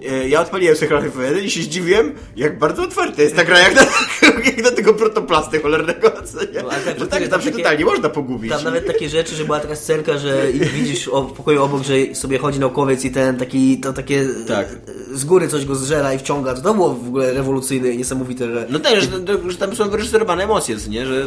Y, 0.04 0.30
Ja 0.30 0.42
odpaliłem 0.42 0.76
sobie 0.76 0.92
Half-Life 0.92 1.24
1 1.24 1.44
i 1.44 1.50
się 1.50 1.62
zdziwiłem, 1.62 2.12
jak 2.36 2.60
bardzo 2.60 2.84
otwarta 2.84 3.22
jest 3.22 3.36
ta 3.36 3.44
gra, 3.44 3.60
jak 3.60 3.76
na, 3.76 3.82
jak 4.46 4.64
na 4.64 4.72
tego 4.72 4.94
protoplasty 4.94 5.60
cholernego, 5.60 6.12
co 6.12 6.40
nie? 6.40 6.64
No, 6.64 6.70
tak, 6.70 7.00
że 7.00 7.08
tak, 7.08 7.22
tam 7.22 7.30
tam 7.30 7.42
się 7.42 7.52
takie- 7.52 7.64
totalnie 7.64 7.86
można 7.86 8.10
pogubić. 8.10 8.52
Tam 8.52 8.64
nawet 8.64 8.88
takie 8.88 9.10
rzeczy, 9.10 9.36
że 9.36 9.46
była 9.46 9.60
taka 9.60 9.76
scenka, 9.76 10.18
że 10.18 10.48
widzisz 10.76 11.08
o, 11.08 11.22
w 11.24 11.34
pokoju 11.34 11.64
obok, 11.64 11.84
że 11.84 12.16
sobie 12.16 12.38
chodzi 12.38 12.60
naukowiec 12.60 13.06
i 13.06 13.12
ten 13.12 13.38
taki, 13.38 13.80
to 13.80 13.94
takie 13.94 14.26
Tak. 14.48 14.68
e, 15.14 15.18
z 15.18 15.26
góry 15.26 15.48
coś 15.48 15.66
go 15.66 15.76
zżera 15.76 16.14
i 16.14 16.20
wciąga. 16.20 16.54
To 16.54 16.74
było 16.74 16.94
w 16.94 17.08
ogóle 17.08 17.34
rewolucyjne 17.34 17.90
i 17.90 17.98
niesamowite, 17.98 18.54
że 18.54 18.66
No 18.70 18.80
tak, 18.80 19.02
że, 19.02 19.08
że 19.48 19.58
tam 19.58 19.76
są 19.76 19.90
wyreżyserowane 19.90 20.44
emocje, 20.44 20.76
nie, 20.90 21.06
że... 21.06 21.26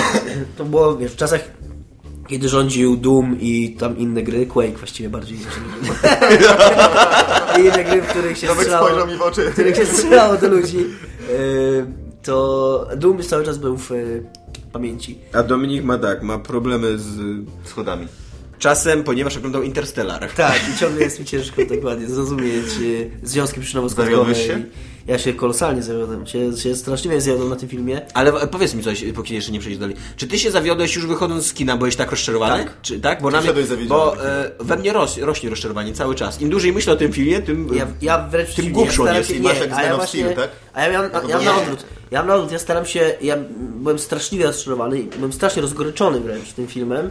to 0.58 0.64
było 0.64 0.96
wiesz, 0.96 1.12
w 1.12 1.16
czasach 1.16 1.40
kiedy 2.28 2.48
rządził 2.48 2.96
Doom 2.96 3.36
i 3.40 3.76
tam 3.78 3.98
inne 3.98 4.22
gry, 4.22 4.46
Quake 4.46 4.78
właściwie 4.78 5.08
bardziej 5.08 5.38
niż 5.38 5.46
I 7.58 7.60
inne 7.60 7.84
gry, 7.84 8.02
w 8.02 8.06
których 8.06 8.38
się 8.38 8.48
strzelało, 8.48 8.86
spojrzał 8.86 9.06
mi 9.08 9.16
w 9.16 9.22
oczy. 9.22 9.50
w 9.50 9.52
których 9.52 9.76
się 9.76 9.86
strzelało 9.86 10.36
do 10.36 10.48
ludzi, 10.48 10.78
e, 10.78 11.86
to 12.22 12.88
Doom 12.96 13.22
cały 13.22 13.44
czas 13.44 13.58
był 13.58 13.76
w 13.76 13.92
e, 13.92 13.94
pamięci. 14.72 15.18
A 15.32 15.42
Dominik 15.42 15.84
ma 15.84 15.98
tak, 15.98 16.22
ma 16.22 16.38
problemy 16.38 16.98
z 16.98 17.18
Schodami. 17.64 18.08
czasem, 18.58 19.04
ponieważ 19.04 19.36
oglądał 19.36 19.62
Interstellar. 19.62 20.28
Tak, 20.36 20.60
i 20.74 20.78
ciągle 20.78 21.00
jest 21.04 21.20
mi 21.20 21.26
ciężko 21.26 21.62
dokładnie 21.64 22.06
zrozumieć 22.06 22.66
e, 23.22 23.26
związki 23.26 23.60
przyczynowo-skutkowe. 23.60 24.04
Zawiodłeś 24.04 24.46
się? 24.46 24.58
i 24.58 24.64
Ja 25.06 25.18
się 25.18 25.34
kolosalnie 25.34 25.82
zawiodłem. 25.82 26.26
Się, 26.26 26.56
się 26.56 26.76
straszliwie 26.76 27.20
zjadłem 27.20 27.48
na 27.48 27.56
tym 27.56 27.68
filmie. 27.68 28.00
Ale 28.14 28.32
powiedz 28.32 28.74
mi 28.74 28.82
coś, 28.82 29.04
póki 29.14 29.34
jeszcze 29.34 29.52
nie 29.52 29.60
przejdziesz 29.60 29.80
dalej. 29.80 29.96
Czy 30.16 30.26
ty 30.26 30.38
się 30.38 30.50
zawiodłeś 30.50 30.96
już 30.96 31.06
wychodząc 31.06 31.46
z 31.46 31.54
kina, 31.54 31.76
byłeś 31.76 31.96
tak 31.96 32.10
rozczarowany? 32.10 32.64
Tak. 32.64 32.80
Czy, 32.82 33.00
tak? 33.00 33.22
Bo, 33.22 33.30
na 33.30 33.40
mnie, 33.40 33.50
bo 33.88 34.24
e, 34.26 34.50
we 34.60 34.76
mnie 34.76 34.92
ros, 34.92 35.18
rośnie 35.18 35.50
rozczarowanie 35.50 35.92
cały 35.92 36.14
czas. 36.14 36.40
Im 36.40 36.50
dłużej 36.50 36.72
myślę 36.72 36.92
o 36.92 36.96
tym 36.96 37.12
filmie, 37.12 37.42
tym... 37.42 37.74
Ja, 37.74 37.86
ja 38.02 38.18
wręcz 38.18 38.46
Tym 38.46 38.54
przeciwnie, 38.54 38.72
głupszy 38.72 39.02
on 39.02 39.06
staram 39.06 39.18
jest 39.18 39.30
się- 39.30 39.36
i 39.36 39.40
masz 39.40 39.54
nie, 39.54 39.60
jak 39.60 39.72
a 39.72 39.82
z 39.82 39.86
ja 39.86 39.96
właśnie, 39.96 40.20
Steel, 40.20 40.36
tak? 40.36 40.50
A 40.74 40.82
ja 40.82 40.92
miałem, 40.92 41.10
ja 41.12 41.20
nie. 41.28 41.34
mam 41.34 41.44
na 41.44 41.56
odwrót. 41.56 41.84
Ja 42.10 42.18
mam 42.18 42.28
na 42.28 42.34
odwrót, 42.34 42.52
ja 42.52 42.58
staram 42.58 42.86
się, 42.86 43.14
ja 43.20 43.36
byłem 43.58 43.98
straszliwie 43.98 44.46
rozczarowany, 44.46 45.02
byłem 45.16 45.32
strasznie 45.32 45.62
rozgoryczony 45.62 46.20
wręcz 46.20 46.52
tym 46.52 46.66
filmem, 46.66 47.10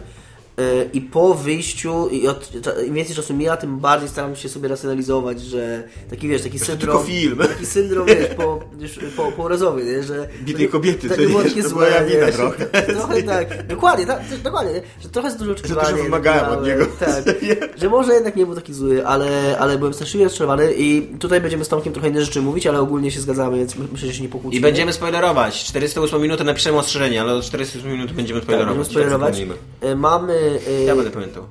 i 0.92 1.00
po 1.00 1.34
wyjściu, 1.34 2.08
i 2.08 2.28
od, 2.28 2.50
to- 2.62 2.80
im 2.82 2.94
więcej 2.94 3.16
czasu 3.16 3.34
mija, 3.34 3.56
tym 3.56 3.78
bardziej 3.78 4.08
staram 4.08 4.36
się 4.36 4.48
sobie 4.48 4.68
racjonalizować, 4.68 5.40
że 5.42 5.82
taki 6.10 6.28
wiesz, 6.28 6.42
taki 6.42 6.58
syndrom. 6.58 6.78
tylko 6.78 6.98
film. 6.98 7.38
Taki 7.38 7.66
syndrom 7.66 8.06
wiesz, 8.06 8.28
po, 8.36 8.60
wiesz, 8.78 8.98
po, 9.16 9.32
pourazowy, 9.32 9.84
nie? 9.84 10.02
że. 10.02 10.28
Biednej 10.42 10.68
kobiety, 10.68 11.08
tak, 11.08 11.16
to 11.16 11.22
nie 11.22 11.28
było 11.28 11.42
takie 11.42 11.62
to 11.62 11.68
złe, 11.68 11.86
była 11.86 12.00
wina 12.04 12.26
wiesz, 12.26 12.36
trochę. 12.36 12.64
Trochę 12.94 13.22
tak. 13.22 13.66
Dokładnie, 13.66 14.06
tak, 14.06 14.18
to- 14.30 14.38
dokładnie, 14.44 14.72
nie? 14.72 14.82
że 15.02 15.08
trochę 15.08 15.30
za 15.30 15.38
dużo 15.38 15.52
oczekiwania. 15.52 15.90
dużo 15.90 16.02
wymagałem 16.02 16.58
od 16.58 16.66
niego. 16.66 16.86
Tak, 17.00 17.24
że 17.80 17.88
może 17.88 18.14
jednak 18.14 18.36
nie 18.36 18.46
był 18.46 18.54
taki 18.54 18.74
zły, 18.74 19.06
ale, 19.06 19.58
ale 19.58 19.78
byłem 19.78 19.94
straszliwie 19.94 20.24
rozczarowany 20.24 20.72
i 20.74 21.02
tutaj 21.18 21.40
będziemy 21.40 21.64
z 21.64 21.68
Tomkiem 21.68 21.92
trochę 21.92 22.08
inne 22.08 22.24
rzeczy 22.24 22.42
mówić, 22.42 22.66
ale 22.66 22.80
ogólnie 22.80 23.10
się 23.10 23.20
zgadzamy, 23.20 23.56
więc 23.58 23.76
my- 23.76 23.86
myślę, 23.92 24.08
że 24.08 24.14
się 24.14 24.22
nie 24.22 24.28
pokłócimy. 24.28 24.58
I 24.58 24.62
będziemy 24.62 24.92
spoilerować. 24.92 25.64
408 25.64 26.22
minut 26.22 26.44
napiszemy 26.44 26.78
ostrzeżenie, 26.78 27.20
ale 27.20 27.32
od 27.34 27.44
408 27.44 27.92
minut 27.92 28.12
będziemy 28.12 28.40
tak, 28.40 28.48
będziemy 28.48 28.84
spoilerować. 28.84 28.86
spoilerować. 28.86 29.34
Przypomnijmy. 29.34 29.92
Y, 29.92 29.96
Mamy... 29.96 30.43
y, 30.46 30.84
Ja 30.86 30.96
będę 30.96 31.10
pamiętał. 31.10 31.44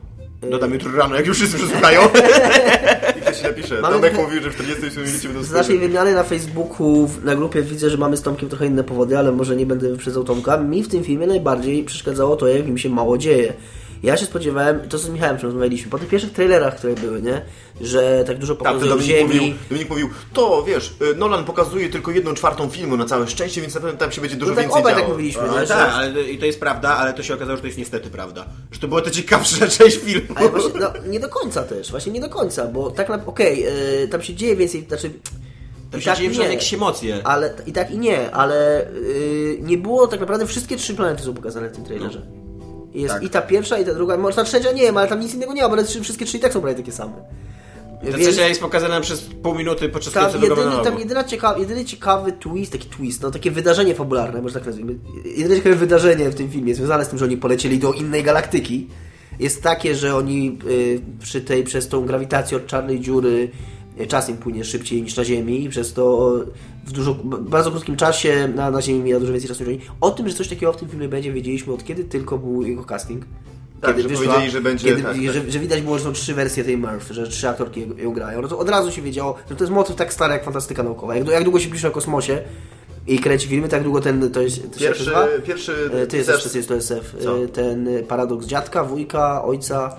Dodam 0.51 0.73
jutro 0.73 0.91
rano, 0.91 1.15
jak 1.15 1.27
już 1.27 1.37
wszyscy 1.37 1.57
przesłuchają. 1.57 2.01
I 3.17 3.21
ktoś 3.21 3.41
się 3.41 3.47
napisze. 3.47 3.81
Mamy 3.81 3.95
Tomek 3.95 4.17
mówił, 4.17 4.41
że 4.43 4.49
w 4.49 4.53
48 4.55 5.05
minucie 5.05 5.27
będą 5.27 5.43
Z 5.43 5.51
naszej 5.51 5.79
wymiany 5.79 6.13
na 6.13 6.23
Facebooku, 6.23 7.09
na 7.23 7.35
grupie 7.35 7.61
widzę, 7.61 7.89
że 7.89 7.97
mamy 7.97 8.17
z 8.17 8.21
Tomkiem 8.21 8.49
trochę 8.49 8.65
inne 8.65 8.83
powody, 8.83 9.17
ale 9.17 9.31
może 9.31 9.55
nie 9.55 9.65
będę 9.65 9.89
wyprzedzał 9.89 10.23
Tomka. 10.23 10.57
Mi 10.57 10.83
w 10.83 10.87
tym 10.87 11.03
filmie 11.03 11.27
najbardziej 11.27 11.83
przeszkadzało 11.83 12.35
to, 12.35 12.47
jak 12.47 12.67
im 12.67 12.77
się 12.77 12.89
mało 12.89 13.17
dzieje. 13.17 13.53
Ja 14.03 14.17
się 14.17 14.25
spodziewałem, 14.25 14.79
to 14.81 14.89
co 14.89 14.97
z 14.97 15.09
Michałem 15.09 15.37
rozmawialiśmy, 15.41 15.91
po 15.91 15.99
tych 15.99 16.07
pierwszych 16.09 16.31
trailerach, 16.31 16.75
które 16.77 16.93
były, 16.95 17.21
nie? 17.21 17.41
Że 17.81 18.23
tak 18.27 18.37
dużo 18.37 18.55
Tak, 18.55 18.63
to 18.63 18.65
pokazują 18.73 18.89
Dominik 18.91 19.07
ziemi. 19.17 19.23
mówił, 19.39 19.53
Dominik 19.69 19.89
mówił, 19.89 20.09
to 20.33 20.63
wiesz, 20.63 20.93
y, 21.11 21.15
Nolan 21.15 21.45
pokazuje 21.45 21.89
tylko 21.89 22.11
jedną 22.11 22.33
czwartą 22.33 22.69
filmu 22.69 22.97
na 22.97 23.05
całe 23.05 23.27
szczęście, 23.27 23.61
więc 23.61 23.75
na 23.75 23.81
pewno 23.81 23.97
tam 23.97 24.11
się 24.11 24.21
będzie 24.21 24.35
dużo 24.35 24.51
No 24.51 24.55
tak 24.55 24.63
więcej 24.65 24.81
obaj 24.81 24.93
działo. 24.93 25.01
tak 25.05 25.11
mówiliśmy, 25.11 25.41
Ale 25.41 25.51
nie? 25.61 25.67
Że- 25.67 25.73
tak, 25.73 25.91
ale 25.93 26.23
i 26.23 26.37
to 26.37 26.45
jest 26.45 26.59
prawda, 26.59 26.89
ale 26.97 27.13
to 27.13 27.23
się 27.23 27.33
okazało, 27.33 27.55
że 27.55 27.61
to 27.61 27.67
jest 27.67 27.79
niestety 27.79 28.09
prawda. 28.09 28.45
Że 28.71 28.79
to 28.79 28.87
była 28.87 29.01
ta 29.01 29.09
ciekawsza 29.09 29.67
część 29.77 29.97
filmu. 29.97 30.27
Ale 30.35 30.49
właśnie, 30.49 30.79
no, 30.79 30.93
nie 31.07 31.19
do 31.19 31.29
końca 31.29 31.63
też, 31.63 31.91
właśnie 31.91 32.11
nie 32.11 32.21
do 32.21 32.29
końca, 32.29 32.67
bo 32.67 32.91
tak 32.91 33.09
na, 33.09 33.25
okej, 33.25 33.65
y, 34.03 34.07
tam 34.07 34.21
się 34.23 34.33
dzieje 34.35 34.55
więcej, 34.55 34.85
znaczy... 34.87 35.11
Tam 35.91 35.99
i 36.01 36.03
się 36.03 36.13
dzieje 36.15 36.29
i 36.29 36.33
w 36.33 36.37
nie. 36.37 36.45
jakieś 36.45 36.73
emocje. 36.73 37.21
Ale 37.23 37.53
i 37.65 37.71
tak 37.73 37.91
i 37.91 37.97
nie, 37.97 38.31
ale 38.31 38.87
y, 38.91 39.57
nie 39.61 39.77
było 39.77 40.07
tak 40.07 40.19
naprawdę 40.19 40.45
wszystkie 40.47 40.77
trzy 40.77 40.93
planety 40.95 41.23
są 41.23 41.33
pokazane 41.33 41.69
w 41.69 41.71
tym 41.75 41.85
trailerze. 41.85 42.21
Jest 42.93 43.13
Tak. 43.13 43.23
i 43.23 43.29
ta 43.29 43.41
pierwsza, 43.41 43.77
i 43.79 43.85
ta 43.85 43.93
druga, 43.93 44.17
może 44.17 44.35
ta 44.35 44.43
trzecia 44.43 44.71
nie 44.71 44.81
wiem, 44.81 44.97
ale 44.97 45.07
tam 45.07 45.19
nic 45.19 45.33
innego 45.33 45.53
nie 45.53 45.61
ma, 45.61 45.69
bo 45.69 45.83
wszystkie 45.83 46.25
trzy 46.25 46.37
i 46.37 46.39
tak 46.39 46.53
są 46.53 46.61
prawie 46.61 46.75
takie 46.75 46.91
same. 46.91 47.13
Ta 48.05 48.17
Więc 48.17 48.23
trzecia 48.27 48.47
jest 48.47 48.61
pokazana 48.61 49.01
przez 49.01 49.21
pół 49.21 49.55
minuty 49.55 49.89
podczas 49.89 50.13
tam, 50.13 50.25
jedyny, 50.33 50.49
monologu. 50.49 50.83
tam 50.83 50.99
jedyna 50.99 51.23
ciekawa, 51.23 51.59
jedyny 51.59 51.85
ciekawy 51.85 52.31
twist, 52.31 52.71
taki 52.71 52.89
twist, 52.89 53.21
no 53.21 53.31
takie 53.31 53.51
wydarzenie 53.51 53.95
fabularne, 53.95 54.41
może 54.41 54.53
tak 54.53 54.65
nazwijmy. 54.65 54.95
Jedyne 55.25 55.55
ciekawe 55.55 55.75
wydarzenie 55.75 56.29
w 56.29 56.35
tym 56.35 56.49
filmie 56.51 56.75
związane 56.75 57.05
z 57.05 57.07
tym, 57.07 57.19
że 57.19 57.25
oni 57.25 57.37
polecieli 57.37 57.79
do 57.79 57.93
innej 57.93 58.23
galaktyki 58.23 58.87
jest 59.39 59.63
takie, 59.63 59.95
że 59.95 60.15
oni 60.15 60.57
y, 60.67 61.01
przy 61.19 61.41
tej, 61.41 61.63
przez 61.63 61.87
tą 61.87 62.05
grawitację 62.05 62.57
od 62.57 62.67
czarnej 62.67 62.99
dziury 62.99 63.49
y, 64.01 64.07
czas 64.07 64.29
im 64.29 64.37
płynie 64.37 64.63
szybciej 64.65 65.01
niż 65.03 65.17
na 65.17 65.25
Ziemi 65.25 65.63
i 65.63 65.69
przez 65.69 65.93
to 65.93 66.35
w 66.85 66.91
dużo, 66.91 67.15
bardzo 67.23 67.71
krótkim 67.71 67.95
czasie 67.95 68.47
na, 68.55 68.71
na 68.71 68.81
Ziemi 68.81 68.99
mija 68.99 69.19
dużo 69.19 69.31
więcej 69.33 69.49
czasu 69.49 69.63
niż 69.63 69.69
oni. 69.69 69.81
O 70.01 70.11
tym, 70.11 70.29
że 70.29 70.35
coś 70.35 70.47
takiego 70.47 70.73
w 70.73 70.77
tym 70.77 70.89
filmie 70.89 71.07
będzie, 71.09 71.31
wiedzieliśmy 71.33 71.73
od 71.73 71.83
kiedy 71.83 72.03
tylko 72.03 72.37
był 72.37 72.61
jego 72.63 72.83
casting. 72.83 73.25
Tak, 73.81 74.01
że 74.01 74.09
powiedzieli, 74.09 74.51
że 74.51 74.61
będzie- 74.61 74.87
Kiedy, 74.89 75.03
tak, 75.03 75.15
że, 75.17 75.51
że 75.51 75.59
widać 75.59 75.81
było, 75.81 75.97
że 75.97 76.03
są 76.03 76.13
trzy 76.13 76.33
wersje 76.33 76.63
tej 76.63 76.77
Murph, 76.77 77.11
że 77.11 77.27
trzy 77.27 77.49
aktorki 77.49 77.81
ją, 77.81 77.97
ją 77.97 78.13
grają. 78.13 78.41
No 78.41 78.47
to 78.47 78.59
od 78.59 78.69
razu 78.69 78.91
się 78.91 79.01
wiedziało, 79.01 79.35
że 79.49 79.55
to 79.55 79.63
jest 79.63 79.73
motyw 79.73 79.95
tak 79.95 80.13
stary 80.13 80.33
jak 80.33 80.43
fantastyka 80.43 80.83
naukowa. 80.83 81.15
Jak, 81.15 81.27
jak 81.27 81.43
długo 81.43 81.59
się 81.59 81.69
pisze 81.69 81.87
o 81.87 81.91
kosmosie 81.91 82.41
i 83.07 83.19
kręci 83.19 83.47
filmy, 83.47 83.67
tak 83.69 83.83
długo 83.83 84.01
ten, 84.01 84.31
to 84.31 84.41
jest, 84.41 84.73
to 84.73 84.79
się 84.79 84.85
Pierwszy, 84.85 85.05
nazywa? 85.11 85.27
pierwszy... 85.45 85.89
E, 85.93 86.07
to 86.07 86.17
jest 86.17 86.67
to 86.67 86.75
SF. 86.75 87.15
E, 87.43 87.47
Ten 87.47 87.89
paradoks 88.07 88.45
dziadka, 88.45 88.83
wujka, 88.83 89.43
ojca. 89.43 89.95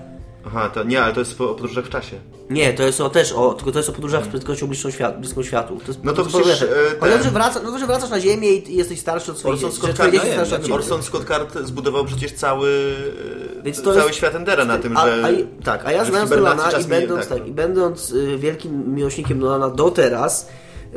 Aha, 0.46 0.68
to 0.68 0.84
nie, 0.84 1.02
ale 1.02 1.12
to 1.14 1.20
jest 1.20 1.40
o 1.40 1.54
podróżach 1.54 1.84
w 1.84 1.88
czasie. 1.88 2.16
Nie, 2.50 2.72
to 2.74 2.82
jest 2.82 3.00
o, 3.00 3.10
też 3.10 3.32
o, 3.32 3.54
tylko 3.54 3.72
to 3.72 3.78
jest 3.78 3.88
o 3.88 3.92
podróżach 3.92 4.24
z 4.24 4.28
prędkością 4.28 4.66
bliską, 4.66 4.90
świat, 4.90 5.20
bliską 5.20 5.42
światu. 5.42 5.76
To 5.80 5.86
jest, 5.88 6.04
No 6.04 6.12
to 6.12 6.22
jest 6.22 6.34
przecież, 6.36 6.62
e, 6.62 6.66
Chodzi 6.66 6.94
o 7.00 7.00
to, 7.00 7.08
ten- 7.08 7.22
że, 7.22 7.30
wraca, 7.30 7.60
no 7.64 7.70
to, 7.72 7.78
że 7.78 7.86
wracasz 7.86 8.10
na 8.10 8.20
Ziemię 8.20 8.52
i 8.52 8.76
jesteś 8.76 9.00
starszy 9.00 9.30
od 9.32 9.38
swoich 9.38 9.54
Orson. 9.54 9.72
Scott 9.72 9.96
Card, 9.96 10.12
ciebie. 10.12 10.74
Orson 10.74 11.02
Scott 11.02 11.24
Card 11.24 11.58
zbudował 11.62 12.04
przecież 12.04 12.32
cały, 12.32 12.94
Więc 13.64 13.78
e, 13.78 13.82
to 13.82 13.92
cały 13.94 14.04
jest- 14.06 14.16
świat 14.18 14.34
Endera 14.34 14.64
na 14.64 14.78
tym, 14.78 14.96
a, 14.96 15.06
że... 15.06 15.22
a, 15.24 15.64
Tak, 15.64 15.86
a 15.86 15.92
ja 15.92 16.04
znając 16.04 16.30
Nolana 16.30 16.70
i 16.70 16.84
będąc, 16.84 17.28
tak, 17.28 17.38
tak, 17.38 17.48
i 17.48 17.52
będąc 17.52 18.10
y, 18.10 18.38
wielkim 18.38 18.94
miłośnikiem 18.94 19.38
Nolana 19.38 19.70
do 19.70 19.90
teraz, 19.90 20.48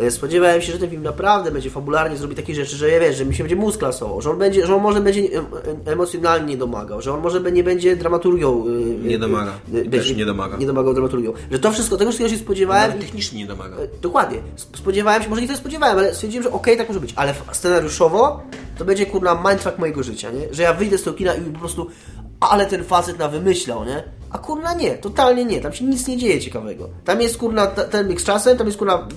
spodziewałem 0.09 0.61
się, 0.61 0.71
że 0.71 0.79
ten 0.79 0.89
film 0.89 1.03
naprawdę 1.03 1.51
będzie 1.51 1.69
fabularnie 1.69 2.17
zrobi 2.17 2.35
takie 2.35 2.55
rzeczy, 2.55 2.75
że 2.75 2.89
ja 2.89 2.99
wiesz, 2.99 3.17
że 3.17 3.25
mi 3.25 3.35
się 3.35 3.43
będzie 3.43 3.55
mózg 3.55 3.79
klasował, 3.79 4.21
że 4.21 4.29
on 4.31 4.37
będzie, 4.37 4.65
że 4.67 4.75
on 4.75 4.81
może 4.81 5.01
będzie 5.01 5.21
em- 5.21 5.45
em- 5.65 5.77
emocjonalnie 5.85 6.57
domagał, 6.57 7.01
że 7.01 7.13
on 7.13 7.21
może 7.21 7.51
nie 7.51 7.63
będzie 7.63 7.95
dramaturgią. 7.95 8.65
y, 8.67 9.07
Nie 9.07 9.15
y, 9.15 9.19
domaga. 9.19 9.53
Też 9.91 10.15
nie 10.15 10.25
domaga. 10.25 10.57
Nie 10.57 10.65
domagał 10.65 10.93
dramaturgią. 10.93 11.33
Że 11.51 11.59
to 11.59 11.71
wszystko, 11.71 11.97
tego 11.97 12.11
wszystkiego 12.11 12.29
się 12.29 12.43
spodziewałem. 12.43 12.97
I- 12.97 13.01
technicznie 13.01 13.39
nie 13.39 13.47
domaga. 13.47 13.75
E, 13.77 13.87
Dokładnie. 14.01 14.37
Sp- 14.63 14.77
Spodziewałem 14.77 15.23
się, 15.23 15.29
może 15.29 15.41
nie 15.41 15.47
to 15.47 15.57
spodziewałem, 15.57 15.97
ale 15.97 16.13
stwierdziłem, 16.13 16.43
że 16.43 16.51
okej, 16.51 16.77
tak 16.77 16.87
może 16.87 16.99
być. 16.99 17.13
Ale 17.15 17.33
scenariuszowo 17.51 18.41
to 18.77 18.85
będzie 18.85 19.05
kurna 19.05 19.43
mindfuck 19.49 19.77
mojego 19.77 20.03
życia, 20.03 20.31
nie? 20.31 20.53
Że 20.53 20.63
ja 20.63 20.73
wyjdę 20.73 20.97
z 20.97 21.03
tego 21.03 21.15
kina 21.17 21.33
i 21.35 21.41
po 21.41 21.59
prostu 21.59 21.87
ale 22.39 22.65
ten 22.65 22.83
facet 22.83 23.19
na 23.19 23.27
wymyślał, 23.27 23.85
nie? 23.85 24.03
A 24.31 24.37
kurna 24.37 24.73
nie, 24.73 24.91
totalnie 24.97 25.45
nie. 25.45 25.61
Tam 25.61 25.73
się 25.73 25.85
nic 25.85 26.07
nie 26.07 26.17
dzieje 26.17 26.39
ciekawego. 26.41 26.89
Tam 27.05 27.21
jest 27.21 27.37
kurna 27.37 27.67
ten 27.67 28.07
mix 28.09 28.23
czasem, 28.23 28.57
tam 28.57 28.67
jest 28.67 28.79
kurna 28.79 29.07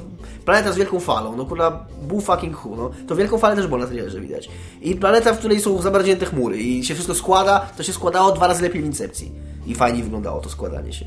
planeta 0.51 0.73
z 0.73 0.77
wielką 0.77 1.01
falą, 1.01 1.37
no 1.37 1.45
kurna 1.45 1.71
bu 2.03 2.21
fucking 2.21 2.57
hu, 2.57 2.77
no. 2.77 2.91
To 3.09 3.17
wielką 3.17 3.39
falę 3.39 3.57
też 3.57 3.67
było 3.67 3.81
na 3.81 3.87
trailerze 3.87 4.21
widać. 4.21 4.49
I 4.83 4.95
planeta, 4.95 5.33
w 5.33 5.39
której 5.39 5.61
są 5.61 5.83
zabardzięte 5.83 6.27
chmury 6.27 6.59
i 6.59 6.85
się 6.85 6.95
wszystko 6.95 7.15
składa, 7.15 7.67
to 7.77 7.83
się 7.83 7.93
składało 7.93 8.33
dwa 8.33 8.47
razy 8.47 8.63
lepiej 8.63 8.83
w 8.83 8.85
Incepcji. 8.85 9.33
I 9.67 9.75
fajnie 9.75 10.03
wyglądało 10.03 10.41
to 10.41 10.49
składanie 10.49 10.93
się. 10.93 11.05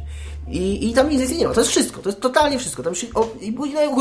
I, 0.48 0.90
i 0.90 0.94
tam 0.94 1.10
nic 1.10 1.20
więcej 1.20 1.38
nie 1.38 1.48
ma. 1.48 1.54
To 1.54 1.60
jest 1.62 1.72
wszystko. 1.72 2.02
To 2.02 2.10
jest 2.10 2.22
totalnie 2.22 2.60
wszystko. 2.60 2.84
Tam 2.84 2.96
się, 2.96 3.08
o, 3.16 3.34
I 3.42 3.56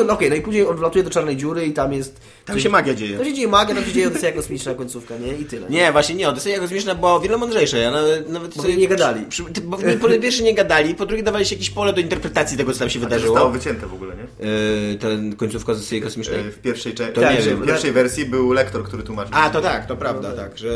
no, 0.06 0.12
okej, 0.12 0.30
no 0.30 0.36
i 0.36 0.40
później 0.40 0.66
on 0.66 0.76
wlatuje 0.76 1.04
do 1.04 1.10
czarnej 1.10 1.36
dziury 1.36 1.66
i 1.66 1.72
tam 1.72 1.92
jest... 1.92 2.20
Tam 2.44 2.60
się 2.60 2.68
magia 2.68 2.94
dzieje. 2.94 3.16
Tam 3.16 3.26
się 3.26 3.34
dzieje 3.34 3.48
magia, 3.48 3.74
tam 3.74 3.84
się 3.84 3.92
dzieje 3.92 4.06
Odyseja 4.06 4.32
Kosmiczna 4.32 4.74
końcówka, 4.74 5.16
nie? 5.16 5.32
I 5.32 5.44
tyle. 5.44 5.68
Nie, 5.70 5.92
właśnie 5.92 6.14
nie, 6.14 6.28
Odyseja 6.28 6.58
Kosmiczna 6.58 6.94
była 6.94 7.14
o 7.14 7.20
wiele 7.20 7.36
mądrzejsza. 7.36 7.78
Ja 7.78 7.90
nawet, 7.90 8.28
nawet 8.28 8.56
Bo 8.56 8.66
nie 8.66 8.88
gadali. 8.88 9.24
Przy, 9.28 9.44
przy, 9.44 9.60
bo 9.62 9.78
po 10.00 10.08
pierwsze 10.08 10.42
nie 10.42 10.54
gadali, 10.54 10.94
po 10.94 11.06
drugie 11.06 11.22
dawali 11.22 11.46
się 11.46 11.54
jakieś 11.54 11.70
pole 11.70 11.92
do 11.92 12.00
interpretacji 12.00 12.56
tego, 12.56 12.72
co 12.72 12.78
tam 12.78 12.90
się 12.90 12.98
To 13.00 13.04
wydarzyło. 13.06 13.34
zostało 13.34 13.50
wycięte 13.52 13.86
w 13.86 13.94
ogóle, 13.94 14.14
nie? 14.16 14.46
Yy, 14.48 14.98
ten 14.98 15.36
końcówka 15.36 15.72
Odyseji 15.72 16.02
Kosmicznej. 16.02 16.40
E, 16.40 16.50
W 16.50 16.58
pierwszej, 16.58 16.94
To 16.94 17.20
tak, 17.20 17.38
nie 17.38 17.42
wiem. 17.42 17.62
w 17.62 17.66
pierwszej 17.66 17.92
wersji 17.92 18.24
był 18.24 18.52
lektor, 18.52 18.84
który 18.84 19.02
tłumaczył. 19.02 19.32
A, 19.36 19.50
to 19.50 19.60
tak, 19.60 19.86
to 19.86 19.96
prawda, 19.96 20.32
tak, 20.32 20.58
że... 20.58 20.68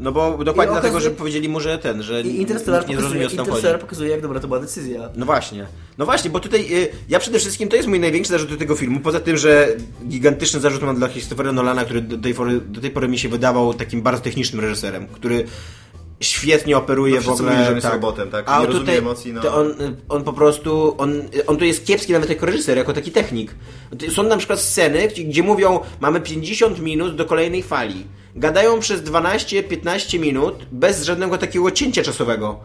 No 0.00 0.12
bo 0.12 0.44
dokładnie 0.44 0.70
I 0.72 0.74
dlatego, 0.74 0.98
okazuje- 0.98 1.02
że 1.02 1.10
powiedzieli 1.10 1.48
mu, 1.48 1.60
że 1.60 1.78
ten, 1.78 2.02
że 2.02 2.20
I 2.20 2.40
Interstellar 2.40 2.80
nie 2.80 2.86
pokazuje, 2.96 3.00
zrozumiał, 3.00 3.30
co 3.30 3.36
tam. 3.36 3.46
Interstellar 3.46 3.80
pokazuje, 3.80 4.10
jak 4.10 4.20
dobra 4.22 4.40
to 4.40 4.46
była 4.48 4.60
decyzja. 4.60 4.83
No 5.16 5.26
właśnie. 5.26 5.66
No 5.98 6.04
właśnie, 6.04 6.30
bo 6.30 6.40
tutaj 6.40 6.74
y, 6.74 6.88
ja 7.08 7.18
przede 7.18 7.38
wszystkim 7.38 7.68
to 7.68 7.76
jest 7.76 7.88
mój 7.88 8.00
największy 8.00 8.32
zarzut 8.32 8.50
do 8.50 8.56
tego 8.56 8.76
filmu. 8.76 9.00
Poza 9.00 9.20
tym, 9.20 9.36
że 9.36 9.68
gigantyczny 10.08 10.60
zarzut 10.60 10.82
mam 10.82 10.96
dla 10.96 11.08
Christophera 11.08 11.52
Nolana, 11.52 11.84
który 11.84 12.00
do 12.00 12.18
tej, 12.18 12.34
pory, 12.34 12.60
do 12.60 12.80
tej 12.80 12.90
pory 12.90 13.08
mi 13.08 13.18
się 13.18 13.28
wydawał 13.28 13.74
takim 13.74 14.02
bardzo 14.02 14.22
technicznym 14.22 14.60
reżyserem, 14.60 15.06
który 15.06 15.44
świetnie 16.20 16.76
operuje 16.76 17.14
No 17.14 17.22
w 17.22 17.28
ogóle. 17.28 17.50
mówili, 17.50 17.66
że 17.66 17.74
jest 17.74 17.86
robotem, 17.86 18.30
tak? 18.30 18.60
Nie 18.60 18.66
rozumie 18.66 18.98
emocji, 18.98 19.32
no. 19.32 19.40
to 19.40 19.54
on, 19.54 19.74
on 20.08 20.24
po 20.24 20.32
prostu, 20.32 20.94
on, 20.98 21.22
on 21.46 21.56
tu 21.56 21.64
jest 21.64 21.86
kiepski 21.86 22.12
nawet 22.12 22.30
jako 22.30 22.46
reżyser, 22.46 22.76
jako 22.76 22.92
taki 22.92 23.10
technik. 23.10 23.54
Są 24.14 24.22
na 24.22 24.36
przykład 24.36 24.60
sceny, 24.60 25.08
gdzie, 25.08 25.24
gdzie 25.24 25.42
mówią, 25.42 25.80
mamy 26.00 26.20
50 26.20 26.80
minut 26.80 27.16
do 27.16 27.24
kolejnej 27.24 27.62
fali. 27.62 28.06
Gadają 28.36 28.80
przez 28.80 29.02
12-15 29.02 30.20
minut 30.20 30.66
bez 30.72 31.04
żadnego 31.04 31.38
takiego 31.38 31.70
cięcia 31.70 32.02
czasowego. 32.02 32.60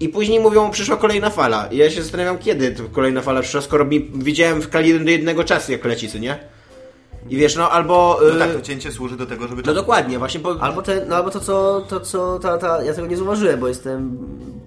I 0.00 0.08
później 0.08 0.40
mówią, 0.40 0.70
przyszła 0.70 0.96
kolejna 0.96 1.30
fala. 1.30 1.66
I 1.66 1.76
ja 1.76 1.90
się 1.90 2.02
zastanawiam, 2.02 2.38
kiedy 2.38 2.74
kolejna 2.92 3.22
fala 3.22 3.42
przyszła, 3.42 3.60
skoro 3.60 3.84
mi, 3.84 4.10
widziałem 4.14 4.60
w 4.60 4.64
skali 4.64 4.88
1 4.88 5.04
do 5.04 5.10
jednego 5.10 5.44
czasu, 5.44 5.72
jak 5.72 5.84
leci, 5.84 6.08
co 6.08 6.18
nie? 6.18 6.38
I 7.28 7.36
wiesz, 7.36 7.56
no 7.56 7.70
albo... 7.70 8.18
No 8.22 8.36
y, 8.36 8.38
tak, 8.38 8.52
to 8.54 8.60
cięcie 8.60 8.92
służy 8.92 9.16
do 9.16 9.26
tego, 9.26 9.48
żeby... 9.48 9.62
no 9.66 9.74
dokładnie, 9.74 10.18
właśnie, 10.18 10.40
bo... 10.40 10.56
Albo, 10.60 10.82
te, 10.82 11.06
no, 11.08 11.16
albo 11.16 11.30
to, 11.30 11.40
co, 11.40 11.80
to, 11.88 12.00
co 12.00 12.38
ta, 12.38 12.58
ta, 12.58 12.84
ja 12.84 12.94
tego 12.94 13.06
nie 13.06 13.16
zauważyłem, 13.16 13.60
bo 13.60 13.68
jestem... 13.68 14.18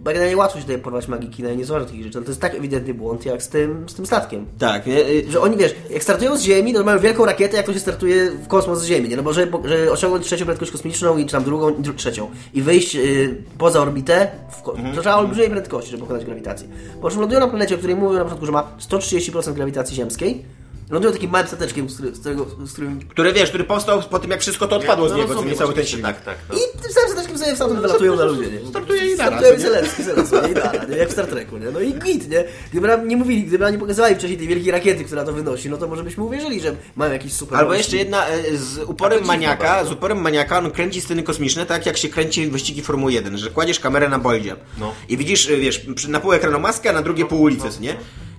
Bo 0.03 0.09
generalnie 0.09 0.37
łatwo 0.37 0.57
się 0.59 0.63
tutaj 0.65 0.79
porwać 0.81 1.07
magiki, 1.07 1.43
no 1.43 1.49
i 1.49 1.57
nie 1.57 1.65
zauważyć 1.65 1.89
takich 1.89 2.03
rzeczy, 2.05 2.17
ale 2.17 2.25
to 2.25 2.31
jest 2.31 2.41
tak 2.41 2.55
ewidentny 2.55 2.93
błąd, 2.93 3.25
jak 3.25 3.43
z 3.43 3.49
tym, 3.49 3.89
z 3.89 3.93
tym 3.93 4.05
statkiem. 4.05 4.45
Tak, 4.59 4.87
nie? 4.87 4.99
Y, 5.09 5.25
Że 5.31 5.41
oni, 5.41 5.57
wiesz, 5.57 5.75
jak 5.89 6.03
startują 6.03 6.37
z 6.37 6.41
Ziemi, 6.41 6.73
to 6.73 6.83
mają 6.83 6.99
wielką 6.99 7.25
rakietę, 7.25 7.57
jak 7.57 7.65
to 7.65 7.73
się 7.73 7.79
startuje 7.79 8.31
w 8.31 8.47
kosmos 8.47 8.79
z 8.79 8.85
Ziemi, 8.85 9.09
nie? 9.09 9.17
No 9.17 9.23
bo 9.23 9.33
żeby, 9.33 9.57
żeby 9.69 9.91
osiągnąć 9.91 10.25
trzecią 10.25 10.45
prędkość 10.45 10.71
kosmiczną 10.71 11.17
i 11.17 11.25
czy 11.25 11.31
tam 11.31 11.43
drugą, 11.43 11.81
dru, 11.81 11.93
trzecią 11.93 12.29
i 12.53 12.61
wyjść 12.61 12.95
y, 12.95 13.43
poza 13.57 13.81
orbitę, 13.81 14.27
w 14.51 14.61
ko- 14.61 14.75
to 14.95 15.01
trzeba 15.01 15.15
olbrzymiej 15.15 15.49
prędkości, 15.49 15.91
żeby 15.91 16.01
pokonać 16.01 16.25
grawitację. 16.25 16.67
Po 17.01 17.09
czym 17.09 17.19
lądują 17.19 17.39
na 17.39 17.47
planecie, 17.47 17.75
o 17.75 17.77
której 17.77 17.95
mówią 17.95 18.13
na 18.17 18.23
początku, 18.23 18.45
że 18.45 18.51
ma 18.51 18.67
130% 18.89 19.53
grawitacji 19.53 19.95
ziemskiej, 19.95 20.45
Lądują 20.93 21.13
takim 21.13 21.31
małym 21.31 21.47
stateczkiem, 21.47 21.89
z, 21.89 21.93
który, 21.93 22.15
z, 22.15 22.19
którego, 22.19 22.45
z 22.65 22.71
którym... 22.73 22.99
Który 23.09 23.33
wiesz, 23.33 23.49
który 23.49 23.63
powstał 23.63 24.01
po 24.01 24.19
tym 24.19 24.31
jak 24.31 24.41
wszystko 24.41 24.67
to 24.67 24.75
odpadło 24.75 25.09
z 25.09 25.11
No, 25.11 25.17
niego, 25.17 25.27
co 25.27 25.33
rozumiem, 25.33 25.53
nie 25.53 25.59
cały 25.59 25.73
ten 25.73 25.85
silnik. 25.85 26.05
Tak, 26.05 26.21
tak. 26.21 26.37
No. 26.49 26.55
I 26.55 26.81
tym 26.81 26.91
samym 26.91 27.09
stateczkiem 27.09 27.37
sobie 27.37 27.55
stamtąd 27.55 27.81
wylatują 27.81 28.15
na 28.15 28.25
ludzie, 28.25 28.51
nie? 28.51 28.69
Startuje 28.69 29.01
i 29.01 29.05
i 29.05 29.09
nie? 29.09 29.59
Zelenski? 29.59 30.01
I 30.01 30.89
nie? 30.91 30.97
Jak 30.97 31.09
w 31.09 31.11
Star 31.11 31.27
Treku, 31.27 31.57
nie? 31.57 31.71
No 31.71 31.79
i 31.79 31.93
git, 31.93 32.29
nie? 32.29 32.43
Gdyby 32.71 32.87
nam 32.87 33.07
nie 33.07 33.17
mówili, 33.17 33.43
gdyby 33.43 33.63
nam 33.63 33.73
nie 33.73 33.79
pokazywali 33.79 34.15
wcześniej 34.15 34.37
tej 34.37 34.47
wielkiej 34.47 34.71
rakiety, 34.71 35.03
która 35.03 35.23
to 35.23 35.33
wynosi, 35.33 35.69
no 35.69 35.77
to 35.77 35.87
może 35.87 36.03
byśmy 36.03 36.23
uwierzyli, 36.23 36.61
że 36.61 36.75
mają 36.95 37.13
jakiś 37.13 37.33
super... 37.33 37.57
Albo 37.57 37.73
jeszcze 37.73 37.97
jedna, 37.97 38.27
e, 38.27 38.57
z 38.57 38.77
uporem 38.77 39.25
maniaka, 39.25 39.85
z 39.85 39.91
uporem 39.91 40.21
maniaka 40.21 40.57
on 40.57 40.71
kręci 40.71 41.01
sceny 41.01 41.23
kosmiczne 41.23 41.65
tak 41.65 41.85
jak 41.85 41.97
się 41.97 42.09
kręci 42.09 42.47
wyścigi 42.47 42.81
Formuły 42.81 43.13
1, 43.13 43.37
że 43.37 43.49
kładziesz 43.49 43.79
kamerę 43.79 44.09
na 44.09 44.19
boldzie 44.19 44.55
No. 44.77 44.93
i 45.09 45.17
widzisz, 45.17 45.49
e, 45.49 45.57
wiesz, 45.57 45.85
na 46.07 46.19
pół 46.19 46.33
ekranu 46.33 46.59
maskę, 46.59 46.89
a 46.89 46.93
na 46.93 47.01
drugie 47.01 47.25
pół 47.25 47.41
ulicy, 47.41 47.69
co 47.69 47.79
nie? 47.81 47.95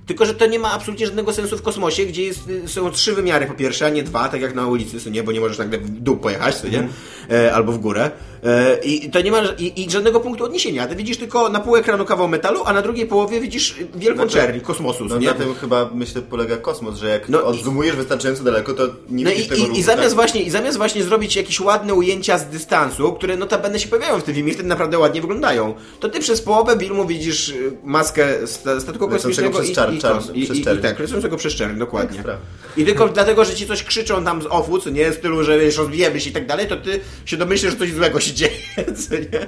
Tylko, 0.06 0.26
że 0.26 0.34
to 0.34 0.46
nie 0.46 0.58
ma 0.58 0.72
absolutnie 0.72 1.06
żadnego 1.06 1.32
sensu 1.32 1.58
w 1.58 1.62
kosmosie, 1.62 2.06
gdzie 2.06 2.22
jest, 2.24 2.48
y, 2.48 2.68
są 2.68 2.90
trzy 2.90 3.12
wymiary 3.14 3.46
po 3.46 3.54
pierwsze, 3.54 3.86
a 3.86 3.88
nie 3.88 4.02
dwa, 4.02 4.28
tak 4.28 4.40
jak 4.40 4.54
na 4.54 4.66
ulicy, 4.66 5.00
co 5.00 5.10
nie? 5.10 5.22
Bo 5.22 5.32
nie 5.32 5.40
możesz 5.40 5.58
nagle 5.58 5.78
w 5.78 5.90
dół 5.90 6.16
pojechać, 6.16 6.54
co 6.54 6.68
nie? 6.68 6.88
E, 7.30 7.54
albo 7.54 7.72
w 7.72 7.78
górę. 7.78 8.10
E, 8.44 8.78
I 8.84 9.10
to 9.10 9.20
nie 9.20 9.30
ma 9.30 9.42
i, 9.58 9.82
i 9.84 9.90
żadnego 9.90 10.20
punktu 10.20 10.44
odniesienia. 10.44 10.86
Ty 10.86 10.96
widzisz 10.96 11.16
tylko 11.16 11.48
na 11.48 11.60
pół 11.60 11.76
ekranu 11.76 12.04
kawał 12.04 12.28
metalu, 12.28 12.62
a 12.64 12.72
na 12.72 12.82
drugiej 12.82 13.06
połowie 13.06 13.40
widzisz 13.40 13.74
wielką 13.94 14.22
Znaczy- 14.22 14.32
czerń 14.34 14.60
kosmosu, 14.60 15.04
No 15.04 15.18
nie? 15.18 15.26
na 15.26 15.34
tym 15.34 15.54
chyba, 15.54 15.90
myślę, 15.94 16.22
polega 16.22 16.56
kosmos, 16.56 16.98
że 16.98 17.08
jak 17.08 17.28
No 17.28 17.40
i- 17.40 17.44
odzoomujesz 17.44 17.96
wystarczająco 17.96 18.44
daleko, 18.44 18.74
to 18.74 18.86
nie 19.10 19.24
No 19.24 19.30
widzisz 19.30 19.46
i, 19.46 19.48
tego 19.48 19.60
i, 19.62 19.66
ruchu. 19.66 19.78
i, 19.78 19.82
zamiast 19.82 20.08
tak? 20.08 20.14
właśnie, 20.14 20.42
I 20.42 20.50
zamiast 20.50 20.76
właśnie 20.78 21.02
zrobić 21.04 21.36
jakieś 21.36 21.60
ładne 21.60 21.94
ujęcia 21.94 22.38
z 22.38 22.46
dystansu, 22.46 23.12
które 23.12 23.36
notabene 23.36 23.78
się 23.78 23.88
pojawiają 23.88 24.20
w 24.20 24.24
tym 24.24 24.34
filmie 24.34 24.50
i 24.50 24.54
wtedy 24.54 24.68
naprawdę 24.68 24.98
ładnie 24.98 25.20
wyglądają, 25.20 25.74
to 26.00 26.08
ty 26.08 26.20
przez 26.20 26.42
połowę 26.42 26.76
filmu 26.78 27.06
widzisz 27.06 27.48
y, 27.48 27.72
maskę 27.84 28.46
sta- 28.46 28.80
statku 28.80 29.08
kosmicznego 29.08 29.50
przez 29.58 29.70
i, 29.70 29.74
czar- 29.74 29.94
i, 29.94 29.98
czar- 29.98 30.16
kos- 30.16 30.30
i, 30.34 30.44
przez 30.44 30.56
i, 30.58 30.60
i 30.60 30.64
tak, 30.64 30.98
lecącego 30.98 31.36
przez 31.36 31.54
czerń, 31.54 31.78
dokładnie. 31.78 32.22
Tak, 32.22 32.36
I 32.76 32.84
tylko 32.84 33.08
dlatego, 33.08 33.44
że 33.44 33.54
ci 33.54 33.66
coś 33.66 33.82
krzyczą 33.84 34.24
tam 34.24 34.42
z 34.42 34.46
ofu, 34.46 34.78
co 34.78 34.90
nie, 34.90 35.10
w 35.10 35.14
stylu, 35.14 35.44
że 35.44 35.58
wiesz, 35.58 35.76
rozbijemy 35.76 36.20
się 36.20 36.30
i 36.30 36.32
tak 36.32 36.46
dalej, 36.46 36.66
to 36.68 36.76
ty 36.76 37.00
się 37.24 37.36
domyślisz, 37.36 37.72
że 37.72 37.78
coś 37.78 37.92
złego 37.92 38.20
się 38.20 38.33
dzieje, 38.34 38.52
co 39.08 39.14
nie? 39.14 39.46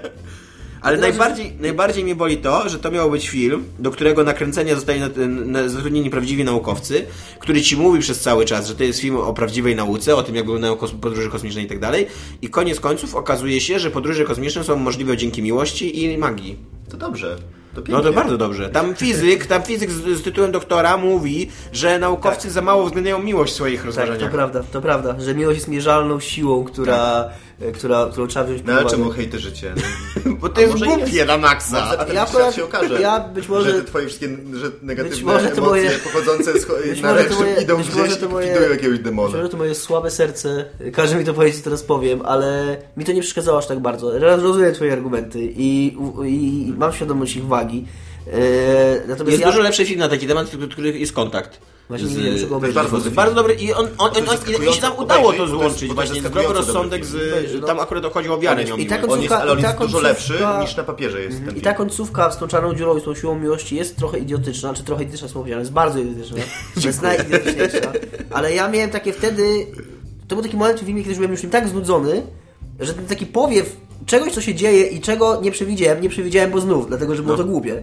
Ale 0.83 0.99
najbardziej, 0.99 1.53
najbardziej 1.61 2.05
mnie 2.05 2.15
boli 2.15 2.37
to, 2.37 2.69
że 2.69 2.79
to 2.79 2.91
miał 2.91 3.11
być 3.11 3.29
film, 3.29 3.65
do 3.79 3.91
którego 3.91 4.25
nakręcenia 4.25 4.75
zostali 4.75 5.01
na- 5.01 5.09
na- 5.27 5.69
zatrudnieni 5.69 6.11
prawdziwi 6.11 6.45
naukowcy, 6.45 7.07
który 7.39 7.63
ci 7.63 7.77
mówi 7.77 8.01
przez 8.01 8.21
cały 8.21 8.45
czas, 8.45 8.69
że 8.69 8.75
to 8.75 8.85
jest 8.85 9.01
film 9.01 9.17
o 9.17 9.35
prawdziwej 9.35 9.77
nauce, 9.77 10.17
o 10.17 10.23
tym, 10.23 10.35
jak 10.35 10.45
wyglądają 10.45 10.75
kos- 10.75 11.01
podróże 11.01 11.29
kosmiczne 11.29 11.63
i 11.63 11.67
tak 11.67 11.79
dalej. 11.79 12.07
I 12.43 12.49
koniec 12.49 12.81
końców 12.81 13.15
okazuje 13.15 13.61
się, 13.61 13.79
że 13.79 13.91
podróże 13.91 14.25
kosmiczne 14.25 14.65
są 14.65 14.77
możliwe 14.77 15.17
dzięki 15.17 15.43
miłości 15.43 16.05
i 16.05 16.19
magii. 16.19 16.57
To 16.91 16.97
dobrze. 16.97 17.37
To 17.75 17.83
No 17.89 18.01
to 18.01 18.13
bardzo 18.13 18.39
dobrze. 18.39 18.69
Tam 18.69 18.95
fizyk, 18.95 19.47
tam 19.47 19.63
fizyk 19.63 19.91
z, 19.91 20.19
z 20.19 20.23
tytułem 20.23 20.53
doktora 20.53 20.97
mówi, 20.97 21.49
że 21.73 21.99
naukowcy 21.99 22.51
za 22.51 22.63
mało 22.63 22.83
uwzględniają 22.83 23.23
miłość 23.23 23.53
w 23.53 23.57
swoich 23.57 23.77
Tak, 23.79 23.87
rozważaniach. 23.87 24.31
to 24.31 24.37
prawda, 24.37 24.63
to 24.73 24.81
prawda, 24.83 25.17
że 25.21 25.35
miłość 25.35 25.57
jest 25.57 25.69
mierzalną 25.69 26.21
siłą, 26.21 26.65
która, 26.65 27.25
e, 27.25 27.31
która, 27.75 28.09
którą 28.13 28.27
trzeba 28.27 28.45
wziąć 28.45 28.61
pod 28.61 28.67
No 28.69 28.73
ale 28.73 28.83
uwagę. 28.83 28.97
czemu 28.97 29.11
hejty 29.11 29.39
życie? 29.39 29.75
Bo 30.41 30.49
to 30.49 30.61
jest 30.61 30.73
może 30.73 30.87
głupie 30.87 31.25
na 31.25 31.39
maksa. 31.39 31.85
A 31.99 32.05
ten 32.05 32.17
Ja 32.17 32.23
akurat- 32.23 32.55
się 32.55 32.65
okaże, 32.65 33.01
ja 33.01 33.21
być 33.21 33.49
może- 33.49 33.71
że 33.71 33.79
te 33.81 33.85
twoje 33.85 34.07
wszystkie 34.07 34.29
że 34.55 34.71
negatywne 34.83 35.11
być 35.17 35.23
może 35.23 35.49
to 35.49 35.53
emocje 35.53 35.63
moje- 35.85 35.91
pochodzące 35.99 36.61
z 36.61 36.67
być 36.89 37.01
na 37.03 37.09
może 37.13 37.25
to 37.25 37.29
lepszym 37.31 37.39
moje- 37.39 37.63
idą 37.63 37.77
być 37.77 37.87
gdzieś 37.87 38.01
może 38.01 38.17
to 38.17 38.27
i 38.27 38.29
moje- 38.29 38.47
jakiegoś 38.71 38.97
Być 38.97 39.03
demona. 39.05 39.37
może 39.37 39.49
to 39.49 39.57
moje 39.57 39.75
słabe 39.75 40.11
serce 40.11 40.65
każe 40.93 41.15
mi 41.17 41.25
to 41.25 41.35
powiedzieć, 41.35 41.63
teraz 41.63 41.83
powiem, 41.83 42.23
ale 42.25 42.77
mi 42.97 43.05
to 43.05 43.13
nie 43.13 43.21
przeszkadzało 43.21 43.59
aż 43.59 43.67
tak 43.67 43.81
bardzo. 43.81 44.19
Raz 44.19 44.43
rozumiem 44.43 44.75
twoje 44.75 44.93
argumenty 44.93 45.39
i, 45.43 45.97
i, 46.25 46.69
i 46.69 46.75
mam 46.79 46.93
świadomość 46.93 47.37
ich 47.37 47.47
wagi. 47.47 47.87
E, 48.33 48.39
natomiast 49.09 49.31
Jest 49.33 49.41
ja... 49.41 49.47
dużo 49.47 49.61
lepszy 49.63 49.85
film 49.87 50.01
na 50.01 50.09
taki 50.09 50.27
temat, 50.27 50.47
który 50.49 50.69
który 50.69 50.99
jest 50.99 51.13
kontakt. 51.13 51.61
Właśnie 51.89 52.09
nie 52.09 52.23
wiem, 52.23 52.39
czego 52.39 52.57
obejrzeć. 52.57 52.75
bardzo, 52.75 53.11
bardzo 53.11 53.35
dobry 53.35 53.55
i 53.55 53.73
on, 53.73 53.87
on, 53.99 54.11
on, 54.17 54.29
on, 54.29 54.69
i 54.71 54.75
się 54.75 54.83
nam 54.83 54.99
udało 54.99 55.33
to 55.33 55.47
złączyć 55.47 55.95
właśnie 55.95 56.21
zdrowy 56.21 56.55
rozsądek 56.55 57.05
z... 57.05 57.67
Tam 57.67 57.81
akurat 57.81 58.13
chodzi 58.13 58.29
o 58.29 58.39
wiarę 58.39 58.65
I 58.79 58.87
ta 58.87 58.99
końcówka- 58.99 59.37
ale 59.41 59.53
on 59.53 59.59
jest 59.59 59.79
dużo 59.79 60.01
lepszy 60.01 60.39
niż 60.61 60.77
na 60.77 60.85
papierze 60.85 61.21
jest 61.23 61.45
ten 61.45 61.57
I 61.57 61.61
ta 61.61 61.75
końcówka 61.75 62.31
z 62.31 62.39
tą 62.39 62.49
czarną 62.49 62.75
dziurą 62.75 62.97
i 62.97 63.01
z 63.01 63.05
tą 63.05 63.15
siłą 63.15 63.39
miłości 63.39 63.77
jest 63.77 63.97
trochę 63.97 64.19
idiotyczna, 64.19 64.75
czy 64.75 64.85
trochę 64.85 65.03
idiotyczna 65.03 65.29
słowo 65.29 65.49
jest 65.49 65.73
bardzo 65.73 65.99
idiotyczna. 65.99 66.37
Jest 66.87 67.03
najidiotyczniejsza. 67.03 67.93
Ale 68.31 68.55
ja 68.55 68.69
miałem 68.69 68.91
takie 68.91 69.13
wtedy, 69.13 69.67
to 70.29 70.37
był 70.37 70.43
taki 70.43 70.57
moment 70.57 70.81
w 70.81 70.85
filmie, 70.85 71.01
kiedy 71.01 71.11
już 71.11 71.19
byłem 71.19 71.33
już 71.33 71.43
tak 71.51 71.69
znudzony, 71.69 72.23
że 72.81 72.95
ten 72.95 73.07
taki 73.07 73.27
powiew 73.27 73.77
czegoś, 74.07 74.33
co 74.33 74.41
się 74.41 74.55
dzieje 74.55 74.87
i 74.87 75.01
czego 75.01 75.41
nie 75.41 75.51
przewidziałem, 75.51 76.01
nie 76.01 76.09
przewidziałem, 76.09 76.51
bo 76.51 76.61
znów, 76.61 76.89
dlatego, 76.89 77.17
że 77.17 77.23
było 77.23 77.37
to 77.37 77.45
głupie. 77.45 77.83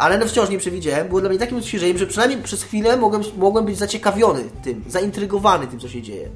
Ale 0.00 0.18
no 0.18 0.26
wciąż 0.26 0.50
nie 0.50 0.58
przewidziałem, 0.58 1.08
było 1.08 1.20
dla 1.20 1.30
mnie 1.30 1.38
takim 1.38 1.58
odświeżeniem, 1.58 1.98
że 1.98 2.06
przynajmniej 2.06 2.42
przez 2.42 2.62
chwilę 2.62 2.96
mogłem, 2.96 3.22
mogłem 3.36 3.64
być 3.64 3.78
zaciekawiony 3.78 4.44
tym, 4.64 4.84
zaintrygowany 4.88 5.66
tym, 5.66 5.80
co 5.80 5.88
się 5.88 6.02
dzieje. 6.02 6.28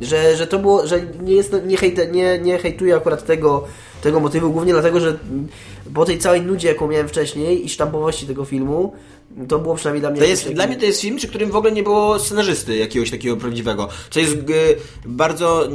Że, 0.00 0.36
że 0.36 0.46
to 0.46 0.58
było, 0.58 0.86
że 0.86 1.00
nie, 1.22 1.34
jest, 1.34 1.56
nie, 1.66 1.76
hejte, 1.76 2.06
nie, 2.06 2.38
nie 2.38 2.58
hejtuję 2.58 2.96
akurat 2.96 3.26
tego, 3.26 3.64
tego 4.02 4.20
motywu, 4.20 4.50
głównie 4.50 4.72
dlatego, 4.72 5.00
że 5.00 5.18
po 5.94 6.04
tej 6.04 6.18
całej 6.18 6.42
nudzie, 6.42 6.68
jaką 6.68 6.88
miałem 6.88 7.08
wcześniej 7.08 7.66
i 7.66 7.68
sztampowości 7.68 8.26
tego 8.26 8.44
filmu, 8.44 8.92
to 9.48 9.58
było 9.58 9.74
przynajmniej 9.74 10.00
dla 10.00 10.10
mnie... 10.10 10.20
To 10.20 10.26
jest, 10.26 10.44
taki- 10.44 10.54
dla 10.54 10.66
mnie 10.66 10.76
to 10.76 10.84
jest 10.84 11.00
film, 11.00 11.16
przy 11.16 11.28
którym 11.28 11.50
w 11.50 11.56
ogóle 11.56 11.72
nie 11.72 11.82
było 11.82 12.18
scenarzysty 12.18 12.76
jakiegoś 12.76 13.10
takiego 13.10 13.36
prawdziwego. 13.36 13.88
Co 14.10 14.20
jest 14.20 14.34
e, 14.34 14.40
bardzo 15.06 15.68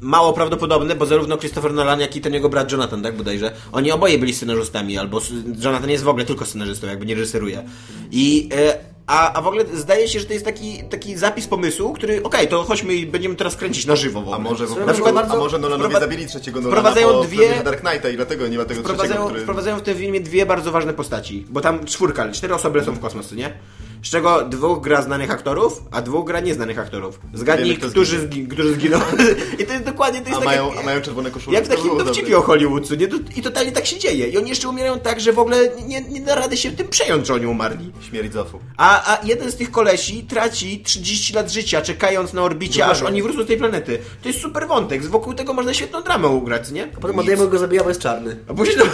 mało 0.00 0.32
prawdopodobne, 0.32 0.94
bo 0.94 1.06
zarówno 1.06 1.36
Christopher 1.38 1.72
Nolan, 1.72 2.00
jak 2.00 2.16
i 2.16 2.20
ten 2.20 2.34
jego 2.34 2.48
brat 2.48 2.72
Jonathan, 2.72 3.02
tak 3.02 3.16
bodajże, 3.16 3.52
oni 3.72 3.92
oboje 3.92 4.18
byli 4.18 4.34
scenarzystami, 4.34 4.98
albo 4.98 5.20
Jonathan 5.64 5.90
jest 5.90 6.04
w 6.04 6.08
ogóle 6.08 6.24
tylko 6.24 6.44
scenarzystą, 6.44 6.86
jakby 6.86 7.06
nie 7.06 7.14
reżyseruje. 7.14 7.62
I 8.10 8.48
e, 8.54 8.78
a, 9.06 9.32
a 9.32 9.42
w 9.42 9.46
ogóle 9.46 9.64
zdaje 9.74 10.08
się, 10.08 10.20
że 10.20 10.26
to 10.26 10.32
jest 10.32 10.44
taki, 10.44 10.78
taki 10.90 11.16
zapis 11.16 11.46
pomysłu, 11.46 11.92
który, 11.92 12.22
okej, 12.22 12.48
to 12.48 12.62
chodźmy 12.64 12.94
i 12.94 13.06
będziemy 13.06 13.34
teraz 13.36 13.56
kręcić 13.56 13.86
na 13.86 13.96
żywo 13.96 14.20
w 14.20 14.22
ogóle. 14.22 14.36
A 14.36 14.38
może, 14.38 14.64
po 14.64 14.70
Na 14.70 14.76
prostu, 14.84 15.02
przykład 15.04 15.30
a 15.30 15.36
może 15.36 15.58
Nolanowi 15.58 15.94
wprowa- 15.94 16.00
zabili 16.00 16.26
trzeciego 16.26 16.60
Nolana 16.60 16.80
wprowadzają 16.80 17.08
po 17.08 17.24
dwie- 17.24 17.62
Dark 17.64 17.80
Knighta 17.80 18.08
i 18.08 18.16
dlatego 18.16 18.48
nie 18.48 18.58
ma 18.58 18.64
tego 18.64 18.80
trzeciego, 18.82 18.94
wprowadzają, 18.94 19.26
który... 19.26 19.40
wprowadzają 19.42 19.78
w 19.78 19.82
tym 19.82 19.98
filmie 19.98 20.20
dwie 20.20 20.46
bardzo 20.46 20.72
ważne 20.72 20.94
postaci, 20.94 21.46
bo 21.50 21.60
tam 21.60 21.84
czwórka, 21.84 22.22
ale 22.22 22.32
cztery 22.32 22.54
osoby 22.54 22.78
lecą 22.78 22.92
w 22.92 23.00
kosmos, 23.00 23.32
nie? 23.32 23.52
Z 24.02 24.10
czego 24.10 24.42
dwóch 24.44 24.80
gra 24.80 25.02
znanych 25.02 25.30
aktorów, 25.30 25.82
a 25.90 26.02
dwóch 26.02 26.26
gra 26.26 26.40
nieznanych 26.40 26.78
aktorów. 26.78 27.20
Zgadnij, 27.34 27.76
Wiemy, 27.76 27.90
którzy, 27.90 28.20
zgi, 28.20 28.48
którzy 28.48 28.74
zginęli. 28.74 29.02
I 29.58 29.66
to 29.66 29.72
jest 29.72 29.84
dokładnie, 29.84 30.20
to 30.20 30.28
jest 30.28 30.42
A 30.42 30.44
takie, 30.44 30.56
mają, 30.62 30.78
a 30.80 30.82
mają 30.82 31.00
czerwone 31.00 31.30
koszulki. 31.30 31.54
jak 31.54 31.64
w 31.64 31.68
takim 31.68 31.84
było 31.84 32.04
dowcipie 32.04 32.38
o 32.38 32.42
Hollywood, 32.42 32.88
co 32.88 32.94
nie? 32.94 33.08
I 33.36 33.42
totalnie 33.42 33.72
tak 33.72 33.86
się 33.86 33.98
dzieje. 33.98 34.28
I 34.28 34.38
oni 34.38 34.48
jeszcze 34.48 34.68
umierają 34.68 34.98
tak, 35.00 35.20
że 35.20 35.32
w 35.32 35.38
ogóle 35.38 35.56
nie, 35.86 36.00
nie 36.00 36.20
da 36.20 36.34
rady 36.34 36.56
się 36.56 36.70
tym 36.70 36.88
przejąć, 36.88 37.26
że 37.26 37.34
oni 37.34 37.46
umarli. 37.46 37.92
Śmierć 38.08 38.32
Zofu. 38.32 38.60
A, 38.76 39.12
a 39.14 39.26
jeden 39.26 39.50
z 39.50 39.56
tych 39.56 39.70
kolesi 39.70 40.24
traci 40.24 40.82
30 40.84 41.34
lat 41.34 41.52
życia, 41.52 41.82
czekając 41.82 42.32
na 42.32 42.42
orbicie, 42.42 42.86
aż 42.86 43.02
oni 43.02 43.22
wrócą 43.22 43.42
z 43.42 43.46
tej 43.46 43.56
planety. 43.56 43.98
To 44.22 44.28
jest 44.28 44.40
super 44.40 44.66
wątek. 44.68 45.04
Wokół 45.04 45.34
tego 45.34 45.54
można 45.54 45.74
świetną 45.74 46.02
dramę 46.02 46.28
ugrać, 46.28 46.70
nie? 46.70 46.86
Potem 46.86 47.16
Matt 47.16 47.26
Damon 47.26 47.48
go 47.48 47.58
zabija, 47.58 47.82
bo 47.82 47.88
jest 47.88 48.00
czarny. 48.00 48.36
A 48.48 48.54
później 48.54 48.76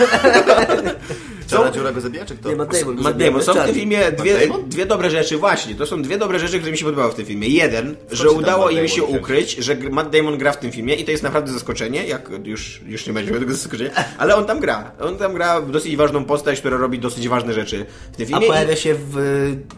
Czarna 1.51 1.71
dziura 1.71 1.93
go 1.93 2.01
zabija, 2.01 2.25
czy 2.25 2.37
kto? 2.37 2.49
Nie, 2.49 2.57
go 2.57 3.03
zabija, 3.03 3.31
jest 3.31 3.47
Są 3.47 3.55
w 3.55 3.65
tym 3.67 3.75
filmie 3.75 4.13
dwie, 4.13 4.49
dwie 4.67 4.87
dobre 4.87 4.96
rzeczy, 5.05 5.37
właśnie. 5.37 5.75
To 5.75 5.87
są 5.87 6.03
dwie 6.03 6.19
dobre 6.19 6.39
rzeczy, 6.39 6.57
które 6.59 6.73
mi 6.73 6.79
się 6.79 6.85
podobały 6.85 7.13
w 7.13 7.15
tym 7.15 7.27
filmie. 7.27 7.49
Jeden, 7.49 7.97
że 8.13 8.31
udało 8.31 8.71
im 8.71 8.89
się 8.89 9.05
ukryć, 9.05 9.57
że 9.57 9.77
Matt 9.91 10.11
Damon 10.11 10.39
gra 10.39 10.53
w 10.53 10.57
tym 10.59 10.73
filmie 10.73 10.95
i 10.95 11.05
to 11.05 11.11
jest 11.11 11.23
naprawdę 11.23 11.53
zaskoczenie, 11.53 12.07
jak 12.07 12.31
już, 12.45 12.81
już 12.87 13.07
nie 13.07 13.13
będzie 13.13 13.33
tego 13.33 13.53
zaskoczenia, 13.55 13.91
ale 14.19 14.37
on 14.37 14.45
tam 14.47 14.61
gra. 14.61 14.91
On 15.01 15.17
tam 15.17 15.35
gra 15.35 15.61
w 15.61 15.71
dosyć 15.71 15.97
ważną 15.97 16.25
postać, 16.25 16.61
która 16.61 16.77
robi 16.77 16.99
dosyć 16.99 17.29
ważne 17.29 17.53
rzeczy 17.53 17.87
w 18.13 18.17
tym 18.17 18.25
A 18.27 18.29
filmie. 18.29 18.47
pojawia 18.47 18.73
I, 18.73 18.77
się 18.77 18.95
w, 18.95 19.17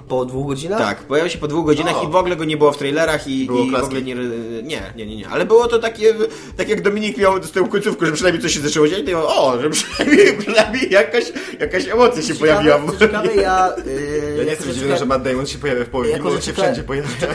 po 0.09 0.25
dwóch 0.25 0.47
godzinach? 0.47 0.79
tak, 0.79 0.99
pojawia 1.03 1.31
się 1.31 1.39
po 1.39 1.49
dwóch 1.49 1.67
godzinach 1.67 1.97
O. 1.97 2.09
i 2.09 2.13
w 2.13 2.17
ogóle 2.17 2.37
go 2.37 2.45
nie 2.45 2.57
było 2.57 2.73
w 2.73 2.79
trailerach 2.79 3.29
i, 3.29 3.47
Było 3.47 3.65
i 3.65 3.71
w 3.71 3.75
ogóle 3.75 4.03
nie, 4.03 4.15
nie, 4.15 4.83
nie, 4.97 5.07
nie, 5.07 5.17
nie. 5.17 5.29
Ale 5.29 5.47
było 5.47 5.67
to 5.69 5.79
takie, 5.79 6.15
tak 6.57 6.69
jak 6.69 6.83
Dominik 6.83 7.17
miał 7.19 7.43
z 7.43 7.51
tą 7.53 7.69
końcówką, 7.69 8.07
że 8.07 8.13
przynajmniej 8.13 8.43
coś 8.43 8.55
się 8.55 8.61
zaczęło 8.61 8.89
dziać, 8.89 9.05
to 9.05 9.11
ja, 9.11 9.19
o, 9.23 9.59
że 9.63 9.71
przynajmniej, 9.71 10.37
przynajmniej 10.39 10.91
jakaś, 10.91 11.25
jakaś 11.61 11.89
emocja 11.89 12.23
się 12.23 12.35
pojawiła. 12.35 12.75
Ciekawe, 12.77 12.99
ciekawe 12.99 13.35
ja... 13.35 13.73
Yy, 13.87 14.35
Ja 14.39 14.45
nie 14.45 14.51
jako, 14.51 14.65
jestem 14.65 15.08
Matt 15.09 15.23
Damon 15.23 15.47
się 15.47 15.59
pojawia 15.59 15.85
w 15.85 15.89
połowie 15.89 16.13
filmu, 16.13 16.31
że 16.31 16.37
on 16.37 16.43
się 16.43 16.53
wszędzie 16.53 16.83
pojawia. 16.83 17.09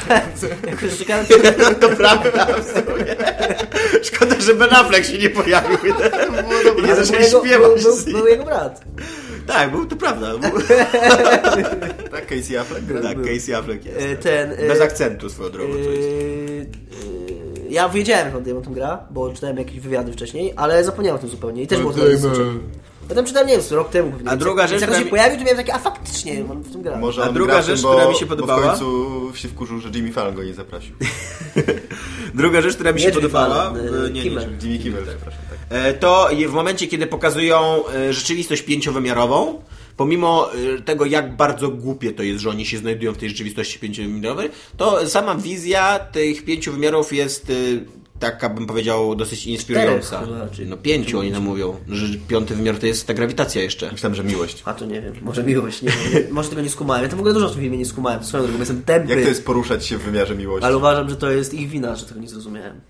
jako, 0.68 0.88
że 0.88 0.98
czekałem... 0.98 1.26
To 1.82 1.90
prawda, 1.90 2.46
w 2.46 2.66
sumie. 2.66 3.16
Szkoda, 4.04 4.42
że 4.42 4.54
Ben 4.54 4.74
Affleck 4.74 5.06
się 5.06 5.18
nie 5.18 5.30
pojawił. 5.30 5.78
I 6.80 6.82
nie 6.84 6.96
zaczął 6.96 7.24
śpiewać. 7.24 7.84
Był, 7.84 7.96
był, 7.96 8.14
był 8.14 8.28
jego 8.28 8.44
brat. 8.44 8.84
Tak, 9.48 9.72
był, 9.72 9.86
to 9.86 9.96
prawda. 9.96 10.34
Tak, 12.12 12.28
Casey 12.28 12.58
Affleck 12.58 12.86
tak, 13.04 13.18
Casey 13.18 13.54
Affleck 13.54 13.86
jest. 13.86 14.02
Yy, 14.02 14.18
ten... 14.18 14.50
Bez 14.68 14.82
akcentu 14.82 15.30
swoją 15.30 15.50
drogą. 15.50 15.74
co 15.74 15.90
jest. 15.90 16.70
Ja 17.74 17.90
wiedziałem, 17.90 18.28
że 18.28 18.34
Matt 18.34 18.44
Damon 18.44 18.64
tam 18.64 18.74
gra, 18.74 19.00
bo 19.12 19.34
czytałem 19.34 19.58
jakieś 19.58 19.80
wywiady 19.80 20.14
wcześniej, 20.14 20.54
ale 20.56 20.84
zapomniałem 20.84 21.18
o 21.18 21.22
tym 21.22 21.30
zupełnie 21.30 21.64
i 21.64 21.68
też 21.68 21.80
było 21.80 21.94
to 21.94 23.16
tam 23.16 23.26
czytałem, 23.26 23.48
nie 23.48 23.54
wiem, 23.58 23.64
rok 23.72 23.90
temu. 23.90 24.12
A 24.26 24.36
druga 24.36 24.68
rzecz, 24.68 24.82
jak 24.82 24.90
która 24.90 24.94
on 24.98 25.00
się 25.00 25.06
mi- 25.06 25.10
pojawił, 25.10 25.38
to 25.38 25.44
miałem 25.44 25.58
takie, 25.58 25.74
a 25.74 25.80
faktycznie, 25.80 26.46
on 26.52 26.62
w 26.62 26.72
tym 26.72 26.82
gra. 26.82 26.98
Może 26.98 27.24
A 27.24 27.32
druga 27.32 27.62
rzecz, 27.62 27.76
tym, 27.82 27.84
bo, 27.84 27.90
która 27.96 28.10
mi 28.10 28.16
się 28.16 28.26
Bo 28.26 28.36
podobała? 28.36 28.62
w 28.62 28.80
końcu 28.80 29.32
się 29.36 29.48
wkurzył, 29.48 29.80
że 29.80 29.90
Jimmy 29.90 30.12
Fallon 30.12 30.36
go 30.36 30.44
nie 30.44 30.54
zaprosił. 30.54 30.96
Druga 32.34 32.62
rzecz, 32.62 32.76
która 32.76 32.92
mi 32.92 33.00
się 33.00 33.08
Nie 33.08 33.14
Jimmy 33.14 33.22
podobała, 33.30 33.56
Fallon, 33.64 33.78
e, 33.78 34.02
nie, 34.02 34.10
nie, 34.10 34.22
Kimmel. 34.22 34.50
nie, 34.50 34.68
Jimmy 34.70 34.84
Kimmel, 34.84 35.04
przepraszam. 35.08 35.42
Tak. 35.50 35.78
E, 35.80 35.94
to 35.94 36.30
w 36.48 36.52
momencie, 36.54 36.88
kiedy 36.88 37.08
pokazują 37.08 37.88
e, 37.88 38.14
rzeczywistość 38.14 38.62
pięciowymiarową, 38.62 39.62
pomimo 39.98 40.50
y, 40.56 40.82
tego, 40.82 41.06
jak 41.06 41.36
bardzo 41.36 41.70
głupie 41.70 42.12
to 42.14 42.24
jest, 42.24 42.40
że 42.42 42.50
oni 42.50 42.66
się 42.66 42.78
znajdują 42.78 43.14
w 43.14 43.18
tej 43.18 43.30
rzeczywistości 43.30 43.80
pięciowymiarowej, 43.80 44.50
to 44.78 45.10
sama 45.10 45.36
wizja 45.36 46.00
tych 46.00 46.46
pięciu 46.46 46.72
wymiarów 46.72 47.14
jest 47.14 47.50
y, 47.50 47.86
taka, 48.20 48.50
bym 48.50 48.66
powiedział, 48.68 49.16
dosyć 49.16 49.48
inspirująca. 49.48 50.08
Czterech 50.22 50.40
chyba, 50.40 50.50
czy- 50.56 50.66
No 50.66 50.78
pięciu 50.78 51.20
oni 51.20 51.32
nam 51.32 51.44
mówią, 51.44 51.76
że 51.90 52.06
piąty 52.28 52.56
wymiar 52.56 52.78
to 52.78 52.86
jest 52.86 53.08
ta 53.08 53.14
grawitacja 53.14 53.62
jeszcze. 53.64 53.92
Myślałem, 53.92 54.16
że 54.16 54.24
miłość. 54.24 54.62
A 54.66 54.74
to 54.74 54.86
nie 54.86 55.02
wiem, 55.02 55.14
może 55.22 55.44
miłość, 55.44 55.82
nie 55.82 55.90
wiem. 55.90 56.24
Może 56.32 56.50
tego 56.50 56.62
nie 56.62 56.70
skumałem. 56.70 57.04
Ja 57.04 57.10
to 57.10 57.16
w 57.16 57.20
ogóle 57.20 57.34
dużo 57.34 57.50
w 57.50 57.52
tym 57.52 57.62
filmie 57.62 57.78
nie 57.78 57.86
skumałem, 57.86 58.24
swoją 58.24 58.44
drogą, 58.44 58.58
bo 58.58 58.62
jestem 58.62 58.84
tępy. 58.84 59.10
Jak 59.14 59.22
to 59.24 59.30
jest 59.30 59.46
poruszać 59.46 59.86
się 59.86 59.98
w 59.98 60.02
wymiarze 60.02 60.36
miłości? 60.36 60.66
Ale 60.66 60.78
uważam, 60.78 61.10
że 61.10 61.16
to 61.16 61.32
jest 61.32 61.54
ich 61.54 61.70
wina, 61.70 61.96
że 61.96 62.06
tego 62.06 62.20
nie 62.20 62.28
zrozumiałem. 62.30 62.82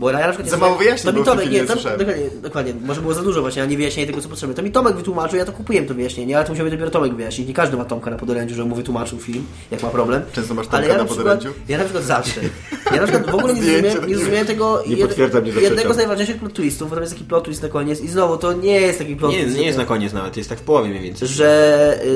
Bo 0.00 0.10
ja 0.10 0.18
na 0.18 0.22
przykład 0.28 0.44
nie 0.44 0.50
Za 0.50 0.56
mało 0.56 0.76
wyjaśnień 0.76 1.14
To 1.14 1.18
mi 1.20 1.24
Tomek, 1.26 1.50
nie, 1.50 1.64
dokładnie, 1.64 2.30
dokładnie, 2.42 2.74
może 2.86 3.00
było 3.00 3.14
za 3.14 3.22
dużo 3.22 3.40
właśnie, 3.40 3.62
a 3.62 3.66
nie 3.66 3.76
wyjaśnienie 3.76 4.06
tego, 4.06 4.22
co 4.22 4.28
potrzebne. 4.28 4.54
To 4.54 4.62
mi 4.62 4.70
Tomek 4.72 4.96
wytłumaczył, 4.96 5.38
ja 5.38 5.44
to 5.44 5.52
kupiłem 5.52 5.86
to 5.86 5.94
wyjaśnienie, 5.94 6.36
ale 6.36 6.46
to 6.46 6.52
musiał 6.52 6.64
mi 6.66 6.70
dopiero 6.72 6.90
Tomek 6.90 7.14
wyjaśnić. 7.14 7.48
Nie 7.48 7.54
każdy 7.54 7.76
ma 7.76 7.84
Tomka 7.84 8.10
na 8.10 8.16
podorędziu, 8.16 8.54
że 8.54 8.64
mu 8.64 8.74
wytłumaczył 8.74 9.18
film, 9.18 9.44
jak 9.70 9.82
ma 9.82 9.88
problem. 9.90 10.22
Często 10.32 10.54
masz 10.54 10.66
Ale 10.70 10.86
Tomka 10.86 10.98
na 11.02 11.04
przykład- 11.04 11.26
podorędziu? 11.38 11.60
Ja 11.68 11.78
na 11.78 11.84
przykład 11.84 12.04
zawsze. 12.04 12.40
Ja 12.94 13.00
na 13.00 13.06
przykład 13.06 13.30
w 13.30 13.34
ogóle 13.34 13.54
nie 13.54 13.62
zrozumiałem, 13.62 14.08
nie 14.08 14.14
zrozumiałem 14.14 14.46
tego 14.46 14.82
Nie 14.86 14.96
jed- 14.96 15.56
nie 15.56 15.62
jednego 15.62 15.94
z 15.94 15.96
najważniejszych 15.96 16.36
plot 16.36 16.52
twistów, 16.52 16.88
bo 16.90 16.96
tam 16.96 17.02
jest 17.02 17.14
taki 17.14 17.24
plot 17.24 17.44
twist 17.44 17.62
na 17.62 17.68
koniec 17.68 18.00
i 18.00 18.08
znowu 18.08 18.36
to 18.36 18.52
nie 18.52 18.80
jest 18.80 18.98
taki 18.98 19.16
plot 19.16 19.32
Nie, 19.32 19.42
twist. 19.42 19.56
nie 19.58 19.66
jest 19.66 19.78
na 19.78 19.84
koniec 19.84 20.12
nawet, 20.12 20.36
jest 20.36 20.48
tak 20.48 20.58
w 20.58 20.62
połowie 20.62 20.88
mniej 20.88 21.02
więcej. 21.02 21.28
że 21.28 21.98
y, 22.04 22.06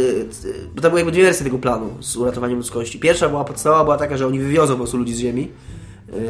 y, 0.48 0.54
bo 0.74 0.80
tam 0.82 0.90
były 0.90 1.00
jakby 1.00 1.12
dwie 1.12 1.22
wersje 1.22 1.44
tego 1.44 1.58
planu 1.58 1.90
z 2.00 2.16
uratowaniem 2.16 2.56
ludzkości. 2.58 2.98
Pierwsza 2.98 3.28
była 3.28 3.44
podstawowa, 3.44 3.84
była 3.84 3.96
taka, 3.96 4.16
że 4.16 4.26
oni 4.26 4.38
wywiozą 4.38 4.72
po 4.72 4.78
prostu 4.78 4.96
ludzi 4.96 5.14
z 5.14 5.18
Ziemi 5.18 5.48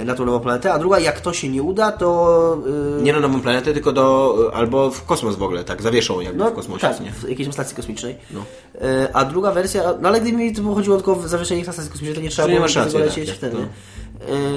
na 0.05 0.15
tą 0.15 0.27
nową 0.27 0.41
planetę, 0.41 0.73
a 0.73 0.79
druga, 0.79 0.99
jak 0.99 1.21
to 1.21 1.33
się 1.33 1.49
nie 1.49 1.63
uda, 1.63 1.93
to... 1.93 2.59
y, 2.99 3.03
Nie 3.03 3.13
na 3.13 3.21
nową 3.21 3.41
planetę, 3.41 3.73
tylko 3.73 3.93
do, 3.93 4.35
albo 4.55 4.91
w 4.91 5.05
kosmos 5.05 5.37
w 5.37 5.43
ogóle, 5.43 5.65
tak, 5.65 5.83
zawieszą 5.83 6.21
jakby 6.21 6.39
no, 6.39 6.51
w 6.51 6.55
kosmosie, 6.55 6.81
tak, 6.81 7.01
nie? 7.01 7.13
w 7.13 7.29
jakiejś 7.29 7.53
stacji 7.53 7.77
kosmicznej. 7.77 8.17
No. 8.31 8.41
Y, 8.41 9.13
A 9.13 9.25
druga 9.25 9.53
wersja, 9.53 9.83
no 10.01 10.09
ale 10.09 10.21
gdyby 10.21 10.37
mi 10.39 10.53
to 10.55 10.63
chodziło 10.75 10.97
tylko 10.97 11.13
o 11.13 11.29
zawieszenie 11.29 11.65
na 11.65 11.73
stacji 11.73 11.91
kosmicznej, 11.91 12.15
to 12.17 12.21
nie 12.23 12.29
trzeba 12.31 12.49
nie 12.49 12.55
było 12.55 12.67
racji, 12.77 12.99
lecieć 12.99 13.29
tak, 13.29 13.37
wtedy. 13.37 13.57
no. 13.57 13.63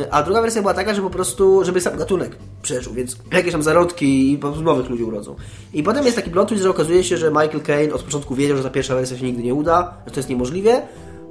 Y, 0.01 0.11
A 0.11 0.24
druga 0.24 0.41
wersja 0.41 0.61
była 0.61 0.74
taka, 0.74 0.93
że 0.93 1.01
po 1.01 1.09
prostu, 1.09 1.63
żeby 1.63 1.82
sam 1.82 1.97
gatunek 1.97 2.38
przeżył, 2.61 2.93
więc 2.93 3.18
jakieś 3.34 3.51
tam 3.51 3.63
zarodki 3.63 4.32
i 4.32 4.38
po 4.38 4.47
prostu 4.47 4.63
nowych 4.63 4.89
ludzi 4.89 5.03
urodzą. 5.03 5.36
I 5.74 5.84
potem 5.84 6.05
jest 6.05 6.15
taki 6.18 6.30
plot 6.30 6.47
twist, 6.49 6.63
że 6.63 6.70
okazuje 6.70 7.03
się, 7.03 7.18
że 7.18 7.30
Michael 7.30 7.61
Caine 7.61 7.93
od 7.93 8.03
początku 8.03 8.36
wiedział, 8.36 8.57
że 8.57 8.63
ta 8.63 8.70
pierwsza 8.70 8.95
wersja 8.95 9.18
się 9.18 9.26
nigdy 9.26 9.43
nie 9.43 9.53
uda, 9.53 9.93
że 10.05 10.11
to 10.13 10.20
jest 10.20 10.30
niemożliwe, 10.30 10.82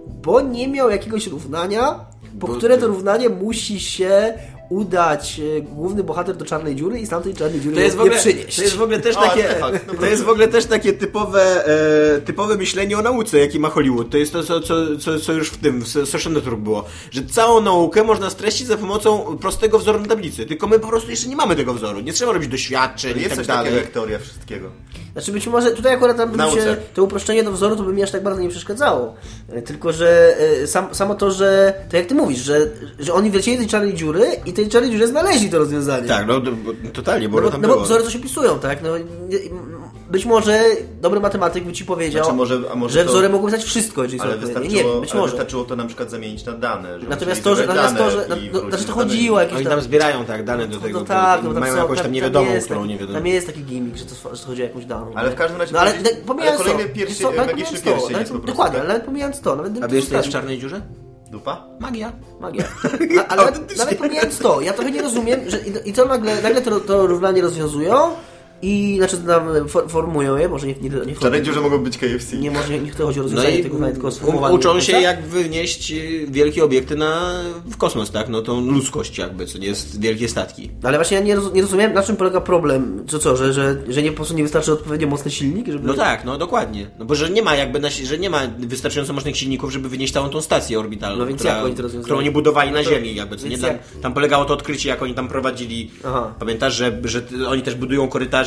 bo 0.06 0.40
nie 0.40 0.68
miał 0.68 0.90
jakiegoś 0.90 1.26
równania, 1.26 2.00
po 2.40 2.48
które 2.48 2.78
to 2.78 2.86
równanie 2.86 3.28
musi 3.28 3.80
się 3.80 4.34
udać 4.68 5.40
e, 5.58 5.60
główny 5.62 6.04
bohater 6.04 6.36
do 6.36 6.44
czarnej 6.44 6.76
dziury 6.76 7.00
i 7.00 7.06
z 7.06 7.08
tamtej 7.08 7.34
czarnej 7.34 7.60
dziury 7.60 7.74
To 7.76 7.80
jest, 7.82 7.96
w 7.96 7.98
nie 7.98 8.04
ogóle, 8.04 8.20
przynieść. 8.20 8.56
to 8.56 8.62
jest 8.62 8.76
w 8.76 8.82
ogóle 8.82 9.00
też 9.00 9.16
O, 9.16 9.20
takie, 9.20 9.54
no 9.86 9.94
to 9.94 10.06
jest 10.06 10.22
w 10.22 10.28
ogóle 10.28 10.48
też 10.48 10.66
takie 10.66 10.92
typowe, 10.92 11.66
e, 12.16 12.20
typowe 12.20 12.56
myślenie 12.56 12.98
o 12.98 13.02
nauce, 13.02 13.38
jakie 13.38 13.58
ma 13.60 13.70
Hollywood. 13.70 14.10
To 14.10 14.18
jest 14.18 14.32
to, 14.32 14.42
co, 14.42 14.60
co, 14.60 14.74
co, 15.00 15.20
co 15.20 15.32
już 15.32 15.48
w 15.50 15.56
tym, 15.56 15.80
w 15.80 15.88
Social 15.88 16.32
Network 16.32 16.58
było. 16.60 16.84
Że 17.10 17.22
całą 17.24 17.60
naukę 17.60 18.04
można 18.04 18.30
streścić 18.30 18.66
za 18.66 18.76
pomocą 18.76 19.38
prostego 19.40 19.78
wzoru 19.78 20.00
na 20.00 20.06
tablicy. 20.06 20.46
Tylko 20.46 20.66
my 20.66 20.78
po 20.78 20.88
prostu 20.88 21.10
jeszcze 21.10 21.28
nie 21.28 21.36
mamy 21.36 21.56
tego 21.56 21.74
wzoru. 21.74 22.00
Nie 22.00 22.12
trzeba 22.12 22.32
robić 22.32 22.48
doświadczeń 22.50 23.12
To 23.12 23.18
i 23.18 23.22
jest 23.22 23.36
tak 23.36 23.46
dalej. 23.46 23.72
teoria 23.92 24.18
wszystkiego. 24.18 24.70
Znaczy 25.12 25.32
być 25.32 25.46
może 25.46 25.70
tutaj 25.70 25.94
akurat 25.94 26.16
tam 26.16 26.50
się 26.50 26.76
to 26.94 27.04
uproszczenie 27.04 27.44
do 27.44 27.52
wzoru 27.52 27.76
to 27.76 27.82
by 27.82 27.92
mi 27.92 28.02
aż 28.02 28.10
tak 28.10 28.22
bardzo 28.22 28.40
nie 28.42 28.48
przeszkadzało. 28.48 29.14
E, 29.52 29.62
Tylko, 29.62 29.92
że 29.92 30.36
e, 30.62 30.66
sam, 30.66 30.94
samo 30.94 31.14
to, 31.14 31.30
że 31.30 31.74
to 31.90 31.96
jak 31.96 32.06
ty 32.06 32.14
mówisz, 32.14 32.38
że, 32.38 32.60
że 32.98 33.12
oni 33.14 33.30
wlecieli 33.30 33.56
do 33.56 33.62
tej 33.62 33.70
czarnej 33.70 33.94
dziury 33.94 34.26
i 34.46 34.52
tej 34.56 34.68
czarnej 34.68 34.90
dziurze 34.90 35.06
znaleźli 35.06 35.50
to 35.50 35.58
rozwiązanie. 35.58 36.08
Tak, 36.08 36.26
no, 36.26 36.40
bo- 36.40 36.72
totalnie, 36.92 37.28
bo 37.28 37.36
No 37.36 37.42
bo, 37.42 37.50
tam 37.50 37.60
no 37.60 37.68
bo 37.68 37.74
było. 37.74 37.84
wzory 37.86 38.04
to 38.04 38.10
się 38.10 38.18
pisują, 38.18 38.58
tak? 38.58 38.82
No, 38.82 38.88
być 40.10 40.26
może 40.26 40.64
dobry 41.00 41.20
matematyk 41.20 41.64
by 41.64 41.72
ci 41.72 41.84
powiedział, 41.84 42.24
Znaczy, 42.24 42.36
może- 42.36 42.60
a 42.72 42.74
może 42.74 42.94
że 42.94 43.04
to- 43.04 43.10
wzory 43.10 43.28
mogą 43.28 43.46
pisać 43.46 43.64
wszystko, 43.64 44.02
jeżeli 44.02 44.20
Ale 44.20 44.34
są 44.34 44.40
wystarczyło, 44.40 44.94
Nie, 44.94 45.00
być 45.00 45.10
ale 45.10 45.20
może. 45.20 45.30
wystarczyło 45.32 45.64
to 45.64 45.76
na 45.76 45.84
przykład 45.86 46.10
zamienić 46.10 46.44
na 46.44 46.52
dane. 46.52 47.00
że 47.00 47.06
Natomiast 47.08 47.44
to, 47.44 47.56
że, 47.56 47.66
natomiast 47.66 47.96
to, 47.96 48.10
że 48.10 48.26
no, 48.28 48.36
no, 48.52 48.68
znaczy 48.68 48.84
to 48.84 48.92
chodziło 48.92 49.40
jakieś 49.40 49.54
Oni 49.56 49.64
tam... 49.64 49.72
tam 49.72 49.80
zbierają 49.80 50.24
tak 50.24 50.44
dane 50.44 50.66
do 50.68 50.76
No, 50.76 50.82
tego. 50.82 50.98
no 51.00 51.04
tak, 51.06 51.42
no, 51.42 51.48
bo 51.48 51.54
tam 51.54 51.60
mają 51.60 51.74
są- 51.74 51.78
jakąś 51.80 51.96
tam 51.96 52.04
tam 52.04 52.12
niewiadomą, 52.12 52.52
jest 52.52 52.66
którą 52.66 52.80
taki- 52.80 52.92
nie 52.92 52.98
wiadomo. 52.98 53.18
Tam 53.18 53.26
jest 53.26 53.46
taki 53.46 53.60
gimmick, 53.64 53.96
że 53.96 54.04
to, 54.04 54.34
że 54.36 54.42
to 54.42 54.46
chodzi 54.48 54.62
o 54.62 54.64
jakąś 54.64 54.84
daną. 54.84 55.12
Ale 55.14 55.30
w 55.30 55.34
każdym 55.34 55.60
razie 55.60 55.72
No 55.72 55.78
ale 55.78 55.92
pomijając 56.26 56.60
ale 56.60 56.70
kolejny 56.70 56.90
to, 56.92 56.96
pierścień- 56.98 57.36
magiczny 57.36 57.78
pierścień 57.80 57.92
nawet- 58.12 58.18
jest 58.20 58.32
po 58.32 58.38
prostu, 58.38 58.46
Dokładnie, 58.46 58.72
tak? 58.74 58.80
ale 58.84 58.88
nawet 58.88 59.04
pomijając 59.04 59.40
to, 59.40 59.56
nawet 59.56 59.82
A 59.82 59.88
wiesz, 59.88 60.06
co 60.06 60.16
jest 60.16 60.28
w 60.28 60.32
czarnej 60.32 60.58
dziurze? 60.58 60.80
Dupa? 61.30 61.66
Magia. 61.80 62.12
Magia. 62.40 62.64
A, 63.20 63.26
ale 63.28 63.52
nawet, 63.78 63.98
pomijając 63.98 64.38
to, 64.38 64.60
ja 64.60 64.72
trochę 64.72 64.90
nie 64.90 65.02
rozumiem, 65.02 65.40
że 65.50 65.58
i, 65.58 65.90
i 65.90 65.92
to 65.92 66.04
nagle, 66.04 66.42
nagle 66.42 66.62
to, 66.62 66.80
to 66.80 67.06
równanie 67.06 67.42
rozwiązują 67.42 68.10
i 68.62 68.94
znaczy 68.98 69.16
tam 69.18 69.68
for, 69.68 69.88
formują 69.90 70.36
je, 70.36 70.48
może 70.48 70.66
nie, 70.66 70.74
nie, 70.74 70.90
nie 71.06 71.14
W 71.14 71.18
czarnej 71.18 71.42
dziurze 71.42 71.60
mogą 71.60 71.78
być 71.78 71.98
KFC. 71.98 72.36
Nie 72.36 72.50
może 72.50 72.78
nie 72.78 72.90
chodzi 72.90 73.02
o 73.02 73.22
No 73.22 73.22
rozwiązanie 73.22 73.58
i 73.58 73.62
tego 73.62 73.72
równania, 73.72 73.92
tylko 73.92 74.10
sformułowanie 74.10 74.54
uczą 74.54 74.80
się 74.80 75.00
jak 75.00 75.26
wynieść 75.26 75.92
y, 75.92 76.26
wielkie 76.28 76.64
obiekty 76.64 76.96
na, 76.96 77.32
w 77.66 77.76
kosmos, 77.76 78.10
tak? 78.10 78.28
No 78.28 78.42
tą 78.42 78.60
ludzkość 78.70 79.18
jakby, 79.18 79.46
co 79.46 79.58
nie 79.58 79.66
jest 79.66 80.00
wielkie 80.00 80.28
statki. 80.28 80.70
Ale 80.82 80.98
właśnie 80.98 81.16
ja 81.16 81.22
nie, 81.22 81.34
roz, 81.36 81.52
nie 81.54 81.62
rozumiem, 81.62 81.92
na 81.94 82.02
czym 82.02 82.16
polega 82.16 82.40
problem. 82.40 83.04
Co 83.08 83.18
co, 83.18 83.36
że, 83.36 83.52
że, 83.52 83.76
że 83.88 84.02
nie 84.02 84.10
po 84.10 84.16
prostu 84.16 84.34
nie 84.34 84.42
wystarczy 84.42 84.72
odpowiednio 84.72 85.06
mocny 85.08 85.30
silnik, 85.30 85.66
żeby... 85.68 85.86
No 85.86 85.94
tak, 85.94 86.24
no 86.24 86.38
dokładnie. 86.38 86.90
No 86.98 87.04
bo 87.04 87.14
że 87.14 87.30
nie 87.30 87.42
ma 87.42 87.54
jakby, 87.54 87.80
na, 87.80 87.88
że 87.90 88.18
nie 88.18 88.30
ma 88.30 88.42
wystarczająco 88.58 89.12
mocnych 89.12 89.36
silników, 89.36 89.72
żeby 89.72 89.88
wynieść 89.88 90.12
całą 90.12 90.28
tą 90.28 90.40
stację 90.40 90.78
orbitalną, 90.78 91.18
No 91.18 91.26
więc 91.26 91.38
która, 91.40 91.56
jak 91.56 91.64
oni 91.64 91.74
to 91.74 91.82
rozwiązują? 91.82 92.04
którą 92.04 92.18
oni 92.18 92.30
budowali 92.30 92.70
na 92.70 92.78
No 92.78 92.84
to- 92.84 92.90
Ziemi 92.90 93.14
jakby, 93.14 93.36
co 93.36 93.48
nie? 93.48 93.58
Tam, 93.58 93.70
tam 94.02 94.14
polegało 94.14 94.44
to 94.44 94.54
odkrycie, 94.54 94.88
jak 94.88 95.02
oni 95.02 95.14
tam 95.14 95.28
prowadzili. 95.28 95.90
Aha. 96.04 96.34
Pamiętasz, 96.38 96.74
że, 96.74 96.98
że 97.04 97.22
oni 97.48 97.62
też 97.62 97.74
budują 97.74 98.08
korytarze 98.08 98.45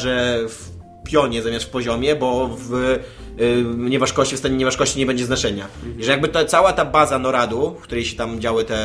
w 0.50 0.70
pionie 1.04 1.41
zamiast 1.43 1.66
w 1.66 1.70
poziomie, 1.70 2.16
bo 2.16 2.50
w 2.58 2.74
y, 2.74 3.64
nieważkości, 3.78 4.36
w 4.36 4.39
stanie 4.39 4.58
nieważkości 4.58 5.00
nie 5.00 5.06
będzie 5.06 5.26
znaczenia. 5.26 5.68
I 6.00 6.04
że 6.04 6.12
jakby 6.12 6.28
ta, 6.28 6.45
cała 6.45 6.74
ta 6.74 6.86
baza 6.86 7.20
NORADu, 7.20 7.76
w 7.80 7.82
której 7.82 8.06
się 8.06 8.18
tam 8.18 8.39
działy 8.39 8.66
te... 8.66 8.76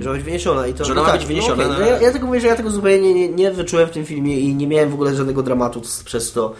Że 0.00 0.08
ma 0.08 0.14
być 0.14 0.24
wyniesiona 0.24 0.66
i 0.66 0.74
to... 0.74 0.84
Że 0.84 0.92
ona 0.92 1.00
no 1.00 1.06
ma 1.06 1.12
tak, 1.12 1.20
być 1.20 1.28
wyniesiona 1.28 1.64
No, 1.64 1.70
okej. 1.70 1.84
na- 1.84 1.90
no 1.90 1.96
ja, 1.96 2.00
ja 2.00 2.12
tego 2.12 2.26
mówię, 2.26 2.40
że 2.40 2.46
ja 2.46 2.56
tego 2.56 2.70
zupełnie 2.70 3.14
nie, 3.14 3.28
nie, 3.28 3.50
wyczułem 3.50 3.88
w 3.88 3.90
tym 3.90 4.04
filmie 4.04 4.40
i 4.40 4.54
nie 4.54 4.66
miałem 4.66 4.90
w 4.90 4.94
ogóle 4.94 5.14
żadnego 5.14 5.42
dramatu 5.42 5.82
przez 6.04 6.32
to, 6.32 6.54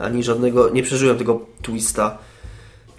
ani 0.00 0.22
żadnego, 0.22 0.70
nie 0.70 0.82
przeżyłem 0.82 1.18
tego 1.18 1.40
twista. 1.62 2.18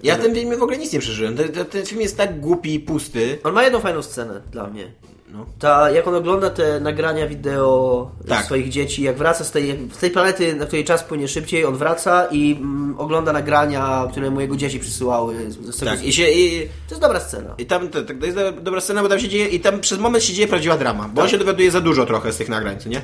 Ja 0.03 0.15
w 0.17 0.19
tym 0.21 0.35
filmie 0.35 0.57
w 0.57 0.63
ogóle 0.63 0.77
nic 0.77 0.93
nie 0.93 0.99
przeżyłem. 0.99 1.37
Ten, 1.37 1.65
ten 1.65 1.85
film 1.85 2.01
jest 2.01 2.17
tak 2.17 2.39
głupi 2.39 2.73
i 2.73 2.79
pusty. 2.79 3.39
On 3.43 3.53
ma 3.53 3.63
jedną 3.63 3.79
fajną 3.79 4.01
scenę 4.01 4.41
dla 4.51 4.67
mnie. 4.67 4.91
No. 5.34 5.45
Ta, 5.59 5.91
jak 5.91 6.07
on 6.07 6.15
ogląda 6.15 6.49
te 6.49 6.79
nagrania 6.79 7.27
wideo 7.27 8.11
Tak. 8.27 8.45
swoich 8.45 8.69
dzieci, 8.69 9.03
jak 9.03 9.17
wraca 9.17 9.43
z 9.43 9.51
tej, 9.51 9.79
z 9.93 9.97
tej 9.97 10.11
planety, 10.11 10.55
na 10.55 10.65
której 10.65 10.86
czas 10.86 11.03
płynie 11.03 11.27
szybciej, 11.27 11.65
on 11.65 11.75
wraca 11.75 12.25
i 12.32 12.51
mm, 12.61 12.95
ogląda 12.99 13.34
nagrania, 13.34 14.07
które 14.11 14.29
mu 14.32 14.41
jego 14.41 14.55
dzieci 14.57 14.79
przysyłały. 14.79 15.51
Z, 15.51 15.75
z 15.75 15.79
tego, 15.79 15.91
Tak, 15.91 16.03
i 16.05 16.13
się... 16.13 16.29
I, 16.32 16.67
To 16.88 16.95
jest 16.95 17.01
dobra 17.01 17.19
scena. 17.19 17.55
I 17.57 17.65
tam 17.65 17.89
to, 17.89 18.01
to 18.01 18.13
jest 18.25 18.38
do- 18.38 18.51
dobra 18.51 18.82
scena, 18.82 19.01
bo 19.01 19.09
tam 19.09 19.19
się 19.19 19.29
dzieje 19.29 19.47
i 19.47 19.59
tam 19.59 19.79
przez 19.79 19.99
moment 19.99 20.23
się 20.23 20.34
dzieje 20.34 20.47
prawdziwa 20.47 20.77
drama, 20.77 21.09
bo 21.13 21.21
on 21.21 21.29
się 21.29 21.38
dowiaduje 21.38 21.71
za 21.71 21.82
dużo 21.82 22.05
trochę 22.05 22.34
z 22.34 22.38
tych 22.38 22.49
nagrań, 22.49 22.79
co 22.79 22.89
nie? 22.89 23.01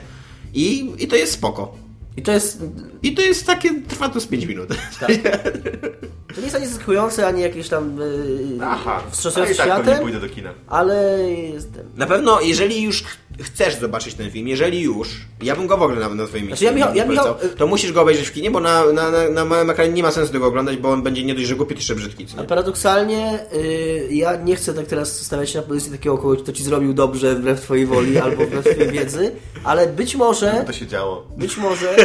I, 0.54 0.94
I 0.98 1.08
to 1.08 1.16
jest 1.16 1.34
spoko. 1.34 1.74
I 2.18 2.22
to 2.22 2.32
jest 2.32 2.64
I 3.04 3.14
to 3.16 3.22
jest 3.22 3.46
takie, 3.46 3.82
trwa 3.82 4.10
to 4.10 4.20
z 4.22 4.28
5 4.28 4.46
minut. 4.46 4.70
To 6.36 6.42
nie 6.42 6.46
jest 6.46 6.56
ani 6.56 6.68
zaskakujące, 6.68 7.28
ani 7.28 7.42
jakieś 7.42 7.70
tam 7.70 7.98
yy, 7.98 8.58
Aha. 8.62 9.04
Wstrząsające 9.12 9.56
tak 9.56 9.66
światem, 9.66 10.00
pójdę 10.00 10.20
do 10.20 10.30
kina. 10.30 10.54
ale 10.68 11.20
jestem. 11.54 11.86
Na 11.96 12.06
pewno, 12.06 12.42
jeżeli 12.42 12.82
już 12.82 13.04
chcesz 13.44 13.76
zobaczyć 13.80 14.14
ten 14.14 14.32
film, 14.32 14.48
jeżeli 14.48 14.82
już, 14.82 15.10
ja 15.42 15.56
bym 15.56 15.68
go 15.68 15.78
w 15.78 15.82
ogóle 15.82 16.00
na, 16.00 16.10
na 16.10 16.28
swoim 16.28 16.48
Znaczy, 16.48 16.66
ja 16.66 16.72
Michał- 16.72 16.96
ja 16.96 17.06
polecał, 17.06 17.36
Michał- 17.36 17.50
to 17.58 17.68
musisz 17.68 17.92
go 17.92 18.02
obejrzeć 18.02 18.28
w 18.28 18.34
kinie, 18.34 18.52
bo 18.52 18.60
na, 18.60 18.86
na, 18.94 19.12
na, 19.12 19.30
na 19.30 19.46
małym 19.46 19.70
ekranie 19.70 19.92
nie 19.92 20.04
ma 20.04 20.12
sensu 20.12 20.34
tego 20.34 20.46
oglądać, 20.48 20.78
bo 20.78 20.90
on 20.90 21.04
będzie 21.04 21.24
nie 21.24 21.34
dość, 21.36 21.46
że 21.48 21.56
głupi, 21.56 21.74
to 21.74 21.80
jeszcze 21.80 21.96
brzydki. 21.96 22.26
A 22.38 22.42
nie? 22.42 22.48
paradoksalnie 22.48 23.40
yy, 23.54 24.16
ja 24.16 24.36
nie 24.36 24.56
chcę 24.56 24.74
tak 24.74 24.86
teraz 24.86 25.22
stawiać 25.22 25.50
się 25.50 25.60
na 25.60 25.66
pozycji 25.66 25.92
takiego 25.92 26.18
kogoś, 26.18 26.40
kto 26.40 26.52
ci 26.52 26.64
zrobił 26.64 26.94
dobrze 26.94 27.36
wbrew 27.36 27.62
twojej 27.62 27.86
woli 27.86 28.18
albo 28.28 28.46
wbrew 28.46 28.66
twojej 28.76 28.92
wiedzy, 28.92 29.32
ale 29.64 29.88
być 29.88 30.16
może, 30.16 30.64
To 30.68 30.74
się 30.74 30.88
działo. 30.88 31.28
być 31.38 31.58
może 31.58 31.96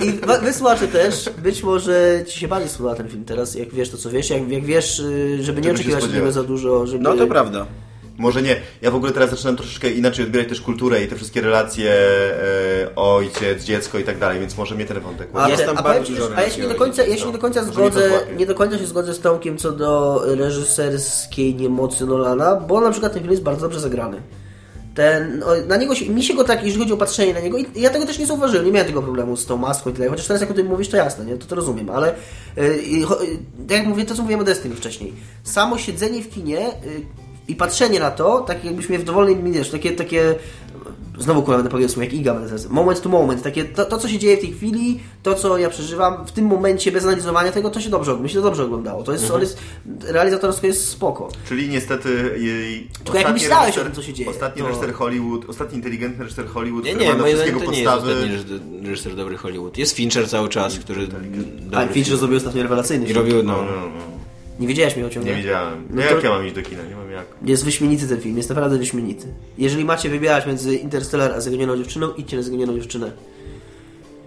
i 0.00 0.20
wysłuchacze 0.42 0.88
też, 0.88 1.30
być 1.42 1.62
może 1.62 2.24
ci 2.26 2.40
się 2.40 2.48
bardziej 2.48 2.68
spodoba 2.68 2.94
ten 2.94 3.08
film 3.08 3.24
teraz, 3.24 3.54
jak 3.54 3.74
wiesz 3.74 3.90
to 3.90 3.96
co 3.96 4.10
wiesz, 4.10 4.30
jak, 4.30 4.48
jak 4.50 4.64
wiesz, 4.64 4.98
yy, 4.98 5.42
żeby 5.42 5.60
nie 5.60 5.72
oczekiwać 5.72 6.04
od 6.04 6.14
niego 6.14 6.32
za 6.32 6.42
dużo, 6.42 6.86
żeby... 6.86 7.04
No 7.04 7.16
to 7.16 7.26
prawda. 7.26 7.66
Może 8.22 8.42
nie. 8.42 8.56
Ja 8.82 8.90
w 8.90 8.94
ogóle 8.94 9.12
teraz 9.12 9.30
zaczynam 9.30 9.56
troszeczkę 9.56 9.90
inaczej 9.90 10.24
odbierać 10.24 10.48
też 10.48 10.60
kulturę 10.60 11.04
i 11.04 11.08
te 11.08 11.16
wszystkie 11.16 11.40
relacje 11.40 11.92
e, 11.92 12.94
ojciec, 12.96 13.64
dziecko 13.64 13.98
i 13.98 14.04
tak 14.04 14.18
dalej, 14.18 14.40
więc 14.40 14.56
może 14.56 14.74
mnie 14.74 14.84
ten 14.84 15.00
wątek 15.00 15.28
A, 15.34 15.48
Jest 15.48 15.64
tam 15.64 15.78
a, 15.78 15.82
bardzo 15.82 16.12
dużo 16.12 16.28
a 16.36 16.42
ja 16.42 16.50
się 16.50 16.62
nie 16.62 16.68
do 16.68 16.74
końca, 16.74 17.02
ja 17.02 17.16
się 17.16 17.20
no. 17.20 17.26
nie 17.26 17.32
do 17.32 17.38
końca 17.38 17.64
zgodzę, 17.64 18.10
nie 18.36 18.46
do 18.46 18.54
końca 18.54 18.78
się 18.78 18.86
zgodzę 18.86 19.14
z 19.14 19.20
Tomkiem 19.20 19.58
co 19.58 19.72
do 19.72 20.22
reżyserskiej 20.26 21.54
niemocy 21.54 22.06
Nolana, 22.06 22.56
bo 22.56 22.80
na 22.80 22.90
przykład 22.90 23.12
ten 23.12 23.22
film 23.22 23.30
jest 23.30 23.42
bardzo 23.42 23.60
dobrze 23.60 23.80
zagrany. 23.80 24.22
Ten, 24.94 25.42
o, 25.42 25.66
na 25.68 25.76
niego 25.76 25.94
się, 25.94 26.10
mi 26.10 26.22
się 26.22 26.34
go 26.34 26.44
tak, 26.44 26.64
jeżeli 26.64 26.80
chodzi 26.80 26.92
o 26.92 26.96
patrzenie 26.96 27.34
na 27.34 27.40
niego, 27.40 27.58
i 27.58 27.66
ja 27.74 27.90
tego 27.90 28.06
też 28.06 28.18
nie 28.18 28.26
zauważyłem, 28.26 28.66
nie 28.66 28.72
miałem 28.72 28.88
tego 28.88 29.02
problemu 29.02 29.36
z 29.36 29.46
tą 29.46 29.56
maską 29.56 29.90
i 29.90 29.92
tyle, 29.92 30.08
chociaż 30.08 30.26
teraz 30.26 30.40
jak 30.40 30.50
o 30.50 30.54
tym 30.54 30.66
mówisz, 30.66 30.88
to 30.88 30.96
jasne, 30.96 31.24
nie? 31.24 31.36
To, 31.36 31.46
to 31.46 31.54
rozumiem, 31.54 31.90
ale 31.90 32.14
y, 32.58 33.02
cho- 33.06 33.22
y, 33.22 33.38
tak 33.68 33.78
jak 33.78 33.86
mówię, 33.86 34.04
to 34.04 34.14
co 34.14 34.22
mówiłem 34.22 34.40
o 34.40 34.44
Destiny 34.44 34.74
wcześniej, 34.74 35.12
samo 35.42 35.78
siedzenie 35.78 36.22
w 36.22 36.30
kinie 36.30 36.68
y, 36.68 37.21
i 37.48 37.56
patrzenie 37.56 38.00
na 38.00 38.10
to, 38.10 38.40
tak 38.40 38.64
jakbyś 38.64 38.88
mnie 38.88 38.98
w 38.98 39.04
dowolnej 39.04 39.36
wiesz, 39.52 39.70
takie, 39.70 39.92
takie 39.92 40.34
znowu 41.18 41.42
kurwa 41.42 41.56
będę 41.56 41.70
powiedział 41.70 42.02
jak 42.02 42.12
Iga 42.12 42.34
będę 42.34 42.68
moment 42.68 43.02
to 43.02 43.08
moment, 43.08 43.42
takie 43.42 43.64
to, 43.64 43.84
to, 43.84 43.98
co 43.98 44.08
się 44.08 44.18
dzieje 44.18 44.36
w 44.36 44.40
tej 44.40 44.52
chwili, 44.52 45.00
to 45.22 45.34
co 45.34 45.58
ja 45.58 45.70
przeżywam, 45.70 46.26
w 46.26 46.32
tym 46.32 46.44
momencie 46.46 46.92
bez 46.92 47.04
analizowania 47.04 47.52
tego, 47.52 47.70
to 47.70 47.80
się 47.80 47.90
dobrze, 47.90 48.16
mi 48.18 48.28
się 48.28 48.34
to 48.34 48.42
dobrze 48.42 48.64
oglądało, 48.64 49.02
to 49.02 49.12
jest, 49.12 49.30
on 49.30 49.40
jest, 49.40 49.58
realizatorsko 50.02 50.66
jest 50.66 50.88
spoko. 50.88 51.28
Czyli 51.48 51.68
niestety 51.68 52.34
jej... 52.38 52.88
Tylko 53.04 53.18
jak 53.18 53.32
myślałeś 53.32 53.76
reżyser- 53.76 53.80
o 53.80 53.84
tym, 53.84 53.92
co 53.92 54.02
się 54.02 54.12
dzieje, 54.12 54.30
Ostatni 54.30 54.62
to- 54.62 54.68
reżyser 54.68 54.92
Hollywood, 54.94 55.48
ostatni 55.50 55.76
inteligentny 55.76 56.24
reżyser 56.24 56.46
Hollywood, 56.46 56.84
Nie, 56.84 56.90
który 56.90 57.06
nie, 57.06 57.12
ma 57.12 57.18
do 57.18 57.24
wszystkiego 57.26 57.60
to 57.60 57.70
nie 57.70 57.80
jest 57.80 57.90
podstawy. 57.92 58.12
ostatni 58.12 58.32
reżyser, 58.36 58.60
reżyser 58.82 59.16
dobry 59.16 59.36
Hollywood. 59.36 59.78
Jest 59.78 59.96
Fincher 59.96 60.28
cały 60.28 60.48
czas, 60.48 60.78
który... 60.78 61.02
A 61.72 61.80
dobry 61.80 61.94
Fincher 61.94 62.16
zrobił 62.16 62.36
ostatnio 62.36 62.62
rewelacyjny 62.62 63.06
I 63.06 63.12
robił, 63.12 63.42
no... 63.42 63.56
No, 63.56 63.62
no, 63.62 63.72
no. 63.80 64.21
Nie 64.60 64.66
wiedziałeś 64.68 64.96
mnie 64.96 65.06
o 65.06 65.10
ciągle? 65.10 65.32
Nie 65.32 65.42
widziałem. 65.42 65.86
No 65.90 65.96
No 65.96 66.08
to- 66.08 66.14
jak 66.14 66.24
ja 66.24 66.30
mam 66.30 66.46
iść 66.46 66.54
do 66.54 66.62
kina? 66.62 66.82
Nie 66.82 66.96
mam 66.96 67.10
jak. 67.10 67.26
Jest 67.44 67.64
wyśmienity 67.64 68.08
ten 68.08 68.20
film, 68.20 68.36
jest 68.36 68.48
naprawdę 68.48 68.78
wyśmienity. 68.78 69.26
Jeżeli 69.58 69.84
macie 69.84 70.08
wybierać 70.08 70.46
między 70.46 70.74
Interstellar 70.76 71.32
a 71.32 71.40
Zaginioną 71.40 71.76
dziewczyną, 71.76 72.12
idźcie 72.14 72.36
na 72.36 72.42
Zaginioną 72.42 72.74
dziewczynę. 72.74 73.12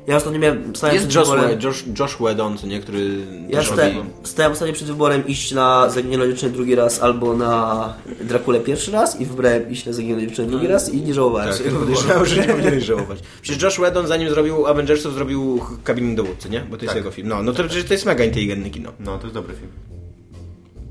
Ja 0.08 0.16
ostatnio 0.16 0.40
miałem... 0.40 0.76
stałem 0.76 0.96
Jest 0.96 1.08
przed 1.08 1.22
Josh, 1.28 1.30
wyborem- 1.38 1.64
Josh, 1.64 1.84
Josh 2.00 2.16
Whedon, 2.16 2.58
co 2.58 2.68
nie, 2.68 2.80
który 2.80 3.18
Ja 3.50 3.58
też 3.58 3.68
sta, 3.68 3.76
robi... 3.88 4.00
stałem 4.24 4.52
ostatnio 4.52 4.74
przed 4.74 4.88
wyborem 4.88 5.28
iść 5.28 5.52
na 5.52 5.90
Zaginioną 5.90 6.28
dziewczynę 6.28 6.52
drugi 6.52 6.76
raz 6.76 7.02
albo 7.02 7.36
na 7.36 7.94
Drakulę 8.22 8.60
pierwszy 8.60 8.92
raz 8.92 9.22
i 9.22 9.26
wybrałem 9.26 9.70
iść 9.70 9.86
na 9.86 9.94
Zaginioną 9.94 10.22
dziewczynę 10.22 10.48
drugi 10.48 10.68
raz 10.68 10.94
i 10.94 11.02
nie 11.02 11.14
żałowałem 11.14 11.50
Tak, 11.54 11.74
podejrzewam, 11.74 12.26
że 12.26 12.42
nie 12.42 12.44
powinieneś 12.48 12.84
żałować. 12.84 13.20
Przecież 13.42 13.64
Josh 13.64 13.76
Whedon 13.76 14.08
zanim 14.08 14.30
zrobił 14.30 14.68
Avengersów 14.68 15.14
zrobił 15.14 15.62
Cabin 15.88 16.16
Dowódcy, 16.16 16.50
nie? 16.50 16.60
Bo 16.60 16.78
to 16.78 16.84
jest 16.84 16.88
Tak. 16.88 16.96
jego 16.98 17.12
film. 17.12 17.28
No, 17.28 17.44
no 17.44 17.52
to 17.54 17.64
przecież 17.64 17.86
to 17.86 17.94
jest 17.94 18.06
mega 18.06 18.24
inteligentny 18.24 18.70
kino. 18.70 18.92
No, 19.00 19.18
to 19.18 19.24
jest 19.24 19.34
dobry 19.34 19.54
film. 19.56 19.70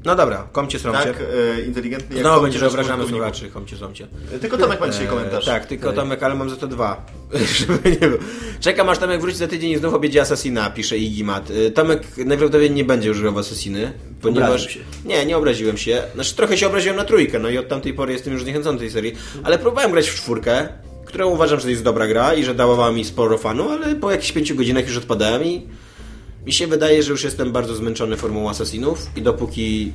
No 0.05 0.15
dobra, 0.17 0.49
komcie 0.53 0.79
sromcie. 0.79 1.05
Tak, 1.05 1.23
e, 1.57 1.61
inteligentny 1.61 2.17
jak 2.17 2.25
Znowu 2.25 2.43
będzie, 2.43 2.59
że 2.59 2.69
obrażamy 2.69 3.07
słuchaczy, 3.07 3.51
komcie 3.51 3.77
sromcie. 3.77 4.07
Tylko 4.41 4.59
Tomek 4.59 4.81
ma 4.81 4.89
dzisiaj 4.89 5.07
komentarz. 5.07 5.49
E, 5.49 5.51
tak, 5.51 5.67
tylko 5.67 5.93
Tomek, 5.93 6.23
ale 6.23 6.35
mam 6.35 6.51
za 6.51 6.57
to 6.57 6.67
dwa. 6.67 7.07
Żeby 7.59 7.91
nie 7.91 8.09
było. 8.09 8.21
Czekam 8.61 8.89
aż 8.89 8.99
Tomek 8.99 9.21
wróci 9.21 9.37
za 9.37 9.47
tydzień 9.47 9.71
i 9.71 9.77
znów 9.77 9.95
objedzie 9.95 10.21
Assassina, 10.21 10.71
pisze 10.71 10.99
Igimat. 10.99 11.51
E, 11.51 11.71
Tomek 11.71 12.03
najprawdopodobniej 12.17 12.71
nie 12.71 12.85
będzie 12.85 13.11
używał 13.11 13.39
Assassiny, 13.39 13.93
ponieważ... 14.21 14.79
Nie, 15.05 15.27
nie 15.27 15.37
obraziłem 15.37 15.77
się. 15.77 16.03
Znaczy 16.15 16.37
trochę 16.37 16.59
się 16.59 16.67
obraziłem 16.67 16.97
na 16.97 17.05
trójkę, 17.05 17.39
no 17.39 17.49
i 17.49 17.59
od 17.59 17.69
tamtej 17.69 17.95
pory 17.95 18.13
jestem 18.13 18.33
już 18.33 18.43
zniechęcony 18.43 18.79
tej 18.79 18.91
serii. 18.91 19.15
Ale 19.43 19.59
próbowałem 19.59 19.93
grać 19.93 20.09
w 20.09 20.15
czwórkę, 20.15 20.69
którą 21.05 21.29
uważam, 21.29 21.59
że 21.59 21.65
to 21.65 21.71
jest 21.71 21.85
dobra 21.85 22.07
gra 22.07 22.35
i 22.35 22.45
że 22.45 22.55
dawała 22.55 22.93
mi 22.93 23.05
sporo 23.05 23.39
fanu, 23.39 23.71
ale 23.71 23.95
po 23.95 24.11
jakichś 24.11 24.33
pięciu 24.33 24.55
godzinach 24.55 24.87
już 24.87 24.97
odpadałem 24.97 25.45
i 25.45 25.63
mi 26.47 26.53
się 26.53 26.67
wydaje, 26.67 27.03
że 27.03 27.11
już 27.11 27.25
jestem 27.25 27.53
bardzo 27.53 27.75
zmęczony 27.75 28.17
formułą 28.17 28.51
Assassinów 28.51 28.99
i 29.17 29.23
dopóki... 29.23 29.93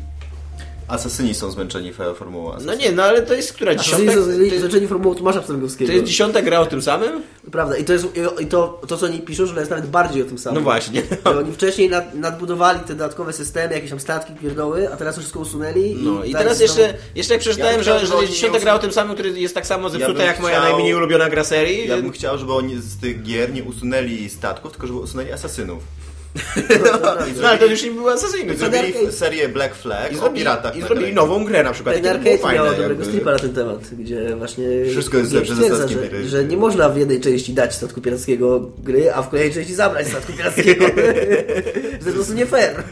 Asasyni 0.87 1.33
są 1.33 1.51
zmęczeni 1.51 1.93
formułą 2.15 2.45
No 2.49 2.55
Assassin. 2.55 2.79
nie, 2.79 2.91
no 2.91 3.03
ale 3.03 3.21
to 3.21 3.33
jest 3.33 3.53
która 3.53 3.75
dziesiąta... 3.75 4.13
To 4.13 4.19
jest, 4.31 4.61
Zaczęli 4.61 4.87
formułą 4.87 5.15
Tomasza 5.15 5.39
Pstrągowskiego. 5.41 5.87
to 5.89 5.93
jest 5.93 6.05
dziesiąta 6.05 6.41
gra 6.41 6.59
o 6.59 6.65
tym 6.65 6.81
samym? 6.81 7.21
Prawda. 7.51 7.77
I 7.77 7.83
to, 7.83 7.93
jest, 7.93 8.07
i 8.39 8.45
to, 8.47 8.81
to, 8.87 8.97
co 8.97 9.05
oni 9.05 9.19
piszą, 9.19 9.45
że 9.45 9.53
to 9.53 9.59
jest 9.59 9.71
nawet 9.71 9.87
bardziej 9.89 10.21
o 10.21 10.25
tym 10.25 10.37
samym. 10.37 10.55
No 10.55 10.61
właśnie. 10.63 11.03
Że 11.25 11.37
oni 11.39 11.51
wcześniej 11.51 11.89
nad, 11.89 12.15
nadbudowali 12.15 12.79
te 12.79 12.87
dodatkowe 12.87 13.33
systemy, 13.33 13.73
jakieś 13.73 13.89
tam 13.89 13.99
statki, 13.99 14.33
pierdoły, 14.33 14.93
a 14.93 14.97
teraz 14.97 15.15
już 15.15 15.23
wszystko 15.23 15.39
usunęli. 15.39 15.95
No 16.01 16.23
i 16.23 16.31
teraz 16.31 16.57
teraz 16.57 16.57
znowu- 16.57 16.79
jeszcze, 16.81 16.97
jeszcze 17.15 17.33
jak 17.33 17.41
przeczytałem, 17.41 17.77
Ja 17.77 17.83
że, 17.83 17.99
że 18.07 18.27
dziesiąta 18.27 18.59
gra 18.59 18.73
o 18.73 18.79
tym 18.79 18.91
samym, 18.91 19.13
który 19.13 19.39
jest 19.39 19.55
tak 19.55 19.67
samo 19.67 19.89
zepsuta 19.89 20.13
bym 20.13 20.25
jak 20.27 20.39
moja 20.39 20.59
chciał- 20.59 20.71
najmniej 20.73 20.93
ulubiona 20.95 21.29
gra 21.29 21.43
serii. 21.43 21.87
Ja 21.87 21.97
bym 21.97 22.11
chciał, 22.11 22.37
żeby 22.37 22.53
oni 22.53 22.81
z 22.81 22.97
tych 22.99 23.23
gier 23.23 23.53
nie 23.53 23.63
usunęli 23.63 24.29
statków, 24.29 24.71
tylko 24.71 24.87
żeby 24.87 24.99
usunęli 24.99 25.31
asasynów. 25.31 25.83
No 27.41 27.47
ale 27.49 27.57
to 27.57 27.65
już 27.65 27.83
nie 27.83 27.91
były 27.91 28.11
asesyny. 28.11 28.57
Zrobili 28.57 28.87
Arcade. 28.87 29.11
serię 29.11 29.49
Black 29.49 29.75
Flag 29.75 30.11
I 30.11 30.15
o 30.15 30.19
zrobili, 30.19 30.39
piratach 30.39 30.75
I 30.75 30.81
zrobili 30.81 31.13
nową 31.13 31.45
grę 31.45 31.63
na 31.63 31.71
przykład. 31.71 31.95
Ten 31.95 32.07
Arcade 32.07 32.53
miał 32.53 32.65
dobrego 32.65 32.89
jakby. 32.89 33.05
stripa 33.05 33.31
na 33.31 33.39
ten 33.39 33.53
temat, 33.53 33.79
gdzie 33.99 34.35
właśnie 34.35 34.65
Wszystko 34.91 35.17
jest 35.17 35.33
lepsze 35.33 35.55
ze 35.55 35.75
statkiem 35.75 35.99
że, 36.11 36.29
że 36.29 36.43
nie 36.43 36.57
można 36.57 36.89
w 36.89 36.97
jednej 36.97 37.21
części 37.21 37.53
dać 37.53 37.75
statku 37.75 38.01
pirackiego 38.01 38.71
gry, 38.83 39.13
a 39.13 39.21
w 39.21 39.29
kolejnej 39.29 39.53
części 39.53 39.75
zabrać 39.75 40.07
statku 40.07 40.33
pirackiego. 40.33 40.85
to 41.99 42.05
po 42.05 42.11
prostu 42.11 42.33
nie 42.33 42.45
fair. 42.45 42.83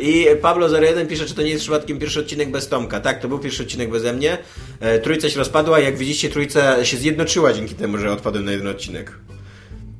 I 0.00 0.26
Pablo 0.42 0.80
01 0.80 1.06
pisze, 1.06 1.26
czy 1.26 1.34
to 1.34 1.42
nie 1.42 1.50
jest 1.50 1.62
przypadkiem 1.62 1.98
pierwszy 1.98 2.20
odcinek 2.20 2.50
bez 2.50 2.68
Tomka. 2.68 3.00
Tak, 3.00 3.20
to 3.20 3.28
był 3.28 3.38
pierwszy 3.38 3.62
odcinek 3.62 3.90
beze 3.90 4.12
mnie. 4.12 4.38
E, 4.80 4.98
Trójca 4.98 5.30
się 5.30 5.38
rozpadła, 5.38 5.80
jak 5.80 5.96
widzicie, 5.96 6.28
trójca 6.28 6.84
się 6.84 6.96
zjednoczyła 6.96 7.52
dzięki 7.52 7.74
temu, 7.74 7.98
że 7.98 8.12
odpadłem 8.12 8.44
na 8.44 8.52
jeden 8.52 8.68
odcinek. 8.68 9.12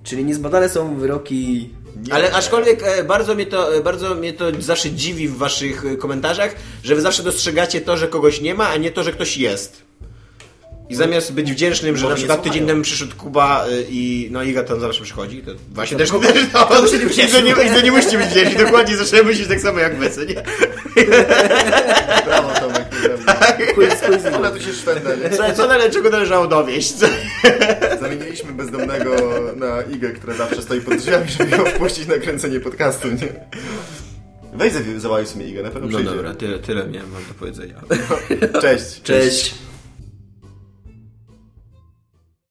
Czyli 0.09 0.25
niezbadane 0.25 0.69
są 0.69 0.97
wyroki... 0.97 1.71
Nie. 2.07 2.15
Ale 2.15 2.33
aczkolwiek 2.33 2.83
e, 2.83 3.05
bardzo 3.05 3.35
mnie, 3.35 3.47
to, 3.47 3.77
e, 3.77 3.81
bardzo 3.81 4.15
mnie 4.15 4.33
to 4.33 4.45
zawsze 4.59 4.91
dziwi 4.91 5.29
w 5.29 5.37
waszych 5.37 5.85
e, 5.87 5.97
komentarzach, 5.97 6.55
że 6.85 6.95
wy 6.95 7.01
zawsze 7.01 7.23
dostrzegacie 7.23 7.81
to, 7.81 7.97
że 7.97 8.09
kogoś 8.09 8.41
nie 8.41 8.55
ma, 8.55 8.69
a 8.69 8.77
nie 8.77 8.91
to, 8.91 9.03
że 9.03 9.13
ktoś 9.13 9.37
jest. 9.37 9.83
I 10.89 10.95
zamiast 10.95 11.33
być 11.33 11.53
wdzięcznym, 11.53 11.97
że 11.97 12.03
Może 12.03 12.15
na 12.15 12.21
nie 12.21 12.27
przykład 12.27 12.43
tydzień 12.43 12.67
temu 12.67 12.83
przyszedł 12.83 13.17
Kuba 13.17 13.67
i 13.89 14.29
no 14.31 14.43
Iga 14.43 14.65
tam 14.65 14.81
zawsze 14.81 15.03
przychodzi, 15.03 15.43
to 15.43 15.53
właśnie 15.73 15.97
też, 15.97 16.11
to- 16.11 16.19
też 16.21 16.47
to 17.33 17.41
nie 17.41 17.55
to 17.55 17.63
nie, 17.63 17.71
to 17.71 17.81
nie 17.81 17.93
musicie 17.93 18.19
być 18.19 18.27
wdzięczni, 18.27 18.57
dokładnie 18.65 18.97
zacząłem 18.97 19.27
myśleć 19.27 19.49
tak 19.49 19.61
samo 19.61 19.79
jak 19.79 20.13
co 20.15 20.25
nie? 20.25 20.35
Tomek, 23.35 23.75
Quiz, 23.75 23.95
quiz, 24.01 24.27
Ona 24.37 24.51
tu 24.51 24.61
się 24.61 24.73
szwenda, 24.73 25.11
nie? 25.15 25.31
Co, 25.31 25.53
co 25.53 25.67
nale, 25.67 25.91
czego 25.91 26.11
należało 26.11 26.47
dowieść? 26.47 26.95
Zamieniliśmy 28.01 28.53
bezdomnego 28.53 29.17
na 29.57 29.83
Igę, 29.83 30.11
która 30.11 30.35
zawsze 30.35 30.63
stoi 30.63 30.81
pod 30.81 30.97
drzwiami, 30.97 31.27
żeby 31.39 31.51
ją 31.57 31.65
wpuścić 31.65 32.07
na 32.07 32.15
kręcenie 32.19 32.61
podcastu, 32.61 33.09
nie? 33.09 33.29
Weź 34.55 34.73
zawołaj 34.97 35.27
sobie 35.27 35.45
Igę, 35.49 35.63
na 35.63 35.71
pewno 35.71 35.89
No 35.89 35.99
przyjdzie. 35.99 36.15
dobra, 36.17 36.35
tyle, 36.35 36.59
tyle 36.59 36.89
miałem 36.89 37.11
wam 37.11 37.23
do 37.29 37.35
powiedzenia. 37.35 37.75
Cześć. 38.61 39.03
Cześć. 39.03 39.55